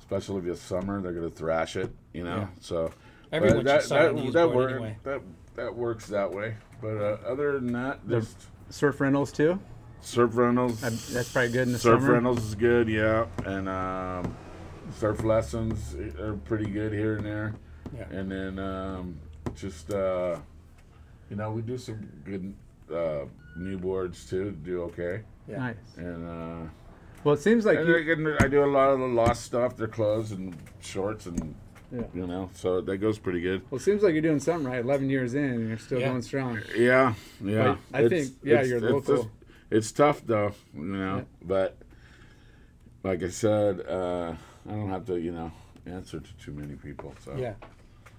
especially 0.00 0.38
if 0.38 0.46
it's 0.46 0.60
summer, 0.62 1.00
they're 1.00 1.12
gonna 1.12 1.30
thrash 1.30 1.76
it. 1.76 1.90
You 2.12 2.24
know, 2.24 2.36
Yeah. 2.36 2.46
so. 2.60 2.90
Everyone 3.30 3.62
but 3.62 3.80
should 3.80 3.86
start 3.86 4.14
on 4.16 4.34
a 4.36 4.48
work- 4.48 4.70
anyway. 4.70 4.96
that 5.04 5.20
that 5.56 5.74
works 5.74 6.06
that 6.06 6.32
way. 6.32 6.54
But 6.80 6.96
uh, 6.96 7.18
other 7.26 7.52
than 7.60 7.72
that, 7.72 8.08
just 8.08 8.46
surf 8.70 9.00
rentals 9.00 9.32
too. 9.32 9.58
surf 10.00 10.30
rentals. 10.36 10.82
Um, 10.82 10.92
That's 11.12 11.30
probably 11.32 11.50
good 11.52 11.66
in 11.66 11.72
the 11.72 11.78
surf 11.78 12.00
summer. 12.00 12.14
rentals 12.14 12.42
is 12.44 12.54
good, 12.54 12.88
yeah, 12.88 13.26
and 13.44 13.68
um, 13.68 14.34
surf 14.92 15.24
lessons 15.24 15.94
are 16.18 16.34
pretty 16.46 16.70
good 16.70 16.92
here 16.92 17.16
and 17.16 17.26
there. 17.26 17.54
Yeah. 17.94 18.04
And 18.10 18.30
then 18.32 18.58
um, 18.58 19.18
just 19.56 19.92
uh, 19.92 20.36
you 21.30 21.36
know 21.36 21.50
we 21.52 21.62
do 21.62 21.76
some 21.78 22.00
good 22.24 22.54
uh, 22.94 23.24
new 23.56 23.78
boards 23.78 24.28
too. 24.28 24.52
Do 24.62 24.82
okay, 24.84 25.22
Yeah. 25.48 25.58
Nice. 25.58 25.76
and 25.96 26.28
uh, 26.28 26.68
Well, 27.24 27.34
it 27.34 27.40
seems 27.40 27.64
like 27.66 27.78
and 27.78 27.88
you, 27.88 27.96
again, 27.96 28.36
I 28.40 28.48
do 28.48 28.64
a 28.64 28.66
lot 28.66 28.90
of 28.90 28.98
the 29.00 29.06
lost 29.06 29.44
stuff. 29.44 29.76
Their 29.76 29.88
clothes 29.88 30.32
and 30.32 30.56
shorts 30.80 31.26
and 31.26 31.54
Yeah. 31.92 32.02
you 32.14 32.26
know, 32.26 32.50
so 32.54 32.80
that 32.82 32.98
goes 32.98 33.18
pretty 33.18 33.40
good. 33.40 33.62
well, 33.70 33.78
it 33.78 33.82
seems 33.82 34.02
like 34.02 34.12
you're 34.12 34.22
doing 34.22 34.40
something 34.40 34.66
right. 34.70 34.80
Eleven 34.84 35.08
years 35.10 35.34
in, 35.34 35.44
and 35.44 35.68
you're 35.68 35.78
still 35.78 36.00
Yeah. 36.00 36.08
going 36.10 36.22
strong. 36.22 36.60
Yeah, 36.76 37.14
yeah. 37.42 37.76
I 37.92 38.08
think, 38.08 38.28
yeah, 38.42 38.62
you're 38.62 38.78
it's, 38.78 38.92
local. 38.92 39.16
just- 39.16 39.28
it's 39.70 39.92
tough 39.92 40.22
though, 40.24 40.52
you 40.74 40.82
know. 40.84 41.16
Yeah. 41.18 41.24
But 41.42 41.76
like 43.04 43.22
I 43.22 43.28
said, 43.28 43.80
uh, 43.86 44.34
I 44.68 44.70
don't 44.70 44.88
have 44.90 45.04
to, 45.06 45.18
you 45.18 45.32
know, 45.32 45.50
answer 45.86 46.20
to 46.20 46.32
too 46.44 46.52
many 46.52 46.74
people. 46.74 47.14
So 47.24 47.34
Yeah, 47.36 47.54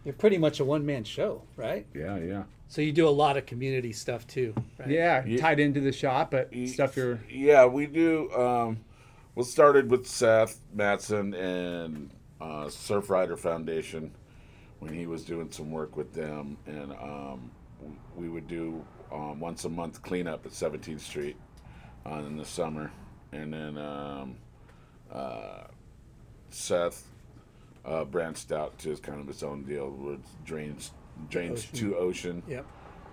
you're 0.03 0.13
pretty 0.15 0.37
much 0.37 0.59
a 0.59 0.65
one 0.65 0.85
man 0.85 1.03
show, 1.03 1.43
right? 1.55 1.85
yeah, 1.93 2.17
yeah. 2.17 2.43
So 2.69 2.81
you 2.81 2.91
do 2.91 3.07
a 3.07 3.09
lot 3.09 3.35
of 3.35 3.47
community 3.47 3.91
stuff 3.91 4.27
too, 4.27 4.53
right? 4.77 4.89
Yeah, 4.89 5.25
Ye- 5.25 5.37
tied 5.37 5.59
into 5.59 5.81
the 5.81 5.91
shop, 5.91 6.29
but 6.31 6.53
Ye- 6.53 6.67
stuff 6.67 6.95
you're 6.95 7.19
Yeah, 7.27 7.65
we 7.65 7.87
do. 7.87 8.31
Um, 8.31 8.79
we 9.33 9.43
started 9.43 9.89
with 9.89 10.07
Seth 10.07 10.59
Matson 10.71 11.33
and 11.33 12.11
uh, 12.39 12.65
Surfrider 12.65 13.37
Foundation 13.37 14.11
when 14.79 14.93
he 14.93 15.07
was 15.07 15.25
doing 15.25 15.51
some 15.51 15.71
work 15.71 15.97
with 15.97 16.13
them, 16.13 16.57
and 16.67 16.93
um, 16.93 17.51
we 17.81 17.91
we 18.15 18.29
would 18.29 18.47
do 18.47 18.85
um, 19.11 19.39
once 19.39 19.65
a 19.65 19.69
month 19.69 20.03
cleanup 20.03 20.45
at 20.45 20.51
17th 20.51 20.99
Street 20.99 21.37
uh, 22.05 22.19
in 22.19 22.37
the 22.37 22.45
summer, 22.45 22.91
and 23.31 23.51
then 23.51 23.77
um, 23.79 24.35
uh, 25.11 25.63
Seth 26.51 27.07
uh, 27.83 28.03
branched 28.03 28.51
out 28.51 28.77
to 28.77 28.89
his 28.89 28.99
kind 28.99 29.19
of 29.19 29.25
his 29.27 29.41
own 29.41 29.63
deal, 29.63 29.89
with 29.89 30.21
drains 30.45 30.91
drains 31.29 31.65
to 31.73 31.95
ocean. 31.97 32.41
Yep. 32.47 32.65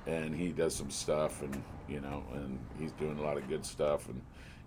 and 0.07 0.35
he 0.35 0.49
does 0.49 0.75
some 0.75 0.91
stuff 0.91 1.43
and 1.43 1.63
you 1.89 2.01
know 2.01 2.23
and 2.35 2.59
he's 2.79 2.93
doing 2.93 3.19
a 3.19 3.23
lot 3.23 3.37
of 3.37 3.49
good 3.49 3.65
stuff. 3.65 4.09
And 4.09 4.21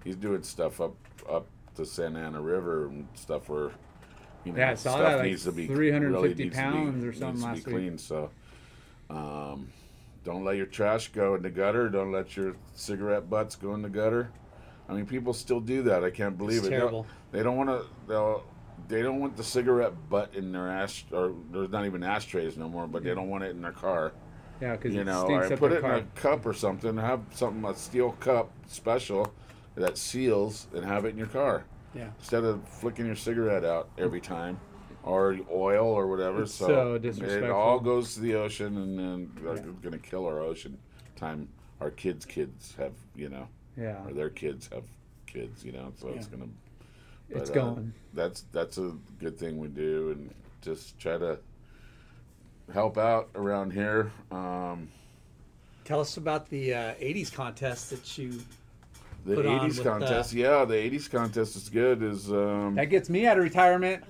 he's 0.03 0.15
doing 0.15 0.43
stuff 0.43 0.81
up 0.81 0.95
up 1.29 1.45
the 1.75 1.85
Santa 1.85 2.19
Ana 2.19 2.41
River 2.41 2.87
and 2.87 3.07
stuff 3.13 3.47
where 3.49 3.71
you 4.43 4.51
know 4.51 4.59
Yeah, 4.59 4.71
I 4.71 4.73
saw 4.75 4.91
stuff 4.91 4.99
that, 5.01 5.15
like 5.17 5.25
needs 5.27 5.43
to 5.45 5.51
be 5.51 5.67
350 5.67 6.43
needs 6.43 6.55
to 6.55 6.61
be- 6.61 6.67
pounds 6.67 7.05
or 7.05 7.13
something 7.13 7.27
needs 7.35 7.41
to 7.41 7.47
last 7.47 7.55
week. 7.57 7.65
cleaned. 7.75 8.01
So 8.01 8.29
um, 9.09 9.69
don't 10.23 10.43
let 10.43 10.57
your 10.57 10.65
trash 10.65 11.09
go 11.09 11.35
in 11.35 11.41
the 11.41 11.49
gutter. 11.49 11.89
Don't 11.89 12.11
let 12.11 12.35
your 12.37 12.55
cigarette 12.75 13.29
butts 13.29 13.55
go 13.55 13.73
in 13.73 13.81
the 13.81 13.89
gutter. 13.89 14.31
I 14.89 14.93
mean 14.93 15.05
people 15.05 15.33
still 15.33 15.59
do 15.59 15.83
that. 15.83 16.03
I 16.03 16.09
can't 16.09 16.37
believe 16.37 16.59
It's 16.59 16.67
it. 16.67 16.71
They 16.71 16.77
don't- 16.77 16.81
terrible. 16.91 17.07
they 17.31 17.43
don't 17.43 17.57
want 17.57 17.69
to 17.69 17.85
they'll 18.07 18.43
they 18.87 19.01
don't 19.01 19.19
want 19.19 19.35
the 19.37 19.43
cigarette 19.43 19.93
butt 20.09 20.33
in 20.35 20.51
their 20.51 20.69
ash 20.69 21.05
or 21.11 21.33
there's 21.51 21.69
not 21.69 21.85
even 21.85 22.03
ashtrays 22.03 22.57
no 22.57 22.69
more 22.69 22.87
but 22.87 23.03
they 23.03 23.13
don't 23.13 23.29
want 23.29 23.43
it 23.43 23.51
in 23.51 23.61
their 23.61 23.71
car 23.71 24.13
yeah, 24.61 24.73
because 24.75 24.93
you 24.93 25.03
know, 25.03 25.25
or 25.25 25.49
put 25.57 25.71
it 25.71 25.81
car. 25.81 25.97
in 25.97 26.03
a 26.03 26.19
cup 26.19 26.45
or 26.45 26.53
something. 26.53 26.97
Have 26.97 27.21
something 27.31 27.63
a 27.69 27.73
steel 27.75 28.11
cup 28.13 28.51
special 28.67 29.33
that 29.75 29.97
seals, 29.97 30.67
and 30.73 30.83
have 30.83 31.05
it 31.05 31.09
in 31.09 31.17
your 31.17 31.27
car 31.27 31.63
Yeah. 31.95 32.09
instead 32.19 32.43
of 32.43 32.67
flicking 32.67 33.05
your 33.05 33.15
cigarette 33.15 33.63
out 33.63 33.89
every 33.97 34.19
time, 34.19 34.59
or 35.03 35.37
oil 35.49 35.87
or 35.87 36.07
whatever. 36.07 36.43
It's 36.43 36.53
so 36.53 36.99
so 37.01 37.23
it 37.25 37.49
all 37.49 37.79
goes 37.79 38.15
to 38.15 38.19
the 38.19 38.35
ocean, 38.35 38.77
and 38.77 38.99
then 38.99 39.31
it's 39.45 39.61
going 39.61 39.93
to 39.93 39.97
kill 39.97 40.25
our 40.25 40.41
ocean. 40.41 40.77
Time 41.15 41.47
our 41.79 41.91
kids' 41.91 42.25
kids 42.25 42.75
have, 42.77 42.93
you 43.15 43.29
know, 43.29 43.47
yeah, 43.77 44.05
or 44.05 44.13
their 44.13 44.29
kids 44.29 44.69
have 44.73 44.83
kids, 45.25 45.63
you 45.63 45.71
know. 45.71 45.93
So 45.95 46.09
it's 46.09 46.27
going 46.27 46.43
to. 46.43 46.49
It's 47.29 47.49
going. 47.49 47.93
That's 48.13 48.43
that's 48.51 48.77
a 48.77 48.93
good 49.19 49.37
thing 49.37 49.57
we 49.59 49.67
do, 49.67 50.11
and 50.11 50.33
just 50.61 50.97
try 50.99 51.17
to 51.17 51.37
help 52.73 52.97
out 52.97 53.29
around 53.35 53.71
here. 53.73 54.11
Um, 54.31 54.89
Tell 55.85 55.99
us 56.01 56.17
about 56.17 56.49
the 56.49 56.73
uh, 56.73 56.93
'80s 56.95 57.33
contest 57.33 57.89
that 57.91 58.17
you. 58.17 58.39
The 59.25 59.35
put 59.35 59.45
on 59.45 59.59
'80s 59.69 59.77
with, 59.77 59.87
uh, 59.87 59.91
contest, 59.91 60.33
yeah, 60.33 60.65
the 60.65 60.75
'80s 60.75 61.09
contest 61.09 61.55
is 61.55 61.69
good. 61.69 62.01
Is 62.03 62.31
um, 62.31 62.75
That 62.75 62.85
gets 62.85 63.09
me 63.09 63.25
out 63.25 63.37
of 63.37 63.43
retirement. 63.43 64.03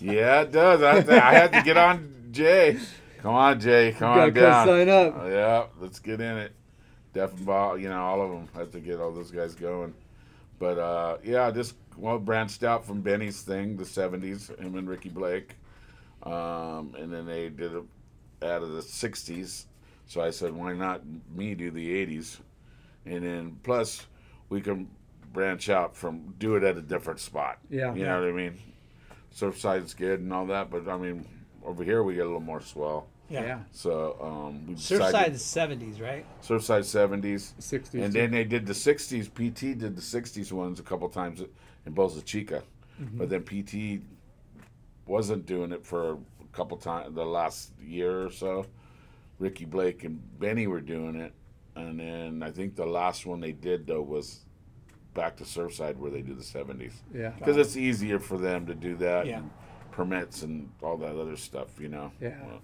yeah, 0.00 0.42
it 0.42 0.52
does. 0.52 0.82
I, 0.82 0.98
I 1.16 1.34
had 1.34 1.52
to 1.52 1.62
get 1.62 1.76
on 1.76 2.28
Jay. 2.30 2.78
Come 3.18 3.34
on, 3.34 3.58
Jay. 3.60 3.92
Come 3.92 4.14
Gotta 4.14 4.22
on 4.22 4.32
down. 4.32 4.66
come 4.66 4.68
sign 4.76 4.88
up. 4.88 5.14
Oh, 5.18 5.28
yeah, 5.28 5.64
let's 5.80 5.98
get 5.98 6.20
in 6.20 6.36
it. 6.38 6.52
Def 7.14 7.32
and 7.36 7.46
Bob, 7.46 7.80
you 7.80 7.88
know, 7.88 8.00
all 8.00 8.22
of 8.22 8.30
them 8.30 8.48
have 8.54 8.70
to 8.72 8.80
get 8.80 9.00
all 9.00 9.12
those 9.12 9.30
guys 9.30 9.54
going. 9.54 9.92
But 10.58 10.78
uh, 10.78 11.16
yeah, 11.24 11.50
just 11.50 11.74
well 11.98 12.18
branched 12.18 12.62
out 12.62 12.86
from 12.86 13.00
Benny's 13.00 13.42
thing, 13.42 13.76
the 13.76 13.84
'70s, 13.84 14.56
him 14.58 14.76
and 14.76 14.88
Ricky 14.88 15.08
Blake, 15.08 15.56
um, 16.22 16.94
and 16.98 17.12
then 17.12 17.26
they 17.26 17.48
did 17.48 17.74
it 17.74 17.84
out 18.42 18.62
of 18.62 18.72
the 18.72 18.80
'60s. 18.80 19.64
So 20.06 20.22
I 20.22 20.30
said, 20.30 20.52
why 20.54 20.72
not 20.72 21.02
me 21.34 21.54
do 21.54 21.70
the 21.70 22.06
'80s? 22.06 22.38
And 23.04 23.24
then 23.24 23.56
plus, 23.62 24.06
we 24.48 24.60
can 24.60 24.88
branch 25.32 25.68
out 25.68 25.96
from 25.96 26.34
do 26.38 26.56
it 26.56 26.62
at 26.62 26.76
a 26.76 26.82
different 26.82 27.20
spot. 27.20 27.58
Yeah. 27.70 27.94
you 27.94 28.04
know 28.04 28.20
what 28.20 28.28
I 28.28 28.32
mean. 28.32 28.58
Surfside's 29.34 29.94
good 29.94 30.20
and 30.20 30.32
all 30.32 30.46
that, 30.46 30.70
but 30.70 30.88
I 30.88 30.96
mean, 30.96 31.26
over 31.64 31.84
here 31.84 32.02
we 32.02 32.14
get 32.14 32.22
a 32.22 32.24
little 32.24 32.40
more 32.40 32.60
swell. 32.60 33.06
Yeah. 33.28 33.60
So 33.72 34.16
um, 34.20 34.66
we 34.66 34.74
Surfside 34.74 35.34
is 35.34 35.42
'70s, 35.42 36.00
right? 36.00 36.24
Surfside 36.42 36.84
seventies, 36.84 37.52
60s. 37.60 38.02
and 38.02 38.12
then 38.12 38.30
they 38.30 38.44
did 38.44 38.66
the 38.66 38.74
sixties. 38.74 39.28
PT 39.28 39.78
did 39.78 39.96
the 39.96 40.02
sixties 40.02 40.52
ones 40.52 40.80
a 40.80 40.82
couple 40.82 41.08
times 41.08 41.42
in 41.88 41.94
Bolsa 41.94 42.24
Chica, 42.24 42.62
Mm-hmm. 43.00 43.18
but 43.18 43.28
then 43.30 43.44
PT 43.44 44.02
wasn't 45.06 45.46
doing 45.46 45.70
it 45.70 45.84
for 45.86 46.14
a 46.14 46.18
couple 46.52 46.76
times 46.76 47.14
the 47.14 47.24
last 47.24 47.70
year 47.80 48.24
or 48.26 48.30
so. 48.30 48.66
Ricky 49.38 49.64
Blake 49.66 50.02
and 50.02 50.20
Benny 50.40 50.66
were 50.66 50.80
doing 50.80 51.14
it, 51.14 51.32
and 51.76 52.00
then 52.00 52.42
I 52.42 52.50
think 52.50 52.74
the 52.74 52.84
last 52.86 53.24
one 53.24 53.38
they 53.38 53.52
did 53.52 53.86
though 53.86 54.02
was 54.02 54.40
back 55.14 55.36
to 55.36 55.44
Surfside 55.44 55.96
where 55.96 56.10
they 56.10 56.22
do 56.22 56.34
the 56.34 56.42
seventies 56.42 57.00
yeah. 57.14 57.28
because 57.38 57.56
it's 57.56 57.76
easier 57.76 58.18
for 58.18 58.36
them 58.36 58.66
to 58.66 58.74
do 58.74 58.96
that. 58.96 59.26
Yeah. 59.26 59.38
and 59.38 59.50
permits 59.92 60.42
and 60.42 60.68
all 60.82 60.96
that 60.96 61.16
other 61.16 61.36
stuff, 61.36 61.80
you 61.80 61.88
know. 61.88 62.10
Yeah. 62.20 62.34
Well, 62.46 62.60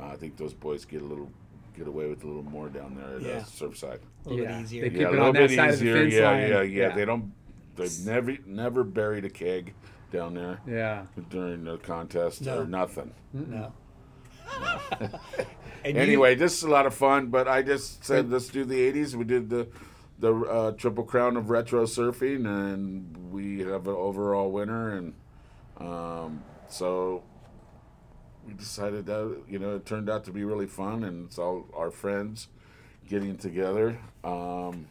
uh, 0.00 0.12
I 0.12 0.16
think 0.16 0.36
those 0.36 0.54
boys 0.54 0.84
get 0.84 1.02
a 1.02 1.04
little 1.04 1.30
get 1.76 1.86
away 1.86 2.08
with 2.08 2.24
a 2.24 2.26
little 2.26 2.42
more 2.42 2.68
down 2.68 2.96
there 2.96 3.16
at 3.16 3.22
Yeah. 3.22 3.30
uh, 3.38 3.42
Surfside. 3.44 4.00
A 4.26 4.28
little 4.28 4.44
Yeah. 4.44 4.56
bit 4.58 4.64
easier. 4.64 4.82
They 4.82 4.90
keep 4.90 4.98
yeah, 5.00 5.06
it 5.06 5.08
a 5.08 5.10
little 5.12 5.26
on 5.26 5.34
that 5.34 5.48
bit 5.48 5.56
side 5.56 5.70
of 5.70 5.78
the 5.78 5.84
easier. 5.86 6.02
fence 6.02 6.14
yeah, 6.14 6.30
line. 6.30 6.40
yeah, 6.40 6.48
yeah, 6.62 6.88
Yeah. 6.88 6.94
They 6.96 7.04
don't. 7.04 7.32
They've 7.78 8.06
never 8.06 8.36
never 8.46 8.84
buried 8.84 9.24
a 9.24 9.30
keg 9.30 9.74
down 10.12 10.34
there 10.34 10.60
Yeah. 10.66 11.06
during 11.30 11.64
the 11.64 11.78
contest 11.78 12.42
No. 12.42 12.60
or 12.60 12.66
nothing. 12.66 13.12
No. 13.32 13.72
And 15.84 15.94
you- 15.96 16.02
Anyway, 16.02 16.34
this 16.34 16.56
is 16.56 16.64
a 16.64 16.68
lot 16.70 16.86
of 16.86 16.94
fun. 16.94 17.28
But 17.28 17.46
I 17.46 17.62
just 17.62 18.04
said 18.04 18.30
let's 18.30 18.48
do 18.48 18.64
the 18.64 18.74
'80s. 18.92 19.14
We 19.14 19.24
did 19.24 19.48
the 19.48 19.68
the 20.18 20.34
uh, 20.34 20.72
triple 20.72 21.04
crown 21.04 21.36
of 21.36 21.50
retro 21.50 21.84
surfing, 21.84 22.44
and 22.46 23.30
we 23.30 23.60
have 23.60 23.86
an 23.86 23.94
overall 23.94 24.50
winner. 24.50 24.90
And 24.96 25.14
um, 25.78 26.42
so 26.68 27.22
we 28.46 28.54
decided 28.54 29.06
that 29.06 29.42
you 29.48 29.60
know 29.60 29.76
it 29.76 29.86
turned 29.86 30.10
out 30.10 30.24
to 30.24 30.32
be 30.32 30.42
really 30.44 30.66
fun, 30.66 31.04
and 31.04 31.26
it's 31.26 31.38
all 31.38 31.66
our 31.74 31.90
friends 31.92 32.48
getting 33.08 33.36
together 33.38 33.96
um, 34.24 34.86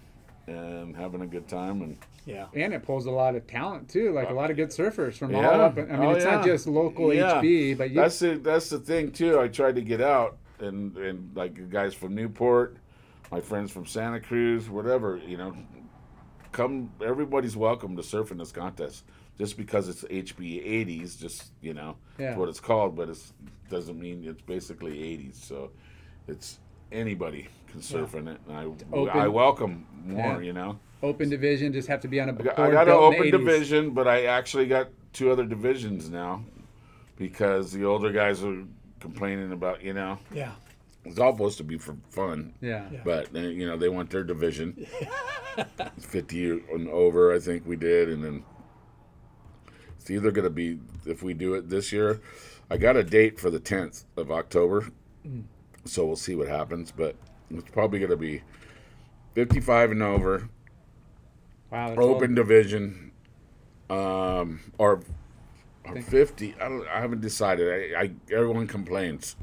and 0.48 0.96
having 0.96 1.22
a 1.22 1.28
good 1.28 1.48
time. 1.50 1.82
And 1.82 1.98
yeah. 2.28 2.46
And 2.54 2.74
it 2.74 2.84
pulls 2.84 3.06
a 3.08 3.12
lot 3.12 3.36
of 3.36 3.48
talent 3.48 3.90
too, 3.90 4.12
like 4.14 4.30
a 4.30 4.34
lot 4.34 4.52
of 4.52 4.58
good 4.58 4.70
surfers 4.70 5.14
from 5.14 5.34
all 5.34 5.42
Yeah. 5.42 5.50
up. 5.50 5.78
I 5.78 5.82
mean, 5.84 5.96
Oh, 5.96 6.12
it's 6.12 6.26
not 6.26 6.44
just 6.46 6.68
local 6.68 7.12
Yeah. 7.14 7.42
HB, 7.42 7.78
but 7.78 7.90
you, 7.90 7.96
that's 7.96 8.20
the 8.20 8.36
that's 8.36 8.70
the 8.70 8.78
thing 8.80 9.12
too. 9.12 9.40
I 9.40 9.48
tried 9.48 9.76
to 9.76 9.82
get 9.82 10.02
out, 10.02 10.38
and 10.60 10.96
and 10.98 11.32
like 11.36 11.70
guys 11.72 11.94
from 11.96 12.14
Newport, 12.14 12.78
my 13.32 13.40
friends 13.42 13.72
from 13.72 13.86
Santa 13.86 14.20
Cruz, 14.20 14.70
whatever, 14.70 15.18
you 15.26 15.38
know, 15.38 15.56
come. 16.52 16.92
Everybody's 17.04 17.56
welcome 17.58 17.96
to 17.98 18.04
surf 18.04 18.32
in 18.32 18.38
this 18.38 18.52
contest. 18.52 19.04
Just 19.38 19.56
because 19.56 19.88
it's 19.88 20.04
HB 20.04 20.66
80s, 20.66 21.20
just 21.20 21.52
you 21.62 21.74
know, 21.74 21.96
Yeah. 22.18 22.30
it's 22.32 22.38
what 22.40 22.50
it's 22.50 22.60
called, 22.60 22.96
but 22.96 23.08
it 23.10 23.20
doesn't 23.70 24.00
mean 24.00 24.24
it's 24.26 24.42
basically 24.42 24.94
80s. 24.98 25.36
So 25.36 25.70
it's 26.28 26.60
anybody 26.92 27.48
can 27.72 27.82
surf 27.82 28.16
in 28.16 28.28
it, 28.28 28.40
and 28.48 28.58
I 28.58 28.64
Open. 28.94 29.20
I 29.20 29.28
welcome 29.28 29.86
more. 30.06 30.20
Yeah. 30.20 30.40
You 30.40 30.54
know. 30.54 30.80
open 31.04 31.30
division 31.30 31.74
just 31.74 31.88
have 31.88 32.02
to 32.02 32.08
be 32.08 32.20
on 32.20 32.30
a 32.30 32.32
I 32.32 32.36
board 32.36 32.56
got, 32.56 32.60
I 32.60 32.72
got 32.72 32.88
an 32.88 32.94
open 32.94 33.24
80s. 33.24 33.32
division, 33.32 33.90
but 33.92 34.08
I 34.08 34.26
actually 34.26 34.66
got 34.68 34.90
two 35.14 35.32
other 35.32 35.46
divisions 35.46 36.10
now 36.10 36.44
because 37.18 37.72
the 37.72 37.84
older 37.86 38.12
guys 38.12 38.44
are 38.44 38.64
complaining 39.00 39.52
about, 39.52 39.84
you 39.84 39.94
know, 39.94 40.18
Yeah. 40.34 40.52
it's 41.06 41.20
all 41.20 41.34
supposed 41.34 41.58
to 41.58 41.64
be 41.64 41.78
for 41.78 41.96
fun. 42.10 42.54
Yeah. 42.62 42.86
But 43.04 43.36
uh, 43.36 43.40
you 43.40 43.66
know 43.68 43.78
they 43.78 43.90
want 43.90 44.10
their 44.10 44.24
division, 44.24 44.86
fifty 46.00 46.50
and 46.50 46.88
over. 46.90 47.34
I 47.34 47.40
think 47.40 47.66
we 47.66 47.76
did, 47.76 48.10
and 48.10 48.24
then 48.24 48.44
it's 50.00 50.10
either 50.10 50.32
going 50.32 50.44
to 50.44 50.50
be 50.50 50.80
if 51.06 51.22
we 51.24 51.34
do 51.34 51.54
it 51.56 51.70
this 51.70 51.92
year. 51.92 52.22
I 52.70 52.78
got 52.78 52.98
a 52.98 53.04
date 53.04 53.40
for 53.40 53.50
the 53.50 53.60
tenth 53.60 54.04
of 54.18 54.30
October, 54.32 54.88
so 55.88 56.06
we'll 56.06 56.16
see 56.16 56.36
what 56.36 56.48
happens. 56.48 56.92
But 56.92 57.16
it's 57.50 57.70
probably 57.72 58.00
going 58.00 58.12
to 58.12 58.18
be 58.18 58.42
fifty-five 59.34 59.92
and 59.92 60.02
over, 60.04 60.50
Wow. 61.72 61.92
Open 61.96 62.02
old. 62.30 62.36
division, 62.36 63.12
um, 63.90 64.60
or, 64.78 65.02
or 65.86 66.02
fifty. 66.02 66.56
I, 66.62 66.70
don't, 66.70 66.88
I 66.88 67.00
haven't 67.02 67.22
decided. 67.22 67.94
I, 67.96 68.02
I 68.04 68.12
everyone 68.34 68.68
complains 68.68 69.36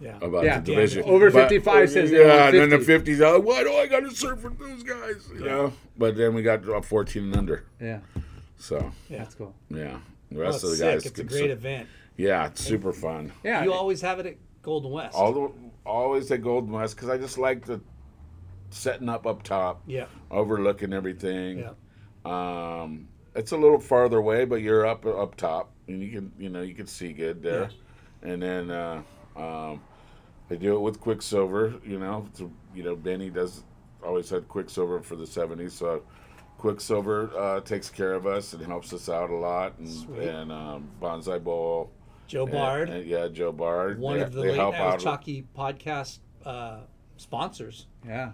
Yeah. 0.00 0.16
about 0.22 0.44
Yeah, 0.44 0.60
the 0.60 0.72
yeah, 0.72 0.76
division. 0.78 1.04
over 1.04 1.30
55 1.30 1.90
says 1.90 2.10
yeah, 2.10 2.18
want 2.44 2.54
and 2.56 2.72
then 2.72 2.78
the 2.80 2.84
50. 2.84 3.14
50s, 3.16 3.20
oh, 3.20 3.40
why 3.40 3.62
do 3.62 3.72
I 3.74 3.86
got 3.86 4.00
to 4.00 4.10
surf 4.14 4.42
with 4.42 4.58
those 4.58 4.82
guys? 4.82 5.28
You 5.34 5.44
know, 5.44 5.72
but 5.98 6.16
then 6.16 6.34
we 6.34 6.42
got 6.42 6.68
uh, 6.68 6.80
14 6.80 7.22
and 7.24 7.36
under. 7.36 7.64
Yeah. 7.80 8.00
So 8.56 8.92
Yeah, 9.08 9.18
That's 9.18 9.34
cool. 9.34 9.54
yeah, 9.70 9.98
the 10.30 10.38
Oh, 10.38 10.40
rest 10.42 10.56
it's 10.56 10.64
of 10.64 10.70
the 10.70 10.76
sick. 10.76 10.92
guys. 10.94 11.06
It's 11.06 11.18
a 11.20 11.24
great 11.24 11.38
surf. 11.40 11.50
event. 11.50 11.88
Yeah, 12.16 12.46
it's 12.46 12.62
super 12.64 12.92
fun. 12.92 13.32
Yeah. 13.42 13.64
You 13.64 13.72
always 13.72 14.00
have 14.02 14.18
it 14.20 14.26
at 14.26 14.36
Golden 14.64 14.90
West. 14.90 15.14
All 15.14 15.32
the 15.32 15.52
always 15.86 16.30
at 16.30 16.42
Golden 16.42 16.72
West 16.72 16.96
because 16.96 17.08
I 17.08 17.18
just 17.18 17.38
like 17.38 17.64
the 17.64 17.80
setting 18.70 19.08
up 19.08 19.26
up 19.26 19.42
top, 19.42 19.82
yeah. 19.86 20.06
overlooking 20.30 20.92
everything. 20.92 21.58
Yeah. 21.60 21.70
Um, 22.24 23.08
it's 23.36 23.52
a 23.52 23.56
little 23.56 23.78
farther 23.78 24.18
away, 24.18 24.44
but 24.44 24.56
you're 24.56 24.86
up 24.86 25.06
up 25.06 25.36
top, 25.36 25.70
and 25.86 26.02
you 26.02 26.10
can 26.10 26.32
you 26.38 26.48
know 26.48 26.62
you 26.62 26.74
can 26.74 26.86
see 26.86 27.12
good 27.12 27.42
there. 27.42 27.70
Yeah. 28.22 28.32
And 28.32 28.42
then 28.42 28.70
uh, 28.70 29.02
um, 29.36 29.82
they 30.48 30.56
do 30.56 30.76
it 30.76 30.80
with 30.80 31.00
Quiksilver. 31.00 31.74
You 31.84 31.98
know, 31.98 32.28
to, 32.38 32.50
you 32.74 32.82
know 32.82 32.96
Benny 32.96 33.30
does 33.30 33.62
always 34.02 34.30
had 34.30 34.48
Quiksilver 34.48 35.00
for 35.02 35.16
the 35.16 35.24
'70s, 35.24 35.72
so 35.72 36.02
Quiksilver 36.58 37.30
uh, 37.36 37.60
takes 37.60 37.90
care 37.90 38.14
of 38.14 38.26
us 38.26 38.54
and 38.54 38.64
helps 38.64 38.92
us 38.92 39.08
out 39.08 39.30
a 39.30 39.36
lot. 39.36 39.78
And, 39.78 39.88
Sweet. 39.88 40.28
and 40.28 40.50
um, 40.50 40.88
Bonsai 41.00 41.42
Bowl. 41.42 41.90
Joe 42.26 42.46
Bard, 42.46 42.88
and- 42.90 43.06
yeah, 43.06 43.28
Joe 43.28 43.52
Bard. 43.52 43.98
one 43.98 44.18
they, 44.18 44.24
of 44.24 44.32
the 44.32 44.42
they 44.42 44.48
Late 44.50 44.56
help 44.58 44.72
Night 44.74 44.80
out. 44.80 45.00
Chalky 45.00 45.44
podcast 45.56 46.18
uh, 46.44 46.78
sponsors. 47.16 47.86
Yeah. 48.06 48.32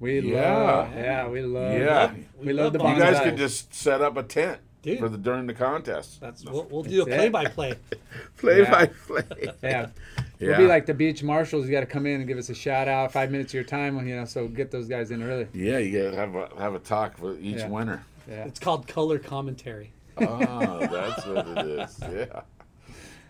We 0.00 0.20
Yeah. 0.20 0.56
love. 0.56 0.94
Yeah, 0.94 1.28
we 1.28 1.42
love. 1.42 1.72
Yeah. 1.78 2.12
We, 2.38 2.52
love 2.52 2.72
the 2.72 2.78
Bonsai. 2.80 2.94
You 2.96 3.02
guys 3.02 3.20
could 3.20 3.36
just 3.36 3.72
set 3.74 4.00
up 4.00 4.16
a 4.16 4.22
tent 4.24 4.58
Dude. 4.82 4.98
for 4.98 5.08
the 5.08 5.16
during 5.18 5.46
the 5.46 5.54
contest. 5.54 6.20
That's 6.20 6.44
we'll, 6.44 6.64
we'll 6.64 6.82
do 6.82 7.02
a 7.02 7.04
That's 7.04 7.14
it. 7.14 7.18
play 7.18 7.28
by 7.28 7.44
play. 7.46 7.74
Play 8.38 8.64
by 8.64 8.86
play. 8.86 9.22
Yeah. 9.38 9.50
Yeah. 9.62 9.86
We'll 10.40 10.56
be 10.58 10.66
like 10.66 10.86
the 10.86 10.94
beach 10.94 11.22
marshals. 11.22 11.66
You 11.66 11.70
got 11.70 11.80
to 11.80 11.86
come 11.86 12.04
in 12.04 12.16
and 12.16 12.26
give 12.26 12.36
us 12.36 12.48
a 12.48 12.54
shout 12.54 12.88
out, 12.88 13.12
five 13.12 13.30
minutes 13.30 13.52
of 13.52 13.54
your 13.54 13.62
time, 13.62 14.04
you 14.08 14.16
know. 14.16 14.24
So 14.24 14.48
get 14.48 14.72
those 14.72 14.88
guys 14.88 15.12
in 15.12 15.22
early. 15.22 15.46
Yeah, 15.54 15.78
you 15.78 16.02
gotta 16.02 16.16
have 16.16 16.34
a 16.34 16.48
have 16.58 16.74
a 16.74 16.80
talk 16.80 17.16
for 17.16 17.38
each 17.38 17.58
Yeah. 17.58 17.68
winner. 17.68 18.04
Yeah. 18.28 18.44
It's 18.46 18.58
called 18.58 18.88
color 18.88 19.20
commentary. 19.20 19.92
Oh, 20.18 20.80
that's 20.90 21.24
what 21.26 21.46
it 21.46 21.66
is. 21.68 22.00
Yeah. 22.12 22.40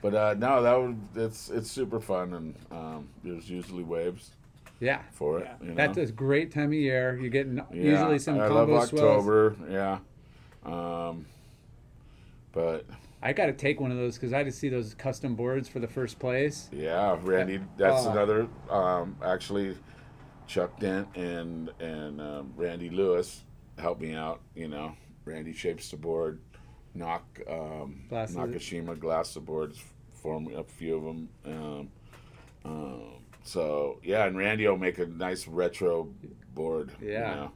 But 0.02 0.14
uh, 0.14 0.34
no, 0.36 0.62
that 0.62 0.74
would 0.78 0.98
it's 1.14 1.48
it's 1.48 1.70
super 1.70 2.00
fun, 2.00 2.34
and 2.34 2.54
um, 2.70 3.08
there's 3.24 3.48
usually 3.48 3.84
waves 3.84 4.32
Yeah. 4.80 5.00
for 5.12 5.38
it. 5.38 5.48
You 5.62 5.68
know? 5.68 5.74
That's 5.76 5.96
a 5.96 6.06
great 6.12 6.52
time 6.52 6.66
of 6.66 6.72
year. 6.74 7.16
You're 7.18 7.30
getting 7.30 7.56
yeah, 7.56 7.64
usually 7.72 8.18
some 8.18 8.34
I 8.38 8.48
love 8.48 8.68
combo 8.68 8.84
swells. 8.84 9.02
October. 9.26 9.56
Yeah. 9.70 9.98
Um, 10.64 11.24
but 12.52 12.84
I 13.22 13.32
got 13.32 13.46
to 13.46 13.52
take 13.52 13.80
one 13.80 13.92
of 13.92 13.96
those 13.96 14.16
because 14.16 14.32
I 14.32 14.42
just 14.42 14.58
see 14.58 14.68
those 14.68 14.94
custom 14.94 15.36
boards 15.36 15.68
for 15.68 15.78
the 15.78 15.86
first 15.88 16.18
place. 16.18 16.68
yeah, 16.72 17.16
Randy, 17.22 17.60
that's 17.76 18.04
Oh. 18.06 18.10
another. 18.10 18.48
Um, 18.70 19.16
actually, 19.24 19.76
Chuck 20.48 20.78
Dent 20.80 21.06
and 21.14 21.70
and 21.78 22.20
um, 22.20 22.52
Randy 22.56 22.90
Lewis 22.90 23.44
helped 23.78 24.00
me 24.02 24.14
out. 24.14 24.40
You 24.56 24.66
know, 24.66 24.96
Randy 25.24 25.52
shapes 25.52 25.92
the 25.92 25.96
board. 25.96 26.40
Knock 26.94 27.40
um, 27.48 28.04
Glasses. 28.08 28.36
Nakashima 28.36 28.98
glass 28.98 29.34
the 29.34 29.40
boards 29.40 29.82
for 30.22 30.40
me, 30.40 30.54
a 30.54 30.62
few 30.62 30.96
of 30.96 31.02
them. 31.04 31.28
Um, 31.46 31.88
um, 32.64 33.02
so 33.42 33.98
yeah, 34.02 34.26
and 34.26 34.36
Randy 34.36 34.66
will 34.68 34.76
make 34.76 34.98
a 34.98 35.06
nice 35.06 35.48
retro 35.48 36.08
board. 36.54 36.92
you 37.00 37.10
Yeah. 37.10 37.48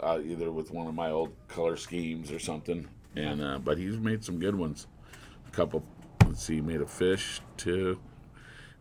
Uh, 0.00 0.20
either 0.24 0.50
with 0.50 0.72
one 0.72 0.88
of 0.88 0.94
my 0.94 1.10
old 1.10 1.32
color 1.48 1.76
schemes 1.76 2.32
or 2.32 2.38
something. 2.38 2.88
And 3.14 3.42
uh, 3.42 3.58
but 3.58 3.78
he's 3.78 3.98
made 3.98 4.24
some 4.24 4.38
good 4.38 4.54
ones. 4.54 4.86
A 5.46 5.50
couple. 5.50 5.84
Let's 6.26 6.42
see, 6.42 6.56
he 6.56 6.60
made 6.60 6.80
a 6.80 6.86
fish 6.86 7.40
too. 7.56 8.00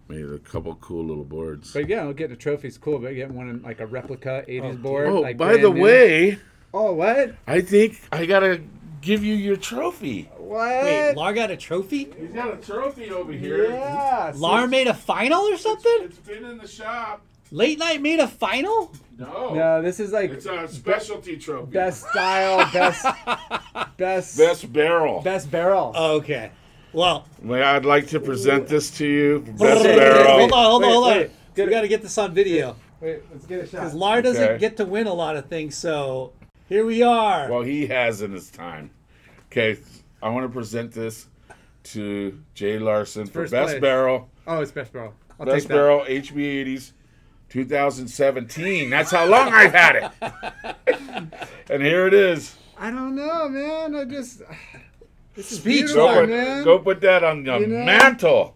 Made 0.07 0.25
a 0.25 0.39
couple 0.39 0.75
cool 0.75 1.05
little 1.05 1.23
boards. 1.23 1.73
But 1.73 1.87
yeah, 1.87 2.11
getting 2.11 2.33
a 2.33 2.39
trophy's 2.39 2.77
cool, 2.77 2.99
but 2.99 3.13
getting 3.13 3.35
one 3.35 3.49
in 3.49 3.61
like 3.61 3.79
a 3.79 3.85
replica 3.85 4.43
'80s 4.47 4.81
board. 4.81 5.07
Oh, 5.07 5.21
like 5.21 5.37
by 5.37 5.57
the 5.57 5.69
new- 5.69 5.81
way, 5.81 6.39
Oh 6.73 6.93
what? 6.93 7.35
I 7.47 7.61
think 7.61 7.99
I 8.11 8.25
gotta 8.25 8.61
give 9.01 9.23
you 9.23 9.33
your 9.35 9.55
trophy. 9.57 10.29
What? 10.37 10.83
Wait, 10.83 11.13
Lar 11.15 11.33
got 11.33 11.51
a 11.51 11.57
trophy? 11.57 12.11
He's 12.19 12.31
got 12.31 12.53
a 12.53 12.57
trophy 12.57 13.11
over 13.11 13.31
here. 13.31 13.69
yeah. 13.69 14.31
Lar 14.35 14.67
made 14.67 14.87
a 14.87 14.93
final 14.93 15.41
or 15.41 15.57
something? 15.57 15.97
It's 16.03 16.17
been 16.19 16.45
in 16.45 16.57
the 16.57 16.67
shop. 16.67 17.21
Late 17.53 17.79
night 17.79 18.01
made 18.01 18.19
a 18.19 18.27
final? 18.27 18.93
No, 19.17 19.53
No, 19.53 19.81
this 19.81 19.99
is 19.99 20.11
like 20.13 20.31
it's 20.31 20.45
a 20.45 20.67
specialty 20.69 21.35
trophy. 21.37 21.71
best 21.71 22.05
style, 22.09 22.69
best, 22.71 23.05
best, 23.97 24.37
Best 24.37 24.71
barrel. 24.73 25.21
best 25.21 25.51
barrel. 25.51 25.93
Okay. 25.95 26.51
Well, 26.93 27.25
Well, 27.43 27.75
I'd 27.75 27.85
like 27.85 28.07
to 28.07 28.19
present 28.19 28.67
this 28.67 28.89
to 28.97 29.05
you. 29.05 29.39
Best 29.57 29.83
hold 29.83 29.83
barrel. 29.83 30.21
on, 30.21 30.39
hold 30.39 30.53
on, 30.53 30.91
hold 30.91 31.03
on. 31.05 31.09
wait. 31.17 31.31
we 31.57 31.65
got 31.67 31.81
to 31.81 31.87
get 31.87 32.01
this 32.01 32.17
on 32.17 32.33
video. 32.33 32.75
Wait, 33.01 33.19
let's 33.31 33.45
get 33.45 33.59
a 33.61 33.63
shot. 33.65 33.71
Because 33.71 33.93
Lar 33.95 34.21
doesn't 34.21 34.43
Okay. 34.43 34.57
get 34.57 34.77
to 34.77 34.85
win 34.85 35.07
a 35.07 35.13
lot 35.13 35.35
of 35.35 35.47
things, 35.47 35.75
so 35.75 36.33
here 36.71 36.85
we 36.85 37.03
are. 37.03 37.49
Well, 37.51 37.63
he 37.63 37.85
has 37.87 38.21
in 38.21 38.31
his 38.31 38.49
time. 38.49 38.91
Okay, 39.47 39.77
I 40.23 40.29
want 40.29 40.45
to 40.45 40.49
present 40.49 40.93
this 40.93 41.27
to 41.83 42.41
Jay 42.53 42.79
Larson 42.79 43.25
for 43.27 43.41
First 43.41 43.51
best 43.51 43.69
place. 43.71 43.81
barrel. 43.81 44.29
Oh, 44.47 44.61
it's 44.61 44.71
best 44.71 44.93
barrel. 44.93 45.13
I'll 45.37 45.45
Best 45.45 45.63
take 45.63 45.67
that. 45.67 45.73
barrel 45.73 46.05
HB80s 46.07 46.93
2017. 47.49 48.89
That's 48.89 49.11
how 49.11 49.25
long 49.25 49.49
I've 49.51 49.73
had 49.73 49.95
it. 49.97 51.25
and 51.69 51.83
here 51.83 52.07
it 52.07 52.13
is. 52.13 52.55
I 52.77 52.89
don't 52.89 53.15
know, 53.15 53.49
man. 53.49 53.93
I 53.95 54.05
just. 54.05 54.41
This 55.33 55.51
is 55.51 55.59
Speech, 55.59 55.87
Go 55.93 56.21
put, 56.21 56.29
man. 56.29 56.63
go 56.63 56.79
put 56.79 57.01
that 57.01 57.23
on 57.25 57.43
the 57.43 57.57
You 57.59 57.67
know? 57.67 57.83
mantle. 57.85 58.55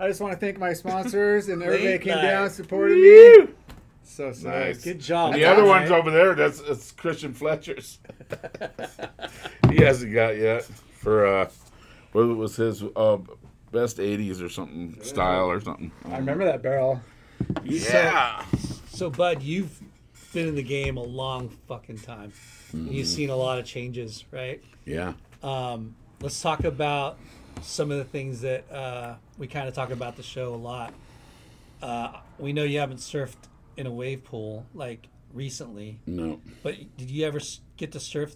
I 0.00 0.08
just 0.08 0.20
want 0.22 0.32
to 0.32 0.38
thank 0.38 0.58
my 0.58 0.72
sponsors 0.72 1.48
and 1.50 1.62
everybody 1.62 1.88
that 1.92 2.00
came 2.02 2.14
night. 2.14 2.22
down 2.22 2.42
and 2.44 2.52
supported 2.52 2.96
me. 2.96 3.52
So 4.08 4.32
so 4.32 4.48
Nice. 4.48 4.82
Good 4.82 5.00
job. 5.00 5.34
The 5.34 5.44
other 5.44 5.64
one's 5.64 5.90
over 5.90 6.10
there. 6.10 6.34
That's, 6.34 6.60
that's 6.60 6.92
Christian 6.92 7.34
Fletcher's. 7.34 7.98
he 9.70 9.82
hasn't 9.82 10.12
got 10.12 10.36
yet 10.36 10.64
for 10.64 11.26
uh, 11.26 11.50
what 12.12 12.22
was 12.22 12.56
his 12.56 12.82
uh, 12.96 13.18
best 13.70 13.98
'80s 13.98 14.42
or 14.42 14.48
something 14.48 14.98
style 15.02 15.50
or 15.50 15.60
something. 15.60 15.92
I 16.06 16.16
remember 16.16 16.44
that 16.46 16.62
barrel. 16.62 17.00
Yeah. 17.62 18.44
So, 18.88 19.10
Bud, 19.10 19.42
you've 19.42 19.78
been 20.32 20.48
in 20.48 20.54
the 20.54 20.62
game 20.62 20.96
a 20.96 21.02
long 21.02 21.50
fucking 21.68 21.98
time. 21.98 22.32
Mm-hmm. 22.74 22.90
You've 22.90 23.06
seen 23.06 23.30
a 23.30 23.36
lot 23.36 23.58
of 23.58 23.64
changes, 23.64 24.24
right? 24.32 24.62
Yeah. 24.84 25.12
Um, 25.42 25.94
let's 26.20 26.40
talk 26.40 26.64
about 26.64 27.18
some 27.62 27.90
of 27.90 27.98
the 27.98 28.04
things 28.04 28.40
that 28.40 28.70
uh, 28.72 29.14
we 29.36 29.46
kind 29.46 29.68
of 29.68 29.74
talk 29.74 29.90
about 29.90 30.16
the 30.16 30.22
show 30.22 30.54
a 30.54 30.56
lot. 30.56 30.92
Uh, 31.80 32.14
we 32.38 32.52
know 32.52 32.64
you 32.64 32.80
haven't 32.80 32.98
surfed 32.98 33.36
in 33.78 33.86
a 33.86 33.92
wave 33.92 34.24
pool 34.24 34.66
like 34.74 35.08
recently, 35.32 36.00
No. 36.04 36.40
but 36.62 36.74
did 36.96 37.10
you 37.10 37.24
ever 37.24 37.38
get 37.76 37.92
to 37.92 38.00
surf 38.00 38.34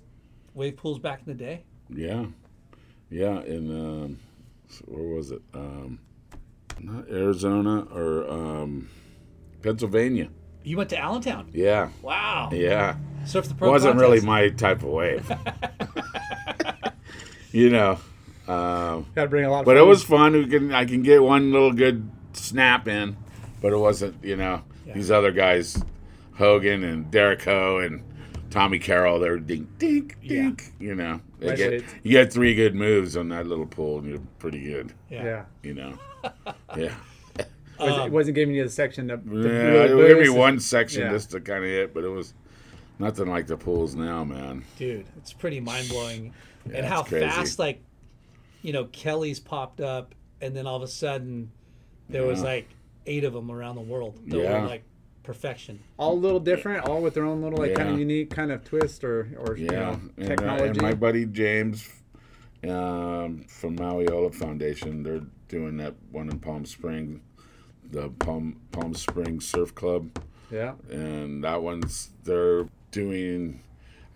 wave 0.55 0.77
pools 0.77 1.01
back 1.01 1.19
in 1.19 1.25
the 1.27 1.35
day? 1.35 1.65
Yeah. 1.91 2.27
Yeah. 3.11 3.41
In 3.43 3.71
um, 3.71 4.19
where 4.87 5.17
was 5.17 5.33
it? 5.33 5.43
Um, 5.53 5.99
not 6.81 7.09
Arizona 7.11 7.81
or 7.93 8.31
um, 8.31 8.89
Pennsylvania. 9.63 10.29
You 10.63 10.77
went 10.77 10.91
to 10.91 10.99
Allentown. 10.99 11.51
Yeah. 11.53 11.89
Wow. 12.03 12.51
Yeah. 12.53 12.97
Surf 13.27 13.49
the 13.49 13.55
pro. 13.55 13.69
wasn't 13.69 13.97
really 13.97 14.21
my 14.21 14.49
type 14.51 14.79
of 14.79 14.91
wave. 14.91 15.29
you 17.53 17.69
know. 17.69 17.99
Um, 18.47 19.07
Got 19.15 19.25
to 19.25 19.29
bring 19.29 19.45
a 19.45 19.51
lot. 19.51 19.61
Of 19.61 19.65
but 19.67 19.77
it 19.77 19.83
was 19.83 20.05
fun. 20.05 20.35
We 20.35 20.47
can 20.47 20.73
I 20.73 20.85
can 20.85 21.03
get 21.03 21.21
one 21.21 21.51
little 21.53 21.73
good 21.73 22.09
snap 22.33 22.87
in, 22.87 23.17
but 23.61 23.73
it 23.73 23.77
wasn't. 23.77 24.23
You 24.25 24.37
know 24.37 24.63
these 24.87 25.11
other 25.11 25.33
guys, 25.33 25.83
Hogan 26.37 26.85
and 26.85 27.11
Derek 27.11 27.43
Ho 27.45 27.79
and 27.79 28.03
Tommy 28.51 28.79
Carroll. 28.79 29.19
they're 29.19 29.39
dink 29.39 29.79
dink 29.79 30.17
Yeah. 30.23 30.43
dink. 30.43 30.73
You 30.79 30.95
know 30.95 31.21
they 31.39 31.57
get 31.57 31.85
you 32.03 32.13
get 32.13 32.33
three 32.33 32.55
good 32.55 32.75
moves 32.75 33.17
on 33.17 33.29
that 33.31 33.47
little 33.47 33.67
pool, 33.67 33.99
and 33.99 34.09
you're 34.09 34.21
pretty 34.39 34.63
good. 34.63 34.93
Yeah. 35.11 35.25
Yeah. 35.25 35.45
You 35.63 35.75
know. 35.75 35.99
Yeah. 36.77 36.95
Was, 37.81 37.93
Um, 37.99 38.07
it 38.07 38.13
wasn't 38.13 38.35
giving 38.37 38.55
you 38.55 38.63
the 38.63 38.71
section 38.71 39.09
to. 39.09 39.17
to 39.17 39.23
Yeah, 39.25 39.41
really 39.93 40.05
it 40.05 40.15
gave 40.15 40.23
me 40.23 40.29
one 40.39 40.61
section 40.61 41.03
yeah. 41.03 41.11
just 41.11 41.33
to 41.33 41.41
kind 41.41 41.65
of 41.65 41.71
hit, 41.71 41.93
but 41.93 42.05
it 42.05 42.09
was 42.09 42.33
nothing 43.01 43.27
like 43.29 43.47
the 43.49 43.57
pools 43.57 43.95
now, 43.97 44.23
man. 44.23 44.65
dude 44.79 45.07
it's 45.17 45.33
pretty 45.33 45.59
mind-blowing 45.59 46.33
Yeah, 46.71 46.77
and 46.79 46.87
how 46.87 47.03
crazy. 47.03 47.27
fast 47.27 47.59
like 47.59 47.83
you 48.63 48.73
know 48.73 48.85
kelly's 48.93 49.41
popped 49.41 49.81
up 49.81 50.15
and 50.41 50.55
then 50.55 50.65
all 50.69 50.77
of 50.77 50.83
a 50.83 50.87
sudden 50.87 51.51
there 52.09 52.25
was 52.25 52.41
like 52.43 52.69
eight 53.07 53.25
of 53.25 53.33
them 53.33 53.51
around 53.51 53.75
the 53.77 53.81
world. 53.83 54.19
That 54.27 54.39
Yeah. 54.39 54.61
were 54.61 54.67
like 54.67 54.85
perfection. 55.23 55.79
All 55.99 56.15
a 56.15 56.19
little 56.19 56.41
different, 56.41 56.85
all 56.85 57.01
with 57.01 57.15
their 57.15 57.25
own 57.25 57.43
little 57.43 57.59
like 57.59 57.75
kind 57.75 57.89
of 57.91 57.99
unique 57.99 58.31
kind 58.31 58.51
of 58.51 58.65
twist 58.65 59.05
or 59.05 59.29
or 59.39 59.57
you 59.57 59.67
Yeah, 59.67 59.81
know, 59.81 60.01
and, 60.17 60.23
uh, 60.25 60.27
technology. 60.27 60.65
and 60.69 60.83
my 60.83 60.95
buddy 60.95 61.27
James 61.27 61.89
um, 62.69 63.45
from 63.49 63.75
Maui 63.77 64.09
Olive 64.09 64.35
Foundation, 64.37 65.03
they're 65.03 65.23
doing 65.49 65.77
that 65.79 65.95
one 66.11 66.29
in 66.31 66.39
Palm 66.39 66.65
Springs, 66.65 67.21
the 67.91 68.09
Palm 68.11 68.57
Palm 68.71 68.95
Springs 68.95 69.47
Surf 69.47 69.75
Club, 69.75 70.11
yeah, 70.51 70.75
and 70.91 71.43
that 71.45 71.63
one's 71.63 72.11
they're 72.25 72.67
doing, 72.93 73.61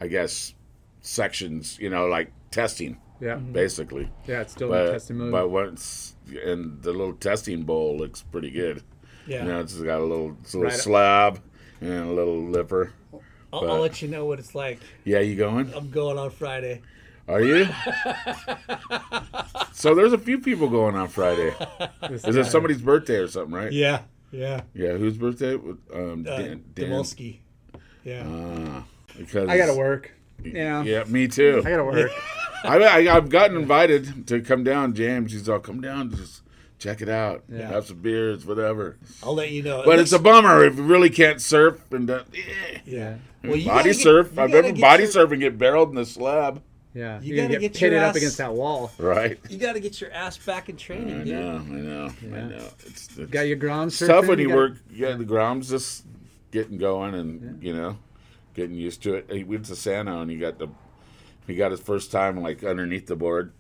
I 0.01 0.07
guess, 0.07 0.55
sections, 1.01 1.79
you 1.81 1.91
know, 1.91 2.07
like 2.07 2.31
testing 2.51 2.99
yeah, 3.21 3.37
basically. 3.37 4.11
yeah. 4.27 4.43
It's 4.43 4.53
still 4.53 4.73
in 4.73 4.87
But 4.87 4.93
testing 4.93 5.17
mode. 5.19 5.33
but 5.33 5.51
once 5.51 6.15
and 6.45 6.83
the 6.83 6.93
little 6.93 7.15
testing 7.15 7.63
bowl 7.63 7.97
looks 7.97 8.23
pretty 8.23 8.51
good. 8.51 8.83
yeah 9.27 9.43
You 9.43 9.49
know, 9.49 9.61
it's 9.61 9.75
got 9.75 10.01
a 10.01 10.05
little, 10.05 10.37
it's 10.43 10.55
a 10.55 10.59
little 10.59 10.71
Right. 10.71 10.79
slab 10.81 11.41
and 11.81 12.11
a 12.11 12.13
little 12.13 12.43
lipper. 12.43 12.93
I'll, 13.53 13.61
but- 13.61 13.71
I'll 13.71 13.81
let 13.81 14.03
you 14.03 14.09
know 14.09 14.25
what 14.27 14.39
it's 14.39 14.55
like 14.55 14.81
Yeah, 15.05 15.21
you 15.21 15.37
going? 15.37 15.73
i'm 15.75 15.91
going 15.91 16.19
on 16.19 16.31
friday 16.31 16.83
Are 17.29 17.41
you? 17.41 17.65
so 19.73 19.95
there's 19.95 20.13
a 20.13 20.19
few 20.19 20.39
people 20.39 20.69
going 20.69 20.95
on 20.95 21.09
Friday. 21.09 21.53
This 22.09 22.25
Is 22.25 22.37
it 22.37 22.47
somebody's 22.47 22.81
birthday 22.81 23.17
or 23.17 23.29
something, 23.29 23.55
right? 23.55 23.73
yeah 23.73 24.03
yeah 24.31 24.63
Yeah, 24.75 24.93
whose 24.97 25.17
birthday? 25.17 25.55
Um, 25.55 25.79
uh, 26.29 26.37
Dan. 26.39 26.65
Dan. 26.75 26.91
Demolsky. 26.91 27.39
yeah 28.05 28.25
Ah, 28.27 28.85
because 29.19 29.49
I 29.49 29.57
gotta 29.59 29.75
work. 29.75 30.13
Yeah, 30.45 30.83
Yeah, 30.85 31.05
me 31.05 31.29
too. 31.29 31.63
I 31.65 31.71
gotta 31.71 31.85
work. 31.85 32.11
I, 32.65 32.79
I, 32.79 33.17
I've 33.17 33.29
gotten 33.29 33.57
invited 33.57 34.27
to 34.29 34.41
come 34.41 34.65
down. 34.65 34.95
James, 34.95 35.33
he's 35.33 35.49
all 35.49 35.59
come 35.61 35.81
down, 35.81 36.11
just 36.11 36.43
check 36.79 37.01
it 37.01 37.09
out, 37.09 37.45
Yeah. 37.49 37.69
have 37.69 37.87
some 37.87 37.99
beers, 37.99 38.45
whatever. 38.45 38.97
i'll 39.23 39.35
let 39.35 39.51
you 39.51 39.63
know 39.63 39.81
It 39.83 39.87
But 39.87 39.99
it's 39.99 40.13
a 40.13 40.19
bummer 40.19 40.65
if 40.65 40.77
you 40.77 40.83
really 40.83 41.11
can't 41.11 41.41
surf 41.41 41.81
and 41.93 42.09
uh. 42.11 42.23
Yeah, 42.85 43.17
well, 43.45 43.57
you 43.57 43.67
body 43.67 43.79
gotta 43.79 43.89
get- 43.91 43.97
surf. 43.97 44.31
you 44.35 44.43
I've 44.43 44.53
gotta 44.53 44.73
get 44.73 44.81
body 44.81 45.03
your- 45.05 45.13
surfing, 45.13 45.41
get 45.41 45.59
barreled 45.59 45.91
in 45.91 45.95
the 45.95 46.07
slab. 46.07 46.61
yeah. 46.95 47.21
You 47.21 47.35
You're 47.35 47.45
gotta 47.47 47.59
get, 47.61 47.73
get 47.73 47.81
your 47.81 47.91
pitted 47.91 48.03
up 48.03 48.15
against 48.17 48.39
that 48.39 48.53
wall. 48.53 48.91
Right. 48.99 49.39
you 49.49 49.59
got 49.59 49.75
to 49.75 49.81
get 49.81 50.01
your 50.01 50.11
ass 50.13 50.37
back 50.39 50.69
in 50.69 50.77
training 50.77 51.21
I 51.21 51.25
dude. 51.25 51.35
know, 51.35 51.57
I 51.57 51.63
know, 51.63 52.13
I 52.25 52.41
know. 52.43 52.69
It's, 52.87 53.17
it's 53.19 53.31
Got 53.31 53.43
your 53.47 53.57
ground 53.57 53.89
it's 53.89 53.99
tough 53.99 54.27
when 54.27 54.39
you 54.39 54.49
got- 54.49 54.57
work. 54.57 54.73
Yeah, 54.93 55.13
the 55.15 55.25
ground's 55.25 55.69
just 55.71 56.05
getting 56.51 56.79
going, 56.79 57.15
and 57.15 57.63
you 57.63 57.75
know, 57.75 57.97
getting 58.57 58.75
used 58.75 59.03
to 59.05 59.15
it. 59.15 59.31
He 59.31 59.45
went 59.45 59.67
to 59.67 59.77
Sano, 59.77 60.23
and 60.23 60.31
he 60.31 60.37
got 60.39 60.59
the 60.59 60.69
he 61.47 61.55
got 61.55 61.71
his 61.71 61.79
first 61.81 62.11
time 62.11 62.41
like 62.43 62.65
underneath 62.65 63.07
the 63.07 63.15
board, 63.15 63.53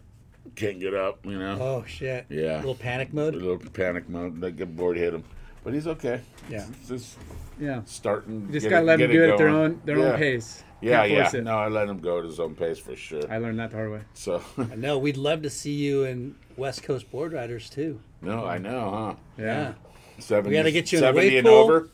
can't 0.56 0.80
get 0.80 0.94
up. 0.94 1.24
You 1.24 1.38
know, 1.38 1.58
oh 1.60 1.84
shit 1.86 2.26
Yeah. 2.28 2.56
little 2.56 2.74
panic 2.74 3.12
mode. 3.14 3.34
a 3.34 3.38
little 3.38 3.58
panic 3.58 4.08
mode. 4.08 4.40
That 4.40 4.56
good 4.56 4.76
board 4.76 4.96
hit 4.96 5.14
him, 5.14 5.22
but 5.62 5.72
he's 5.74 5.86
okay. 5.86 6.20
Yeah. 6.50 6.66
It's 6.80 6.88
just 6.88 7.18
Yeah, 7.60 7.82
starting. 7.84 8.46
you 8.46 8.52
just 8.54 8.68
gotta 8.68 8.82
it- 8.82 8.86
let 8.86 8.98
them 8.98 9.10
do 9.12 9.22
it 9.22 9.28
it 9.28 9.32
at 9.32 9.38
their 9.38 9.48
own 9.48 9.80
their 9.84 9.98
yeah. 9.98 10.04
own 10.06 10.16
pace. 10.18 10.62
Yeah, 10.80 11.04
yeah. 11.04 11.30
it. 11.34 11.42
No, 11.44 11.56
I 11.56 11.68
let 11.68 11.88
him 11.88 12.00
go 12.00 12.18
at 12.18 12.24
his 12.24 12.38
own 12.40 12.54
pace 12.54 12.78
for 12.78 12.94
sure. 12.96 13.22
I 13.30 13.38
learned 13.38 13.58
that 13.60 13.70
the 13.70 13.76
hard 13.76 13.92
way. 13.92 14.00
So, 14.12 14.42
I 14.58 14.74
know 14.74 14.98
we'd 14.98 15.16
love 15.16 15.42
to 15.42 15.50
see 15.50 15.72
you 15.72 16.04
in 16.04 16.34
west 16.56 16.82
coast 16.82 17.10
board 17.10 17.32
riders 17.32 17.68
too 17.70 18.00
no, 18.22 18.44
I 18.46 18.58
know, 18.58 18.90
huh? 18.90 19.14
Yeah, 19.42 19.72
Seventy, 20.18 20.50
We 20.50 20.56
gotta 20.56 20.72
get 20.72 20.90
you 20.90 20.98
in 20.98 21.02
the 21.02 21.08
70 21.08 21.28
wave 21.28 21.38
and 21.38 21.46
pool. 21.46 21.54
over. 21.54 21.88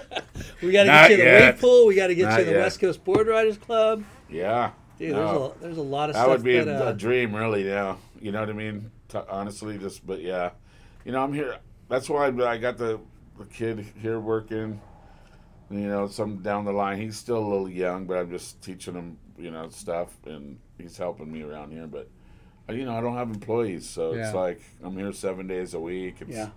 We 0.64 0.72
got 0.72 0.84
to 0.84 0.88
get 0.88 1.10
you 1.10 1.16
in 1.16 1.20
the 1.24 1.40
wave 1.46 1.60
pool. 1.60 1.86
We 1.86 1.94
got 1.94 2.06
to 2.08 2.14
get 2.14 2.28
Not 2.28 2.34
you 2.36 2.40
in 2.42 2.46
the 2.48 2.52
yet. 2.54 2.60
West 2.62 2.80
Coast 2.80 3.04
Board 3.04 3.26
Riders 3.26 3.58
Club. 3.58 4.04
Yeah. 4.30 4.70
Dude, 4.98 5.10
No. 5.12 5.26
there's 5.26 5.36
a 5.36 5.60
there's 5.60 5.78
a 5.78 5.82
lot 5.82 6.08
of 6.10 6.14
That 6.14 6.22
stuff 6.22 6.30
would 6.38 6.44
be 6.44 6.58
that, 6.58 6.68
a, 6.68 6.86
uh, 6.86 6.90
a 6.90 6.94
dream, 6.94 7.34
really. 7.34 7.66
Yeah, 7.66 7.96
you 8.20 8.30
know 8.32 8.40
what 8.40 8.48
I 8.48 8.52
mean. 8.52 8.90
T- 9.08 9.18
honestly, 9.28 9.76
just 9.78 10.06
but 10.06 10.20
yeah, 10.22 10.50
you 11.04 11.12
know, 11.12 11.22
I'm 11.22 11.32
here. 11.32 11.56
That's 11.88 12.08
why 12.08 12.26
I 12.28 12.56
got 12.58 12.78
the, 12.78 13.00
the 13.38 13.44
kid 13.46 13.84
here 14.00 14.20
working. 14.20 14.80
You 15.70 15.80
know, 15.88 16.06
some 16.06 16.36
down 16.38 16.64
the 16.64 16.72
line. 16.72 17.00
He's 17.00 17.16
still 17.16 17.38
a 17.38 17.46
little 17.46 17.68
young, 17.68 18.04
but 18.06 18.18
I'm 18.18 18.30
just 18.30 18.62
teaching 18.62 18.94
him, 18.94 19.18
you 19.36 19.50
know, 19.50 19.68
stuff, 19.70 20.10
and 20.26 20.58
he's 20.78 20.96
helping 20.96 21.32
me 21.32 21.42
around 21.42 21.72
here. 21.72 21.86
But 21.88 22.08
uh, 22.68 22.74
you 22.74 22.84
know, 22.84 22.96
I 22.96 23.00
don't 23.00 23.16
have 23.16 23.28
employees, 23.30 23.88
so 23.88 24.12
Yeah. 24.14 24.26
it's 24.26 24.34
like 24.34 24.60
I'm 24.82 24.96
here 24.96 25.12
seven 25.12 25.46
days 25.48 25.74
a 25.74 25.80
week. 25.80 26.16
It's, 26.20 26.30
Yeah. 26.30 26.50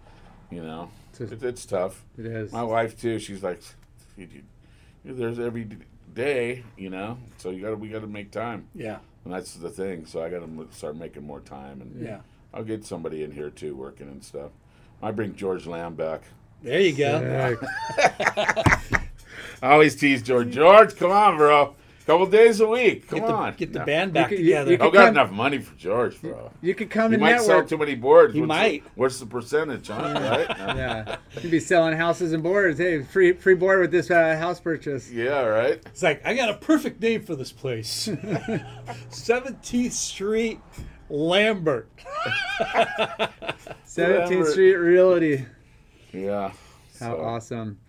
You 0.51 0.61
know, 0.61 0.89
It's 1.19 1.43
it's 1.43 1.65
tough. 1.65 2.05
it 2.17 2.25
is. 2.27 2.51
My 2.53 2.63
wife 2.63 2.99
too. 2.99 3.17
She's 3.19 3.41
like, 3.43 3.61
"You- 4.17 4.27
you- 4.33 5.13
there's 5.13 5.39
every 5.39 5.67
day, 6.13 6.63
you 6.77 6.89
know. 6.89 7.17
So 7.37 7.49
you 7.51 7.61
got 7.61 7.69
to 7.69 7.75
we 7.75 7.87
got 7.89 8.01
to 8.01 8.07
make 8.07 8.31
time 8.31 8.67
yeah, 8.75 8.97
and 9.23 9.33
that's 9.33 9.53
the 9.55 9.69
thing. 9.69 10.05
So 10.05 10.21
I 10.21 10.29
got 10.29 10.39
to 10.39 10.67
start 10.71 10.95
making 10.97 11.25
more 11.25 11.39
time 11.39 11.81
and 11.81 12.01
yeah. 12.03 12.19
I'll 12.53 12.63
get 12.63 12.83
somebody 12.85 13.23
in 13.23 13.31
here 13.31 13.49
too 13.49 13.75
working 13.75 14.07
and 14.07 14.23
stuff. 14.23 14.51
I 15.01 15.11
bring 15.11 15.35
George 15.35 15.67
Lamb 15.67 15.93
back. 15.95 16.23
There 16.63 16.79
you 16.81 16.93
go. 16.93 17.57
I 19.61 19.71
always 19.71 19.95
tease 19.95 20.21
George. 20.23 20.51
George, 20.51 20.95
come 20.95 21.11
on, 21.11 21.37
bro. 21.37 21.75
Couple 22.07 22.25
days 22.27 22.61
a 22.61 22.67
week. 22.67 23.05
Come 23.09 23.19
Get 23.19 23.27
the, 23.27 23.33
on. 23.33 23.53
get 23.55 23.73
the 23.73 23.79
No. 23.79 23.85
band 23.85 24.13
back 24.13 24.31
you- 24.31 24.37
together. 24.37 24.71
you 24.71 24.75
I 24.75 24.79
don't 24.79 24.93
got 24.93 24.99
come- 25.07 25.09
enough 25.09 25.29
money 25.31 25.57
for 25.59 25.75
George, 25.77 26.21
bro. 26.21 26.51
You 26.61 26.73
could 26.73 26.89
come 26.89 27.11
He 27.11 27.15
and 27.15 27.21
might 27.21 27.41
sell 27.41 27.65
too 27.65 27.77
many 27.77 27.95
boards. 27.95 28.33
He 28.33 28.39
What's 28.39 28.47
the- 28.47 28.57
might. 28.57 28.83
what's 28.95 29.19
the 29.19 29.25
percentage, 29.25 29.89
huh? 29.89 30.13
Right? 30.15 30.47
Yeah, 30.77 31.17
you'd 31.41 31.51
be 31.51 31.59
selling 31.59 31.97
houses 31.97 32.31
and 32.31 32.41
boards. 32.41 32.79
Hey, 32.79 33.03
free 33.03 33.33
free 33.33 33.55
board 33.55 33.81
with 33.81 33.91
this 33.91 34.09
uh, 34.09 34.37
house 34.37 34.61
purchase. 34.61 35.11
Yeah, 35.11 35.41
right. 35.41 35.81
It's 35.85 36.01
like 36.01 36.25
I 36.25 36.33
got 36.33 36.49
a 36.49 36.53
perfect 36.53 37.01
name 37.01 37.23
for 37.23 37.35
this 37.35 37.51
place. 37.51 38.09
Seventeenth 39.09 39.91
Street, 39.93 40.61
Lambert. 41.09 41.89
Seventeenth 43.83 44.47
Street 44.49 44.75
Realty. 44.75 45.45
Yeah. 46.13 46.51
How 47.01 47.11
So, 47.15 47.21
awesome! 47.21 47.79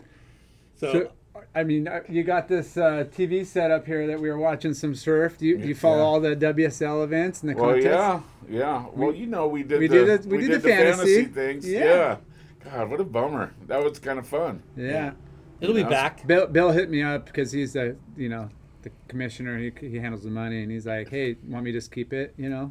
So, 0.77 0.93
So, 0.93 1.11
I 1.55 1.65
mean, 1.65 1.89
uh, 1.89 2.01
you 2.09 2.23
got 2.23 2.49
this 2.49 2.77
uh, 2.77 3.05
TV 3.15 3.45
set 3.45 3.71
up 3.71 3.87
here 3.87 4.07
that 4.07 4.21
we 4.21 4.29
were 4.31 4.39
watching 4.39 4.75
some 4.75 4.95
surf. 4.95 5.39
Do 5.39 5.47
you, 5.47 5.59
do 5.59 5.67
you 5.69 5.75
follow 5.75 5.97
Yeah. 5.99 6.03
all 6.03 6.21
the 6.21 6.37
WSL 6.37 7.05
events 7.05 7.43
and 7.43 7.51
the 7.51 7.57
Well, 7.57 7.71
contests? 7.73 7.85
yeah, 7.85 8.21
yeah. 8.49 8.87
Well, 8.95 9.15
you 9.15 9.27
know, 9.27 9.47
we 9.49 9.63
did 9.63 9.81
we 9.81 9.87
the, 9.89 9.95
did 9.95 10.09
it- 10.09 10.27
we 10.27 10.39
did 10.39 10.51
the 10.63 10.69
fantasy. 10.69 11.25
things. 11.25 11.69
Yeah. 11.69 11.85
Yeah. 11.85 12.17
God, 12.65 12.91
what 12.91 13.01
a 13.01 13.05
bummer. 13.05 13.53
That 13.67 13.83
was 13.83 13.99
kind 13.99 14.19
of 14.19 14.27
fun. 14.27 14.63
Yeah. 14.77 15.13
it'll 15.61 15.75
be 15.75 15.81
Yeah. 15.83 15.89
back. 15.89 16.27
Bill, 16.27 16.47
Bill 16.47 16.71
hit 16.71 16.91
me 16.91 17.03
up 17.03 17.27
because 17.27 17.51
he's 17.53 17.73
the 17.73 17.97
you 18.17 18.29
know 18.29 18.49
the 18.83 18.91
commissioner. 19.09 19.59
He, 19.59 19.73
he 19.89 19.99
handles 19.99 20.23
the 20.25 20.31
money, 20.31 20.63
and 20.63 20.71
he's 20.71 20.87
like, 20.87 21.09
"Hey, 21.09 21.37
want 21.49 21.65
me 21.65 21.73
to 21.73 21.79
just 21.79 21.91
keep 21.91 22.13
it? 22.13 22.33
You 22.37 22.49
know, 22.49 22.71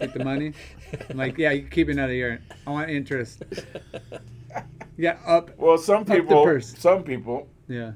keep 0.00 0.12
the 0.12 0.24
money." 0.24 0.52
I'm 1.10 1.16
like, 1.16 1.38
"Yeah, 1.38 1.52
you 1.52 1.62
can 1.62 1.70
keep 1.70 1.88
it 1.88 1.92
another 1.92 2.14
year. 2.14 2.40
I 2.66 2.70
want 2.70 2.90
interest." 2.90 3.42
Yeah, 4.98 5.18
up. 5.26 5.50
Well, 5.58 5.76
some 5.76 6.04
the 6.04 6.14
people, 6.14 6.42
purse. 6.42 6.74
some 6.78 7.02
people, 7.02 7.48
Yeah, 7.68 7.92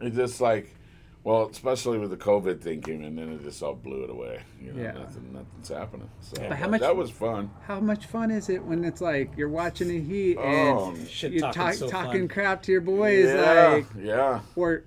it's 0.00 0.16
just 0.16 0.40
like, 0.40 0.74
well, 1.22 1.48
especially 1.48 1.98
with 1.98 2.10
the 2.10 2.16
COVID 2.16 2.60
thing 2.60 2.80
came 2.80 3.02
in, 3.04 3.16
then 3.16 3.28
it 3.32 3.42
just 3.42 3.62
all 3.62 3.74
blew 3.74 4.02
it 4.04 4.10
away. 4.10 4.40
You 4.60 4.72
know, 4.72 4.82
Yeah. 4.82 4.92
nothing, 4.92 5.32
nothing's 5.32 5.68
happening. 5.68 6.08
So 6.20 6.36
But 6.48 6.56
how 6.58 6.68
much- 6.68 6.80
that 6.80 6.96
was 6.96 7.10
fun. 7.10 7.50
how 7.66 7.78
much 7.80 8.06
fun 8.06 8.30
is 8.30 8.48
it 8.48 8.64
when 8.64 8.84
it's 8.84 9.00
like 9.00 9.36
you're 9.36 9.48
watching 9.48 9.88
the 9.88 10.00
heat 10.00 10.36
Oh, 10.38 10.90
and 10.94 11.06
Shit 11.08 11.32
you're 11.32 11.42
talking 11.42 11.60
talk, 11.62 11.74
so 11.74 11.88
talking 11.88 12.26
crap 12.28 12.62
to 12.64 12.72
your 12.72 12.80
boys, 12.80 13.26
yeah, 13.26 13.68
like, 13.74 13.86
yeah. 13.98 14.40
or 14.56 14.84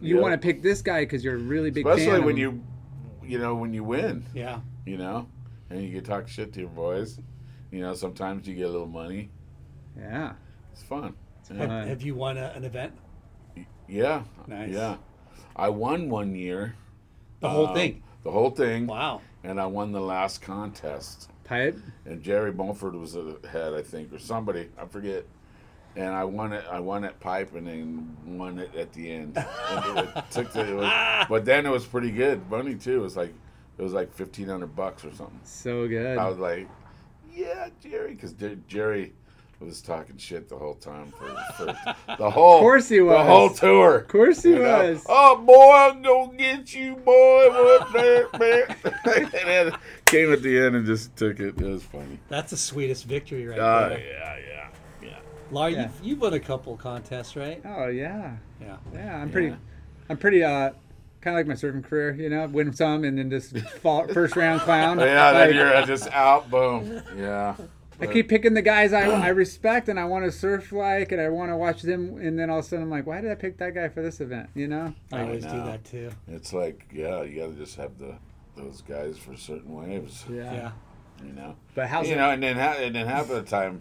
you 0.00 0.16
Yeah. 0.16 0.20
want 0.22 0.32
to 0.34 0.38
pick 0.38 0.62
this 0.62 0.82
guy 0.82 1.02
because 1.02 1.24
you're 1.24 1.36
a 1.36 1.38
really 1.38 1.70
big 1.70 1.86
Especially 1.86 2.06
fan. 2.10 2.20
of 2.20 2.24
when 2.26 2.36
him. 2.36 2.64
you, 3.22 3.28
you 3.30 3.38
know, 3.38 3.54
when 3.54 3.72
you 3.72 3.82
win. 3.84 4.24
Yeah. 4.34 4.60
You 4.84 4.98
know, 4.98 5.26
and 5.70 5.82
you 5.82 5.90
can 5.92 6.04
talk 6.04 6.28
shit 6.28 6.52
to 6.52 6.60
your 6.60 6.68
boys. 6.68 7.18
You 7.70 7.80
know, 7.80 7.94
sometimes 7.94 8.46
you 8.46 8.54
get 8.54 8.66
a 8.66 8.70
little 8.70 8.86
money. 8.86 9.30
yeah, 9.96 10.34
It's 10.72 10.82
fun. 10.82 11.14
Have, 11.48 11.70
have 11.88 12.02
you 12.02 12.14
won 12.16 12.36
a, 12.36 12.52
an 12.56 12.64
event? 12.64 12.92
Yeah. 13.88 14.22
Nice. 14.46 14.70
Yeah. 14.70 14.96
I 15.54 15.68
won 15.70 16.08
one 16.08 16.34
year. 16.34 16.74
The 17.40 17.48
whole 17.48 17.68
um, 17.68 17.74
thing. 17.74 18.02
The 18.24 18.30
whole 18.30 18.50
thing. 18.50 18.86
Wow. 18.86 19.20
And 19.44 19.60
I 19.60 19.66
won 19.66 19.92
the 19.92 20.00
last 20.00 20.42
contest. 20.42 21.30
pipe. 21.44 21.78
and 22.04 22.22
Jerry 22.22 22.52
Mulford 22.52 22.94
was 22.94 23.12
the 23.12 23.38
head, 23.50 23.74
I 23.74 23.82
think, 23.82 24.12
or 24.12 24.18
somebody, 24.18 24.68
I 24.78 24.86
forget. 24.86 25.24
And 25.94 26.08
I 26.14 26.24
won 26.24 26.52
it. 26.52 26.64
I 26.70 26.78
won 26.80 27.04
at 27.04 27.18
pipe, 27.20 27.54
and 27.54 27.66
then 27.66 28.16
won 28.26 28.58
it 28.58 28.74
at 28.74 28.92
the 28.92 29.10
end. 29.10 29.36
It, 29.96 30.24
took 30.30 30.52
the, 30.52 30.68
it 30.68 30.74
was, 30.74 31.26
but 31.28 31.46
then 31.46 31.64
it 31.64 31.70
was 31.70 31.86
pretty 31.86 32.10
good 32.10 32.50
money 32.50 32.74
too. 32.74 32.98
It 32.98 33.02
was 33.02 33.16
like 33.16 33.32
it 33.78 33.82
was 33.82 33.94
like 33.94 34.12
fifteen 34.12 34.46
hundred 34.46 34.76
bucks 34.76 35.06
or 35.06 35.12
something. 35.14 35.40
So 35.44 35.88
good. 35.88 36.18
I 36.18 36.28
was 36.28 36.36
like, 36.36 36.68
yeah, 37.34 37.70
Jerry, 37.82 38.12
because 38.12 38.34
Jerry 38.68 39.14
was 39.64 39.80
talking 39.80 40.16
shit 40.18 40.48
the 40.48 40.56
whole 40.56 40.74
time 40.74 41.12
for, 41.12 41.26
for 41.56 41.64
the 42.18 42.30
whole. 42.30 42.56
Of 42.56 42.60
course 42.60 42.88
he 42.88 42.98
The 42.98 43.22
whole 43.24 43.50
tour. 43.50 43.96
Of 43.98 44.08
course 44.08 44.42
he 44.42 44.52
was. 44.54 45.04
Oh 45.08 45.36
boy, 45.38 45.72
I'm 45.72 46.02
gonna 46.02 46.36
get 46.36 46.74
you, 46.74 46.96
boy. 46.96 47.48
What 47.48 47.92
there, 47.92 48.28
man? 48.38 48.76
and 48.84 49.30
then 49.32 49.72
came 50.04 50.32
at 50.32 50.42
the 50.42 50.58
end 50.58 50.76
and 50.76 50.84
just 50.86 51.16
took 51.16 51.40
it. 51.40 51.58
It 51.60 51.64
was 51.66 51.82
funny. 51.82 52.18
That's 52.28 52.50
the 52.50 52.56
sweetest 52.56 53.04
victory 53.04 53.46
right 53.46 53.58
Oh 53.58 53.88
there. 53.88 53.98
yeah, 54.00 54.36
yeah, 54.48 54.68
yeah. 55.08 55.18
Laura, 55.50 55.70
Yeah. 55.70 55.82
you've, 55.82 56.00
you've 56.02 56.20
won 56.20 56.34
a 56.34 56.40
couple 56.40 56.76
contests, 56.76 57.34
right? 57.36 57.60
oh 57.64 57.86
yeah, 57.88 58.36
Yeah. 58.60 58.76
yeah. 58.92 59.16
I'm 59.16 59.30
pretty. 59.30 59.48
Yeah. 59.48 59.56
I'm 60.10 60.16
pretty. 60.18 60.44
Uh, 60.44 60.70
kind 61.22 61.36
of 61.36 61.40
like 61.40 61.46
my 61.48 61.54
surfing 61.54 61.82
career. 61.82 62.14
You 62.14 62.28
know, 62.28 62.46
win 62.46 62.72
some 62.72 63.04
and 63.04 63.18
then 63.18 63.30
just 63.30 63.56
fall 63.80 64.06
first 64.08 64.36
round 64.36 64.60
clown. 64.60 64.98
Yeah, 65.00 65.30
Like, 65.30 65.48
then 65.48 65.54
you're 65.56 65.74
uh, 65.74 65.86
just 65.86 66.08
out. 66.12 66.50
Boom. 66.50 67.02
Yeah. 67.16 67.56
I 68.00 68.06
keep 68.06 68.28
picking 68.28 68.54
the 68.54 68.62
guys 68.62 68.92
I, 68.92 69.04
I 69.08 69.28
respect 69.28 69.88
and 69.88 69.98
I 69.98 70.04
want 70.04 70.24
to 70.24 70.32
surf 70.32 70.72
like 70.72 71.12
and 71.12 71.20
I 71.20 71.28
want 71.28 71.50
to 71.50 71.56
watch 71.56 71.82
them 71.82 72.18
and 72.18 72.38
then 72.38 72.50
all 72.50 72.58
of 72.58 72.64
a 72.64 72.68
sudden 72.68 72.84
I'm 72.84 72.90
like, 72.90 73.06
why 73.06 73.20
did 73.20 73.30
I 73.30 73.34
pick 73.34 73.58
that 73.58 73.74
guy 73.74 73.88
for 73.88 74.02
this 74.02 74.20
event? 74.20 74.50
You 74.54 74.68
know? 74.68 74.94
I 75.12 75.22
always 75.22 75.44
do 75.44 75.52
know. 75.54 75.66
that 75.66 75.84
too. 75.84 76.10
It's 76.28 76.52
like, 76.52 76.86
yeah, 76.92 77.22
you 77.22 77.40
got 77.40 77.48
to 77.48 77.54
just 77.54 77.76
have 77.76 77.98
the 77.98 78.16
those 78.56 78.82
guys 78.82 79.18
for 79.18 79.36
certain 79.36 79.74
waves. 79.74 80.24
Yeah. 80.30 80.52
Yeah. 80.52 80.70
You 81.24 81.32
know. 81.32 81.56
But 81.74 81.88
how's 81.88 82.06
you 82.08 82.14
it? 82.14 82.18
know, 82.18 82.30
and 82.30 82.42
then 82.42 82.56
ha- 82.56 82.76
and 82.78 82.94
then 82.94 83.06
half 83.06 83.30
of 83.30 83.36
the 83.36 83.42
time, 83.42 83.80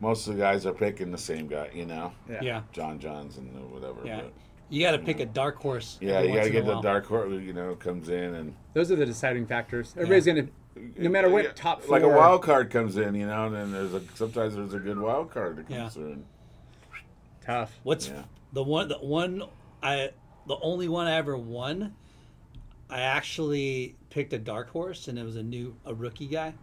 most 0.00 0.26
of 0.28 0.34
the 0.36 0.40
guys 0.42 0.66
are 0.66 0.72
picking 0.72 1.10
the 1.10 1.18
same 1.18 1.46
guy. 1.48 1.70
You 1.74 1.86
know, 1.86 2.12
Yeah. 2.28 2.40
Yeah. 2.42 2.62
John 2.72 2.98
Johns 2.98 3.36
and 3.38 3.48
whatever. 3.70 4.00
Yeah. 4.04 4.22
But 4.22 4.32
You 4.68 4.82
got 4.82 4.92
to 4.92 4.98
pick 4.98 5.20
a 5.20 5.26
dark 5.26 5.56
horse. 5.56 5.98
yeah, 6.00 6.20
you 6.22 6.34
got 6.34 6.44
to 6.44 6.50
get 6.50 6.66
the 6.66 6.80
dark 6.80 7.06
horse. 7.06 7.32
You 7.42 7.52
know, 7.52 7.74
comes 7.74 8.08
in 8.08 8.34
and 8.34 8.54
Those 8.74 8.90
are 8.90 8.96
the 8.96 9.06
deciding 9.06 9.46
factors. 9.46 9.94
Everybody's 9.96 10.26
gonna, 10.26 10.48
no 10.98 11.08
matter 11.10 11.28
what 11.30 11.44
Yeah, 11.44 11.50
top 11.54 11.82
four. 11.82 11.98
like 11.98 12.02
a 12.04 12.08
wild 12.08 12.42
card 12.42 12.70
comes 12.70 12.96
in. 12.96 13.14
You 13.14 13.26
know, 13.26 13.46
and 13.46 13.54
then 13.54 13.72
there's 13.72 13.94
a 13.94 14.02
sometimes 14.14 14.54
there's 14.54 14.74
a 14.74 14.78
good 14.78 14.98
wild 14.98 15.30
card 15.30 15.56
that 15.56 15.68
comes 15.68 15.76
Yeah. 15.78 15.88
through. 15.88 16.12
And, 16.12 16.24
Tough. 17.44 17.78
What's 17.84 18.08
Yeah. 18.08 18.22
the 18.52 18.62
one? 18.62 18.88
The 18.88 18.98
one 18.98 19.42
I, 19.82 20.10
the 20.46 20.56
only 20.60 20.88
one 20.88 21.06
I 21.06 21.14
ever 21.16 21.36
won. 21.36 21.94
I 22.88 23.00
actually 23.00 23.96
picked 24.10 24.32
a 24.32 24.38
dark 24.38 24.70
horse, 24.70 25.08
and 25.08 25.18
it 25.18 25.24
was 25.24 25.34
a 25.36 25.42
new, 25.42 25.74
a 25.84 25.92
rookie 25.92 26.26
guy, 26.28 26.54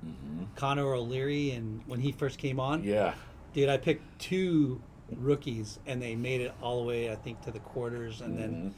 Connor 0.55 0.93
O'Leary. 0.93 1.51
And 1.51 1.81
when 1.85 1.99
he 1.99 2.11
first 2.13 2.37
came 2.37 2.59
on, 2.61 2.79
Mm-hmm. 2.79 2.89
yeah. 2.89 3.13
dude, 3.53 3.67
I 3.69 3.75
picked 3.77 4.19
two 4.19 4.81
rookies, 5.17 5.79
and 5.85 6.01
they 6.01 6.15
made 6.15 6.39
it 6.41 6.53
all 6.61 6.81
the 6.81 6.87
way, 6.87 7.11
I 7.11 7.15
think, 7.15 7.41
to 7.41 7.51
the 7.51 7.59
quarters, 7.59 8.21
and 8.21 8.37
then 8.37 8.51
Mm-hmm. 8.53 8.69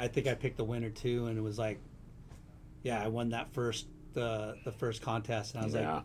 I 0.00 0.08
think 0.08 0.26
I 0.26 0.34
picked 0.34 0.56
the 0.56 0.64
winner 0.64 0.90
too, 0.90 1.26
and 1.26 1.36
it 1.36 1.42
was 1.42 1.58
like, 1.58 1.78
yeah, 2.82 3.02
I 3.02 3.08
won 3.08 3.30
that 3.30 3.52
first, 3.52 3.86
the 4.14 4.56
the 4.64 4.72
first 4.72 5.02
contest, 5.02 5.54
and 5.54 5.62
I 5.62 5.64
was 5.66 5.74
Yeah. 5.74 5.94
like, 5.94 6.02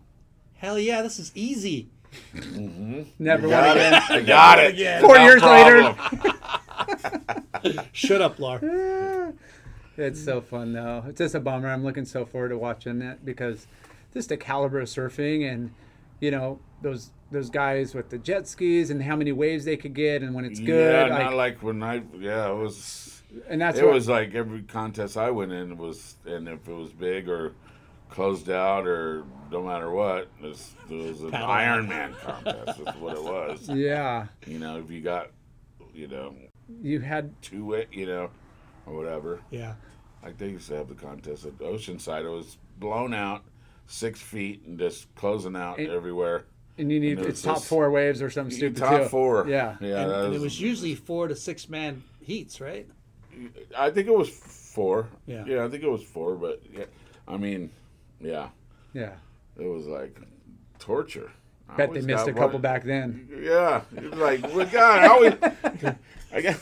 hell 0.55 0.79
yeah, 0.79 1.01
this 1.01 1.19
is 1.19 1.31
easy. 1.35 1.89
Mm-hmm. 2.33 3.01
Never 3.19 3.47
won 3.49 3.51
Got 3.63 3.77
again. 3.77 3.93
it. 3.93 4.09
I 4.11 4.21
got 4.21 4.59
it. 4.59 4.73
again. 4.73 5.01
Four 5.01 5.15
No 5.17 5.23
years 5.25 5.41
later. 5.43 5.95
Shut 7.91 8.21
up, 8.21 8.39
Lar. 8.39 8.61
It's 9.99 10.23
so 10.23 10.41
fun 10.41 10.73
though. 10.73 11.03
It's 11.07 11.17
just 11.17 11.33
a 11.33 11.39
bummer. 11.39 11.69
I'm 11.69 11.83
looking 11.83 12.05
so 12.05 12.23
forward 12.23 12.49
to 12.49 12.57
watching 12.59 13.01
it 13.01 13.25
because 13.25 13.65
just 14.13 14.29
the 14.29 14.37
caliber 14.37 14.79
of 14.79 14.87
surfing 14.87 15.51
and 15.51 15.71
you 16.19 16.29
know 16.29 16.59
those 16.83 17.09
those 17.31 17.49
guys 17.49 17.95
with 17.95 18.11
the 18.11 18.19
jet 18.19 18.47
skis 18.47 18.91
and 18.91 19.01
how 19.01 19.15
many 19.15 19.31
waves 19.31 19.65
they 19.65 19.75
could 19.75 19.95
get 19.95 20.21
and 20.21 20.35
when 20.35 20.45
it's 20.45 20.59
good. 20.59 20.93
Yeah, 20.93 21.15
like, 21.15 21.23
not 21.23 21.33
like 21.33 21.63
when 21.63 21.81
I. 21.81 22.03
Yeah, 22.19 22.47
it 22.51 22.55
was. 22.55 23.23
and 23.49 23.59
that's 23.59 23.79
it 23.79 23.85
what, 23.85 23.95
was 23.95 24.07
like 24.07 24.35
every 24.35 24.61
contest 24.61 25.17
I 25.17 25.31
went 25.31 25.51
in 25.51 25.77
was, 25.77 26.15
and 26.27 26.47
if 26.47 26.67
it 26.67 26.73
was 26.75 26.93
big 26.93 27.27
or 27.27 27.53
closed 28.09 28.49
out 28.49 28.87
or 28.87 29.23
no 29.51 29.61
matter 29.63 29.89
what, 29.91 30.27
it 30.41 30.45
was, 30.45 30.73
an 30.89 31.31
Paddle. 31.31 31.47
Ironman 31.47 32.19
contest. 32.19 32.83
That's 32.83 32.97
what 32.97 33.15
it 33.17 33.23
was. 33.23 33.69
yeah. 33.73 34.27
You 34.45 34.59
know, 34.59 34.77
if 34.79 34.89
you 34.91 35.01
got, 35.01 35.29
you 35.93 36.07
know, 36.07 36.35
You 36.81 36.99
had 36.99 37.33
two 37.41 37.73
it, 37.73 37.87
you 37.91 38.05
know, 38.05 38.29
or 38.85 38.93
whatever. 38.95 39.41
Yeah. 39.51 39.75
Like 40.23 40.37
they 40.37 40.49
used 40.49 40.67
to 40.69 40.75
have 40.75 40.89
the 40.89 40.95
contest 40.95 41.45
at 41.45 41.57
Oceanside. 41.59 42.25
It 42.25 42.29
was 42.29 42.57
blown 42.79 43.13
out, 43.13 43.43
six 43.85 44.21
feet, 44.21 44.63
and 44.65 44.77
just 44.77 45.13
closing 45.15 45.55
out 45.55 45.79
It- 45.79 45.89
everywhere. 45.89 46.45
and 46.77 46.91
you 46.91 46.99
need 46.99 47.17
And 47.19 47.27
it's 47.27 47.41
top 47.41 47.55
just- 47.57 47.67
four 47.69 47.89
waves 47.89 48.21
or 48.21 48.29
something 48.29 48.55
stupid 48.55 48.77
top 48.77 49.03
too. 49.03 49.07
four. 49.09 49.47
Yeah. 49.47 49.77
yeah. 49.79 50.01
and, 50.01 50.11
that 50.11 50.25
and 50.25 50.35
it 50.35 50.41
was 50.41 50.59
usually 50.59 50.95
four 50.95 51.27
to 51.27 51.35
six 51.35 51.69
man 51.69 52.03
heats, 52.21 52.59
right? 52.59 52.87
I 53.77 53.91
think 53.91 54.07
it 54.07 54.13
was 54.15 54.29
four. 54.29 55.07
Yeah. 55.25 55.45
Yeah, 55.47 55.63
I 55.65 55.69
think 55.69 55.83
it 55.83 55.89
was 55.89 56.03
four, 56.03 56.35
but 56.35 56.61
yeah, 56.73 56.85
I 57.27 57.37
mean, 57.37 57.69
yeah, 58.19 58.49
Yeah. 58.93 59.13
it 59.57 59.65
was 59.65 59.85
like 59.87 60.19
torture. 60.79 61.31
I 61.69 61.75
Bet 61.75 61.93
they 61.93 62.01
missed 62.01 62.27
a 62.27 62.33
couple 62.33 62.53
one- 62.53 62.61
back 62.61 62.83
then. 62.85 63.27
Yeah, 63.41 63.81
like, 64.13 64.41
well, 64.53 64.65
God, 64.65 64.99
I 65.03 65.07
always, 65.07 65.33
I 66.31 66.41
got, 66.41 66.55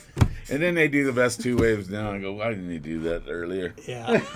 and 0.50 0.62
then 0.64 0.74
they 0.74 0.88
do 0.88 1.06
the 1.06 1.14
best 1.14 1.42
two 1.42 1.58
waves 1.58 1.90
now. 1.90 2.12
I 2.12 2.20
go, 2.20 2.34
why 2.34 2.50
didn't 2.50 2.72
you 2.72 2.80
do 2.80 3.00
that 3.02 3.24
earlier? 3.30 3.74
Yeah. 3.88 4.22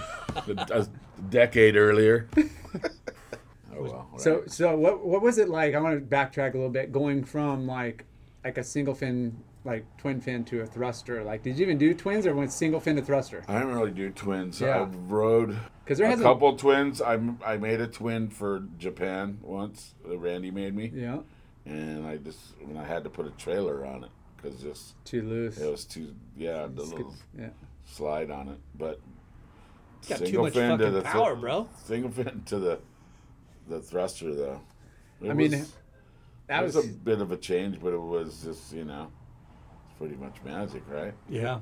A, 0.47 0.51
a 0.81 0.87
decade 1.31 1.75
earlier. 1.75 2.27
oh 3.75 3.81
well. 3.81 4.09
So 4.17 4.43
so 4.45 4.75
what 4.77 5.03
what 5.05 5.23
was 5.23 5.39
it 5.39 5.49
like? 5.49 5.73
I 5.73 5.79
want 5.79 5.99
to 5.99 6.15
backtrack 6.15 6.53
a 6.53 6.57
little 6.57 6.69
bit, 6.69 6.91
going 6.91 7.23
from 7.23 7.65
like 7.65 8.05
like 8.43 8.59
a 8.59 8.63
single 8.63 8.93
fin 8.93 9.35
like 9.65 9.85
twin 9.97 10.21
fin 10.21 10.43
to 10.45 10.61
a 10.61 10.65
thruster? 10.65 11.23
Like, 11.23 11.43
did 11.43 11.57
you 11.57 11.65
even 11.65 11.77
do 11.77 11.93
twins 11.93 12.25
or 12.25 12.33
went 12.33 12.51
single 12.51 12.79
fin 12.79 12.95
to 12.95 13.01
thruster? 13.01 13.43
I 13.47 13.59
didn't 13.59 13.75
really 13.75 13.91
do 13.91 14.09
twins. 14.09 14.61
Yeah. 14.61 14.81
I've 14.81 15.11
rode 15.11 15.57
'Cause 15.85 15.97
there 15.97 16.07
a 16.07 16.09
hasn't- 16.11 16.25
couple 16.25 16.55
twins. 16.55 17.01
I 17.01 17.19
I 17.45 17.57
made 17.57 17.81
a 17.81 17.87
twin 17.87 18.29
for 18.29 18.63
Japan 18.77 19.39
once. 19.41 19.93
Randy 20.05 20.51
made 20.51 20.75
me, 20.75 20.91
Yeah, 20.93 21.19
and 21.65 22.05
I 22.05 22.17
just 22.17 22.39
when 22.63 22.77
I 22.77 22.85
had 22.85 23.03
to 23.03 23.09
put 23.09 23.25
a 23.25 23.31
trailer 23.31 23.85
on 23.85 24.03
it 24.03 24.09
because 24.37 24.61
just 24.61 25.03
too 25.05 25.23
loose. 25.23 25.57
it 25.59 25.69
was 25.69 25.85
too 25.85 26.13
yeah 26.37 26.67
the 26.67 26.85
Skip- 26.85 26.97
little 26.97 27.15
yeah. 27.37 27.49
slide 27.85 28.29
on 28.31 28.47
it, 28.49 28.59
but 28.77 28.99
Got 30.07 30.19
too 30.19 30.41
much 30.41 30.53
fucking 30.53 31.01
power, 31.03 31.35
bro. 31.35 31.67
Single 31.83 32.11
fin 32.11 32.43
to 32.45 32.59
the 32.59 32.79
the 33.67 33.81
thruster 33.81 34.33
though. 34.33 34.61
It 35.21 35.29
I 35.31 35.33
mean, 35.33 35.51
that 36.47 36.61
it 36.61 36.65
was, 36.65 36.75
was 36.75 36.85
a 36.85 36.87
bit 36.87 37.19
of 37.19 37.31
a 37.33 37.37
change, 37.37 37.81
but 37.81 37.93
it 37.93 37.99
was 38.01 38.41
just 38.43 38.71
you 38.73 38.85
know, 38.85 39.11
it's 39.17 39.18
pretty 39.99 40.15
much 40.15 40.37
magic, 40.43 40.81
right? 40.89 41.13
Yeah. 41.29 41.59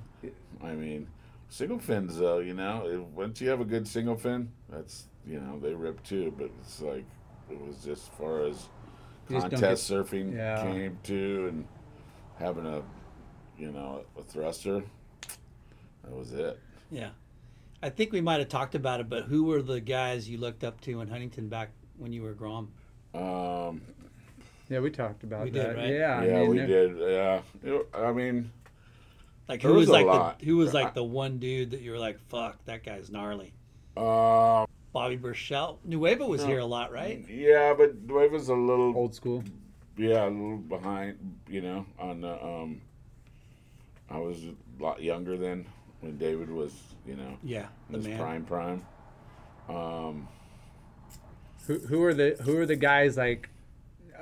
I 0.64 0.74
mean, 0.74 1.08
single 1.50 1.80
fins 1.80 2.18
though, 2.18 2.40
you 2.40 2.54
know, 2.54 2.84
if, 2.86 3.00
once 3.16 3.42
you 3.42 3.50
have 3.50 3.60
a 3.60 3.66
good 3.66 3.88
single 3.88 4.16
fin, 4.16 4.52
that's 4.70 5.08
you 5.26 5.40
know 5.42 5.60
they 5.60 5.74
rip 5.74 6.02
too. 6.04 6.34
But 6.38 6.52
it's 6.62 6.82
like 6.82 7.06
it 7.50 7.60
was 7.60 7.78
just 7.78 8.04
as 8.04 8.18
far 8.18 8.44
as 8.44 8.70
You 9.28 9.36
just 9.38 9.50
don't 9.50 9.60
contest 9.60 9.92
surfing 9.92 10.34
Yeah. 10.36 10.62
came 10.64 10.98
to, 11.04 11.48
and 11.50 11.68
having 12.40 12.66
a 12.66 12.82
you 13.58 13.72
know 13.72 14.06
a 14.18 14.22
thruster, 14.22 14.84
that 16.04 16.14
was 16.16 16.32
it. 16.32 16.60
Yeah. 16.92 17.10
I 17.84 17.90
think 17.90 18.12
we 18.12 18.22
might 18.22 18.40
have 18.40 18.50
talked 18.50 18.74
about 18.74 19.00
it, 19.02 19.10
but 19.10 19.26
who 19.26 19.44
were 19.44 19.62
the 19.62 19.80
guys 19.80 20.28
you 20.28 20.40
looked 20.40 20.64
up 20.64 20.82
to 20.82 21.02
in 21.02 21.08
Huntington 21.08 21.48
back 21.48 21.70
when 21.98 22.12
you 22.12 22.24
were 22.24 22.34
Grom? 22.34 22.72
Um, 23.14 23.82
yeah, 24.70 24.80
we 24.80 24.90
talked 24.92 25.24
about 25.24 25.44
We 25.46 25.52
did, 25.52 25.66
that. 25.66 25.76
right? 25.78 25.90
Yeah, 25.90 26.20
I 26.20 26.26
yeah, 26.26 26.40
mean, 26.42 26.50
we 26.50 26.58
there- 26.60 26.68
did. 26.68 26.98
Yeah, 26.98 27.42
It- 27.64 27.88
I 27.94 28.12
mean, 28.12 28.52
Like 29.48 29.62
There 29.62 29.72
who 29.72 29.78
was 29.78 29.88
was, 29.88 29.90
a 29.90 29.94
like 29.94 30.06
lot. 30.08 30.40
the 30.40 30.46
who 30.46 30.58
was 30.58 30.76
I- 30.76 30.84
like 30.84 30.94
the 30.94 31.04
one 31.04 31.38
dude 31.40 31.72
that 31.72 31.80
you 31.82 31.92
were 31.92 32.00
like, 32.00 32.20
fuck, 32.28 32.64
that 32.66 32.84
guy's 32.84 33.10
gnarly. 33.10 33.54
um, 33.96 34.68
Bobby 34.94 35.16
Burchell. 35.16 35.80
Nueva 35.86 36.26
was 36.26 36.44
here 36.44 36.60
a 36.60 36.66
lot, 36.66 36.92
right? 36.92 37.24
yeah, 37.30 37.74
but 37.74 38.06
Dwayne 38.08 38.32
was 38.32 38.50
a 38.50 38.54
little 38.56 38.96
Old 38.96 39.16
school. 39.16 39.44
Yeah, 39.96 40.26
a 40.26 40.30
little 40.30 40.58
behind, 40.58 41.18
you 41.48 41.62
know, 41.62 41.86
on 41.98 42.22
the, 42.22 42.44
um, 42.46 42.82
I 44.10 44.18
was 44.20 44.44
a 44.46 44.84
lot 44.84 45.02
younger 45.02 45.38
then 45.38 45.66
when 46.02 46.18
David 46.18 46.50
was, 46.52 46.74
you 47.08 47.16
know, 47.16 47.38
Yeah, 47.44 47.68
the 47.90 47.98
his 47.98 48.08
man. 48.08 48.18
prime 48.20 48.44
prime. 48.46 48.86
Um, 49.70 50.28
Who, 51.68 51.80
who 51.80 52.04
are 52.04 52.14
the 52.14 52.38
who 52.44 52.58
are 52.58 52.66
the 52.66 52.76
guys 52.76 53.18
like 53.18 53.50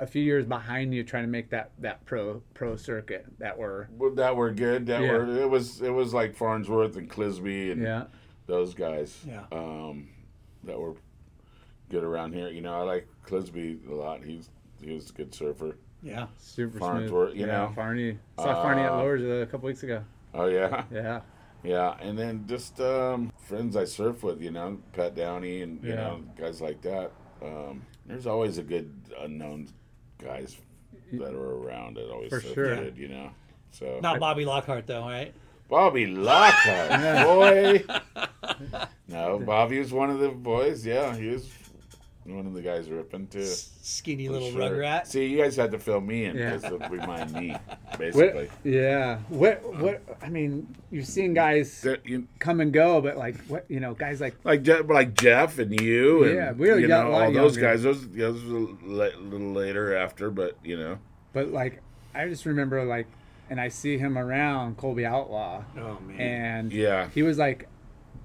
a 0.00 0.06
few 0.06 0.22
years 0.22 0.44
behind 0.46 0.94
you 0.94 1.02
trying 1.04 1.24
to 1.24 1.28
make 1.30 1.50
that 1.50 1.70
that 1.78 2.04
pro 2.04 2.42
pro 2.54 2.76
circuit 2.76 3.26
that 3.38 3.56
were 3.56 3.88
that 4.14 4.34
were 4.36 4.50
good. 4.50 4.86
That 4.86 5.02
Yeah. 5.02 5.12
were 5.12 5.40
it 5.42 5.48
was 5.50 5.80
it 5.82 5.90
was 5.90 6.12
like 6.14 6.34
Farnsworth 6.34 6.96
and 6.96 7.08
Clisby 7.10 7.72
and 7.72 7.82
yeah 7.82 8.04
those 8.46 8.74
guys. 8.74 9.24
Yeah. 9.26 9.44
Um, 9.52 10.08
that 10.64 10.78
were 10.78 10.94
good 11.88 12.04
around 12.04 12.32
here. 12.34 12.48
You 12.48 12.60
know, 12.60 12.74
I 12.74 12.82
like 12.82 13.08
Clisby 13.26 13.88
a 13.90 13.94
lot. 13.94 14.22
He's 14.24 14.50
he 14.82 14.92
was 14.92 15.10
a 15.10 15.12
good 15.12 15.34
surfer. 15.34 15.76
Yeah. 16.02 16.26
super 16.38 16.78
Farnsworth, 16.78 17.30
smooth. 17.30 17.40
you 17.40 17.46
yeah, 17.46 17.66
know. 17.66 17.72
Farney 17.74 18.18
saw 18.38 18.62
Farney 18.62 18.82
at 18.82 18.92
Uh, 18.92 18.96
Lowers 18.98 19.22
a 19.22 19.46
couple 19.50 19.66
weeks 19.66 19.82
ago. 19.82 20.02
Oh 20.34 20.46
yeah. 20.46 20.84
Yeah, 20.92 21.20
Yeah, 21.64 21.96
and 22.00 22.16
then 22.18 22.44
just 22.46 22.80
um, 22.80 23.32
friends 23.38 23.74
I 23.76 23.84
surf 23.84 24.22
with, 24.22 24.40
you 24.42 24.50
know, 24.52 24.78
Pat 24.92 25.14
Downey 25.16 25.62
and 25.62 25.82
you 25.82 25.90
Yeah. 25.90 25.96
know 25.96 26.22
guys 26.38 26.60
like 26.60 26.82
that. 26.82 27.10
Um, 27.42 27.82
there's 28.04 28.26
always 28.26 28.58
a 28.58 28.62
good 28.62 28.92
unknown 29.18 29.68
guys 30.18 30.56
that 31.12 31.34
are 31.34 31.54
around 31.56 31.96
that 31.96 32.10
always 32.10 32.30
For 32.30 32.40
surf 32.40 32.54
sure. 32.54 32.76
good, 32.76 32.96
you 32.96 33.08
know. 33.08 33.30
So 33.70 34.00
Not 34.02 34.20
Bobby 34.20 34.44
Lockhart 34.44 34.86
though, 34.86 35.02
right? 35.02 35.32
Bobby 35.68 36.06
Lockhart, 36.06 37.24
boy. 37.26 37.84
no, 39.08 39.38
Bobby 39.40 39.78
was 39.78 39.92
one 39.92 40.10
of 40.10 40.20
the 40.20 40.28
boys. 40.28 40.86
Yeah, 40.86 41.16
he 41.16 41.28
was 41.28 41.48
one 42.28 42.46
of 42.46 42.54
the 42.54 42.62
guys 42.62 42.90
ripping 42.90 43.26
too. 43.28 43.44
Skinny 43.44 44.28
little 44.28 44.50
sure. 44.50 44.60
rugrat. 44.70 45.06
See, 45.06 45.26
you 45.26 45.38
guys 45.38 45.56
had 45.56 45.70
to 45.72 45.78
fill 45.78 46.00
me 46.00 46.24
in 46.24 46.36
Yeah. 46.36 46.56
because 46.56 46.72
of 46.72 46.90
remind 46.90 47.32
me, 47.32 47.50
what, 47.86 47.98
basically. 47.98 48.50
yeah. 48.64 49.18
What 49.28 49.62
what 49.80 50.02
I 50.22 50.28
mean, 50.28 50.74
you're 50.90 51.04
seeing 51.04 51.34
guys 51.34 51.80
That- 51.82 52.06
you- 52.06 52.26
come 52.38 52.60
and 52.60 52.72
go, 52.72 53.00
but 53.00 53.16
like 53.16 53.36
what 53.46 53.64
you 53.68 53.80
know, 53.80 53.94
guys 53.94 54.20
like 54.20 54.34
like 54.44 54.62
Je- 54.62 54.80
like 54.82 55.14
Jeff 55.14 55.58
and 55.58 55.78
you 55.80 56.24
and 56.24 56.34
Yeah, 56.34 56.52
we 56.52 56.70
were 56.70 56.78
you 56.78 56.88
young- 56.88 57.04
know 57.06 57.10
a 57.10 57.12
lot 57.12 57.26
all 57.26 57.32
those 57.32 57.56
younger. 57.56 57.72
guys. 57.72 57.82
Those 57.82 58.08
those 58.10 58.42
was 58.42 58.52
a 58.52 58.56
little 59.20 59.52
later 59.52 59.96
after, 59.96 60.30
but 60.30 60.56
you 60.64 60.76
know, 60.76 60.98
But 61.32 61.48
like, 61.52 61.82
I 62.14 62.26
just 62.28 62.46
remember 62.46 62.84
like, 62.84 63.06
and 63.50 63.60
I 63.60 63.68
see 63.68 63.98
him 63.98 64.18
around 64.18 64.76
Colby 64.78 65.06
Outlaw, 65.06 65.62
Oh 65.78 65.98
man. 66.06 66.20
and 66.20 66.72
Yeah. 66.72 67.08
he 67.14 67.22
was 67.22 67.38
like, 67.38 67.68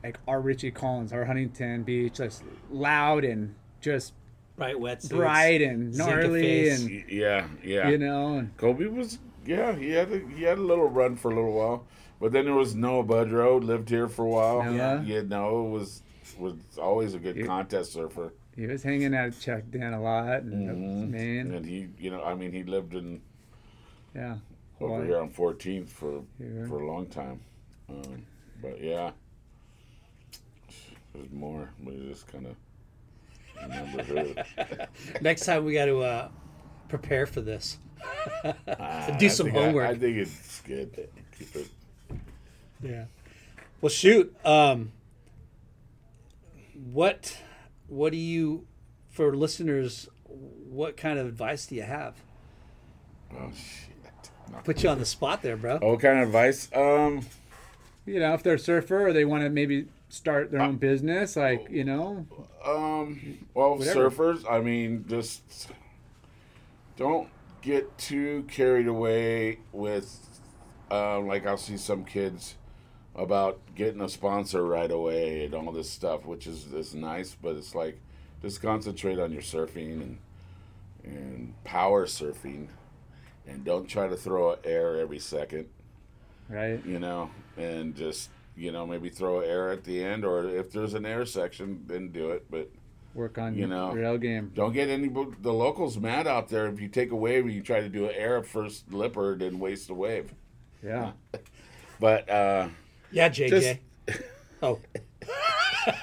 like 0.04 0.18
our 0.28 0.42
Richie 0.42 0.72
Collins, 0.72 1.14
our 1.14 1.26
Huntington 1.26 1.84
Beach, 1.84 2.16
just 2.16 2.44
loud 2.72 3.24
and 3.24 3.54
just 3.82 4.14
bright 4.56 4.76
wetsuits. 4.76 5.10
bright 5.10 5.62
and 5.62 5.94
Zinc 5.94 6.08
gnarly, 6.10 6.70
and 6.70 6.90
yeah, 7.10 7.48
yeah. 7.64 7.90
you 7.90 7.98
know, 7.98 8.38
and 8.38 8.56
Kobe 8.58 8.86
was 8.88 9.20
yeah. 9.46 9.76
He 9.76 9.92
had 9.92 10.12
a, 10.12 10.20
he 10.36 10.44
had 10.44 10.58
a 10.58 10.62
little 10.62 10.88
run 10.90 11.16
for 11.16 11.32
a 11.32 11.36
little 11.36 11.54
while, 11.54 11.86
but 12.20 12.32
then 12.32 12.46
there 12.46 12.54
was 12.54 12.76
Noah 12.76 13.04
Budroe 13.04 13.62
lived 13.64 13.90
here 13.90 14.08
for 14.08 14.26
a 14.26 14.30
while. 14.30 14.64
Noah. 14.72 15.04
Yeah, 15.06 15.22
Noah 15.22 15.64
was 15.64 16.02
was 16.40 16.56
always 16.82 17.14
a 17.14 17.20
good 17.20 17.36
He- 17.36 17.44
contest 17.44 17.92
surfer, 17.94 18.34
he 18.56 18.66
was 18.68 18.84
hanging 18.84 19.14
out 19.14 19.28
at 19.28 19.40
Chuck 19.40 19.64
Dent 19.70 19.94
a 19.96 20.00
lot, 20.00 20.42
and 20.44 20.70
Mhm. 20.70 21.10
man, 21.10 21.52
and 21.52 21.66
he 21.66 21.88
you 22.00 22.10
know 22.12 22.24
I 22.24 22.36
mean 22.36 22.52
he 22.52 22.64
lived 22.64 22.94
in 22.94 23.22
yeah, 24.16 24.38
over 24.80 24.94
Hawaii. 24.96 25.08
here 25.08 25.18
on 25.20 25.30
14th 25.30 25.90
for 25.90 26.24
Yeah. 26.40 26.68
for 26.68 26.82
a 26.82 26.86
long 26.88 27.08
time, 27.08 27.40
um, 27.90 28.26
but 28.62 28.82
yeah. 28.82 29.12
There's 31.14 31.30
more, 31.32 31.70
but 31.84 31.94
you 31.94 32.08
just 32.10 32.28
kind 32.28 32.46
of 32.46 32.56
remember 32.56 32.56
who. 32.56 32.71
Next 35.22 35.46
time 35.46 35.66
we 35.66 35.74
got 35.74 35.86
to 35.86 36.00
uh, 36.02 36.30
prepare 36.88 37.26
for 37.26 37.42
this. 37.42 37.78
Do 39.20 39.30
some 39.30 39.48
think 39.48 39.58
I- 39.58 39.62
homework. 39.66 39.90
I, 39.90 39.96
think 39.96 40.18
it's 40.18 40.62
good. 40.62 41.10
Keep 41.38 41.56
it. 41.56 41.68
Yeah. 42.82 43.06
Well, 43.82 43.90
shoot. 43.90 44.36
Um, 44.46 44.92
what 46.92 47.38
What 47.88 48.12
do 48.12 48.18
you, 48.18 48.66
for 49.10 49.36
listeners, 49.36 50.10
what 50.26 50.98
kind 50.98 51.20
of 51.20 51.28
advice 51.28 51.66
do 51.68 51.76
you 51.76 51.84
have? 51.84 52.16
Oh 53.34 53.52
shit. 53.54 54.32
No. 54.52 54.58
Put 54.64 54.84
you 54.84 54.90
on 54.90 55.00
the 55.00 55.06
spot 55.06 55.42
there, 55.42 55.56
bro. 55.56 55.78
What 55.80 56.00
kind 56.00 56.20
of 56.20 56.28
advice? 56.28 56.70
Um, 56.76 57.26
you 58.06 58.20
know, 58.20 58.34
if 58.34 58.44
they're 58.44 58.56
a 58.56 58.60
surfer 58.60 59.08
or 59.08 59.14
they 59.14 59.26
want 59.26 59.44
to 59.44 59.50
maybe 59.50 59.88
start 60.12 60.52
their 60.52 60.62
own 60.62 60.78
business, 60.78 61.36
like 61.36 61.68
you 61.70 61.84
know, 61.84 62.26
um, 62.66 63.40
well, 63.54 63.78
Whatever. 63.78 64.10
surfers. 64.12 64.44
I 64.50 64.60
mean, 64.62 65.06
just 65.08 65.72
don't 66.98 67.30
get 67.62 67.98
too 67.98 68.46
carried 68.48 68.88
away 68.88 69.60
with, 69.72 70.20
um, 70.90 71.28
like 71.28 71.46
I'll 71.46 71.58
see 71.58 71.78
some 71.78 72.06
kids 72.06 72.56
about 73.16 73.60
getting 73.76 74.02
a 74.02 74.10
sponsor 74.10 74.64
right 74.66 74.92
away 74.92 75.46
and 75.46 75.54
all 75.54 75.72
this 75.72 75.90
stuff, 75.90 76.26
which 76.26 76.48
is 76.48 76.72
is 76.74 76.94
nice, 76.96 77.36
but 77.42 77.56
it's 77.56 77.76
like 77.76 78.00
just 78.42 78.62
concentrate 78.62 79.20
on 79.20 79.32
your 79.32 79.42
surfing 79.42 80.02
and 80.02 80.18
and 81.04 81.54
power 81.64 82.06
surfing, 82.06 82.68
and 83.48 83.64
don't 83.66 83.88
try 83.88 84.08
to 84.08 84.16
throw 84.16 84.56
air 84.64 85.00
every 85.00 85.20
second. 85.20 85.68
right? 86.50 86.84
you 86.86 87.00
know, 87.00 87.30
and 87.58 87.96
just 87.96 88.30
you 88.56 88.72
know 88.72 88.86
maybe 88.86 89.10
throw 89.10 89.40
air 89.40 89.72
at 89.72 89.84
the 89.84 90.04
end, 90.04 90.26
or 90.26 90.48
if 90.48 90.72
there's 90.72 90.94
an 90.94 91.06
air 91.06 91.26
section, 91.26 91.84
then 91.88 92.10
do 92.10 92.32
it. 92.32 92.46
But 92.50 92.70
Work 93.14 93.38
on 93.38 93.56
You 93.56 93.68
know, 93.68 93.94
your 93.94 94.06
L 94.06 94.18
game. 94.18 94.52
don't 94.56 94.72
get 94.72 94.88
any 94.88 95.10
the 95.42 95.52
locals 95.52 95.98
mad 95.98 96.28
out 96.28 96.48
there 96.48 96.68
if 96.68 96.80
you 96.80 96.88
take 96.88 97.12
a 97.12 97.16
wave 97.16 97.44
and 97.44 97.54
you 97.54 97.62
try 97.62 97.82
to 97.82 97.90
do 97.90 98.06
an 98.06 98.16
air 98.16 98.42
first 98.42 98.94
lipper, 98.94 99.36
then 99.36 99.60
waste 99.60 99.88
the 99.88 99.94
wave. 99.94 100.34
Yeah, 100.82 101.12
But 102.00 102.30
uh, 102.30 102.70
Yeah, 103.12 103.30
JJ. 103.30 103.80
oh, 104.64 104.80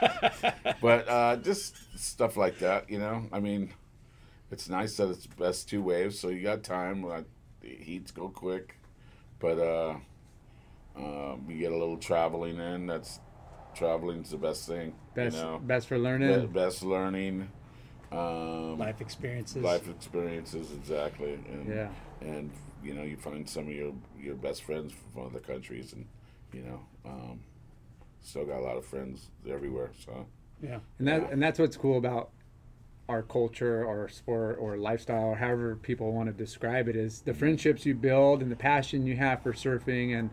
but 0.81 1.09
uh, 1.09 1.37
just 1.37 1.99
stuff 1.99 2.37
like 2.37 2.59
that, 2.59 2.91
you 2.91 2.99
know. 2.99 3.25
I 3.33 3.41
mean, 3.41 3.73
it's 4.51 4.69
nice 4.69 4.97
that 4.99 5.09
it's 5.11 5.27
best 5.27 5.69
two 5.69 5.83
waves, 5.83 6.19
so 6.19 6.29
you 6.29 6.43
got 6.43 6.63
time. 6.63 7.05
Uh, 7.05 7.23
the 7.61 7.69
heats 7.69 8.11
go 8.11 8.29
quick, 8.29 8.77
but 9.41 9.59
uh, 9.59 9.97
um, 10.99 11.45
you 11.49 11.59
get 11.59 11.73
a 11.73 11.77
little 11.77 11.97
traveling 11.97 12.59
in. 12.59 12.87
That's 12.87 13.21
traveling's 13.75 14.31
the 14.31 14.37
best 14.37 14.67
thing. 14.67 14.95
best 15.15 15.37
you 15.37 15.43
know, 15.43 15.59
best 15.59 15.87
for 15.89 15.97
Be- 15.97 16.03
learning. 16.03 16.47
best 16.49 16.83
learning, 16.83 17.49
um, 18.11 18.79
life 18.79 19.01
experiences. 19.01 19.63
life 19.63 19.89
experiences 19.89 20.73
exactly, 20.73 21.35
and 21.35 21.69
Yeah. 21.69 21.89
and 22.21 22.51
you 22.83 22.95
know 22.95 23.03
you 23.03 23.17
find 23.17 23.49
some 23.49 23.67
of 23.69 23.73
your 23.73 23.95
your 24.19 24.35
best 24.35 24.63
friends 24.65 24.93
from 24.93 25.27
other 25.27 25.41
countries, 25.41 25.93
and 25.93 26.07
you 26.53 26.63
know, 26.63 26.81
um, 27.05 27.41
still 28.21 28.45
got 28.47 28.59
a 28.61 28.65
lot 28.65 28.77
of 28.77 28.85
friends 28.85 29.31
everywhere. 29.49 29.91
So 30.05 30.27
Yeah. 30.63 30.81
And 30.99 31.07
that 31.07 31.23
Yeah. 31.23 31.29
and 31.31 31.43
that's 31.43 31.59
what's 31.59 31.77
cool 31.77 31.99
about 31.99 32.31
our 33.09 33.23
culture 33.23 33.85
or 33.85 34.07
sport 34.09 34.59
or 34.61 34.77
lifestyle 34.77 35.29
or 35.29 35.37
however 35.37 35.77
people 35.77 36.13
want 36.13 36.27
to 36.29 36.33
describe 36.33 36.89
it 36.89 36.97
is 36.97 37.23
the 37.23 37.33
friendships 37.33 37.87
you 37.87 37.95
build 37.95 38.43
and 38.43 38.53
the 38.53 38.57
passion 38.57 39.07
you 39.07 39.17
have 39.17 39.43
for 39.43 39.53
surfing 39.55 40.19
and 40.19 40.29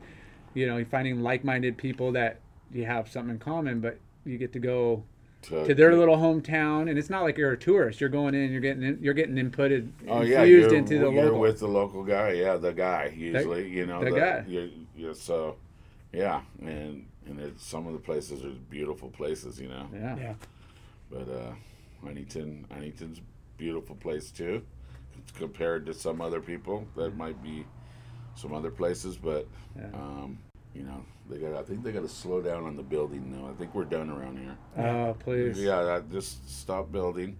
you 0.55 0.65
know 0.65 0.77
you're 0.77 0.85
finding 0.87 1.21
like-minded 1.21 1.77
people 1.77 2.11
that 2.11 2.39
you 2.71 2.85
have 2.85 3.07
something 3.09 3.35
in 3.35 3.39
common 3.39 3.79
but 3.79 3.99
you 4.25 4.37
get 4.39 4.51
to 4.51 4.59
go 4.59 5.03
to 5.43 5.75
their 5.75 5.95
little 5.95 6.17
hometown 6.17 6.89
and 6.89 6.97
it's 6.97 7.11
not 7.11 7.21
like 7.21 7.37
you're 7.37 7.51
a 7.51 7.57
tourist 7.57 8.01
you're 8.01 8.09
going 8.09 8.33
in 8.33 8.51
you're 8.51 8.59
getting 8.59 8.81
in, 8.81 8.97
you're 8.99 9.13
getting 9.13 9.35
inputted 9.35 9.91
Oh 10.07 10.21
infused 10.21 10.31
yeah, 10.31 10.43
you're, 10.43 10.73
into 10.73 10.97
the 10.97 11.11
you're 11.11 11.25
local 11.25 11.39
with 11.39 11.59
the 11.59 11.67
local 11.67 12.03
guy. 12.03 12.31
Yeah, 12.31 12.57
the 12.57 12.71
guy 12.73 13.13
usually. 13.15 13.69
you 13.69 13.85
know, 13.85 14.03
the 14.03 14.11
guy. 14.11 14.43
You're, 14.47 14.69
you're, 14.95 15.13
so, 15.13 15.57
yeah, 16.11 16.41
and 16.61 17.05
and 17.27 17.39
it's, 17.39 17.63
some 17.65 17.85
of 17.87 17.93
the 17.93 17.99
places 17.99 18.43
are 18.43 18.49
beautiful 18.69 19.09
places. 19.09 19.59
You 19.59 19.67
know, 19.67 19.87
yeah. 19.93 20.17
Yeah. 20.17 20.33
but 21.11 21.29
uh, 21.29 21.51
Huntington, 22.03 22.65
Huntington's 22.71 23.19
a 23.19 23.21
beautiful 23.57 23.95
place 23.95 24.31
too, 24.31 24.63
compared 25.37 25.85
to 25.87 25.93
some 25.93 26.21
other 26.21 26.41
people 26.41 26.87
that 26.95 27.15
might 27.15 27.41
be 27.43 27.65
some 28.35 28.53
other 28.53 28.71
places. 28.71 29.15
But 29.17 29.47
Yeah. 29.75 29.87
um, 29.93 30.39
you 30.75 30.83
know, 30.83 31.03
they 31.29 31.37
got. 31.37 31.55
I 31.55 31.63
think 31.63 31.83
they 31.83 31.91
got 31.91 32.01
to 32.03 32.09
slow 32.09 32.41
down 32.41 32.65
on 32.65 32.75
the 32.75 32.83
building 32.83 33.31
though. 33.31 33.49
I 33.49 33.53
think 33.53 33.73
we're 33.73 33.85
done 33.85 34.09
around 34.09 34.37
here. 34.37 34.57
oh 34.85 35.15
please 35.19 35.61
Yeah, 35.61 36.01
just 36.11 36.47
stop 36.49 36.91
building, 36.91 37.37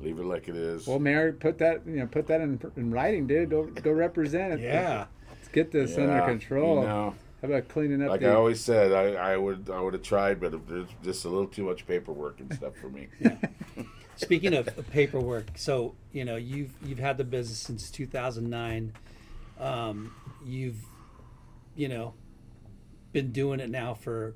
leave 0.00 0.18
it 0.18 0.24
like 0.24 0.48
it 0.48 0.56
is. 0.56 0.86
well 0.86 0.98
mayor 0.98 1.32
put 1.32 1.58
that 1.58 1.82
you 1.86 1.96
know 1.96 2.06
put 2.06 2.26
that 2.26 2.40
in, 2.40 2.60
in 2.76 2.90
writing 2.90 3.26
dude 3.26 3.50
go 3.50 3.64
go 3.66 3.92
represent 3.92 4.54
it 4.54 4.60
Yeah. 4.60 5.06
let's 5.30 5.48
get 5.48 5.70
this 5.70 5.96
under 5.96 6.20
control 6.26 6.80
You 6.82 6.86
know, 6.88 7.14
how 7.42 7.48
about 7.48 7.68
cleaning 7.68 8.02
up 8.02 8.08
like 8.10 8.20
the 8.20 8.30
I 8.30 8.34
always 8.34 8.60
said, 8.60 8.92
I, 8.92 9.32
I 9.32 9.36
would 9.36 9.70
I 9.70 9.80
would 9.80 9.92
have 9.94 10.02
tried, 10.02 10.40
but 10.40 10.66
there's 10.68 10.88
just 11.04 11.24
a 11.24 11.28
little 11.28 11.46
too 11.46 11.64
much 11.64 11.86
paperwork 11.86 12.40
and 12.40 12.52
stuff 12.52 12.74
for 12.76 12.88
me. 12.88 13.08
Speaking 14.16 14.54
of 14.54 14.68
paperwork, 14.90 15.50
so 15.56 15.94
you 16.12 16.24
know 16.24 16.36
you've 16.36 16.72
you've 16.82 16.98
had 16.98 17.18
the 17.18 17.24
business 17.24 17.58
since 17.58 17.90
2009. 17.90 18.92
Um, 19.60 20.12
you've 20.44 20.78
you 21.74 21.88
know 21.88 22.14
been 23.16 23.32
doing 23.32 23.60
it 23.60 23.70
now 23.70 23.94
for 23.94 24.34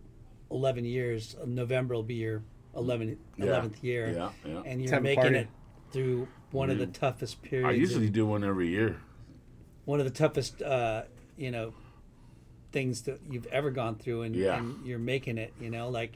11 0.50 0.86
years. 0.86 1.36
November 1.46 1.94
will 1.94 2.02
be 2.02 2.14
your 2.14 2.42
11th, 2.74 3.18
Yeah. 3.36 3.44
11th 3.44 3.82
year, 3.84 4.08
Yeah, 4.10 4.30
yeah. 4.46 4.62
and 4.64 4.80
you're 4.80 4.90
Time 4.90 5.02
making 5.02 5.22
party. 5.22 5.36
it 5.40 5.48
through 5.92 6.28
one 6.50 6.70
of 6.70 6.78
the 6.78 6.86
toughest 6.86 7.42
periods. 7.42 7.68
I 7.68 7.72
usually 7.72 8.06
in- 8.06 8.12
do 8.12 8.24
one 8.26 8.42
every 8.42 8.68
year. 8.68 8.96
one 9.84 9.98
of 10.00 10.06
the 10.06 10.12
toughest 10.12 10.62
uh, 10.62 11.02
you 11.36 11.50
know 11.50 11.72
things 12.72 13.02
that 13.02 13.18
you've 13.28 13.46
ever 13.46 13.70
gone 13.70 13.96
through 13.96 14.22
and, 14.22 14.34
Yeah. 14.36 14.56
and 14.58 14.86
you're 14.86 14.98
making 15.00 15.36
it 15.38 15.52
you 15.60 15.68
know 15.70 15.88
like 15.88 16.12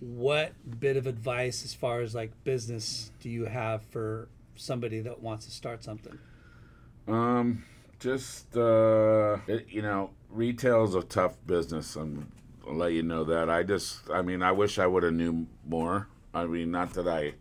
what 0.00 0.52
bit 0.80 0.96
of 0.96 1.06
advice 1.06 1.64
as 1.64 1.72
far 1.74 2.00
as 2.00 2.14
like 2.14 2.32
business 2.44 3.12
do 3.20 3.30
you 3.30 3.44
have 3.44 3.82
for 3.84 4.28
somebody 4.56 5.00
that 5.00 5.22
wants 5.22 5.44
to 5.46 5.52
start 5.52 5.84
something 5.84 6.18
Um, 7.06 7.62
just 8.00 8.56
uh, 8.56 9.36
it, 9.46 9.66
you 9.68 9.82
know, 9.82 10.10
retail's 10.34 10.94
a 10.94 11.02
tough 11.02 11.36
business. 11.46 11.96
I'm, 11.96 12.30
I'll 12.66 12.74
let 12.74 12.92
you 12.92 13.02
know 13.02 13.24
that. 13.24 13.48
I 13.48 13.62
just, 13.62 14.10
I 14.10 14.22
mean, 14.22 14.42
I 14.42 14.52
wish 14.52 14.78
I 14.78 14.86
would 14.86 15.02
have 15.02 15.12
knew 15.12 15.46
more. 15.66 16.08
I 16.32 16.46
mean, 16.46 16.70
not 16.70 16.94
that 16.94 17.06
I 17.06 17.34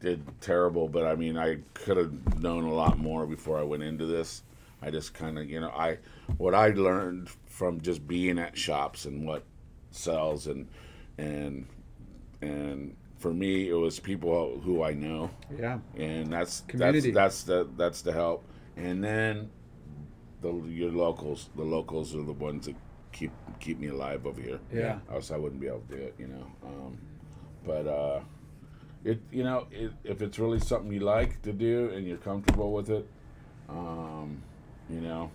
did 0.00 0.22
terrible, 0.40 0.88
but 0.88 1.04
I 1.06 1.14
mean, 1.16 1.36
I 1.36 1.58
could 1.74 1.96
have 1.96 2.40
known 2.40 2.64
a 2.64 2.72
lot 2.72 2.98
more 2.98 3.26
before 3.26 3.58
I 3.58 3.62
went 3.62 3.82
into 3.82 4.06
this. 4.06 4.42
I 4.82 4.90
just 4.90 5.14
kind 5.14 5.38
of, 5.38 5.48
you 5.48 5.60
know, 5.60 5.70
I 5.70 5.98
what 6.36 6.54
I 6.54 6.68
learned 6.68 7.30
from 7.46 7.80
just 7.80 8.06
being 8.06 8.38
at 8.38 8.56
shops 8.56 9.06
and 9.06 9.26
what 9.26 9.44
sells 9.90 10.46
and 10.46 10.68
and 11.16 11.66
and 12.42 12.94
for 13.18 13.32
me, 13.32 13.70
it 13.70 13.74
was 13.74 13.98
people 13.98 14.60
who 14.62 14.82
I 14.82 14.92
know 14.92 15.30
yeah 15.58 15.78
and 15.96 16.30
that's 16.30 16.60
Community. 16.68 17.10
that's 17.10 17.44
that's 17.44 17.44
the 17.44 17.68
that's 17.76 18.02
the 18.02 18.12
help. 18.12 18.44
And 18.76 19.02
then 19.02 19.50
the 20.44 20.68
your 20.68 20.90
locals, 20.90 21.50
the 21.56 21.62
locals 21.62 22.14
are 22.14 22.22
the 22.22 22.32
ones 22.32 22.66
that 22.66 22.76
keep 23.12 23.32
keep 23.60 23.78
me 23.78 23.88
alive 23.88 24.26
over 24.26 24.40
here. 24.40 24.60
Yeah. 24.72 24.98
else 25.12 25.30
I 25.30 25.36
wouldn't 25.36 25.60
be 25.60 25.68
able 25.68 25.84
to 25.90 25.96
do 25.96 26.02
it, 26.02 26.14
you 26.18 26.28
know. 26.28 26.46
Um, 26.64 26.98
but 27.66 27.86
uh, 27.86 28.20
it 29.04 29.20
you 29.30 29.42
know 29.42 29.66
it, 29.70 29.92
if 30.04 30.22
it's 30.22 30.38
really 30.38 30.60
something 30.60 30.92
you 30.92 31.00
like 31.00 31.42
to 31.42 31.52
do 31.52 31.90
and 31.90 32.06
you're 32.06 32.24
comfortable 32.30 32.72
with 32.72 32.90
it, 32.90 33.06
um, 33.68 34.42
you 34.88 35.00
know, 35.00 35.30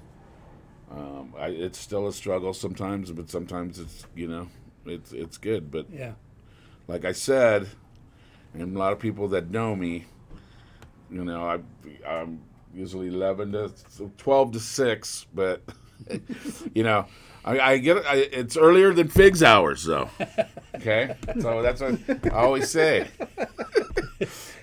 um, 0.91 1.34
I, 1.38 1.48
it's 1.48 1.80
still 1.80 2.07
a 2.07 2.14
struggle 2.14 2.53
sometimes, 2.53 3.11
but 3.11 3.30
sometimes 3.30 3.80
it's 3.80 4.06
you 4.15 4.27
know 4.27 4.48
it's 4.86 5.11
it's 5.11 5.38
good. 5.38 5.72
But 5.72 5.88
yeah 5.91 6.14
like 6.90 7.06
I 7.06 7.11
said, 7.11 7.68
and 8.56 8.76
a 8.76 8.80
lot 8.80 8.91
of 8.91 8.99
people 8.99 9.27
that 9.30 9.52
know 9.52 9.76
me, 9.76 10.06
you 11.11 11.23
know, 11.23 11.44
I, 11.44 11.60
I'm 12.10 12.41
usually 12.73 13.07
11 13.07 13.51
to 13.53 13.71
12 14.17 14.51
to 14.53 14.59
6, 14.59 15.25
but, 15.33 15.61
you 16.73 16.83
know, 16.83 17.05
I, 17.45 17.59
I 17.59 17.77
get 17.77 17.97
it. 17.97 18.05
I, 18.05 18.15
it's 18.15 18.57
earlier 18.57 18.93
than 18.93 19.07
Figs 19.07 19.41
hours, 19.41 19.83
though. 19.85 20.09
Okay? 20.75 21.15
So 21.39 21.61
that's 21.61 21.81
what 21.81 21.99
I 22.25 22.29
always 22.29 22.69
say. 22.69 23.07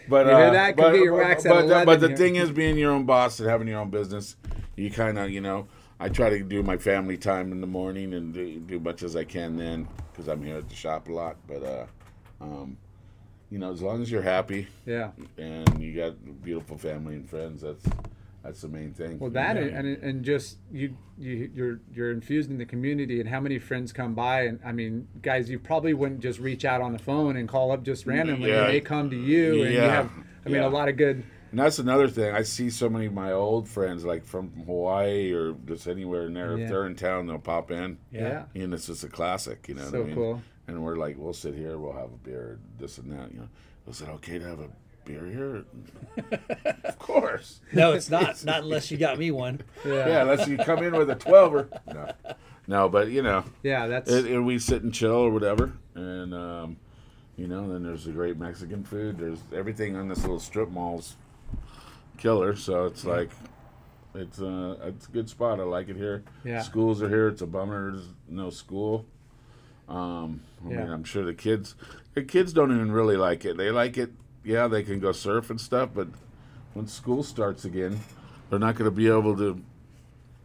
But, 0.09 0.29
uh, 0.29 0.51
that? 0.53 0.77
But, 0.77 0.93
get 0.93 1.03
your 1.03 1.17
but- 1.17 1.29
wax 1.29 1.43
but, 1.43 1.63
the- 1.63 1.67
11 1.67 1.87
but 1.87 2.01
the 2.01 2.09
here. 2.09 2.17
thing 2.17 2.37
is, 2.37 2.51
being 2.51 2.77
your 2.79 2.93
own 2.93 3.05
boss 3.05 3.41
and 3.41 3.49
having 3.49 3.67
your 3.67 3.81
own 3.81 3.91
business, 3.91 4.37
you 4.77 4.91
kind 4.91 5.19
of, 5.19 5.31
you 5.31 5.41
know, 5.41 5.67
I 5.99 6.11
try 6.11 6.29
to 6.31 6.43
do 6.43 6.63
my 6.63 6.77
family 6.77 7.17
time 7.17 7.51
in 7.53 7.61
the 7.61 7.67
morning 7.67 8.13
and 8.15 8.33
do, 8.35 8.61
do 8.61 8.79
much 8.79 9.03
as 9.03 9.17
I 9.17 9.25
can 9.25 9.57
then 9.57 9.89
because 10.13 10.29
I'm 10.29 10.43
here 10.43 10.59
at 10.59 10.69
the 10.69 10.75
shop 10.75 11.09
a 11.09 11.13
lot. 11.13 11.37
But, 11.49 11.63
uh, 11.63 11.87
um, 12.41 12.77
you 13.51 13.59
know, 13.59 13.71
as 13.73 13.81
long 13.83 14.03
as 14.03 14.11
you're 14.11 14.23
happy 14.23 14.69
yeah 14.85 15.11
and 15.39 15.83
you 15.83 15.95
got 15.95 16.43
beautiful 16.43 16.77
family 16.79 17.15
and 17.15 17.29
friends, 17.29 17.63
that's 17.63 17.85
that's 18.43 18.61
the 18.61 18.69
main 18.69 18.93
thing. 18.93 19.19
Well, 19.19 19.31
that 19.31 19.57
and, 19.57 19.75
and 19.77 20.03
and 20.03 20.25
just 20.25 20.59
you 20.73 20.97
you 21.19 21.51
you're 21.53 21.81
you're 21.93 22.13
infused 22.13 22.49
in 22.49 22.59
the 22.59 22.65
community, 22.65 23.19
and 23.19 23.29
how 23.29 23.41
many 23.41 23.59
friends 23.59 23.93
come 23.93 24.15
by, 24.15 24.43
and 24.43 24.61
I 24.65 24.71
mean, 24.71 25.09
guys, 25.21 25.51
you 25.51 25.59
probably 25.59 25.95
wouldn't 25.95 26.21
just 26.21 26.39
reach 26.39 26.65
out 26.65 26.81
on 26.81 26.93
the 26.93 26.99
phone 27.01 27.37
and 27.37 27.49
call 27.49 27.73
up 27.73 27.83
just 27.83 28.05
mm, 28.07 28.11
randomly. 28.11 28.51
Yeah. 28.51 28.67
And 28.67 28.75
they 28.75 28.81
come 28.81 29.11
to 29.11 29.17
you, 29.17 29.65
and 29.65 29.73
you 29.73 29.81
Yeah. 29.81 29.91
have, 29.91 30.11
I 30.45 30.49
mean, 30.49 30.63
Yeah. 30.63 30.69
a 30.69 30.71
lot 30.71 30.89
of 30.89 30.97
good. 30.97 31.25
And 31.51 31.59
that's 31.61 31.79
another 31.81 32.07
thing. 32.07 32.33
I 32.35 32.43
see 32.43 32.71
so 32.71 32.89
many 32.89 33.07
of 33.07 33.15
my 33.15 33.33
old 33.33 33.69
friends, 33.69 34.05
like 34.05 34.25
from 34.25 34.53
Hawaii 34.67 35.33
or 35.33 35.55
just 35.67 35.89
anywhere 35.89 36.27
in 36.27 36.35
there. 36.35 36.57
If 36.59 36.69
they're 36.69 36.87
in 36.87 36.95
town, 36.97 37.27
they'll 37.27 37.39
pop 37.39 37.71
in. 37.71 37.99
Yeah. 38.13 38.45
And 38.55 38.75
it's 38.75 38.87
just 38.87 39.03
a 39.05 39.09
classic, 39.09 39.67
you 39.69 39.75
know. 39.75 39.85
So 39.85 39.99
what 39.99 40.01
I 40.03 40.05
mean? 40.07 40.15
cool. 40.15 40.43
And 40.69 40.83
we're 40.83 40.97
like, 40.97 41.17
we'll 41.19 41.33
sit 41.33 41.55
here, 41.55 41.79
we'll 41.79 41.93
have 41.93 42.13
a 42.13 42.19
beer, 42.25 42.59
this 42.79 42.99
and 42.99 43.13
that. 43.13 43.33
You 43.33 43.41
know, 43.41 43.49
is 43.89 44.01
it 44.01 44.09
okay 44.09 44.39
to 44.39 44.45
have 44.45 44.61
a 44.61 44.69
beer 45.05 45.25
here? 45.27 45.65
of 46.85 46.99
course. 46.99 47.61
no 47.73 47.93
it's 47.93 48.11
not 48.11 48.45
not 48.45 48.63
unless 48.63 48.91
you 48.91 48.97
got 48.97 49.19
me 49.19 49.31
one 49.31 49.61
Yeah, 49.85 50.23
unless 50.23 50.49
you 50.49 50.59
come 50.59 50.83
in 50.83 50.97
with 50.97 51.09
a 51.11 51.17
twelver. 51.17 51.69
No, 51.87 52.13
no, 52.67 52.89
but 52.89 53.11
you 53.11 53.23
know, 53.23 53.45
Yeah, 53.63 53.87
that's 53.87 54.11
and, 54.11 54.27
and 54.27 54.47
we 54.47 54.59
sit 54.59 54.83
and 54.83 54.93
chill 54.93 55.13
or 55.13 55.31
whatever, 55.31 55.73
and 55.95 56.35
um, 56.35 56.77
you 57.37 57.47
know, 57.47 57.71
then 57.71 57.83
there's 57.83 58.05
the 58.05 58.13
great 58.13 58.39
Mexican 58.39 58.83
food. 58.83 59.19
There's 59.19 59.41
everything 59.55 59.97
on 59.97 60.09
this 60.09 60.23
little 60.23 60.41
strip 60.41 60.71
mall's 60.71 61.17
killer. 62.17 62.57
So 62.57 62.87
it's 62.87 63.05
like, 63.05 63.31
it's 64.15 64.41
uh, 64.41 64.77
it's 64.85 65.07
a 65.07 65.11
good 65.11 65.29
spot. 65.29 65.61
I 65.61 65.65
like 65.65 65.89
it 65.89 65.97
here. 65.97 66.25
Yeah. 66.45 66.63
Schools 66.63 67.03
are 67.03 67.09
here. 67.09 67.29
It's 67.29 67.43
a 67.43 67.47
bummer. 67.47 67.93
There's 67.93 68.09
no 68.29 68.49
school. 68.51 69.05
Um, 69.89 70.41
I 70.65 70.69
mean, 70.69 70.79
I'm 70.91 71.05
sure 71.05 71.25
the 71.25 71.35
kids, 71.35 71.75
the 72.15 72.23
kids 72.23 72.53
don't 72.53 72.75
even 72.75 72.91
really 72.91 73.17
like 73.17 73.45
it. 73.45 73.57
They 73.57 73.71
like 73.71 73.97
it. 73.97 74.13
Yeah, 74.45 74.69
they 74.69 74.83
can 74.83 75.01
go 75.01 75.13
surf 75.13 75.51
and 75.51 75.61
stuff, 75.61 75.91
but 75.95 76.09
when 76.75 76.87
school 76.87 77.23
starts 77.23 77.65
again, 77.65 78.01
they're 78.51 78.59
not 78.59 78.77
going 78.77 78.85
to 78.91 78.95
be 78.97 79.09
able 79.09 79.37
to. 79.37 79.63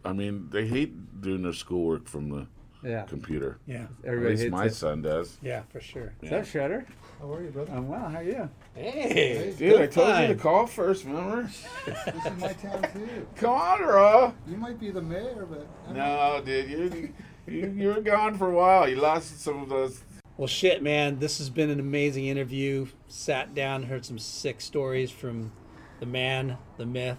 I 0.04 0.12
mean, 0.12 0.48
they 0.50 0.66
hate 0.66 1.20
doing 1.20 1.42
their 1.42 1.52
schoolwork 1.52 2.08
from 2.08 2.28
the 2.30 2.46
yeah. 2.82 3.02
computer. 3.02 3.58
yeah 3.66 3.82
At 4.02 4.08
Everybody 4.08 4.30
least 4.30 4.42
hates 4.42 4.50
my 4.52 4.64
it. 4.66 4.74
son 4.74 5.02
does. 5.02 5.38
yeah 5.40 5.62
for 5.70 5.80
sure 5.80 6.12
Is 6.20 6.30
that 6.30 6.44
Shredder? 6.44 6.84
How 7.20 7.32
are 7.32 7.44
you, 7.44 7.50
brother? 7.50 7.70
I'm 7.72 7.86
well. 7.88 8.08
how 8.08 8.18
are 8.18 8.22
you? 8.24 8.50
hey 8.74 9.54
Dude, 9.56 9.74
I 9.74 9.78
good 9.86 9.92
told 9.92 10.18
you 10.18 10.26
to 10.28 10.34
call 10.34 10.66
first, 10.66 11.04
remember? 11.04 11.48
This 11.86 12.26
is 12.26 12.40
my 12.40 12.52
town 12.54 12.82
too. 12.92 13.26
Come 13.36 13.50
on, 13.54 13.82
Raw. 13.82 14.32
You 14.48 14.56
might 14.56 14.80
be 14.80 14.90
the 14.90 15.02
mayor, 15.02 15.46
but 15.48 15.68
I'm 15.88 15.94
No, 15.94 16.42
dude, 16.44 16.68
you 16.68 17.12
you 17.46 17.72
you 17.76 17.88
were 17.88 18.00
gone 18.00 18.36
for 18.38 18.50
a 18.50 18.54
while. 18.54 18.88
You 18.88 18.96
lost 18.96 19.40
some 19.40 19.62
of 19.62 19.68
those. 19.68 20.02
Well, 20.36 20.48
shit, 20.48 20.82
man, 20.82 21.18
this 21.18 21.38
has 21.38 21.50
been 21.50 21.70
an 21.70 21.78
amazing 21.80 22.26
interview. 22.26 22.86
Sat 23.08 23.54
down, 23.54 23.82
heard 23.84 24.04
some 24.04 24.18
sick 24.18 24.60
stories 24.60 25.10
from 25.10 25.52
the 26.00 26.06
man, 26.06 26.56
the 26.78 26.86
myth, 26.86 27.18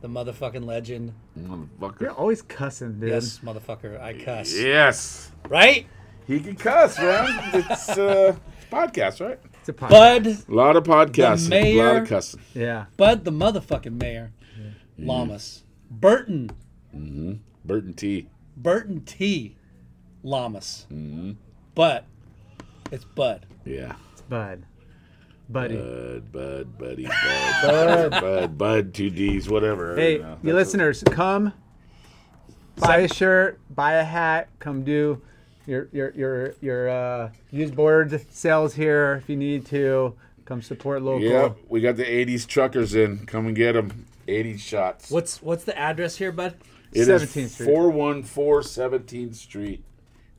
the 0.00 0.08
motherfucking 0.08 0.64
legend. 0.64 1.12
Motherfucker. 1.38 2.00
You're 2.00 2.10
always 2.12 2.42
cussing, 2.42 2.98
dude. 2.98 3.10
Yes, 3.10 3.40
motherfucker, 3.40 4.00
I 4.00 4.14
cuss. 4.14 4.54
Yes, 4.56 5.30
Right? 5.48 5.86
he 6.26 6.40
can 6.40 6.56
cuss, 6.56 6.98
man. 6.98 7.50
It's 7.52 7.88
uh, 7.90 8.34
it's 8.56 8.66
podcast, 8.70 9.20
right? 9.20 9.38
It's 9.60 9.68
a 9.68 9.72
podcast. 9.74 9.90
Bud, 9.90 10.26
A 10.26 10.54
lot 10.54 10.76
of 10.76 10.84
podcasting, 10.84 11.52
a 11.52 11.82
lot 11.82 11.96
of 11.96 12.08
cussing. 12.08 12.40
Yeah. 12.54 12.86
Bud, 12.96 13.24
the 13.24 13.30
motherfucking 13.32 14.00
mayor. 14.00 14.32
Llamas. 14.98 15.64
Burton, 15.90 16.50
Burton 16.92 17.92
T. 17.94 18.28
Burton 18.56 19.00
T. 19.02 19.56
Llamas. 20.24 20.86
But 21.76 22.06
it's 22.90 23.04
Bud. 23.04 23.46
Yeah. 23.64 23.94
It's 24.12 24.22
Bud. 24.22 24.64
buddy. 25.48 25.76
Bud, 25.76 26.32
bud, 26.32 26.78
buddy, 26.78 27.06
bud, 27.62 28.10
bud, 28.10 28.58
bud, 28.58 28.94
two 28.94 29.10
D's, 29.10 29.48
whatever. 29.48 29.94
Hey, 29.94 30.14
you 30.14 30.18
know, 30.18 30.38
you 30.42 30.52
that's 30.52 30.68
listeners, 30.68 31.04
come 31.10 31.52
buy 32.76 32.98
a 32.98 33.08
shirt, 33.08 33.60
buy 33.70 33.94
a 33.94 34.04
hat, 34.04 34.48
come 34.58 34.84
do 34.84 35.20
your 35.66 35.88
your 35.92 36.10
your 36.12 36.54
your 36.60 36.88
uh, 36.88 37.30
used 37.50 37.74
board 37.74 38.24
sales 38.30 38.74
here 38.74 39.20
if 39.22 39.28
you 39.28 39.36
need 39.36 39.66
to. 39.66 40.14
Come 40.44 40.60
support 40.60 41.02
local. 41.02 41.22
Yep, 41.22 41.56
we 41.68 41.80
got 41.80 41.96
the 41.96 42.04
'80s 42.04 42.46
truckers 42.46 42.94
in. 42.94 43.24
Come 43.24 43.46
and 43.46 43.56
get 43.56 43.72
them. 43.72 44.06
'80s 44.28 44.60
shots. 44.60 45.10
What's 45.10 45.40
what's 45.42 45.64
the 45.64 45.76
address 45.78 46.16
here, 46.16 46.32
bud? 46.32 46.56
It 46.92 47.08
is 47.08 47.22
17th 47.22 47.48
Street. 47.48 47.66
414 47.66 48.90
17th 48.90 49.34
Street, 49.34 49.82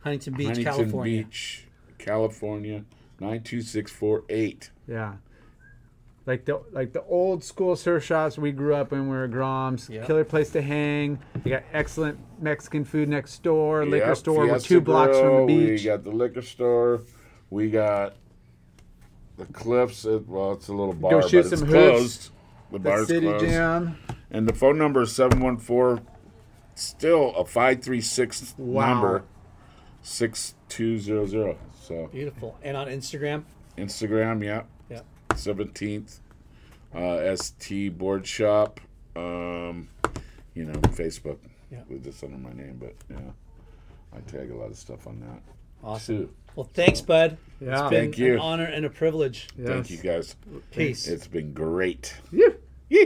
Huntington 0.05 0.33
Beach, 0.35 0.47
Huntington 0.47 0.73
California. 0.75 1.23
Beach, 1.23 1.65
California, 1.97 2.85
92648. 3.19 4.69
Yeah. 4.87 5.13
Like 6.27 6.45
the 6.45 6.61
like 6.71 6.93
the 6.93 7.03
old 7.03 7.43
school 7.43 7.75
surf 7.75 8.03
shops 8.03 8.37
we 8.37 8.51
grew 8.51 8.75
up 8.75 8.93
in 8.93 9.03
we 9.09 9.15
were 9.15 9.27
Groms. 9.27 9.89
Yep. 9.89 10.05
Killer 10.07 10.23
place 10.23 10.51
to 10.51 10.61
hang. 10.61 11.19
You 11.43 11.51
got 11.51 11.63
excellent 11.73 12.19
Mexican 12.39 12.83
food 12.85 13.09
next 13.09 13.41
door, 13.41 13.83
liquor 13.85 14.07
Yep, 14.07 14.17
store. 14.17 14.47
We're 14.47 14.59
two 14.59 14.79
blocks 14.81 15.17
from 15.19 15.41
the 15.41 15.45
beach. 15.47 15.81
We 15.81 15.85
got 15.85 16.03
the 16.03 16.11
liquor 16.11 16.41
store. 16.43 17.01
We 17.49 17.69
got 17.71 18.15
the 19.37 19.45
Cliffs. 19.45 20.05
It, 20.05 20.27
well, 20.27 20.53
it's 20.53 20.67
a 20.67 20.73
little 20.73 20.93
bar, 20.93 21.21
shoot 21.27 21.43
but 21.43 21.51
it's 21.51 21.59
some 21.59 21.67
hoops. 21.67 21.71
closed. 21.73 22.29
The 22.71 22.77
the 22.77 22.79
bar's 22.79 23.07
City 23.07 23.27
closed. 23.27 23.45
Jam. 23.45 23.97
And 24.31 24.47
the 24.47 24.53
phone 24.53 24.77
number 24.77 25.01
is 25.03 25.11
714, 25.15 26.05
still 26.73 27.35
a 27.35 27.45
536 27.45 28.55
Wow. 28.57 28.93
number, 28.93 29.23
6200. 30.05 31.57
So 31.81 32.07
Beautiful. 32.07 32.57
And 32.63 32.77
on 32.77 32.87
Instagram. 32.87 33.43
Instagram, 33.77 34.43
yeah, 34.43 34.63
Yeah. 34.89 35.01
17th, 35.31 36.19
uh, 36.93 37.35
ST 37.35 37.97
Board 37.97 38.25
Shop, 38.25 38.79
um, 39.15 39.89
you 40.53 40.65
know, 40.65 40.79
Facebook. 40.93 41.37
Yeah. 41.71 41.81
With 41.89 42.03
this 42.03 42.23
under 42.23 42.37
my 42.37 42.53
name, 42.53 42.77
but 42.79 42.93
yeah, 43.09 43.17
I 44.15 44.19
tag 44.31 44.51
a 44.51 44.55
lot 44.55 44.69
of 44.69 44.77
stuff 44.77 45.07
on 45.07 45.19
that. 45.21 45.41
Awesome. 45.83 46.17
Too. 46.17 46.33
Well, 46.55 46.69
thanks, 46.73 47.01
bud. 47.01 47.37
Yeah. 47.59 47.71
It's 47.71 47.81
been 47.81 47.89
Thank 47.89 48.17
you. 48.17 48.33
An 48.35 48.39
honor 48.39 48.65
and 48.65 48.85
a 48.85 48.89
privilege. 48.89 49.47
Thank 49.59 49.89
you 49.89 49.97
guys. 49.97 50.35
Peace. 50.71 51.07
It's 51.07 51.27
been 51.27 51.51
great. 51.53 52.15
Yeah. 52.31 52.49
Yeah. 52.89 53.05